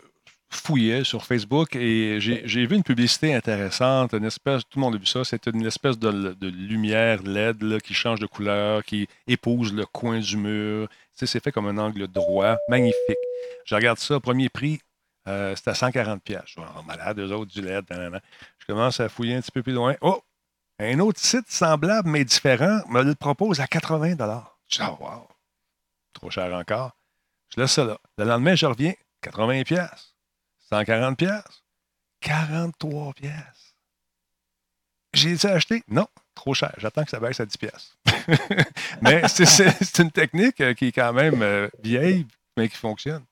fouillais 0.57 1.05
sur 1.05 1.25
Facebook 1.25 1.77
et 1.77 2.19
j'ai 2.21 2.67
vu 2.67 2.77
une 2.77 2.83
publicité 2.83 3.35
intéressante, 3.35 4.13
une 4.15 4.25
espèce, 4.25 4.63
tout 4.69 4.79
le 4.79 4.81
monde 4.81 4.95
a 4.95 4.99
vu 4.99 5.07
ça, 5.07 5.25
c'était 5.25 5.51
une 5.51 5.67
espèce 5.67 5.99
de, 5.99 6.37
lumière 6.49 7.23
LED 7.23 7.81
qui 7.83 7.95
change 7.95 8.21
de 8.21 8.27
couleur, 8.27 8.85
qui 8.85 9.09
épouse 9.27 9.73
le 9.73 9.87
coin 9.87 10.19
du 10.19 10.37
mur. 10.37 10.89
Tu 11.17 11.27
c'est 11.27 11.43
fait 11.43 11.53
comme 11.53 11.67
un 11.67 11.79
angle 11.79 12.09
droit, 12.09 12.57
magnifique. 12.69 13.17
Je 13.65 13.75
regarde 13.75 13.99
ça, 13.99 14.21
premier 14.21 14.49
prix, 14.49 14.81
euh, 15.29 15.55
c'était 15.57 15.71
à 15.71 15.75
140 15.75 16.23
pièces. 16.23 16.43
Je 16.47 16.53
suis 16.53 16.61
oh, 16.61 16.83
malade, 16.83 17.19
eux 17.19 17.33
autres, 17.33 17.53
du 17.53 17.63
LED. 17.63 17.85
Je 18.59 18.67
commence 18.67 19.01
à 19.01 19.09
fouiller 19.09 19.37
un 19.37 19.41
petit 19.41 19.53
peu 19.53 19.63
plus 19.63 19.73
loin. 19.73 19.95
Oh! 20.01 20.23
Un 20.79 20.99
autre 20.99 21.19
site 21.19 21.51
semblable 21.51 22.11
mais 22.11 22.25
différent 22.25 22.83
me 22.91 23.03
le 23.03 23.15
propose 23.15 23.61
à 23.61 23.67
80 23.67 24.17
Je 24.69 24.77
dis, 24.77 24.83
oh, 24.83 24.97
wow! 25.01 25.29
Trop 26.13 26.31
cher 26.31 26.53
encore. 26.55 26.93
Je 27.55 27.61
laisse 27.61 27.73
ça 27.73 27.85
là. 27.85 27.99
Le 28.19 28.25
lendemain, 28.25 28.55
je 28.55 28.67
reviens, 28.67 28.95
80 29.23 29.63
pièces. 29.63 30.16
140 30.71 31.17
pièces. 31.17 31.63
43 32.21 33.13
pièces. 33.15 33.77
J'ai 35.15 35.49
acheté? 35.49 35.83
Non, 35.89 36.07
trop 36.35 36.55
cher. 36.55 36.75
J'attends 36.79 37.05
que 37.05 37.11
ça 37.11 37.21
baisse 37.21 37.41
à 37.41 37.47
10 37.47 37.57
pièces. 37.57 37.97
mais 39.03 39.23
c'est 39.29 39.99
une 39.99 40.11
technique 40.11 40.61
euh, 40.61 40.75
qui 40.75 40.87
est 40.87 40.93
quand 40.93 41.13
même 41.13 41.43
euh, 41.43 41.69
vieille, 41.83 42.27
mais 42.57 42.69
qui 42.69 42.77
fonctionne. 42.77 43.23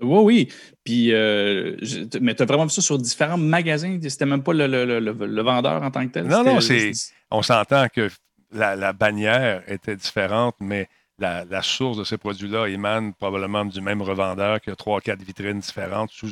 Oui, 0.00 0.20
oui. 0.22 0.48
Puis, 0.84 1.12
euh, 1.12 1.76
mais 2.20 2.34
tu 2.34 2.42
as 2.42 2.46
vraiment 2.46 2.64
vu 2.64 2.70
ça 2.70 2.82
sur 2.82 2.98
différents 2.98 3.38
magasins? 3.38 3.98
C'était 4.02 4.26
même 4.26 4.42
pas 4.42 4.52
le, 4.52 5.42
vendeur 5.42 5.82
en 5.82 5.90
tant 5.90 6.06
que 6.06 6.12
tel? 6.12 6.26
Non, 6.26 6.44
non, 6.44 6.60
c'est. 6.60 6.92
On 7.30 7.42
s'entend 7.42 7.88
que 7.88 8.10
la, 8.52 8.92
bannière 8.92 9.62
était 9.66 9.96
différente, 9.96 10.54
mais 10.60 10.88
la, 11.18 11.62
source 11.62 11.96
de 11.96 12.04
ces 12.04 12.18
produits-là 12.18 12.66
émane 12.66 13.14
probablement 13.14 13.64
du 13.64 13.80
même 13.80 14.02
revendeur 14.02 14.60
qui 14.60 14.70
a 14.70 14.76
trois, 14.76 15.00
quatre 15.00 15.22
vitrines 15.22 15.60
différentes 15.60 16.10
sous 16.10 16.28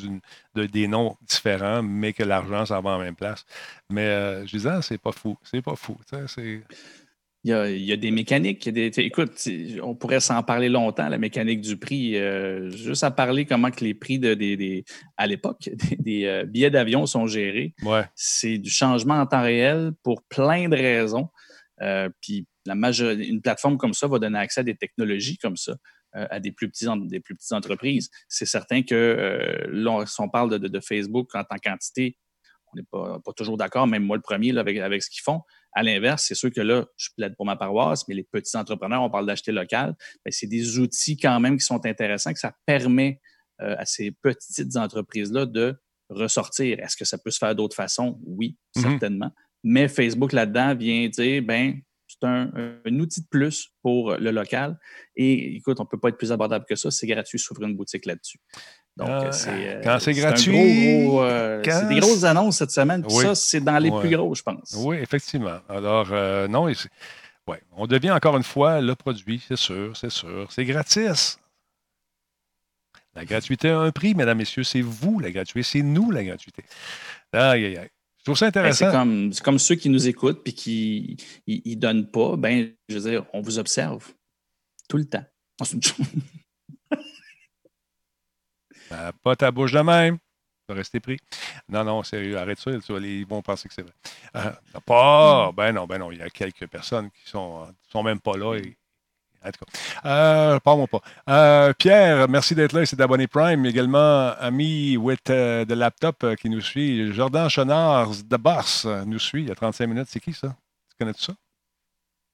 des 0.55 0.89
noms 0.89 1.17
différents, 1.23 1.83
mais 1.83 2.13
que 2.13 2.23
l'argent 2.23 2.67
s'en 2.67 2.81
va 2.83 2.91
en 2.91 2.99
même 2.99 3.17
place. 3.17 3.45
Mais 3.91 4.07
euh, 4.07 4.47
je 4.47 4.57
disais, 4.57 4.71
ah, 4.71 4.83
c'est 4.83 4.99
pas 4.99 5.13
fou, 5.13 5.37
c'est 5.43 5.63
pas 5.63 5.77
fou. 5.77 5.97
Il 7.47 7.51
y, 7.51 7.93
a, 7.93 7.97
des 7.97 8.11
mécaniques. 8.11 8.67
écoute, 8.67 9.49
on 9.83 9.95
pourrait 9.95 10.21
s'en 10.21 10.43
parler 10.43 10.71
longtemps, 10.71 11.11
la 11.11 11.19
mécanique 11.19 11.61
du 11.61 11.77
prix. 11.77 12.17
Euh, 12.17 12.71
juste 12.71 13.05
à 13.05 13.11
parler 13.11 13.45
comment 13.45 13.71
que 13.71 13.85
les 13.85 13.93
prix 13.93 14.19
de, 14.19 14.33
des, 14.33 14.85
à 15.19 15.27
l'époque 15.27 15.69
des, 15.99 16.25
euh, 16.25 16.45
billets 16.45 16.71
d'avion 16.71 17.05
sont 17.05 17.27
gérés. 17.27 17.75
C'est 18.15 18.57
du 18.59 18.71
changement 18.71 19.15
en 19.15 19.27
temps 19.27 19.43
réel 19.43 19.93
pour 20.03 20.23
plein 20.23 20.69
de 20.69 20.77
raisons. 20.77 21.29
puis 22.21 22.47
la 22.67 22.75
une 22.75 23.41
plateforme 23.43 23.77
comme 23.77 23.95
ça 23.95 24.07
va 24.07 24.19
donner 24.19 24.39
accès 24.39 24.61
à 24.61 24.65
des 24.65 24.77
technologies 24.77 25.39
comme 25.39 25.57
ça 25.57 25.77
euh, 26.17 26.27
à 26.31 26.39
des 26.39 26.53
plus, 26.53 26.69
petits, 26.69 26.87
des 27.07 27.21
plus 27.21 27.35
petites 27.35 27.53
entreprises. 27.53 28.09
C'est 28.29 28.47
certain 28.47 28.83
que 28.83 28.95
euh, 28.95 29.67
là, 29.69 30.07
si 30.07 30.21
on 30.21 30.29
parle 30.29 30.59
de, 30.59 30.81
Facebook 30.81 31.35
en 31.35 31.43
tant 31.43 31.57
quantité, 31.57 32.17
on 32.73 32.77
n'est 32.77 32.87
pas, 32.91 33.33
toujours 33.37 33.57
d'accord, 33.57 33.87
même 33.87 34.05
moi 34.05 34.17
le 34.17 34.23
premier, 34.23 34.57
avec, 34.57 34.79
avec 34.79 35.03
ce 35.03 35.11
qu'ils 35.11 35.23
font. 35.23 35.41
À 35.73 35.83
l'inverse, 35.83 36.25
c'est 36.27 36.37
sûr 36.37 36.53
que 36.53 36.61
là, 36.61 36.87
je 36.97 37.09
plaide 37.17 37.35
pour 37.37 37.47
ma 37.47 37.57
paroisse, 37.57 38.07
mais 38.07 38.15
les 38.15 38.23
petits 38.23 38.57
entrepreneurs, 38.57 39.03
on 39.03 39.11
parle 39.11 39.27
d'acheter 39.27 39.51
local, 39.51 39.97
ben, 40.25 40.31
c'est 40.31 40.47
des 40.47 40.79
outils 40.79 41.17
quand 41.17 41.41
même 41.41 41.57
qui 41.59 41.65
sont 41.65 41.85
intéressants, 41.85 42.33
que 42.33 42.39
ça 42.39 42.55
permet 42.65 43.21
euh, 43.61 43.75
à 43.77 43.85
ces 43.85 44.13
petites 44.13 44.77
entreprises-là 44.77 45.47
de 45.47 45.75
ressortir. 46.11 46.79
Est-ce 46.79 46.97
que 46.97 47.05
ça 47.05 47.19
peut 47.19 47.31
se 47.31 47.39
faire 47.39 47.57
d'autres 47.57 47.77
façons? 47.77 48.21
Oui, 48.25 48.57
mm-hmm. 48.77 48.83
certainement. 48.83 49.31
Mais 49.65 49.89
Facebook 49.89 50.33
là-dedans 50.33 50.77
vient 50.77 51.09
dire, 51.09 51.43
ben 51.43 51.81
c'est 52.21 52.27
un, 52.27 52.51
outil 52.99 53.23
de 53.23 53.27
plus 53.29 53.71
pour 53.83 54.17
le 54.17 54.31
local. 54.31 54.79
Et 55.17 55.57
écoute, 55.57 55.81
on 55.81 55.85
ne 55.85 55.89
peut 55.89 55.99
pas 55.99 56.09
être 56.09 56.19
plus 56.19 56.33
abordable 56.33 56.65
que 56.69 56.77
ça. 56.77 56.91
C'est 56.91 57.07
gratuit, 57.07 57.39
s'ouvrir 57.39 57.69
une 57.69 57.77
boutique 57.77 58.07
là-dessus. 58.07 58.39
Donc, 58.97 59.09
ah, 59.11 59.33
c'est. 59.33 59.51
Euh, 59.51 59.81
quand 59.83 59.99
c'est 59.99 60.13
gratuit. 60.13 61.09
Euh, 61.09 61.63
c'est 61.65 61.89
des 61.89 61.99
grosses 61.99 62.25
annonces 62.25 62.59
cette 62.59 62.71
semaine. 62.71 63.09
Ça, 63.09 63.35
c'est 63.35 63.61
dans 63.61 63.79
les 63.79 63.91
plus 63.91 64.11
gros, 64.11 64.35
je 64.35 64.43
pense. 64.43 64.75
Oui, 64.77 64.97
effectivement. 64.97 65.59
Alors, 65.69 66.09
euh, 66.13 66.47
non, 66.47 66.67
ouais, 66.67 67.63
on 67.73 67.87
devient 67.87 68.13
encore 68.13 68.37
une 68.37 68.45
fois 68.45 68.81
le 68.81 68.95
produit, 68.95 69.43
c'est 69.47 69.57
sûr, 69.57 69.97
c'est 69.97 70.11
sûr. 70.11 70.47
C'est 70.51 70.65
gratis. 70.65 71.39
La 73.17 73.25
gratuité 73.25 73.71
a 73.71 73.79
un 73.79 73.91
prix, 73.91 74.15
mesdames, 74.15 74.39
messieurs. 74.39 74.65
C'est 74.65 74.81
vous 74.81 75.21
la 75.21 75.31
gratuité. 75.31 75.63
C'est 75.63 75.83
nous 75.83 76.11
la 76.11 76.25
gratuité. 76.25 76.65
Aïe, 77.33 77.65
aïe, 77.65 77.77
aïe. 77.79 77.91
Je 78.25 78.31
trouve 78.31 78.39
ça 78.39 78.47
ben, 78.47 78.61
intéressant. 78.61 79.31
c'est 79.33 79.43
comme, 79.43 79.59
ceux 79.59 79.75
qui 79.75 79.91
nous 79.91 80.09
écoutent 80.09 80.43
puis 80.43 80.55
qui 80.55 81.17
ne 81.47 81.75
donnent 81.75 82.11
pas. 82.11 82.37
Ben, 82.37 82.73
je 82.89 82.97
veux 82.97 83.11
dire, 83.11 83.27
on 83.35 83.43
vous 83.43 83.59
observe 83.59 84.15
tout 84.89 84.97
le 84.97 85.05
temps. 85.05 85.25
Ben, 88.91 89.13
pas 89.23 89.37
ta 89.37 89.51
bouche 89.51 89.73
de 89.73 89.81
même. 89.81 90.17
Tu 90.17 90.23
vas 90.69 90.75
rester 90.75 91.01
pris. 91.01 91.19
Non, 91.69 91.85
non, 91.85 92.03
sérieux, 92.03 92.39
arrête 92.39 92.59
ça. 92.59 92.71
Ils 92.71 93.27
vont 93.27 93.43
penser 93.43 93.69
que 93.69 93.75
c'est 93.75 93.83
vrai. 93.83 93.95
Euh, 94.37 94.53
pas. 94.87 95.53
Ben 95.53 95.73
non, 95.73 95.87
ben 95.87 95.99
non. 95.99 96.13
Il 96.13 96.19
y 96.19 96.23
a 96.23 96.31
quelques 96.31 96.67
personnes 96.67 97.11
qui 97.11 97.29
sont, 97.29 97.67
sont 97.89 98.03
même 98.03 98.21
pas 98.21 98.37
là 98.37 98.57
et 98.57 98.77
en 99.45 99.51
tout 99.51 99.65
cas, 99.65 100.09
euh, 100.09 100.61
pas. 100.61 100.77
Euh, 101.29 101.73
Pierre, 101.75 102.29
merci 102.29 102.55
d'être 102.55 102.73
là. 102.73 102.87
C'est 102.87 102.97
d'abonner 102.97 103.27
Prime. 103.27 103.67
Également, 103.67 104.33
ami 104.39 104.97
with 104.97 105.31
euh, 105.31 105.65
the 105.65 105.73
laptop 105.73 106.25
qui 106.37 106.49
nous 106.49 106.61
suit. 106.61 107.13
Jordan 107.13 107.49
Chenard 107.49 108.11
de 108.25 108.37
Bars 108.37 108.87
nous 109.07 109.19
suit. 109.19 109.43
Il 109.43 109.49
y 109.49 109.53
a 109.53 109.55
35 109.55 109.87
minutes. 109.87 110.09
C'est 110.09 110.21
qui 110.21 110.33
ça? 110.33 110.57
Tu 110.91 110.97
connais 110.99 111.13
tout 111.13 111.23
ça? 111.23 111.35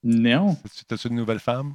Non. 0.02 0.56
T'as-tu 0.88 1.08
une 1.08 1.16
nouvelle 1.16 1.40
femme? 1.40 1.74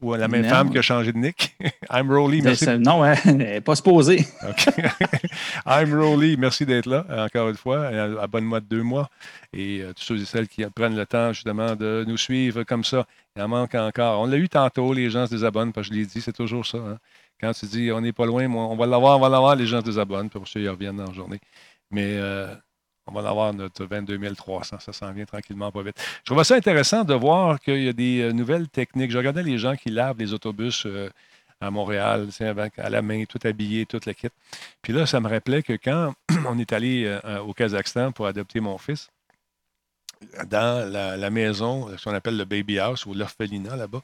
Ou 0.00 0.14
la 0.14 0.26
même 0.26 0.44
femme 0.44 0.70
qui 0.70 0.78
a 0.78 0.82
changé 0.82 1.12
de 1.12 1.18
nick. 1.18 1.56
I'm 1.90 2.10
Rolly, 2.10 2.42
merci. 2.42 2.66
non, 2.78 3.04
elle 3.24 3.36
n'est 3.36 3.60
pas 3.60 3.76
supposée. 3.76 4.26
I'm 5.66 5.94
Rolly, 5.94 6.36
merci 6.36 6.66
d'être 6.66 6.86
là, 6.86 7.06
encore 7.08 7.48
une 7.48 7.56
fois. 7.56 7.86
Abonne-moi 8.20 8.60
de 8.60 8.66
deux 8.66 8.82
mois. 8.82 9.08
Et 9.52 9.84
tous 9.96 10.02
ceux 10.02 10.20
et 10.20 10.24
celles 10.24 10.48
qui 10.48 10.64
prennent 10.66 10.96
le 10.96 11.06
temps, 11.06 11.32
justement, 11.32 11.76
de 11.76 12.04
nous 12.08 12.16
suivre 12.16 12.64
comme 12.64 12.82
ça. 12.82 13.06
Il 13.36 13.42
en 13.42 13.48
manque 13.48 13.76
encore. 13.76 14.20
On 14.20 14.26
l'a 14.26 14.36
eu 14.36 14.48
tantôt, 14.48 14.92
les 14.92 15.10
gens 15.10 15.26
se 15.26 15.30
désabonnent, 15.30 15.72
parce 15.72 15.88
que 15.88 15.94
je 15.94 16.00
l'ai 16.00 16.06
dit, 16.06 16.20
c'est 16.20 16.32
toujours 16.32 16.66
ça. 16.66 16.78
Hein. 16.78 16.98
Quand 17.40 17.52
tu 17.52 17.66
dis 17.66 17.92
on 17.92 18.00
n'est 18.00 18.12
pas 18.12 18.26
loin, 18.26 18.48
on 18.50 18.74
va 18.74 18.86
l'avoir, 18.86 19.16
on 19.16 19.20
va 19.20 19.28
l'avoir, 19.28 19.54
les 19.54 19.66
gens 19.66 19.80
se 19.80 19.84
désabonnent, 19.84 20.28
pour 20.28 20.48
ceux 20.48 20.60
qui 20.60 20.68
reviennent 20.68 20.96
dans 20.96 21.06
la 21.06 21.12
journée. 21.12 21.40
Mais 21.92 22.16
euh, 22.16 22.52
on 23.08 23.12
va 23.12 23.22
l'avoir 23.22 23.52
notre 23.54 23.84
22 23.84 24.34
300, 24.34 24.78
ça 24.80 24.92
s'en 24.92 25.12
vient 25.12 25.24
tranquillement, 25.24 25.72
pas 25.72 25.82
vite. 25.82 25.96
Je 26.24 26.32
trouve 26.32 26.42
ça 26.42 26.54
intéressant 26.54 27.04
de 27.04 27.14
voir 27.14 27.58
qu'il 27.60 27.82
y 27.82 27.88
a 27.88 27.92
des 27.92 28.20
euh, 28.20 28.32
nouvelles 28.32 28.68
techniques. 28.68 29.10
Je 29.10 29.18
regardais 29.18 29.42
les 29.42 29.58
gens 29.58 29.76
qui 29.76 29.90
lavent 29.90 30.18
les 30.18 30.32
autobus 30.32 30.84
euh, 30.86 31.10
à 31.60 31.70
Montréal, 31.70 32.28
à 32.76 32.90
la 32.90 33.02
main, 33.02 33.24
tout 33.24 33.40
habillé, 33.44 33.86
toute 33.86 34.06
la 34.06 34.14
kit. 34.14 34.28
Puis 34.82 34.92
là, 34.92 35.06
ça 35.06 35.20
me 35.20 35.28
rappelait 35.28 35.62
que 35.62 35.72
quand 35.72 36.14
on 36.46 36.58
est 36.58 36.72
allé 36.72 37.18
au 37.44 37.52
Kazakhstan 37.52 38.12
pour 38.12 38.28
adopter 38.28 38.60
mon 38.60 38.78
fils, 38.78 39.10
dans 40.46 40.90
la, 40.90 41.30
maison, 41.30 41.96
ce 41.96 42.04
qu'on 42.04 42.14
appelle 42.14 42.36
le 42.36 42.44
baby 42.44 42.78
house 42.78 43.06
ou 43.06 43.14
l'orphelinat 43.14 43.76
là-bas, 43.76 44.02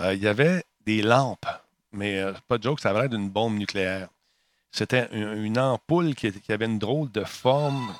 euh, 0.00 0.14
il 0.14 0.22
y 0.22 0.28
avait 0.28 0.64
des 0.84 1.02
lampes. 1.02 1.46
Mais 1.92 2.20
euh, 2.20 2.32
pas 2.48 2.58
de 2.58 2.62
joke, 2.62 2.80
ça 2.80 2.90
avait 2.90 3.00
l'air 3.00 3.08
d'une 3.08 3.30
bombe 3.30 3.56
nucléaire. 3.56 4.08
C'était 4.70 5.08
une, 5.12 5.58
ampoule 5.58 6.14
qui, 6.14 6.30
avait 6.48 6.66
une 6.66 6.78
drôle 6.78 7.10
de 7.10 7.24
forme, 7.24 7.94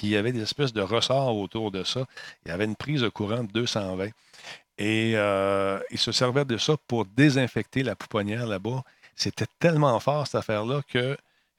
qui 0.00 0.16
avait 0.16 0.32
des 0.32 0.40
espèces 0.40 0.72
de 0.72 0.80
ressorts 0.80 1.36
autour 1.36 1.70
de 1.70 1.84
ça. 1.84 2.06
Il 2.44 2.48
y 2.48 2.52
avait 2.52 2.64
une 2.64 2.74
prise 2.74 3.02
de 3.02 3.10
courant 3.10 3.44
de 3.44 3.52
220. 3.52 4.08
Et 4.78 5.12
euh, 5.14 5.78
il 5.90 5.98
se 5.98 6.10
servait 6.10 6.46
de 6.46 6.56
ça 6.56 6.76
pour 6.88 7.04
désinfecter 7.04 7.82
la 7.82 7.94
pouponnière 7.94 8.46
là-bas. 8.46 8.82
C'était 9.14 9.44
tellement 9.58 10.00
fort, 10.00 10.26
cette 10.26 10.36
affaire-là, 10.36 10.80
qu'il 10.90 11.02
ne 11.02 11.16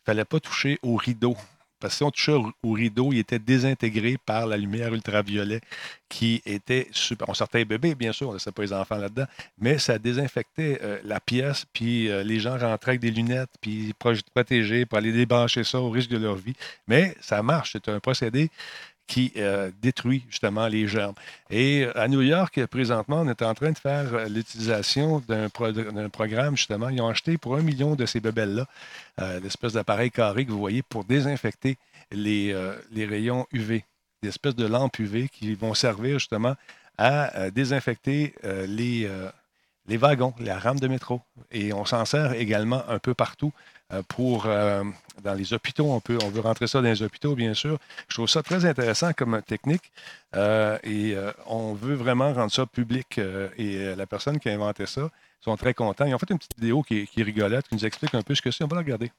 fallait 0.08 0.26
pas 0.26 0.40
toucher 0.40 0.80
au 0.82 0.96
rideau. 0.96 1.38
Parce 1.82 1.96
que 1.96 1.98
si 1.98 2.04
on 2.04 2.12
touchait 2.12 2.32
au, 2.64 2.72
rideau, 2.72 3.12
il 3.12 3.20
était 3.20 3.40
désintégré 3.40 4.18
par 4.26 4.46
la 4.46 4.58
lumière 4.58 4.94
ultraviolet 4.94 5.60
qui 6.08 6.42
était 6.46 6.88
super. 6.92 7.28
On 7.30 7.34
sortait 7.34 7.60
les 7.60 7.66
bébés, 7.66 7.96
bien 7.96 8.12
sûr, 8.12 8.28
on 8.28 8.32
ne 8.32 8.36
laissait 8.36 8.52
pas 8.52 8.62
les 8.62 8.74
enfants 8.74 8.98
là-dedans, 8.98 9.26
mais 9.58 9.78
ça 9.78 9.98
désinfectait 9.98 10.80
euh, 10.84 11.00
la 11.04 11.20
pièce, 11.20 11.66
puis 11.74 12.10
euh, 12.10 12.24
les 12.24 12.40
gens 12.40 12.58
rentraient 12.58 12.92
avec 12.92 13.02
des 13.02 13.12
lunettes, 13.12 13.50
puis 13.62 13.94
protégés 14.34 14.86
pour 14.86 14.98
aller 14.98 15.12
débrancher 15.12 15.64
ça 15.64 15.80
au 15.80 15.90
risque 15.90 16.10
de 16.10 16.18
leur 16.18 16.36
vie. 16.36 16.54
Mais 16.88 17.16
ça 17.22 17.42
marche, 17.42 17.72
c'est 17.74 17.90
un 17.90 18.00
procédé 18.00 18.50
qui 19.08 19.34
euh, 19.36 19.72
détruit 19.82 20.24
justement 20.30 20.68
les 20.68 20.88
germes. 20.88 21.16
Et 21.50 21.86
à 21.96 22.08
New 22.08 22.22
York, 22.22 22.66
présentement, 22.68 23.22
on 23.22 23.28
est 23.28 23.42
en 23.42 23.54
train 23.54 23.72
de 23.72 23.78
faire 23.78 24.30
l'utilisation 24.30 25.22
d'un 25.28 25.50
programme, 26.10 26.56
justement. 26.56 26.90
Ils 26.90 27.02
ont 27.02 27.10
acheté 27.10 27.38
pour 27.38 27.58
un 27.58 27.62
million 27.62 27.96
de 27.96 28.06
ces 28.06 28.20
bebelles-là 28.20 28.68
euh, 29.20 29.40
l'espèce 29.40 29.74
d'appareil 29.74 30.10
carré 30.10 30.46
que 30.46 30.52
vous 30.52 30.60
voyez 30.60 30.84
pour 30.84 31.04
désinfecter 31.04 31.78
les, 32.12 32.52
euh, 32.54 32.76
rayons 32.96 33.46
UV, 33.52 33.84
des 34.24 34.30
espèces 34.30 34.56
de 34.56 34.66
lampes 34.66 34.98
UV 35.00 35.30
qui 35.30 35.54
vont 35.54 35.74
servir 35.74 36.18
justement 36.18 36.56
à 36.98 37.38
euh, 37.38 37.52
désinfecter 37.52 38.34
les, 38.44 39.10
les 39.88 39.98
wagons, 39.98 40.34
la 40.40 40.58
rame 40.60 40.80
de 40.80 40.88
métro. 40.88 41.22
Et 41.52 41.74
on 41.74 41.86
s'en 41.86 42.06
sert 42.06 42.34
également 42.34 42.84
un 42.88 43.00
peu 43.00 43.14
partout 43.14 43.52
pour 44.08 44.46
dans 44.46 45.34
les 45.36 45.54
hôpitaux. 45.54 45.92
On, 45.92 46.00
peut, 46.00 46.18
on 46.24 46.30
veut 46.30 46.40
rentrer 46.40 46.68
ça 46.68 46.82
dans 46.82 46.88
les 46.88 47.02
hôpitaux, 47.04 47.36
bien 47.36 47.54
sûr. 47.54 47.78
Je 48.08 48.16
trouve 48.16 48.30
ça 48.30 48.42
très 48.42 48.66
intéressant 48.66 49.12
comme 49.12 49.42
technique 49.42 49.92
et 50.34 51.16
on 51.46 51.74
veut 51.74 51.96
vraiment 51.96 52.32
rendre 52.34 52.52
ça 52.52 52.66
public. 52.66 53.20
et 53.58 53.96
la 53.96 54.06
personne 54.06 54.40
qui 54.40 54.50
a 54.50 54.54
inventé 54.54 54.86
ça, 54.86 55.10
sont 55.42 55.58
très 55.58 55.74
contents. 55.74 56.06
Ils 56.06 56.16
ont 56.16 56.20
fait 56.20 56.30
une 56.30 56.38
petite 56.38 56.56
vidéo 56.56 56.84
qui, 56.84 57.08
qui 57.08 57.24
rigolote, 57.24 57.68
qui 57.68 57.76
nous 57.76 57.86
explique 57.86 58.14
un 58.16 58.22
peu 58.22 58.36
ce 58.36 58.42
que 58.42 58.52
c'est. 58.52 58.64
On 58.64 58.68
va 58.68 58.76
la 58.76 58.84
regarder. 58.84 59.12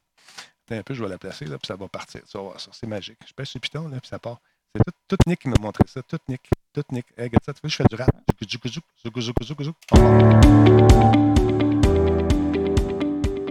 Attends 0.66 0.78
un 0.78 0.82
peu, 0.82 0.94
je 0.94 1.02
vais 1.02 1.10
la 1.10 1.18
placer, 1.18 1.44
là, 1.46 1.58
puis 1.58 1.66
ça 1.66 1.76
va 1.76 1.88
partir. 1.88 2.22
Ça 2.26 2.40
va 2.40 2.58
ça. 2.58 2.70
C'est 2.72 2.86
magique. 2.86 3.18
Je 3.26 3.32
pèse 3.34 3.48
sur 3.48 3.58
le 3.58 3.60
piton, 3.60 3.88
là, 3.88 4.00
puis 4.00 4.08
ça 4.08 4.18
part. 4.18 4.40
C'est 4.74 4.82
tout, 4.84 5.16
tout, 5.16 5.16
Nick 5.26 5.40
qui 5.40 5.48
m'a 5.48 5.56
montré 5.60 5.82
ça. 5.86 6.02
Tout 6.02 6.18
Nick. 6.28 6.48
Hey, 6.74 7.28
ça, 7.44 7.52
tu 7.52 7.68
je 7.68 7.76
fais 7.76 7.84
du 7.84 7.96
rap. 7.96 8.10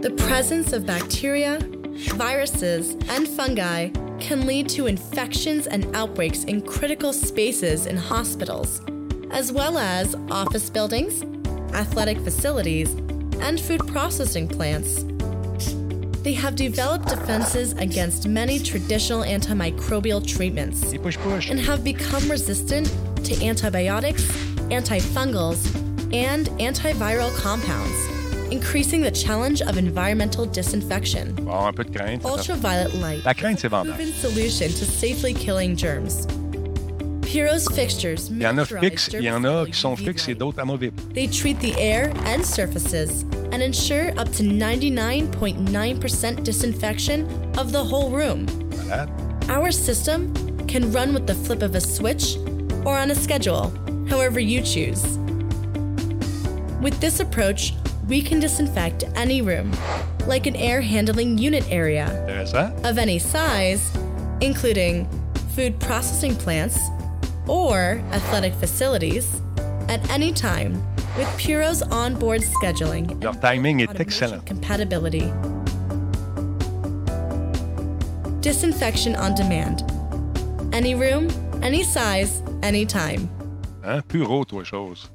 The 0.01 0.09
presence 0.17 0.73
of 0.73 0.87
bacteria, 0.87 1.59
viruses, 2.15 2.97
and 3.09 3.27
fungi 3.27 3.89
can 4.19 4.47
lead 4.47 4.67
to 4.69 4.87
infections 4.87 5.67
and 5.67 5.85
outbreaks 5.95 6.45
in 6.45 6.61
critical 6.61 7.13
spaces 7.13 7.85
in 7.85 7.95
hospitals, 7.95 8.81
as 9.29 9.51
well 9.51 9.77
as 9.77 10.15
office 10.31 10.71
buildings, 10.71 11.21
athletic 11.75 12.19
facilities, 12.21 12.95
and 13.39 13.59
food 13.59 13.85
processing 13.85 14.47
plants. 14.47 15.05
They 16.23 16.33
have 16.33 16.55
developed 16.55 17.07
defenses 17.07 17.73
against 17.73 18.27
many 18.27 18.57
traditional 18.59 19.23
antimicrobial 19.23 20.25
treatments 20.25 20.91
and 21.49 21.59
have 21.59 21.83
become 21.83 22.29
resistant 22.29 22.91
to 23.23 23.45
antibiotics, 23.45 24.23
antifungals, 24.69 25.65
and 26.13 26.47
antiviral 26.59 27.33
compounds, 27.37 27.95
increasing 28.51 29.01
the 29.01 29.11
challenge 29.11 29.61
of 29.61 29.77
environmental 29.77 30.45
disinfection. 30.45 31.35
Oh, 31.41 31.45
bon, 31.45 31.67
un 31.67 31.73
peu 31.73 31.83
de 31.83 31.91
crainte. 31.91 32.23
Ultraviolet 32.25 32.93
light, 32.95 33.23
La 33.25 33.33
crainte, 33.33 33.59
c'est 33.59 33.69
vendable. 33.69 33.95
proven 33.95 34.13
solution 34.13 34.67
to 34.69 34.85
safely 34.85 35.33
killing 35.33 35.75
germs. 35.75 36.25
Pyro's 37.21 37.65
fixtures 37.69 38.29
Il 38.29 38.41
y 38.41 38.45
en 38.45 38.57
a 38.57 38.65
fixes, 38.65 39.09
il 39.13 39.23
y 39.23 39.31
en 39.31 39.45
a 39.45 39.65
qui 39.65 39.73
sont 39.73 39.95
fixes 39.95 40.27
et 40.27 40.35
d'autres. 40.35 40.57
They 41.13 41.27
treat 41.27 41.59
the 41.61 41.73
air 41.79 42.11
and 42.25 42.43
surfaces 42.45 43.23
and 43.53 43.61
ensure 43.61 44.09
up 44.17 44.29
to 44.33 44.43
99.9% 44.43 46.43
disinfection 46.43 47.25
of 47.57 47.71
the 47.71 47.81
whole 47.81 48.09
room. 48.09 48.45
Voilà. 48.87 49.07
Our 49.49 49.71
system 49.71 50.33
can 50.67 50.91
run 50.91 51.13
with 51.13 51.25
the 51.25 51.35
flip 51.35 51.61
of 51.61 51.73
a 51.75 51.81
switch 51.81 52.35
or 52.85 52.97
on 52.97 53.11
a 53.11 53.15
schedule, 53.15 53.71
however 54.09 54.39
you 54.39 54.61
choose. 54.61 55.17
With 56.81 56.99
this 56.99 57.19
approach, 57.19 57.73
we 58.07 58.21
can 58.21 58.39
disinfect 58.39 59.03
any 59.15 59.41
room, 59.41 59.71
like 60.27 60.47
an 60.47 60.55
air 60.55 60.81
handling 60.81 61.37
unit 61.37 61.63
area, 61.69 62.07
Intéressant. 62.27 62.85
of 62.89 62.97
any 62.97 63.19
size, 63.19 63.95
including 64.41 65.07
food 65.55 65.79
processing 65.79 66.35
plants 66.35 66.79
or 67.47 68.01
athletic 68.11 68.53
facilities, 68.55 69.41
at 69.87 70.07
any 70.09 70.31
time 70.31 70.73
with 71.17 71.27
Puro's 71.37 71.81
onboard 71.83 72.41
scheduling 72.41 73.21
Leur 73.21 73.33
and 73.33 73.41
timing 73.41 73.81
est 73.81 73.89
automation 73.89 74.01
excellent. 74.07 74.45
compatibility. 74.45 75.31
Disinfection 78.41 79.15
on 79.15 79.35
demand. 79.35 79.83
Any 80.73 80.95
room, 80.95 81.29
any 81.61 81.83
size, 81.83 82.41
anytime. 82.63 83.27
Hein? 83.83 84.01
Pure 84.07 84.31
autre 84.31 84.63
chose. 84.63 85.11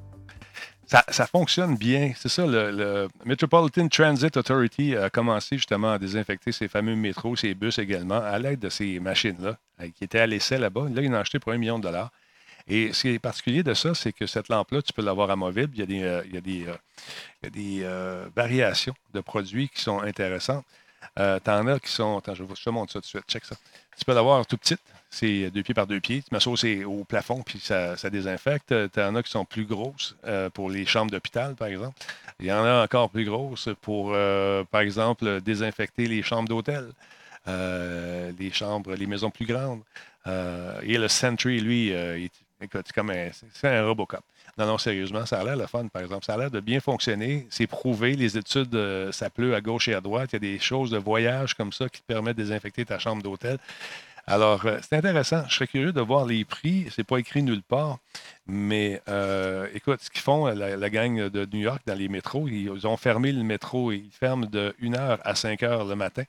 Ça, 0.87 1.27
fonctionne 1.27 1.77
bien. 1.77 2.13
C'est 2.17 2.29
ça, 2.29 2.47
le, 2.47 3.09
Metropolitan 3.25 3.89
Transit 3.89 4.37
Authority 4.37 4.95
a 4.95 5.11
commencé 5.11 5.57
justement 5.57 5.93
à 5.93 5.99
désinfecter 5.99 6.53
ces 6.53 6.69
fameux 6.69 6.95
métros, 6.95 7.35
ces 7.35 7.55
bus 7.55 7.79
également, 7.79 8.21
à 8.21 8.39
l'aide 8.39 8.61
de 8.61 8.69
ces 8.69 9.01
machines-là, 9.01 9.59
euh, 9.81 9.89
qui 9.97 10.05
étaient 10.05 10.21
à 10.21 10.29
l'essai 10.29 10.59
là-bas. 10.59 10.87
Là, 10.95 11.03
ils 11.03 11.09
en 11.09 11.15
ont 11.17 11.21
acheté 11.21 11.41
pour 11.41 11.51
un 11.53 11.59
million 11.59 11.79
de 11.79 11.83
dollars. 11.83 12.13
Et 12.69 12.93
ce 12.93 13.03
qui 13.03 13.09
est 13.09 13.19
particulier 13.19 13.65
de 13.65 13.75
ça, 13.75 13.95
c'est 13.95 14.13
que 14.13 14.27
cette 14.27 14.49
lampe-là, 14.49 14.81
tu 14.83 14.93
peux 14.93 15.03
l'avoir 15.03 15.31
amovible. 15.31 15.73
Il 15.75 15.81
y 15.81 15.83
a 15.83 15.87
des, 15.87 16.03
euh, 16.03 16.23
il 16.27 16.35
y 16.35 16.39
a 16.39 17.51
des, 17.51 17.81
euh, 17.83 18.29
variations 18.35 18.95
de 19.13 19.21
produits 19.21 19.69
qui 19.69 19.83
sont 19.83 20.01
intéressantes. 20.01 20.65
T'en 21.17 21.67
as 21.67 21.81
qui 21.81 21.91
sont. 21.91 22.19
Attends, 22.19 22.35
je, 22.35 22.43
vous- 22.43 22.55
te 22.55 22.71
montre 22.71 22.93
ça 22.93 23.01
tout 23.01 23.05
de 23.05 23.07
suite. 23.07 23.25
Check 23.29 23.45
ça. 23.45 23.57
Tu 23.97 24.05
peux 24.05 24.15
l'avoir 24.15 24.45
tout 24.47 24.57
petite. 24.57 24.81
C'est 25.11 25.51
deux 25.51 25.63
pieds 25.63 25.75
par 25.75 25.87
deux 25.87 26.01
pieds. 26.01 26.23
Tu 26.23 26.35
mets 26.35 26.41
ça 26.41 26.51
au, 26.87 27.05
plafond, 27.05 27.43
puis 27.43 27.59
ça, 27.59 27.97
ça 27.97 28.11
désinfecte. 28.11 28.75
Tu 28.93 29.01
en 29.01 29.15
as 29.15 29.23
qui 29.23 29.31
sont 29.31 29.45
plus 29.45 29.65
grosses 29.65 30.17
euh, 30.27 30.51
pour 30.51 30.69
les 30.69 30.85
chambres 30.85 31.11
d'hôpital, 31.11 31.55
par 31.55 31.69
exemple. 31.69 31.97
Il 32.41 32.47
y 32.47 32.53
en 32.53 32.65
a 32.65 32.83
encore 32.85 33.09
plus 33.11 33.25
grosses 33.25 33.69
pour, 33.81 34.13
euh, 34.15 34.65
par 34.65 34.83
exemple, 34.83 35.41
désinfecter 35.41 36.07
les 36.07 36.23
chambres 36.23 36.49
d'hôtel, 36.49 36.89
euh, 37.49 38.33
les 38.39 38.53
chambres, 38.53 38.95
les 38.95 39.07
maisons 39.07 39.31
plus 39.31 39.47
grandes. 39.47 39.81
Euh, 40.27 40.81
et 40.83 40.99
le 40.99 41.09
Sentry, 41.09 41.61
lui, 41.61 41.93
euh, 41.95 42.27
c'est 42.61 42.93
comme 42.93 43.11
un, 43.11 43.29
c'est- 43.33 43.69
un 43.69 43.87
Robocop. 43.87 44.23
Non, 44.59 44.67
non, 44.67 44.79
sérieusement, 44.79 45.27
ça 45.27 45.41
a 45.41 45.45
l'air 45.45 45.57
le 45.57 45.67
fun, 45.67 45.87
par 45.89 46.03
exemple. 46.03 46.25
Ça 46.25 46.35
a 46.35 46.39
l'air 46.39 46.51
de 46.51 46.61
bien 46.61 46.81
fonctionner. 46.81 47.47
C'est 47.51 47.67
prouvé. 47.67 48.17
Les 48.17 48.39
études, 48.39 48.75
euh, 48.75 49.13
ça 49.13 49.29
pleut 49.29 49.55
à 49.55 49.61
gauche 49.61 49.89
et 49.89 49.95
à 49.95 50.01
droite. 50.01 50.31
Il 50.33 50.37
y 50.37 50.37
a 50.37 50.41
des 50.55 50.59
choses 50.59 50.91
de 50.91 50.97
voyage 50.99 51.55
comme 51.55 51.73
ça 51.73 51.89
qui 51.91 52.01
te 52.01 52.07
permettent 52.07 52.39
de 52.39 52.43
désinfecter 52.43 52.85
ta 52.87 52.99
chambre 52.99 53.23
d'hôtel. 53.23 53.59
Alors, 54.29 54.67
euh, 54.67 54.79
c'est 54.83 54.97
intéressant. 54.97 55.45
Je 55.49 55.55
serais 55.55 55.67
curieux 55.69 55.93
de 55.93 56.01
voir 56.01 56.27
les 56.27 56.45
prix. 56.45 56.89
C'est 56.91 57.05
pas 57.05 57.19
écrit 57.19 57.43
nulle 57.43 57.63
part. 57.63 57.99
Mais 58.47 59.01
euh, 59.09 59.69
écoute, 59.75 60.01
ce 60.03 60.11
qu'ils 60.11 60.21
font, 60.23 60.47
la, 60.47 60.77
la 60.77 60.91
gang 60.91 61.29
de 61.29 61.47
New 61.53 61.61
York, 61.61 61.83
dans 61.87 61.95
les 61.95 62.09
métros, 62.09 62.49
ils, 62.49 62.87
ont 62.87 62.97
fermé 62.97 63.31
le 63.33 63.45
métro. 63.45 63.93
Ils 63.93 64.11
ferment 64.11 64.47
de 64.47 64.75
1h 64.81 65.21
à 65.23 65.35
5h 65.37 65.89
le 65.89 65.95
matin. 65.95 66.25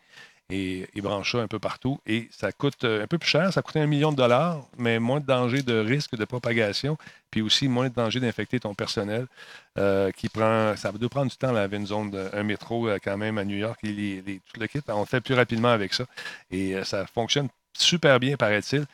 Et 0.49 0.87
ils 0.93 1.01
branchent 1.01 1.33
ça 1.33 1.39
un 1.39 1.47
peu 1.47 1.59
partout. 1.59 1.99
Et 2.05 2.29
ça 2.31 2.51
coûte 2.51 2.83
euh, 2.85 3.03
un 3.03 3.07
peu 3.07 3.17
plus 3.17 3.29
cher. 3.29 3.51
Ça 3.51 3.61
coûte 3.63 3.75
un 3.77 3.87
million 3.87 4.11
de 4.11 4.17
dollars, 4.17 4.65
mais 4.77 4.99
moins 4.99 5.19
de 5.19 5.25
danger 5.25 5.61
de 5.63 5.77
risque 5.79 6.15
de 6.15 6.23
propagation. 6.25 6.97
Puis 7.31 7.41
aussi 7.41 7.67
moins 7.67 7.89
de 7.89 7.93
danger 7.95 8.19
d'infecter 8.19 8.59
ton 8.59 8.75
personnel. 8.75 9.27
euh, 9.77 10.11
qui 10.11 10.29
prend, 10.29 10.75
ça 10.75 10.91
doit 10.91 11.09
prendre 11.09 11.29
du 11.31 11.37
temps 11.37 11.49
à 11.49 11.51
laver 11.53 11.77
une 11.77 11.87
zone, 11.87 12.11
de- 12.11 12.29
un 12.33 12.43
métro 12.43 12.87
euh, 12.87 12.97
quand 13.03 13.17
même 13.17 13.37
à 13.37 13.45
New 13.45 13.57
York. 13.57 13.79
Et 13.83 14.41
tout 14.53 14.59
le 14.59 14.67
kit, 14.67 14.79
on 14.87 15.05
fait 15.05 15.21
plus 15.21 15.35
rapidement 15.35 15.69
avec 15.69 15.93
ça. 15.93 16.05
Et 16.51 16.75
euh, 16.75 16.83
ça 16.83 17.05
fonctionne 17.07 17.49
super 17.81 18.19
bien, 18.19 18.37
paraît-il. 18.37 18.85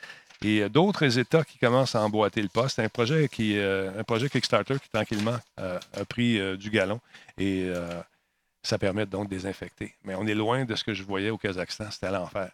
Et 0.44 0.62
euh, 0.62 0.70
d'autres 0.70 1.18
États 1.18 1.44
qui 1.44 1.58
commencent 1.58 1.96
à 1.96 2.02
emboîter 2.02 2.42
le 2.42 2.50
pas. 2.50 2.70
C'est 2.70 2.84
un 2.84 2.90
projet 2.90 3.28
qui, 3.30 3.58
euh, 3.58 4.00
un 4.00 4.04
projet 4.04 4.30
Kickstarter 4.30 4.76
qui 4.80 4.90
tranquillement 4.90 5.38
euh, 5.60 5.80
a 5.94 6.06
pris 6.06 6.40
du 6.58 6.70
galon 6.70 7.00
et 7.38 7.72
ça 8.62 8.78
permet 8.78 9.06
donc 9.06 9.26
de 9.26 9.36
désinfecter. 9.36 9.94
Mais 10.04 10.16
on 10.16 10.26
est 10.28 10.36
loin 10.36 10.66
de 10.66 10.76
ce 10.76 10.84
que 10.84 10.94
je 10.94 11.04
voyais 11.04 11.30
au 11.30 11.38
Kazakhstan, 11.38 11.92
c'était 11.92 12.12
l'enfer. 12.12 12.50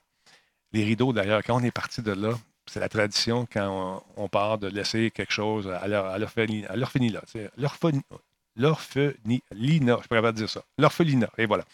Les 0.72 0.84
rideaux, 0.84 1.14
d'ailleurs, 1.14 1.42
quand 1.44 1.60
on 1.60 1.64
est 1.64 1.72
parti 1.72 2.02
de 2.02 2.12
là, 2.12 2.32
c'est 2.66 2.80
la 2.80 2.90
tradition 2.90 3.48
quand 3.52 4.04
on, 4.16 4.28
part 4.28 4.60
de 4.60 4.68
laisser 4.68 5.10
quelque 5.12 5.34
chose 5.34 5.68
à 5.68 5.88
l'or- 5.88 6.06
à 6.06 6.18
l'orphelinat. 6.20 6.76
l'orphelinat, 6.76 7.22
je 10.02 10.08
pourrais 10.08 10.22
pas 10.22 10.32
dire 10.32 10.50
ça. 10.50 10.64
L'orphelinat, 10.78 11.30
et 11.38 11.46
voilà. 11.46 11.66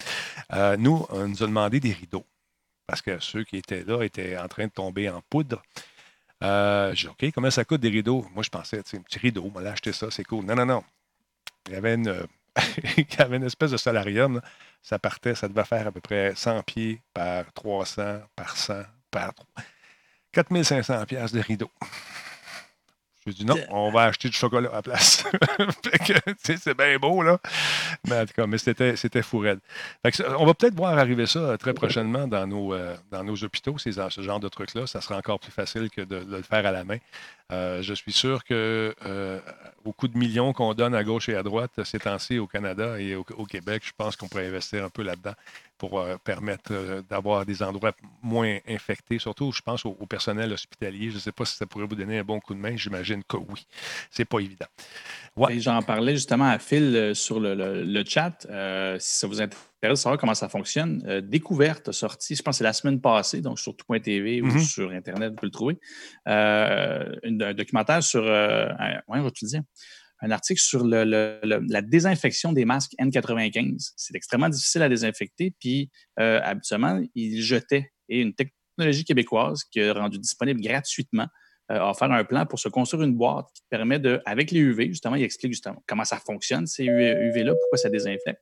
Nous, 0.78 1.06
on 1.10 1.28
nous 1.28 1.44
a 1.44 1.48
demandé 1.48 1.80
des 1.80 1.92
rideaux 1.92 2.26
parce 2.88 3.02
que 3.02 3.20
ceux 3.20 3.44
qui 3.44 3.58
étaient 3.58 3.84
là 3.84 4.04
étaient 4.04 4.38
en 4.38 4.48
train 4.48 4.66
de 4.66 4.72
tomber 4.72 5.10
en 5.10 5.22
poudre. 5.30 5.62
Euh, 6.44 6.94
j'ai 6.94 7.08
dit, 7.08 7.14
OK, 7.14 7.32
comment 7.34 7.50
ça 7.50 7.64
coûte 7.66 7.82
des 7.82 7.90
rideaux? 7.90 8.26
Moi, 8.34 8.44
je 8.44 8.50
pensais, 8.50 8.82
sais, 8.86 8.98
un 8.98 9.02
petit 9.02 9.20
rideau, 9.20 9.52
on 9.54 9.60
va 9.60 9.70
acheter 9.72 9.94
ça, 9.94 10.12
c'est 10.12 10.24
cool. 10.24 10.46
Non, 10.46 10.56
non, 10.56 10.66
non. 10.66 10.84
Il 11.68 11.74
y 11.74 11.76
avait 11.76 11.96
une, 11.96 12.10
euh, 12.10 12.26
il 12.98 13.06
y 13.18 13.22
avait 13.22 13.38
une 13.38 13.44
espèce 13.44 13.72
de 13.72 13.78
solarium. 13.78 14.42
Ça 14.82 15.00
partait, 15.00 15.36
ça 15.36 15.48
devait 15.48 15.64
faire 15.64 15.88
à 15.88 15.92
peu 15.92 16.02
près 16.02 16.34
100 16.36 16.64
pieds 16.64 17.02
par 17.14 17.52
300, 17.54 18.20
par 18.36 18.56
100, 18.56 18.84
par 19.10 19.34
4500 20.32 21.06
pièces 21.06 21.32
de 21.32 21.40
rideaux. 21.40 21.72
Je 23.28 23.32
dis 23.32 23.46
non, 23.46 23.56
on 23.70 23.90
va 23.92 24.04
acheter 24.04 24.30
du 24.30 24.38
chocolat 24.38 24.70
à 24.70 24.76
la 24.76 24.82
place. 24.84 25.24
C'est 26.44 26.78
bien 26.78 26.98
beau, 27.00 27.24
là. 27.24 27.40
Mais 28.08 28.20
en 28.20 28.26
tout 28.26 28.34
cas, 28.36 28.46
mais 28.46 28.60
c'était, 28.60 28.96
c'était 28.96 29.24
fou 29.24 29.40
raide. 29.40 29.60
On 30.38 30.46
va 30.46 30.54
peut-être 30.54 30.76
voir 30.76 30.96
arriver 30.98 31.26
ça 31.26 31.40
euh, 31.40 31.58
très 31.58 31.74
prochainement 31.74 32.28
dans 32.28 32.46
nos, 32.46 32.74
euh, 32.74 32.96
dans 33.12 33.24
nos 33.24 33.36
hôpitaux, 33.44 33.80
ces, 33.80 33.94
ce 33.94 34.22
genre 34.22 34.40
de 34.40 34.48
trucs-là. 34.48 34.86
Ça 34.86 35.02
sera 35.02 35.18
encore 35.18 35.40
plus 35.40 35.52
facile 35.52 35.90
que 35.90 36.02
de, 36.02 36.24
de 36.24 36.36
le 36.36 36.44
faire 36.44 36.66
à 36.68 36.72
la 36.72 36.84
main. 36.84 36.98
Euh, 37.52 37.82
je 37.82 37.94
suis 37.94 38.12
sûr 38.12 38.44
que 38.44 38.96
euh, 39.06 39.40
coût 39.98 40.08
de 40.08 40.18
millions 40.18 40.52
qu'on 40.52 40.74
donne 40.74 40.96
à 40.96 41.04
gauche 41.04 41.30
et 41.30 41.36
à 41.36 41.44
droite 41.44 41.84
ces 41.84 42.00
temps-ci 42.00 42.40
au 42.40 42.48
Canada 42.48 43.00
et 43.00 43.16
au, 43.16 43.24
Québec, 43.46 43.84
je 43.86 43.92
pense 43.96 44.16
qu'on 44.16 44.28
pourrait 44.28 44.48
investir 44.48 44.84
un 44.84 44.90
peu 44.90 45.04
là-dedans 45.04 45.34
pour 45.78 46.00
euh, 46.00 46.16
permettre 46.24 46.72
euh, 46.72 47.02
d'avoir 47.10 47.46
des 47.46 47.62
endroits 47.62 47.94
moins 48.22 48.58
infectés. 48.68 49.20
Surtout, 49.20 49.52
je 49.52 49.62
pense 49.62 49.86
au, 49.86 49.94
personnel 50.08 50.54
hospitalier. 50.54 51.10
Je 51.10 51.16
ne 51.16 51.20
sais 51.20 51.32
pas 51.32 51.46
si 51.46 51.56
ça 51.56 51.66
pourrait 51.66 51.86
vous 51.86 51.96
donner 51.96 52.20
un 52.20 52.24
bon 52.24 52.40
coup 52.40 52.54
de 52.54 52.60
main. 52.60 52.76
J'imagine 52.76 53.24
que 53.24 53.38
oui. 53.38 53.68
C'est 54.10 54.26
pas 54.26 54.40
évident. 54.40 54.68
J'en 55.58 55.82
parlais 55.82 56.14
justement 56.14 56.50
à 56.50 56.60
Phil 56.60 57.12
sur 57.14 57.40
le, 57.40 58.04
chat. 58.08 58.48
Si 59.00 59.18
ça 59.18 59.28
vous 59.28 59.42
intéresse 59.42 59.68
de 59.94 59.96
savoir 59.96 60.20
comment 60.20 60.34
ça 60.34 60.50
fonctionne, 60.50 61.04
euh, 61.08 61.22
Découverte 61.22 61.90
a 61.90 61.94
sorti, 61.94 62.36
je 62.36 62.42
pense 62.42 62.56
que 62.56 62.58
c'est 62.60 62.64
la 62.64 62.74
semaine 62.74 63.00
passée, 63.02 63.42
donc 63.42 63.60
sur 63.60 63.76
tout.tv 63.76 64.42
ou 64.42 64.46
Mhm. 64.48 64.60
sur 64.60 64.92
Internet, 64.92 65.30
vous 65.32 65.36
pouvez 65.36 65.48
le 65.48 65.52
trouver, 65.52 65.80
euh, 66.28 67.16
une- 67.24 67.42
un 67.44 67.54
documentaire 67.54 68.04
sur, 68.04 68.24
euh, 68.24 68.68
un, 68.80 68.96
ouais, 69.08 69.20
le 69.22 69.48
dire, 69.48 69.62
un 70.22 70.32
article 70.32 70.62
sur 70.62 70.86
le- 70.86 71.04
le- 71.04 71.40
le- 71.44 71.66
la 71.70 71.82
désinfection 71.82 72.54
des 72.54 72.66
masques 72.66 72.94
N95. 73.00 73.94
C'est 73.96 74.16
extrêmement 74.16 74.50
difficile 74.50 74.82
à 74.82 74.90
désinfecter, 74.90 75.54
puis 75.60 75.90
euh, 76.20 76.40
habituellement, 76.44 77.02
ils 77.16 77.42
jetaient. 77.42 77.92
Et 78.10 78.22
une 78.22 78.34
technologie 78.34 79.04
québécoise 79.04 79.64
qui 79.66 79.82
a 79.82 79.94
rendu 79.94 80.18
disponible 80.20 80.62
gratuitement 80.62 81.28
a 81.68 81.90
offert 81.90 82.12
un 82.12 82.24
plan 82.24 82.46
pour 82.46 82.60
se 82.60 82.70
construire 82.70 83.04
une 83.04 83.16
boîte 83.16 83.48
qui 83.56 83.64
permet 83.72 83.98
de, 83.98 84.22
avec 84.26 84.52
les 84.52 84.60
UV, 84.60 84.90
justement, 84.90 85.16
il 85.16 85.24
explique 85.24 85.52
justement 85.52 85.84
comment 85.88 86.06
ça 86.06 86.18
fonctionne, 86.18 86.68
ces 86.68 86.86
UV-là, 86.86 87.54
pourquoi 87.60 87.78
ça 87.80 87.90
désinfecte, 87.90 88.40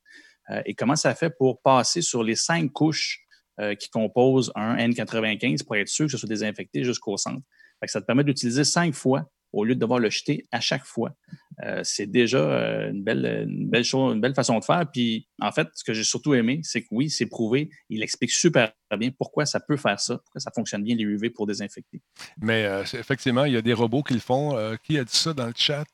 et 0.66 0.74
comment 0.74 0.96
ça 0.96 1.16
fait 1.16 1.30
pour 1.30 1.62
passer 1.62 2.02
sur 2.02 2.24
les 2.24 2.36
cinq 2.36 2.72
couches 2.72 3.20
euh, 3.60 3.76
qui 3.76 3.90
composent 3.90 4.52
un 4.56 4.76
N95 4.76 5.64
pour 5.64 5.76
être 5.76 5.88
sûr 5.88 6.06
que 6.06 6.12
ce 6.12 6.18
soit 6.18 6.30
désinfecté 6.30 6.84
jusqu'au 6.84 7.18
centre? 7.18 7.42
Ça 7.86 8.00
te 8.00 8.06
permet 8.06 8.24
d'utiliser 8.24 8.64
cinq 8.64 8.94
fois 8.94 9.30
au 9.54 9.64
lieu 9.64 9.76
de 9.76 9.80
devoir 9.80 10.00
le 10.00 10.10
jeter 10.10 10.46
à 10.52 10.60
chaque 10.60 10.84
fois. 10.84 11.16
Euh, 11.64 11.82
c'est 11.84 12.08
déjà 12.08 12.40
euh, 12.40 12.90
une, 12.90 13.04
belle, 13.04 13.46
une 13.48 13.70
belle 13.70 13.84
chose, 13.84 14.16
une 14.16 14.22
belle 14.22 14.34
façon 14.34 14.58
de 14.58 14.66
faire. 14.66 14.86
Puis, 14.92 15.28
en 15.40 15.52
fait, 15.52 15.68
ce 15.76 15.84
que 15.84 15.94
j'ai 15.94 16.04
surtout 16.04 16.34
aimé, 16.34 16.62
c'est 16.64 16.82
que 16.82 16.88
oui, 16.90 17.12
c'est 17.12 17.28
prouvé. 17.28 17.70
Il 17.90 18.02
explique 18.02 18.32
super 18.32 18.72
bien 18.98 19.12
pourquoi 19.12 19.46
ça 19.46 19.60
peut 19.60 19.78
faire 19.78 20.00
ça, 20.00 20.18
pourquoi 20.18 20.40
ça 20.40 20.52
fonctionne 20.52 20.84
bien 20.84 20.96
les 20.96 21.04
UV 21.04 21.30
pour 21.30 21.48
désinfecter. 21.48 22.02
Mais 22.42 22.66
euh, 22.66 22.84
effectivement, 22.94 23.46
il 23.46 23.54
y 23.54 23.58
a 23.58 23.62
des 23.62 23.74
robots 23.74 24.04
qui 24.04 24.14
le 24.14 24.20
font. 24.20 24.56
qui 24.84 24.98
a 24.98 25.04
dit 25.04 25.16
ça 25.16 25.34
dans 25.34 25.48
le 25.48 25.54
chat? 25.56 25.86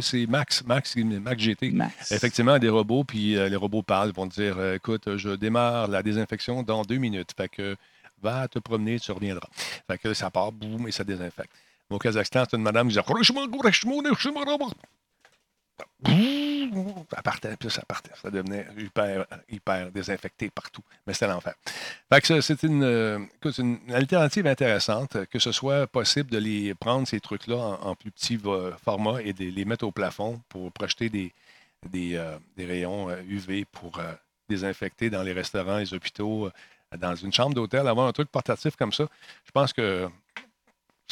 c'est 0.00 0.26
Max, 0.26 0.64
Max, 0.64 0.96
Max 0.96 1.42
GT. 1.42 1.70
Max. 1.70 2.12
Effectivement, 2.12 2.58
des 2.58 2.68
robots, 2.68 3.04
puis 3.04 3.34
les 3.34 3.56
robots 3.56 3.82
parlent, 3.82 4.12
vont 4.12 4.26
dire 4.26 4.74
écoute, 4.74 5.16
je 5.16 5.30
démarre 5.30 5.88
la 5.88 6.02
désinfection 6.02 6.62
dans 6.62 6.82
deux 6.82 6.98
minutes. 6.98 7.30
Fait 7.36 7.48
que 7.48 7.76
va 8.22 8.48
te 8.48 8.58
promener, 8.58 8.98
tu 9.00 9.12
reviendras. 9.12 9.48
Fait 9.86 9.98
que 9.98 10.14
ça 10.14 10.30
part, 10.30 10.52
boum, 10.52 10.86
et 10.86 10.92
ça 10.92 11.04
désinfecte. 11.04 11.52
Au 11.92 11.98
Kazakhstan, 11.98 12.44
c'est 12.50 12.56
une 12.56 12.62
madame 12.62 12.88
qui 12.88 12.94
disait 12.94 13.02
ça 17.10 17.22
partait, 17.22 17.56
puis 17.56 17.70
ça 17.70 17.82
partait. 17.82 18.12
Ça 18.20 18.30
devenait 18.30 18.66
hyper, 18.78 19.26
hyper 19.50 19.90
désinfecté 19.90 20.50
partout. 20.50 20.82
Mais 21.06 21.12
c'était 21.12 21.28
l'enfer. 21.28 21.54
c'est 22.22 22.62
une, 22.62 23.28
une, 23.58 23.78
alternative 23.92 24.46
intéressante, 24.46 25.26
que 25.26 25.38
ce 25.38 25.52
soit 25.52 25.86
possible 25.86 26.30
de 26.30 26.38
les 26.38 26.74
prendre, 26.74 27.06
ces 27.06 27.20
trucs-là, 27.20 27.78
en, 27.82 27.94
plus 27.94 28.10
petit 28.10 28.40
format 28.82 29.22
et 29.22 29.32
de 29.32 29.44
les 29.44 29.64
mettre 29.64 29.84
au 29.86 29.92
plafond 29.92 30.40
pour 30.48 30.72
projeter 30.72 31.08
des, 31.08 31.32
des, 31.90 32.16
euh, 32.16 32.38
rayons 32.58 33.10
UV 33.28 33.60
euh, 33.60 33.64
pour 33.72 33.98
euh, 33.98 34.12
désinfecter 34.48 35.10
dans 35.10 35.22
les 35.22 35.32
restaurants, 35.32 35.78
les 35.78 35.94
hôpitaux, 35.94 36.50
dans 36.98 37.14
une 37.14 37.32
chambre 37.32 37.54
d'hôtel, 37.54 37.88
avoir 37.88 38.06
un 38.06 38.12
truc 38.12 38.30
portatif 38.30 38.76
comme 38.76 38.92
ça. 38.92 39.06
Je 39.44 39.50
pense 39.50 39.72
que 39.72 40.08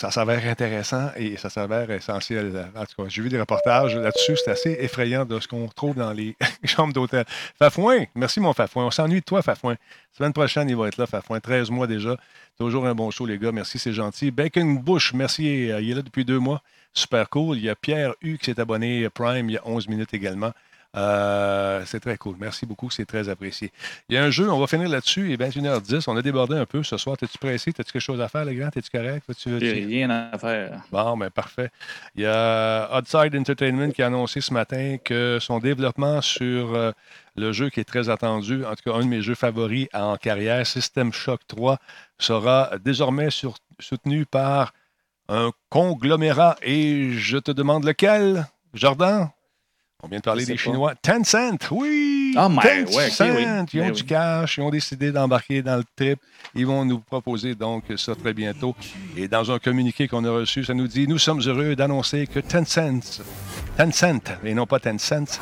ça 0.00 0.10
s'avère 0.10 0.46
intéressant 0.46 1.10
et 1.14 1.36
ça 1.36 1.50
s'avère 1.50 1.90
essentiel. 1.90 2.70
En 2.74 2.86
tout 2.86 3.02
cas, 3.02 3.08
j'ai 3.08 3.20
vu 3.20 3.28
des 3.28 3.38
reportages 3.38 3.94
là-dessus. 3.94 4.34
C'est 4.42 4.50
assez 4.50 4.78
effrayant 4.80 5.26
de 5.26 5.38
ce 5.38 5.46
qu'on 5.46 5.68
trouve 5.68 5.94
dans 5.94 6.12
les 6.12 6.36
chambres 6.64 6.94
d'hôtel. 6.94 7.26
Fafouin, 7.58 8.04
merci 8.14 8.40
mon 8.40 8.54
Fafouin. 8.54 8.86
On 8.86 8.90
s'ennuie 8.90 9.20
de 9.20 9.24
toi, 9.24 9.42
Fafouin. 9.42 9.76
Semaine 10.16 10.32
prochaine, 10.32 10.70
il 10.70 10.76
va 10.76 10.88
être 10.88 10.96
là, 10.96 11.06
Fafouin. 11.06 11.38
13 11.38 11.68
mois 11.70 11.86
déjà. 11.86 12.16
Toujours 12.58 12.86
un 12.86 12.94
bon 12.94 13.10
show, 13.10 13.26
les 13.26 13.36
gars. 13.36 13.52
Merci, 13.52 13.78
c'est 13.78 13.92
gentil. 13.92 14.30
Bacon 14.30 14.78
Bush, 14.78 15.12
merci. 15.12 15.70
Euh, 15.70 15.82
il 15.82 15.90
est 15.90 15.94
là 15.94 16.02
depuis 16.02 16.24
deux 16.24 16.38
mois. 16.38 16.62
Super 16.94 17.28
cool. 17.28 17.58
Il 17.58 17.64
y 17.64 17.68
a 17.68 17.76
Pierre 17.76 18.14
U 18.22 18.38
qui 18.38 18.46
s'est 18.46 18.58
abonné 18.58 19.06
Prime 19.10 19.50
il 19.50 19.52
y 19.52 19.58
a 19.58 19.62
11 19.66 19.86
minutes 19.88 20.14
également. 20.14 20.52
Euh, 20.96 21.82
c'est 21.86 22.00
très 22.00 22.16
cool. 22.16 22.36
Merci 22.38 22.66
beaucoup. 22.66 22.90
C'est 22.90 23.06
très 23.06 23.28
apprécié. 23.28 23.70
Il 24.08 24.14
y 24.16 24.18
a 24.18 24.24
un 24.24 24.30
jeu, 24.30 24.50
on 24.50 24.58
va 24.58 24.66
finir 24.66 24.88
là-dessus. 24.88 25.26
Il 25.26 25.32
est 25.32 25.36
21h10. 25.36 26.04
On 26.08 26.16
a 26.16 26.22
débordé 26.22 26.56
un 26.56 26.66
peu 26.66 26.82
ce 26.82 26.96
soir. 26.96 27.16
T'es-tu 27.16 27.38
pressé? 27.38 27.72
T'as-tu 27.72 27.92
quelque 27.92 28.02
chose 28.02 28.20
à 28.20 28.28
faire, 28.28 28.44
le 28.44 28.54
grand? 28.54 28.70
T'es-tu 28.70 28.90
correct? 28.90 29.24
J'ai 29.46 29.84
rien 29.84 30.10
à 30.10 30.36
faire. 30.38 30.82
Bon, 30.90 31.16
mais 31.16 31.26
ben, 31.26 31.30
parfait. 31.30 31.70
Il 32.16 32.22
y 32.22 32.26
a 32.26 32.98
Outside 32.98 33.34
Entertainment 33.36 33.90
qui 33.90 34.02
a 34.02 34.06
annoncé 34.06 34.40
ce 34.40 34.52
matin 34.52 34.96
que 35.02 35.38
son 35.40 35.60
développement 35.60 36.20
sur 36.20 36.74
euh, 36.74 36.90
le 37.36 37.52
jeu 37.52 37.70
qui 37.70 37.80
est 37.80 37.84
très 37.84 38.08
attendu, 38.08 38.64
en 38.64 38.74
tout 38.74 38.90
cas 38.90 38.96
un 38.96 39.00
de 39.00 39.06
mes 39.06 39.22
jeux 39.22 39.34
favoris 39.34 39.88
en 39.94 40.16
carrière, 40.16 40.66
System 40.66 41.12
Shock 41.12 41.40
3, 41.46 41.78
sera 42.18 42.70
désormais 42.82 43.28
soutenu 43.78 44.26
par 44.26 44.72
un 45.28 45.52
conglomérat. 45.68 46.56
Et 46.62 47.12
je 47.12 47.38
te 47.38 47.52
demande 47.52 47.84
lequel, 47.84 48.46
Jordan? 48.74 49.30
On 50.02 50.08
vient 50.08 50.18
de 50.18 50.22
parler 50.22 50.46
des 50.46 50.56
Chinois. 50.56 50.94
Tencent, 51.02 51.70
oui! 51.70 52.34
Ah, 52.36 52.48
ouais, 52.48 53.10
Tencent, 53.10 53.66
ils 53.72 53.80
ont 53.82 53.90
du 53.90 54.04
cash, 54.04 54.56
ils 54.56 54.62
ont 54.62 54.70
décidé 54.70 55.12
d'embarquer 55.12 55.62
dans 55.62 55.76
le 55.76 55.84
trip. 55.96 56.18
Ils 56.54 56.66
vont 56.66 56.84
nous 56.84 57.00
proposer 57.00 57.54
donc 57.54 57.84
ça 57.96 58.14
très 58.14 58.32
bientôt. 58.32 58.74
Et 59.16 59.28
dans 59.28 59.50
un 59.50 59.58
communiqué 59.58 60.08
qu'on 60.08 60.24
a 60.24 60.30
reçu, 60.30 60.64
ça 60.64 60.74
nous 60.74 60.88
dit 60.88 61.06
Nous 61.06 61.18
sommes 61.18 61.40
heureux 61.42 61.76
d'annoncer 61.76 62.26
que 62.26 62.40
Tencent, 62.40 63.22
Tencent, 63.76 64.38
et 64.44 64.54
non 64.54 64.66
pas 64.66 64.78
Tencent, 64.78 65.40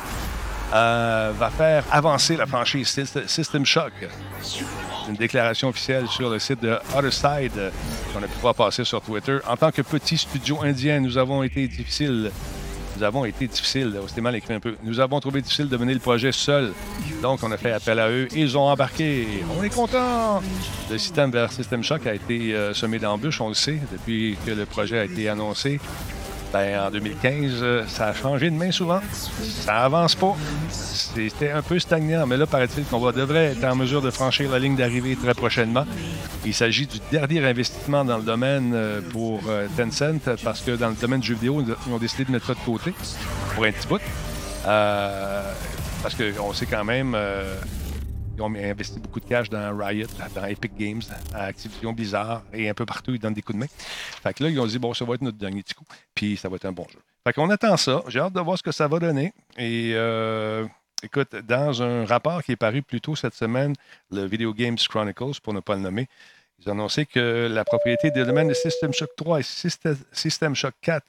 euh, 0.73 1.31
va 1.37 1.49
faire 1.49 1.83
avancer 1.91 2.35
la 2.35 2.45
franchise 2.45 3.03
System 3.27 3.65
Shock. 3.65 3.93
Une 5.07 5.15
déclaration 5.15 5.69
officielle 5.69 6.07
sur 6.07 6.29
le 6.29 6.37
site 6.37 6.61
de 6.61 6.77
Other 6.95 7.11
Side 7.11 7.71
qu'on 8.13 8.21
a 8.21 8.27
pu 8.27 8.39
voir 8.41 8.53
passer 8.53 8.83
sur 8.83 9.01
Twitter. 9.01 9.39
En 9.47 9.57
tant 9.57 9.71
que 9.71 9.81
petit 9.81 10.17
studio 10.17 10.61
indien, 10.61 10.99
nous 10.99 11.17
avons 11.17 11.41
été 11.41 11.67
difficiles 11.67 12.29
nous 12.99 13.05
avons 13.05 13.23
été 13.23 13.47
difficiles. 13.47 13.97
Écrit 14.33 14.53
un 14.53 14.59
peu. 14.59 14.75
Nous 14.83 14.99
avons 14.99 15.19
trouvé 15.21 15.41
difficile 15.41 15.69
de 15.69 15.77
mener 15.77 15.93
le 15.93 15.99
projet 15.99 16.31
seul. 16.33 16.73
Donc, 17.21 17.39
on 17.43 17.51
a 17.51 17.57
fait 17.57 17.71
appel 17.71 17.97
à 17.97 18.09
eux. 18.09 18.27
Ils 18.35 18.57
ont 18.57 18.67
embarqué. 18.67 19.25
On 19.57 19.63
est 19.63 19.73
content. 19.73 20.41
Le 20.91 20.97
système 20.97 21.31
vers 21.31 21.51
System 21.51 21.81
Shock 21.81 22.05
a 22.07 22.13
été 22.13 22.53
euh, 22.53 22.73
semé 22.73 22.99
d'embûches, 22.99 23.39
on 23.39 23.47
le 23.47 23.53
sait, 23.53 23.79
depuis 23.91 24.37
que 24.45 24.51
le 24.51 24.65
projet 24.65 24.99
a 24.99 25.05
été 25.05 25.29
annoncé. 25.29 25.79
Ben, 26.51 26.79
en 26.79 26.89
2015, 26.89 27.51
euh, 27.61 27.83
ça 27.87 28.07
a 28.07 28.13
changé 28.13 28.49
de 28.49 28.55
main 28.55 28.71
souvent. 28.71 29.01
Ça 29.11 29.83
avance 29.83 30.15
pas. 30.15 30.35
C'était 30.71 31.51
un 31.51 31.61
peu 31.61 31.77
stagnant, 31.77 32.25
mais 32.25 32.37
là, 32.37 32.47
paraît-il 32.47 32.85
qu'on 32.85 33.11
devrait 33.11 33.51
être 33.51 33.63
en 33.65 33.75
mesure 33.75 34.01
de 34.01 34.09
franchir 34.09 34.49
la 34.49 34.57
ligne 34.57 34.75
d'arrivée 34.75 35.15
très 35.15 35.35
prochainement. 35.35 35.85
Il 36.45 36.53
s'agit 36.53 36.87
du 36.87 36.97
dernier 37.11 37.45
investissement 37.45 38.03
dans 38.03 38.17
le 38.17 38.23
domaine 38.23 38.71
euh, 38.73 39.01
pour 39.11 39.41
euh, 39.47 39.67
Tencent, 39.77 40.37
parce 40.43 40.61
que 40.61 40.71
dans 40.71 40.89
le 40.89 40.95
domaine 40.95 41.19
du 41.19 41.27
jeu 41.27 41.33
vidéo, 41.35 41.63
ils 41.63 41.93
ont 41.93 41.99
décidé 41.99 42.25
de 42.25 42.31
mettre 42.31 42.47
ça 42.47 42.53
de 42.53 42.65
côté 42.65 42.93
pour 43.53 43.65
un 43.65 43.71
petit 43.71 43.87
bout. 43.87 44.01
parce 44.65 46.15
qu'on 46.15 46.53
sait 46.53 46.65
quand 46.65 46.83
même 46.83 47.15
ils 48.39 48.41
ont 48.41 48.55
investi 48.55 48.99
beaucoup 48.99 49.19
de 49.19 49.25
cash 49.25 49.49
dans 49.49 49.77
Riot, 49.77 50.07
dans 50.33 50.45
Epic 50.45 50.71
Games, 50.77 51.01
à 51.33 51.45
Activision 51.45 51.91
Bizarre 51.91 52.43
et 52.53 52.69
un 52.69 52.73
peu 52.73 52.85
partout, 52.85 53.11
ils 53.13 53.19
donnent 53.19 53.33
des 53.33 53.41
coups 53.41 53.57
de 53.57 53.59
main. 53.59 53.67
Fait 53.69 54.33
que 54.33 54.43
là, 54.43 54.49
ils 54.49 54.59
ont 54.59 54.65
dit, 54.65 54.79
bon, 54.79 54.93
ça 54.93 55.03
va 55.03 55.15
être 55.15 55.21
notre 55.21 55.37
dernier 55.37 55.61
petit 55.61 55.73
coup, 55.73 55.83
puis 56.15 56.37
ça 56.37 56.47
va 56.47 56.55
être 56.55 56.65
un 56.65 56.71
bon 56.71 56.85
jeu. 56.89 56.99
Fait 57.25 57.33
qu'on 57.33 57.49
attend 57.49 57.75
ça. 57.75 58.01
J'ai 58.07 58.19
hâte 58.19 58.33
de 58.33 58.39
voir 58.39 58.57
ce 58.57 58.63
que 58.63 58.71
ça 58.71 58.87
va 58.87 58.99
donner. 58.99 59.33
Et 59.57 59.91
euh, 59.93 60.65
écoute, 61.03 61.35
dans 61.35 61.83
un 61.83 62.05
rapport 62.05 62.41
qui 62.41 62.53
est 62.53 62.55
paru 62.55 62.81
plus 62.81 63.01
tôt 63.01 63.15
cette 63.15 63.33
semaine, 63.33 63.75
le 64.09 64.25
Video 64.25 64.53
Games 64.53 64.77
Chronicles, 64.77 65.41
pour 65.43 65.53
ne 65.53 65.59
pas 65.59 65.75
le 65.75 65.81
nommer, 65.81 66.07
ils 66.59 66.69
ont 66.69 66.71
annoncé 66.71 67.05
que 67.05 67.49
la 67.51 67.65
propriété 67.65 68.09
des 68.11 68.23
domaines 68.23 68.47
de 68.47 68.53
System 68.53 68.93
Shock 68.93 69.09
3 69.17 69.39
et 69.39 69.43
System 70.13 70.55
Shock 70.55 70.75
4 70.81 71.05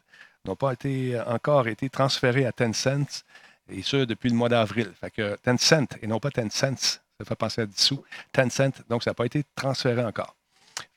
n'ont 0.46 0.56
pas 0.56 0.72
été, 0.72 1.20
encore 1.26 1.68
été 1.68 1.88
transférées 1.88 2.46
à 2.46 2.52
Tencent, 2.52 3.24
et 3.68 3.82
ce, 3.82 3.98
depuis 3.98 4.30
le 4.30 4.36
mois 4.36 4.48
d'avril. 4.48 4.90
Fait 5.00 5.10
que 5.10 5.36
Tencent, 5.44 5.96
et 6.02 6.08
non 6.08 6.18
pas 6.18 6.30
Tencent, 6.30 7.00
ça 7.20 7.26
fait 7.26 7.34
penser 7.34 7.60
à 7.60 7.66
dissous. 7.66 8.02
Tencent, 8.32 8.82
donc 8.88 9.02
ça 9.02 9.10
n'a 9.10 9.14
pas 9.14 9.26
été 9.26 9.44
transféré 9.54 10.02
encore. 10.02 10.34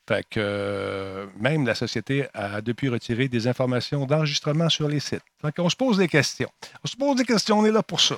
Fait 0.08 0.24
que 0.28 0.40
euh, 0.40 1.26
même 1.38 1.66
la 1.66 1.74
société 1.74 2.28
a 2.32 2.62
depuis 2.62 2.88
retiré 2.88 3.28
des 3.28 3.46
informations 3.46 4.06
d'enregistrement 4.06 4.70
sur 4.70 4.88
les 4.88 5.00
sites. 5.00 5.22
Fait 5.42 5.52
qu'on 5.54 5.68
se 5.68 5.76
pose 5.76 5.98
des 5.98 6.08
questions. 6.08 6.50
On 6.82 6.88
se 6.88 6.96
pose 6.96 7.16
des 7.16 7.24
questions, 7.24 7.58
on 7.58 7.64
est 7.66 7.70
là 7.70 7.82
pour 7.82 8.00
ça. 8.00 8.16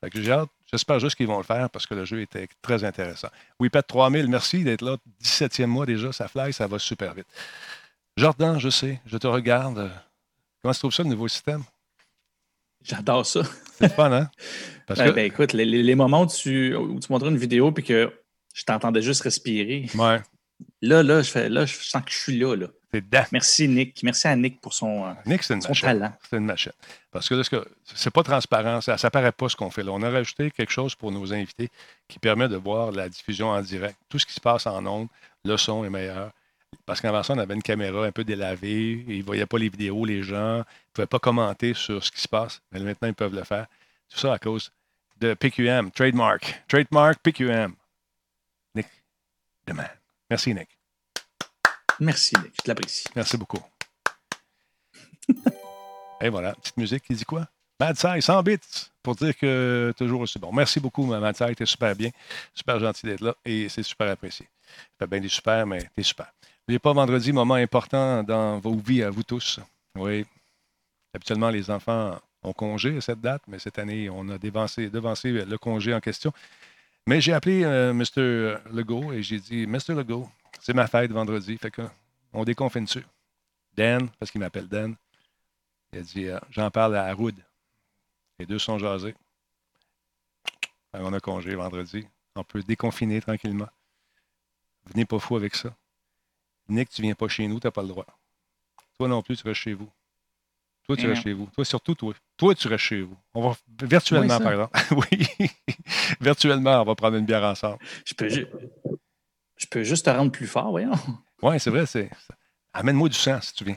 Fait 0.00 0.10
que 0.10 0.22
j'ai 0.22 0.30
hâte, 0.30 0.48
j'espère 0.70 1.00
juste 1.00 1.16
qu'ils 1.16 1.26
vont 1.26 1.38
le 1.38 1.44
faire 1.44 1.68
parce 1.70 1.86
que 1.86 1.94
le 1.94 2.04
jeu 2.04 2.20
était 2.20 2.48
très 2.62 2.84
intéressant. 2.84 3.28
WePet 3.58 3.82
3000, 3.82 4.28
merci 4.28 4.62
d'être 4.62 4.82
là. 4.82 4.96
17e 5.22 5.66
mois 5.66 5.86
déjà, 5.86 6.12
ça 6.12 6.28
fly, 6.28 6.52
ça 6.52 6.68
va 6.68 6.78
super 6.78 7.14
vite. 7.14 7.26
Jordan, 8.16 8.58
je 8.60 8.68
sais, 8.68 9.00
je 9.06 9.16
te 9.16 9.26
regarde. 9.26 9.90
Comment 10.62 10.72
se 10.72 10.78
trouve 10.78 10.94
ça, 10.94 11.02
le 11.02 11.08
nouveau 11.08 11.26
système? 11.26 11.64
J'adore 12.82 13.26
ça. 13.26 13.42
C'est 13.78 13.92
fun, 13.92 14.12
hein? 14.12 14.30
Parce 14.88 15.00
ben, 15.00 15.18
écoute, 15.18 15.52
les, 15.52 15.94
moments 15.94 16.22
où 16.22 16.26
tu, 16.26 16.74
où 16.74 16.98
tu 16.98 17.12
montrais 17.12 17.28
une 17.28 17.36
vidéo 17.36 17.72
et 17.76 17.82
que 17.82 18.12
je 18.54 18.64
t'entendais 18.64 19.02
juste 19.02 19.22
respirer. 19.22 19.86
Ouais. 19.94 20.20
Là, 20.82 21.02
là, 21.02 21.22
je 21.22 21.30
fais, 21.30 21.48
là, 21.48 21.66
je 21.66 21.74
sens 21.74 22.02
que 22.02 22.10
je 22.10 22.16
suis 22.16 22.38
là. 22.38 22.56
là. 22.56 22.68
Merci, 23.32 23.68
Nick. 23.68 24.02
Merci 24.02 24.28
à 24.28 24.34
Nick 24.34 24.60
pour 24.60 24.72
son, 24.72 25.04
euh, 25.04 25.12
Nick, 25.26 25.42
c'est 25.42 25.54
une 25.54 25.60
son 25.60 25.72
talent. 25.72 26.12
C'est 26.28 26.38
une 26.38 26.46
machine. 26.46 26.72
Parce 27.10 27.28
que 27.28 27.34
là, 27.34 27.42
c'est 27.84 28.10
pas 28.10 28.22
transparent, 28.22 28.80
ça 28.80 28.94
ne 28.94 29.08
paraît 29.10 29.32
pas 29.32 29.48
ce 29.48 29.56
qu'on 29.56 29.70
fait 29.70 29.82
là. 29.82 29.92
On 29.92 30.02
a 30.02 30.10
rajouté 30.10 30.50
quelque 30.50 30.72
chose 30.72 30.94
pour 30.94 31.12
nos 31.12 31.32
invités 31.32 31.68
qui 32.08 32.18
permet 32.18 32.48
de 32.48 32.56
voir 32.56 32.90
la 32.92 33.08
diffusion 33.08 33.50
en 33.50 33.60
direct. 33.60 33.96
Tout 34.08 34.18
ce 34.18 34.24
qui 34.24 34.32
se 34.32 34.40
passe 34.40 34.66
en 34.66 34.84
ondes, 34.86 35.08
le 35.44 35.56
son 35.58 35.84
est 35.84 35.90
meilleur. 35.90 36.30
Parce 36.86 37.00
qu'avant 37.00 37.22
ça, 37.22 37.34
on 37.34 37.38
avait 37.38 37.54
une 37.54 37.62
caméra 37.62 38.06
un 38.06 38.12
peu 38.12 38.24
délavée, 38.24 39.04
ils 39.06 39.18
ne 39.18 39.22
voyaient 39.22 39.46
pas 39.46 39.58
les 39.58 39.68
vidéos, 39.68 40.04
les 40.04 40.22
gens, 40.22 40.56
ils 40.56 40.58
ne 40.58 40.92
pouvaient 40.94 41.06
pas 41.06 41.18
commenter 41.18 41.74
sur 41.74 42.02
ce 42.02 42.10
qui 42.10 42.20
se 42.20 42.28
passe. 42.28 42.62
Mais 42.72 42.80
maintenant, 42.80 43.08
ils 43.08 43.14
peuvent 43.14 43.34
le 43.34 43.44
faire. 43.44 43.66
Tout 44.08 44.18
ça 44.18 44.32
à 44.32 44.38
cause 44.38 44.72
de 45.20 45.34
PQM, 45.34 45.90
trademark. 45.90 46.62
Trademark 46.68 47.20
PQM. 47.22 47.74
Nick 48.74 48.86
Demain. 49.66 49.88
Merci, 50.30 50.54
Nick. 50.54 50.68
Merci, 52.00 52.36
Nick. 52.36 52.54
Je 52.64 52.68
l'apprécie. 52.68 53.04
Merci 53.14 53.36
beaucoup. 53.36 53.62
Et 56.20 56.28
voilà, 56.28 56.54
petite 56.54 56.76
musique 56.76 57.04
qui 57.04 57.14
dit 57.14 57.24
quoi? 57.24 57.46
Mad 57.80 57.96
Side, 57.96 58.22
100 58.22 58.42
bits, 58.42 58.58
pour 59.02 59.14
dire 59.14 59.36
que 59.36 59.94
toujours 59.96 60.22
aussi 60.22 60.38
bon. 60.38 60.52
Merci 60.52 60.80
beaucoup, 60.80 61.04
Mad 61.04 61.36
Side, 61.36 61.54
t'es 61.54 61.66
super 61.66 61.94
bien, 61.94 62.10
super 62.52 62.80
gentil 62.80 63.06
d'être 63.06 63.20
là 63.20 63.34
et 63.44 63.68
c'est 63.68 63.84
super 63.84 64.10
apprécié. 64.10 64.48
Fait 64.98 65.06
bien 65.06 65.20
des 65.20 65.28
super, 65.28 65.64
mais 65.64 65.88
t'es 65.94 66.02
super. 66.02 66.32
N'oubliez 66.66 66.80
pas 66.80 66.92
vendredi, 66.92 67.32
moment 67.32 67.54
important 67.54 68.24
dans 68.24 68.58
vos 68.58 68.74
vies 68.76 69.04
à 69.04 69.10
vous 69.10 69.22
tous. 69.22 69.60
Oui. 69.94 70.26
Habituellement, 71.14 71.50
les 71.50 71.70
enfants 71.70 72.18
congé 72.52 72.96
à 72.96 73.00
cette 73.00 73.20
date, 73.20 73.42
mais 73.48 73.58
cette 73.58 73.78
année, 73.78 74.08
on 74.10 74.28
a 74.28 74.38
devancé, 74.38 74.88
le 74.88 75.56
congé 75.56 75.94
en 75.94 76.00
question. 76.00 76.32
Mais 77.06 77.20
j'ai 77.20 77.32
appelé 77.32 77.64
euh, 77.64 77.92
Mr. 77.94 78.58
Legault 78.72 79.12
et 79.12 79.22
j'ai 79.22 79.38
dit 79.38 79.66
Mr. 79.66 79.94
Legault, 79.94 80.28
c'est 80.60 80.74
ma 80.74 80.86
fête 80.86 81.10
vendredi, 81.10 81.56
fait 81.56 81.70
qu'on 81.70 82.44
déconfine 82.44 82.84
dessus. 82.84 83.06
Dan, 83.76 84.08
parce 84.18 84.30
qu'il 84.30 84.40
m'appelle 84.40 84.68
Dan. 84.68 84.94
Il 85.92 86.00
a 86.00 86.02
dit 86.02 86.26
euh, 86.26 86.38
J'en 86.50 86.70
parle 86.70 86.96
à 86.96 87.04
Haroud. 87.04 87.34
Les 88.38 88.46
deux 88.46 88.58
sont 88.58 88.78
jasés. 88.78 89.14
on 90.92 91.12
a 91.12 91.20
congé 91.20 91.54
vendredi. 91.54 92.06
On 92.34 92.44
peut 92.44 92.62
déconfiner 92.62 93.20
tranquillement. 93.20 93.68
Venez 94.86 95.04
pas 95.04 95.18
fou 95.18 95.36
avec 95.36 95.54
ça. 95.54 95.74
Nick, 96.68 96.90
tu 96.90 97.02
viens 97.02 97.14
pas 97.14 97.28
chez 97.28 97.48
nous, 97.48 97.58
tu 97.58 97.66
n'as 97.66 97.70
pas 97.70 97.82
le 97.82 97.88
droit. 97.88 98.06
Toi 98.98 99.08
non 99.08 99.22
plus, 99.22 99.36
tu 99.36 99.46
restes 99.46 99.60
chez 99.60 99.74
vous. 99.74 99.90
Toi, 100.88 100.96
tu 100.96 101.06
restes 101.06 101.22
chez 101.22 101.34
vous. 101.34 101.50
Toi, 101.54 101.64
surtout 101.66 101.94
toi. 101.94 102.14
Toi, 102.38 102.54
tu 102.54 102.66
restes 102.66 102.84
chez 102.84 103.02
vous. 103.02 103.16
On 103.34 103.50
va 103.50 103.56
virtuellement, 103.82 104.40
par 104.40 104.52
exemple. 104.52 104.80
oui. 105.12 105.50
virtuellement, 106.18 106.80
on 106.80 106.84
va 106.84 106.94
prendre 106.94 107.18
une 107.18 107.26
bière 107.26 107.44
ensemble. 107.44 107.76
Je 108.06 108.14
peux, 108.14 108.28
je 108.30 109.66
peux 109.70 109.84
juste 109.84 110.06
te 110.06 110.10
rendre 110.10 110.32
plus 110.32 110.46
fort, 110.46 110.70
voyons. 110.70 110.92
Oui, 111.42 111.60
c'est 111.60 111.68
vrai. 111.68 111.84
C'est... 111.84 112.08
Amène-moi 112.72 113.10
du 113.10 113.18
sang, 113.18 113.38
si 113.42 113.52
tu 113.52 113.64
viens. 113.64 113.76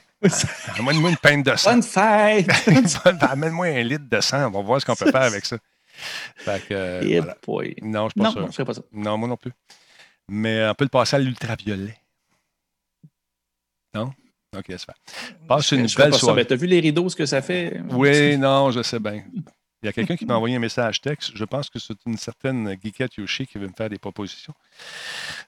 Amène-moi 0.80 1.10
une 1.10 1.18
pinte 1.18 1.46
de 1.46 1.56
sang. 1.58 1.72
Bonne 1.74 1.84
fête! 1.84 2.50
Amène-moi 3.22 3.66
un 3.66 3.84
litre 3.84 4.06
de 4.10 4.22
sang. 4.22 4.48
On 4.48 4.52
va 4.52 4.62
voir 4.62 4.80
ce 4.80 4.86
qu'on 4.86 4.96
peut 4.96 5.12
faire 5.12 5.24
avec 5.24 5.46
ça. 5.46 5.58
Fait 6.38 6.66
que, 6.66 6.74
euh, 6.74 7.22
Non, 7.82 8.08
je 8.08 8.22
ne 8.22 8.24
suis 8.24 8.24
pas 8.24 8.32
sûr. 8.32 8.42
Non, 8.42 8.66
pas 8.66 8.74
ça. 8.74 8.82
Non, 8.94 9.18
moi 9.18 9.28
non 9.28 9.36
plus. 9.36 9.52
Mais 10.30 10.66
on 10.70 10.74
peut 10.76 10.86
le 10.86 10.90
passer 10.90 11.18
à 11.18 11.20
l'ultraviolet. 11.20 11.98
Non? 13.94 14.14
OK, 14.58 14.66
c'est 14.68 14.80
fait. 14.80 15.26
Passe 15.48 15.72
une 15.72 15.88
belle 15.88 16.14
soirée. 16.14 16.46
Tu 16.46 16.54
as 16.54 16.56
vu 16.58 16.68
les 16.68 16.80
rideaux, 16.82 17.08
ce 17.10 17.16
que 17.16 17.26
ça 17.26 17.42
fait? 17.42 17.82
Oui, 17.90 18.38
non, 18.38 18.70
je 18.72 18.82
sais 18.84 19.00
bien. 19.00 19.24
Il 19.82 19.86
y 19.86 19.90
a 19.90 19.94
quelqu'un 19.94 20.16
qui 20.16 20.26
m'a 20.26 20.36
envoyé 20.36 20.56
un 20.58 20.60
message 20.60 21.02
texte. 21.02 21.32
Je 21.34 21.46
pense 21.46 21.70
que 21.70 21.80
c'est 21.80 21.98
une 22.06 22.18
certaine 22.18 22.78
Geekette 22.84 23.16
Yoshi 23.16 23.48
qui 23.48 23.58
veut 23.58 23.68
me 23.68 23.74
faire 23.74 23.90
des 23.90 23.98
propositions. 23.98 24.54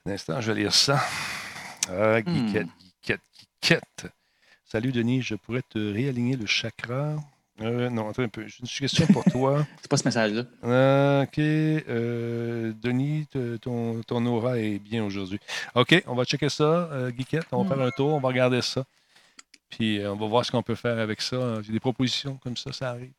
Un 0.05 0.11
instant, 0.11 0.39
je 0.41 0.51
vais 0.51 0.61
lire 0.61 0.73
ça. 0.73 1.03
Ah, 1.89 2.19
Geekette, 2.19 2.67
Geekette, 3.01 3.21
Geekette. 3.61 4.11
Salut 4.63 4.91
Denis, 4.91 5.21
je 5.21 5.35
pourrais 5.35 5.61
te 5.61 5.77
réaligner 5.77 6.35
le 6.35 6.45
chakra. 6.45 7.15
Euh, 7.61 7.89
non, 7.89 8.09
attends 8.09 8.23
un 8.23 8.27
peu. 8.27 8.47
J'ai 8.47 8.61
une 8.61 8.67
question 8.67 9.05
pour 9.07 9.23
toi. 9.25 9.65
c'est 9.81 9.89
pas 9.89 9.97
ce 9.97 10.05
message-là. 10.05 10.43
Euh, 10.63 11.23
OK. 11.23 11.37
Euh, 11.37 12.73
Denis, 12.81 13.27
ton, 13.61 14.01
ton, 14.01 14.25
aura 14.25 14.57
est 14.57 14.79
bien 14.79 15.03
aujourd'hui. 15.03 15.39
OK, 15.75 16.03
on 16.07 16.15
va 16.15 16.25
checker 16.25 16.49
ça, 16.49 16.89
Geekette. 17.15 17.45
On 17.51 17.63
va 17.63 17.75
faire 17.75 17.85
un 17.85 17.91
tour, 17.91 18.09
on 18.09 18.19
va 18.19 18.29
regarder 18.29 18.61
ça. 18.61 18.83
Puis 19.69 19.99
on 20.05 20.15
va 20.15 20.27
voir 20.27 20.45
ce 20.45 20.51
qu'on 20.51 20.63
peut 20.63 20.75
faire 20.75 20.99
avec 20.99 21.21
ça. 21.21 21.61
J'ai 21.63 21.71
des 21.71 21.79
propositions 21.79 22.39
comme 22.43 22.57
ça, 22.57 22.71
ça 22.73 22.89
arrive. 22.89 23.11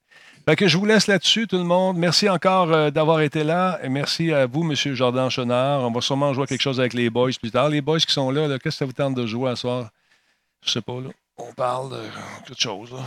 Fait 0.46 0.54
que 0.54 0.68
je 0.68 0.76
vous 0.78 0.86
laisse 0.86 1.06
là-dessus, 1.06 1.48
tout 1.48 1.56
le 1.56 1.64
monde. 1.64 1.96
Merci 1.96 2.28
encore 2.28 2.92
d'avoir 2.92 3.20
été 3.20 3.42
là. 3.42 3.80
Et 3.82 3.88
merci 3.88 4.32
à 4.32 4.46
vous, 4.46 4.62
M. 4.62 4.74
Jordan 4.74 5.30
Chenard. 5.30 5.80
On 5.82 5.90
va 5.90 6.00
sûrement 6.00 6.32
jouer 6.32 6.46
quelque 6.46 6.60
chose 6.60 6.78
avec 6.78 6.92
les 6.92 7.10
boys 7.10 7.30
plus 7.40 7.50
tard. 7.50 7.68
Les 7.68 7.80
boys 7.80 7.98
qui 7.98 8.12
sont 8.12 8.30
là, 8.30 8.48
qu'est-ce 8.48 8.62
que 8.62 8.70
ça 8.70 8.84
vous 8.84 8.92
tente 8.92 9.14
de 9.14 9.26
jouer 9.26 9.50
à 9.50 9.56
soir? 9.56 9.90
Je 10.64 10.70
sais 10.70 10.82
pas, 10.82 11.00
là. 11.00 11.10
On 11.36 11.52
parle 11.52 11.90
de 11.90 12.02
quelque 12.46 12.60
chose, 12.60 12.92
là. 12.92 12.98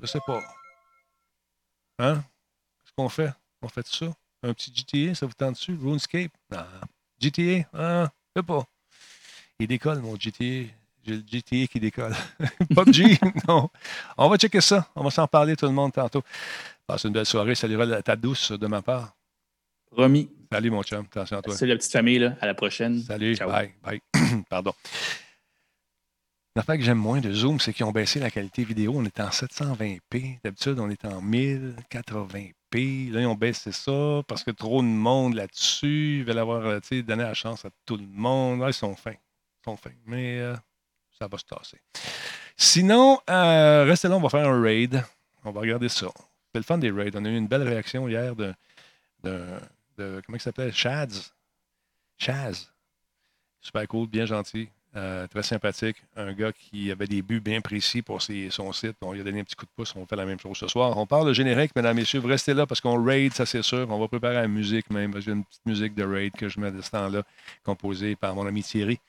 Je 0.00 0.06
sais 0.06 0.20
pas. 0.26 0.40
Hein? 1.98 2.16
Qu'est-ce 2.16 2.92
qu'on 2.96 3.08
fait? 3.08 3.32
On 3.62 3.68
fait 3.68 3.86
ça? 3.86 4.06
Un 4.42 4.52
petit 4.52 4.72
GTA, 4.74 5.14
ça 5.14 5.26
vous 5.26 5.32
tente 5.32 5.54
dessus? 5.54 5.78
RuneScape? 5.80 6.32
Non. 6.50 6.64
GTA? 7.20 7.68
Ah, 7.72 8.10
je 8.34 8.40
sais 8.40 8.46
pas. 8.46 8.64
Il 9.58 9.68
décolle, 9.68 10.00
mon 10.00 10.16
GTA. 10.16 10.68
J'ai 11.06 11.16
le 11.16 11.22
GTA 11.26 11.66
qui 11.66 11.80
décolle. 11.80 12.14
PUBG? 12.74 13.18
non. 13.48 13.70
On 14.16 14.28
va 14.28 14.36
checker 14.36 14.60
ça. 14.60 14.88
On 14.96 15.04
va 15.04 15.10
s'en 15.10 15.26
parler 15.26 15.54
tout 15.54 15.66
le 15.66 15.72
monde 15.72 15.92
tantôt. 15.92 16.22
Passe 16.86 17.04
une 17.04 17.12
belle 17.12 17.26
soirée. 17.26 17.54
Salut 17.54 17.80
à 17.80 18.02
ta 18.02 18.16
douce 18.16 18.52
de 18.52 18.66
ma 18.66 18.82
part. 18.82 19.14
Romy. 19.92 20.30
Salut, 20.50 20.70
mon 20.70 20.82
chum. 20.82 21.04
Attention 21.04 21.38
à 21.38 21.42
toi. 21.42 21.56
Salut 21.56 21.72
la 21.72 21.78
petite 21.78 21.92
famille. 21.92 22.18
Là. 22.18 22.36
À 22.40 22.46
la 22.46 22.54
prochaine. 22.54 23.00
Salut. 23.02 23.36
Bye. 23.36 23.74
Bye. 23.82 24.00
Pardon. 24.48 24.72
L'affaire 26.56 26.76
que 26.76 26.82
j'aime 26.82 26.98
moins 26.98 27.20
de 27.20 27.32
Zoom, 27.32 27.58
c'est 27.58 27.72
qu'ils 27.72 27.84
ont 27.84 27.90
baissé 27.90 28.20
la 28.20 28.30
qualité 28.30 28.62
vidéo. 28.62 28.92
On 28.94 29.04
est 29.04 29.18
en 29.18 29.28
720p. 29.28 30.38
D'habitude, 30.44 30.78
on 30.78 30.88
est 30.88 31.04
en 31.04 31.20
1080p. 31.20 33.10
Là, 33.10 33.20
ils 33.22 33.26
ont 33.26 33.34
baissé 33.34 33.72
ça 33.72 34.22
parce 34.28 34.44
que 34.44 34.52
trop 34.52 34.80
de 34.80 34.86
monde 34.86 35.34
là-dessus. 35.34 36.18
Ils 36.18 36.24
veulent 36.24 36.38
avoir, 36.38 36.64
euh, 36.64 36.78
donné 36.90 37.24
la 37.24 37.34
chance 37.34 37.64
à 37.64 37.70
tout 37.84 37.96
le 37.96 38.06
monde. 38.06 38.62
ils 38.68 38.72
sont 38.72 38.94
fins. 38.94 39.10
Ils 39.10 39.64
sont 39.64 39.76
fins. 39.76 39.90
Mais 40.06 40.38
euh, 40.38 40.54
ça 41.18 41.26
va 41.26 41.38
se 41.38 41.44
tasser. 41.44 41.80
Sinon, 42.56 43.18
euh, 43.28 43.84
restez 43.84 44.06
là, 44.06 44.16
on 44.16 44.20
va 44.20 44.28
faire 44.28 44.48
un 44.48 44.62
raid. 44.62 45.02
On 45.44 45.50
va 45.50 45.60
regarder 45.60 45.88
ça. 45.88 46.06
C'est 46.52 46.60
le 46.60 46.62
fun 46.62 46.78
des 46.78 46.92
raids. 46.92 47.10
On 47.14 47.24
a 47.24 47.28
eu 47.30 47.36
une 47.36 47.48
belle 47.48 47.64
réaction 47.64 48.06
hier 48.06 48.36
de, 48.36 48.54
de, 49.24 49.58
comment 50.24 50.36
il 50.36 50.40
s'appelle? 50.40 50.72
Chaz. 50.72 51.32
Chaz. 52.16 52.70
Super 53.60 53.88
cool, 53.88 54.06
bien 54.06 54.24
gentil. 54.24 54.68
Euh, 54.96 55.26
très 55.26 55.42
sympathique. 55.42 55.96
Un 56.16 56.32
gars 56.32 56.52
qui 56.52 56.90
avait 56.92 57.08
des 57.08 57.20
buts 57.20 57.40
bien 57.40 57.60
précis 57.60 58.00
pour 58.00 58.22
son 58.22 58.72
site. 58.72 58.96
On 59.02 59.12
lui 59.12 59.20
a 59.20 59.24
donné 59.24 59.40
un 59.40 59.44
petit 59.44 59.56
coup 59.56 59.64
de 59.66 59.70
pouce. 59.74 59.92
On 59.96 60.06
fait 60.06 60.14
la 60.14 60.24
même 60.24 60.38
chose 60.38 60.56
ce 60.56 60.68
soir. 60.68 60.96
On 60.96 61.04
parle 61.04 61.26
de 61.26 61.32
générique, 61.32 61.72
mesdames, 61.74 61.96
messieurs. 61.96 62.20
Vous 62.20 62.28
restez 62.28 62.54
là 62.54 62.64
parce 62.64 62.80
qu'on 62.80 63.02
raid, 63.02 63.32
ça 63.32 63.44
c'est 63.44 63.62
sûr. 63.62 63.86
On 63.90 63.98
va 63.98 64.06
préparer 64.06 64.36
la 64.36 64.46
musique 64.46 64.90
même. 64.90 65.20
J'ai 65.20 65.32
une 65.32 65.44
petite 65.44 65.66
musique 65.66 65.94
de 65.96 66.04
raid 66.04 66.32
que 66.32 66.48
je 66.48 66.60
mets 66.60 66.70
de 66.70 66.80
ce 66.80 66.90
temps-là, 66.92 67.22
composée 67.64 68.14
par 68.14 68.36
mon 68.36 68.46
ami 68.46 68.62
Thierry. 68.62 69.00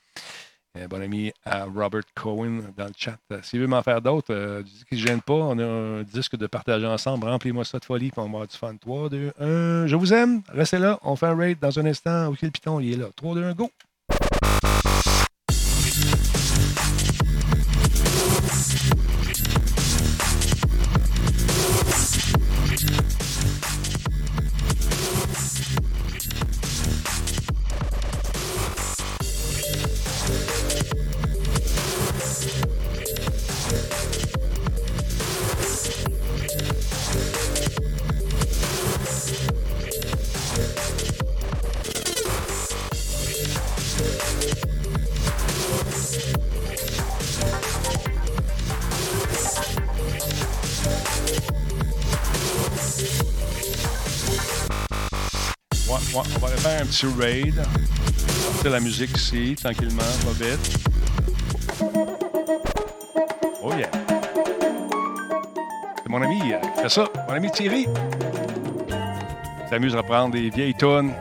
Un 0.78 0.88
bon 0.88 1.02
ami 1.02 1.32
à 1.46 1.66
Robert 1.66 2.02
Cohen 2.16 2.62
dans 2.76 2.88
le 2.88 2.94
chat. 2.98 3.18
S'il 3.44 3.62
veut 3.62 3.68
m'en 3.68 3.84
faire 3.84 4.02
d'autres, 4.02 4.34
euh, 4.34 4.64
qu'il 4.90 5.00
ne 5.00 5.08
gêne 5.08 5.22
pas. 5.22 5.34
On 5.34 5.58
a 5.60 5.64
un 5.64 6.02
disque 6.04 6.36
de 6.36 6.48
partager 6.48 6.88
ensemble. 6.88 7.28
Remplis-moi 7.28 7.64
ça 7.64 7.78
de 7.78 7.86
folie, 7.86 8.10
puis 8.10 8.20
on 8.20 8.24
va 8.24 8.30
avoir 8.30 8.48
du 8.48 8.58
fun. 8.58 8.76
3, 8.76 9.10
2, 9.10 9.32
1. 9.40 9.88
Je 9.88 9.96
vous 9.96 10.14
aime. 10.14 10.42
Restez 10.50 10.80
là. 10.80 11.00
On 11.04 11.16
fait 11.16 11.28
un 11.28 11.36
raid 11.36 11.60
dans 11.60 11.78
un 11.80 11.86
instant. 11.86 12.28
OK, 12.28 12.42
le 12.42 12.50
piton, 12.50 12.80
il 12.80 12.94
est 12.94 12.98
là. 12.98 13.08
3, 13.16 13.36
2, 13.36 13.44
1, 13.44 13.54
go. 13.54 13.70
Raid. 57.18 57.62
C'est 58.62 58.70
la 58.70 58.80
musique 58.80 59.16
ici, 59.18 59.56
tranquillement, 59.56 60.02
pas. 60.24 60.46
Oh 63.62 63.72
yeah. 63.74 63.90
C'est 66.04 66.10
mon 66.10 66.22
ami 66.22 66.54
euh, 66.54 66.60
qui 66.60 66.82
fait 66.82 66.90
ça, 66.90 67.08
mon 67.28 67.34
ami 67.34 67.52
Thierry. 67.52 67.88
Il 68.88 69.70
s'amuse 69.70 69.96
à 69.96 70.04
prendre 70.04 70.34
des 70.34 70.50
vieilles 70.50 70.76
tonnes. 70.76 71.14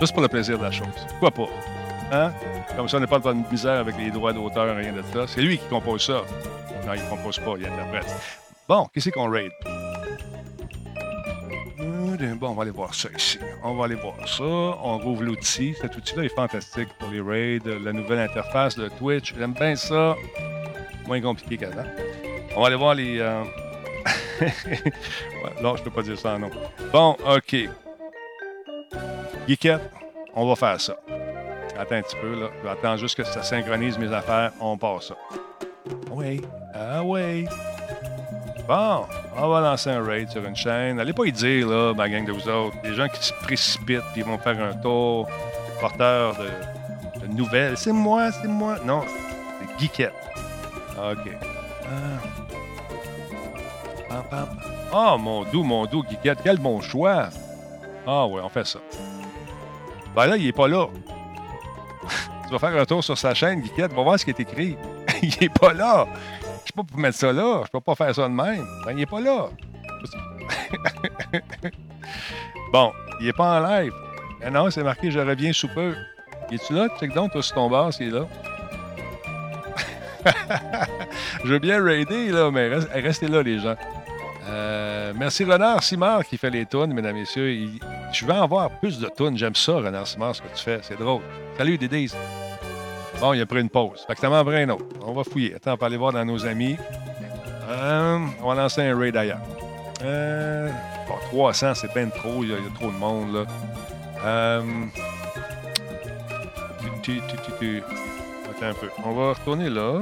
Juste 0.00 0.12
pour 0.12 0.22
le 0.22 0.28
plaisir 0.28 0.58
de 0.58 0.64
la 0.64 0.70
chose. 0.70 0.86
Pourquoi 1.18 1.30
pas? 1.30 1.52
Hein? 2.12 2.32
Comme 2.76 2.88
ça, 2.88 2.96
on 2.96 3.00
n'est 3.00 3.06
pas 3.06 3.18
dans 3.18 3.32
une 3.32 3.44
misère 3.50 3.78
avec 3.80 3.96
les 3.98 4.10
droits 4.10 4.32
d'auteur, 4.32 4.76
rien 4.76 4.92
de 4.92 5.02
ça. 5.12 5.26
C'est 5.26 5.42
lui 5.42 5.58
qui 5.58 5.66
compose 5.68 6.06
ça. 6.06 6.22
Non, 6.86 6.94
il 6.94 7.02
ne 7.02 7.10
compose 7.10 7.38
pas, 7.38 7.54
il 7.58 7.66
interprète. 7.66 8.14
Bon, 8.68 8.86
qu'est-ce 8.92 9.10
qu'on 9.10 9.30
raid? 9.30 9.52
Bon, 12.20 12.50
on 12.50 12.54
va 12.54 12.62
aller 12.62 12.70
voir 12.70 12.94
ça 12.94 13.08
ici. 13.16 13.38
On 13.62 13.74
va 13.74 13.86
aller 13.86 13.94
voir 13.94 14.28
ça. 14.28 14.44
On 14.44 14.98
rouvre 14.98 15.22
l'outil. 15.22 15.74
Cet 15.80 15.96
outil-là 15.96 16.24
est 16.24 16.34
fantastique 16.34 16.88
pour 16.98 17.08
les 17.10 17.20
raids, 17.20 17.60
la 17.64 17.92
nouvelle 17.92 18.18
interface 18.18 18.76
de 18.76 18.88
Twitch. 18.88 19.34
J'aime 19.34 19.54
bien 19.54 19.74
ça. 19.74 20.14
Moins 21.06 21.20
compliqué 21.22 21.56
qu'avant. 21.56 21.84
On 22.54 22.60
va 22.60 22.66
aller 22.66 22.76
voir 22.76 22.94
les. 22.94 23.18
Euh... 23.20 23.42
ouais, 24.42 25.62
non, 25.62 25.76
je 25.76 25.82
peux 25.82 25.90
pas 25.90 26.02
dire 26.02 26.18
ça, 26.18 26.36
non. 26.38 26.50
Bon, 26.92 27.16
OK. 27.26 27.56
Geekette, 29.48 29.90
on 30.34 30.46
va 30.46 30.56
faire 30.56 30.80
ça. 30.80 30.96
Attends 31.78 31.94
un 31.94 32.02
petit 32.02 32.16
peu, 32.20 32.38
là. 32.38 32.50
Attendre 32.70 32.98
juste 32.98 33.16
que 33.16 33.24
ça 33.24 33.42
synchronise 33.42 33.96
mes 33.98 34.12
affaires. 34.12 34.52
On 34.60 34.76
passe 34.76 35.08
ça. 35.08 35.16
Oui. 36.10 36.42
Ah 36.74 37.02
oui. 37.02 37.46
Bon, 38.70 39.04
on 39.36 39.48
va 39.48 39.60
lancer 39.62 39.90
un 39.90 40.00
raid 40.00 40.30
sur 40.30 40.44
une 40.44 40.54
chaîne. 40.54 41.00
Allez 41.00 41.12
pas 41.12 41.24
y 41.24 41.32
dire, 41.32 41.66
là, 41.66 41.92
ma 41.92 42.08
gang 42.08 42.24
de 42.24 42.30
vous 42.30 42.48
autres, 42.48 42.80
des 42.82 42.94
gens 42.94 43.08
qui 43.08 43.20
se 43.20 43.32
précipitent 43.32 44.04
et 44.14 44.22
vont 44.22 44.38
faire 44.38 44.62
un 44.62 44.74
tour, 44.74 45.28
porteur 45.80 46.36
de, 46.36 47.26
nouvelles. 47.34 47.76
C'est 47.76 47.90
moi, 47.90 48.30
c'est 48.30 48.46
moi. 48.46 48.76
Non, 48.84 49.02
c'est 49.58 49.80
Geekette. 49.80 50.12
OK. 50.96 51.32
Ah. 54.12 54.46
Oh, 54.92 55.18
mon 55.18 55.42
doux, 55.46 55.64
mon 55.64 55.86
doux, 55.86 56.04
Geekette. 56.08 56.38
Quel 56.44 56.58
bon 56.58 56.80
choix. 56.80 57.30
Ah, 58.06 58.24
ouais, 58.28 58.40
on 58.40 58.48
fait 58.48 58.68
ça. 58.68 58.78
Ben 60.14 60.26
là, 60.26 60.36
il 60.36 60.46
est 60.46 60.52
pas 60.52 60.68
là. 60.68 60.86
tu 62.46 62.52
vas 62.52 62.58
faire 62.60 62.80
un 62.80 62.84
tour 62.84 63.02
sur 63.02 63.18
sa 63.18 63.34
chaîne, 63.34 63.64
Geekette. 63.64 63.92
Va 63.92 64.02
voir 64.04 64.16
ce 64.16 64.24
qui 64.24 64.30
est 64.30 64.38
écrit. 64.38 64.76
il 65.22 65.42
est 65.42 65.58
pas 65.58 65.72
là. 65.72 66.06
Pas 66.84 66.96
mettre 66.96 67.18
ça 67.18 67.32
là. 67.32 67.62
Je 67.66 67.70
peux 67.70 67.80
pas 67.80 67.94
faire 67.94 68.14
ça 68.14 68.22
de 68.28 68.34
même. 68.34 68.66
Ben, 68.84 68.92
il 68.96 69.02
est 69.02 69.06
pas 69.06 69.20
là. 69.20 69.48
bon, 72.72 72.92
il 73.20 73.28
est 73.28 73.32
pas 73.32 73.60
en 73.60 73.66
live. 73.66 73.92
Mais 74.40 74.50
non, 74.50 74.70
c'est 74.70 74.82
marqué 74.82 75.10
Je 75.10 75.18
reviens 75.18 75.52
sous 75.52 75.68
peu. 75.68 75.94
Es-tu 76.50 76.74
là? 76.74 76.88
Check 76.98 77.14
donc, 77.14 77.32
toi, 77.32 77.42
sur 77.42 77.54
ton 77.54 77.70
bar, 77.70 77.92
s'il 77.92 78.08
est 78.08 78.10
là. 78.10 78.26
Je 81.44 81.52
veux 81.52 81.58
bien 81.58 81.82
raider, 81.82 82.30
là, 82.30 82.50
mais 82.50 82.68
restez 82.68 83.28
là, 83.28 83.42
les 83.42 83.58
gens. 83.58 83.76
Euh, 84.48 85.12
merci 85.16 85.44
Renard 85.44 85.82
Simard 85.82 86.24
qui 86.24 86.36
fait 86.36 86.50
les 86.50 86.66
tunes, 86.66 86.92
mesdames 86.92 87.14
messieurs. 87.14 87.68
je 88.12 88.26
vais 88.26 88.32
en 88.32 88.48
voir 88.48 88.70
plus 88.80 88.98
de 88.98 89.08
tunes. 89.16 89.36
J'aime 89.36 89.54
ça, 89.54 89.74
Renard 89.74 90.06
Simard, 90.06 90.34
ce 90.34 90.42
que 90.42 90.48
tu 90.54 90.62
fais. 90.62 90.80
C'est 90.82 90.98
drôle. 90.98 91.22
Salut, 91.56 91.78
Dédé. 91.78 92.08
Bon, 93.20 93.34
il 93.34 93.40
a 93.42 93.46
pris 93.46 93.60
une 93.60 93.68
pause. 93.68 94.04
Fait 94.06 94.14
que 94.14 94.26
un 94.26 94.68
autre. 94.70 94.84
On 95.04 95.12
va 95.12 95.24
fouiller. 95.24 95.54
Attends, 95.54 95.74
on 95.74 95.76
va 95.76 95.86
aller 95.86 95.98
voir 95.98 96.12
dans 96.12 96.24
nos 96.24 96.46
amis. 96.46 96.76
Euh, 97.68 98.18
on 98.42 98.48
va 98.48 98.54
lancer 98.54 98.80
un 98.80 98.98
raid 98.98 99.14
ailleurs. 99.14 99.40
Euh, 100.02 100.70
bon, 101.06 101.14
300, 101.30 101.74
c'est 101.74 101.92
bien 101.92 102.08
trop. 102.08 102.42
Il 102.42 102.50
y, 102.50 102.54
a, 102.54 102.56
trop 102.74 102.90
de 102.90 102.96
monde, 102.96 103.34
là. 103.34 103.44
Euh, 104.24 104.62
Attends 108.50 108.66
un 108.66 108.74
peu. 108.74 108.88
On 109.04 109.12
va 109.12 109.34
retourner 109.34 109.68
là. 109.68 110.00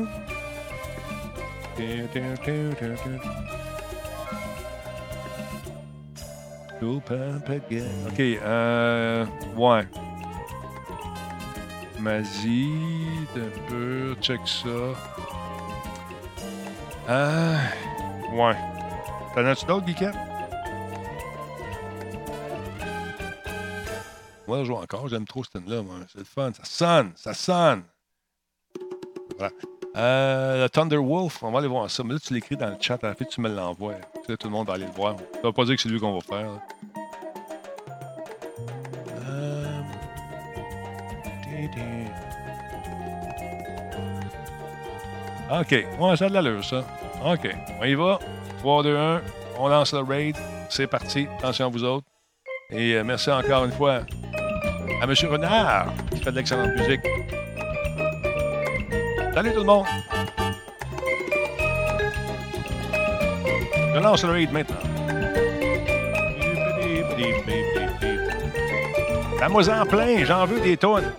OK, 8.08 8.20
euh... 8.20 9.26
Ouais. 9.56 9.82
Mazie, 12.00 12.70
un 13.36 13.68
peu, 13.68 14.14
check 14.20 14.40
ça. 14.44 14.68
Ah, 17.08 17.58
ouais. 18.32 18.56
T'en 19.34 19.44
as-tu 19.46 19.66
d'autres, 19.66 19.86
Guiquette? 19.86 20.14
Moi, 24.46 24.60
je 24.60 24.64
joue 24.64 24.76
encore. 24.76 25.08
J'aime 25.08 25.26
trop 25.26 25.44
ce 25.44 25.50
là 25.70 25.82
moi. 25.82 25.96
C'est 26.10 26.18
le 26.18 26.24
fun. 26.24 26.52
Ça 26.54 26.64
sonne. 26.64 27.12
Ça 27.16 27.34
sonne. 27.34 27.82
Voilà. 29.36 29.52
Euh, 29.96 30.62
le 30.62 30.70
Thunder 30.70 30.96
Wolf, 30.96 31.42
on 31.42 31.50
va 31.50 31.58
aller 31.58 31.68
voir 31.68 31.90
ça. 31.90 32.02
Mais 32.02 32.14
là, 32.14 32.20
tu 32.20 32.32
l'écris 32.32 32.56
dans 32.56 32.70
le 32.70 32.76
chat. 32.80 33.02
À 33.04 33.08
la 33.08 33.14
fin, 33.14 33.24
tu 33.26 33.42
me 33.42 33.48
l'envoies. 33.48 33.96
Tout 34.26 34.36
le 34.44 34.50
monde 34.50 34.66
va 34.66 34.74
aller 34.74 34.86
le 34.86 34.92
voir. 34.92 35.16
Ça 35.34 35.40
va 35.42 35.52
pas 35.52 35.64
dire 35.64 35.76
que 35.76 35.82
c'est 35.82 35.88
lui 35.90 36.00
qu'on 36.00 36.14
va 36.14 36.20
faire. 36.20 36.48
Euh... 36.48 36.97
OK. 45.50 45.86
Ouais, 45.98 46.16
ça 46.16 46.26
a 46.26 46.28
de 46.28 46.34
l'allure, 46.34 46.64
ça. 46.64 46.84
OK. 47.24 47.48
On 47.80 47.84
y 47.84 47.94
va. 47.94 48.18
3, 48.58 48.82
2, 48.82 48.96
1. 48.96 49.22
On 49.58 49.68
lance 49.68 49.92
le 49.92 50.00
raid. 50.00 50.36
C'est 50.68 50.86
parti. 50.86 51.26
Attention 51.38 51.66
à 51.66 51.68
vous 51.68 51.84
autres. 51.84 52.06
Et 52.70 52.94
euh, 52.94 53.04
merci 53.04 53.30
encore 53.30 53.64
une 53.64 53.72
fois 53.72 54.02
à 55.00 55.04
M. 55.04 55.14
Renard 55.30 55.92
qui 56.10 56.20
fait 56.20 56.30
de 56.30 56.36
l'excellente 56.36 56.76
musique. 56.76 57.00
Salut 59.32 59.52
tout 59.52 59.60
le 59.60 59.64
monde! 59.64 59.86
Je 63.94 64.00
lance 64.00 64.24
le 64.24 64.30
raid 64.30 64.52
maintenant. 64.52 64.76
La 69.40 69.48
en 69.48 69.86
plein, 69.86 70.24
j'en 70.24 70.44
veux 70.44 70.60
des 70.60 70.76
tonnes. 70.76 71.10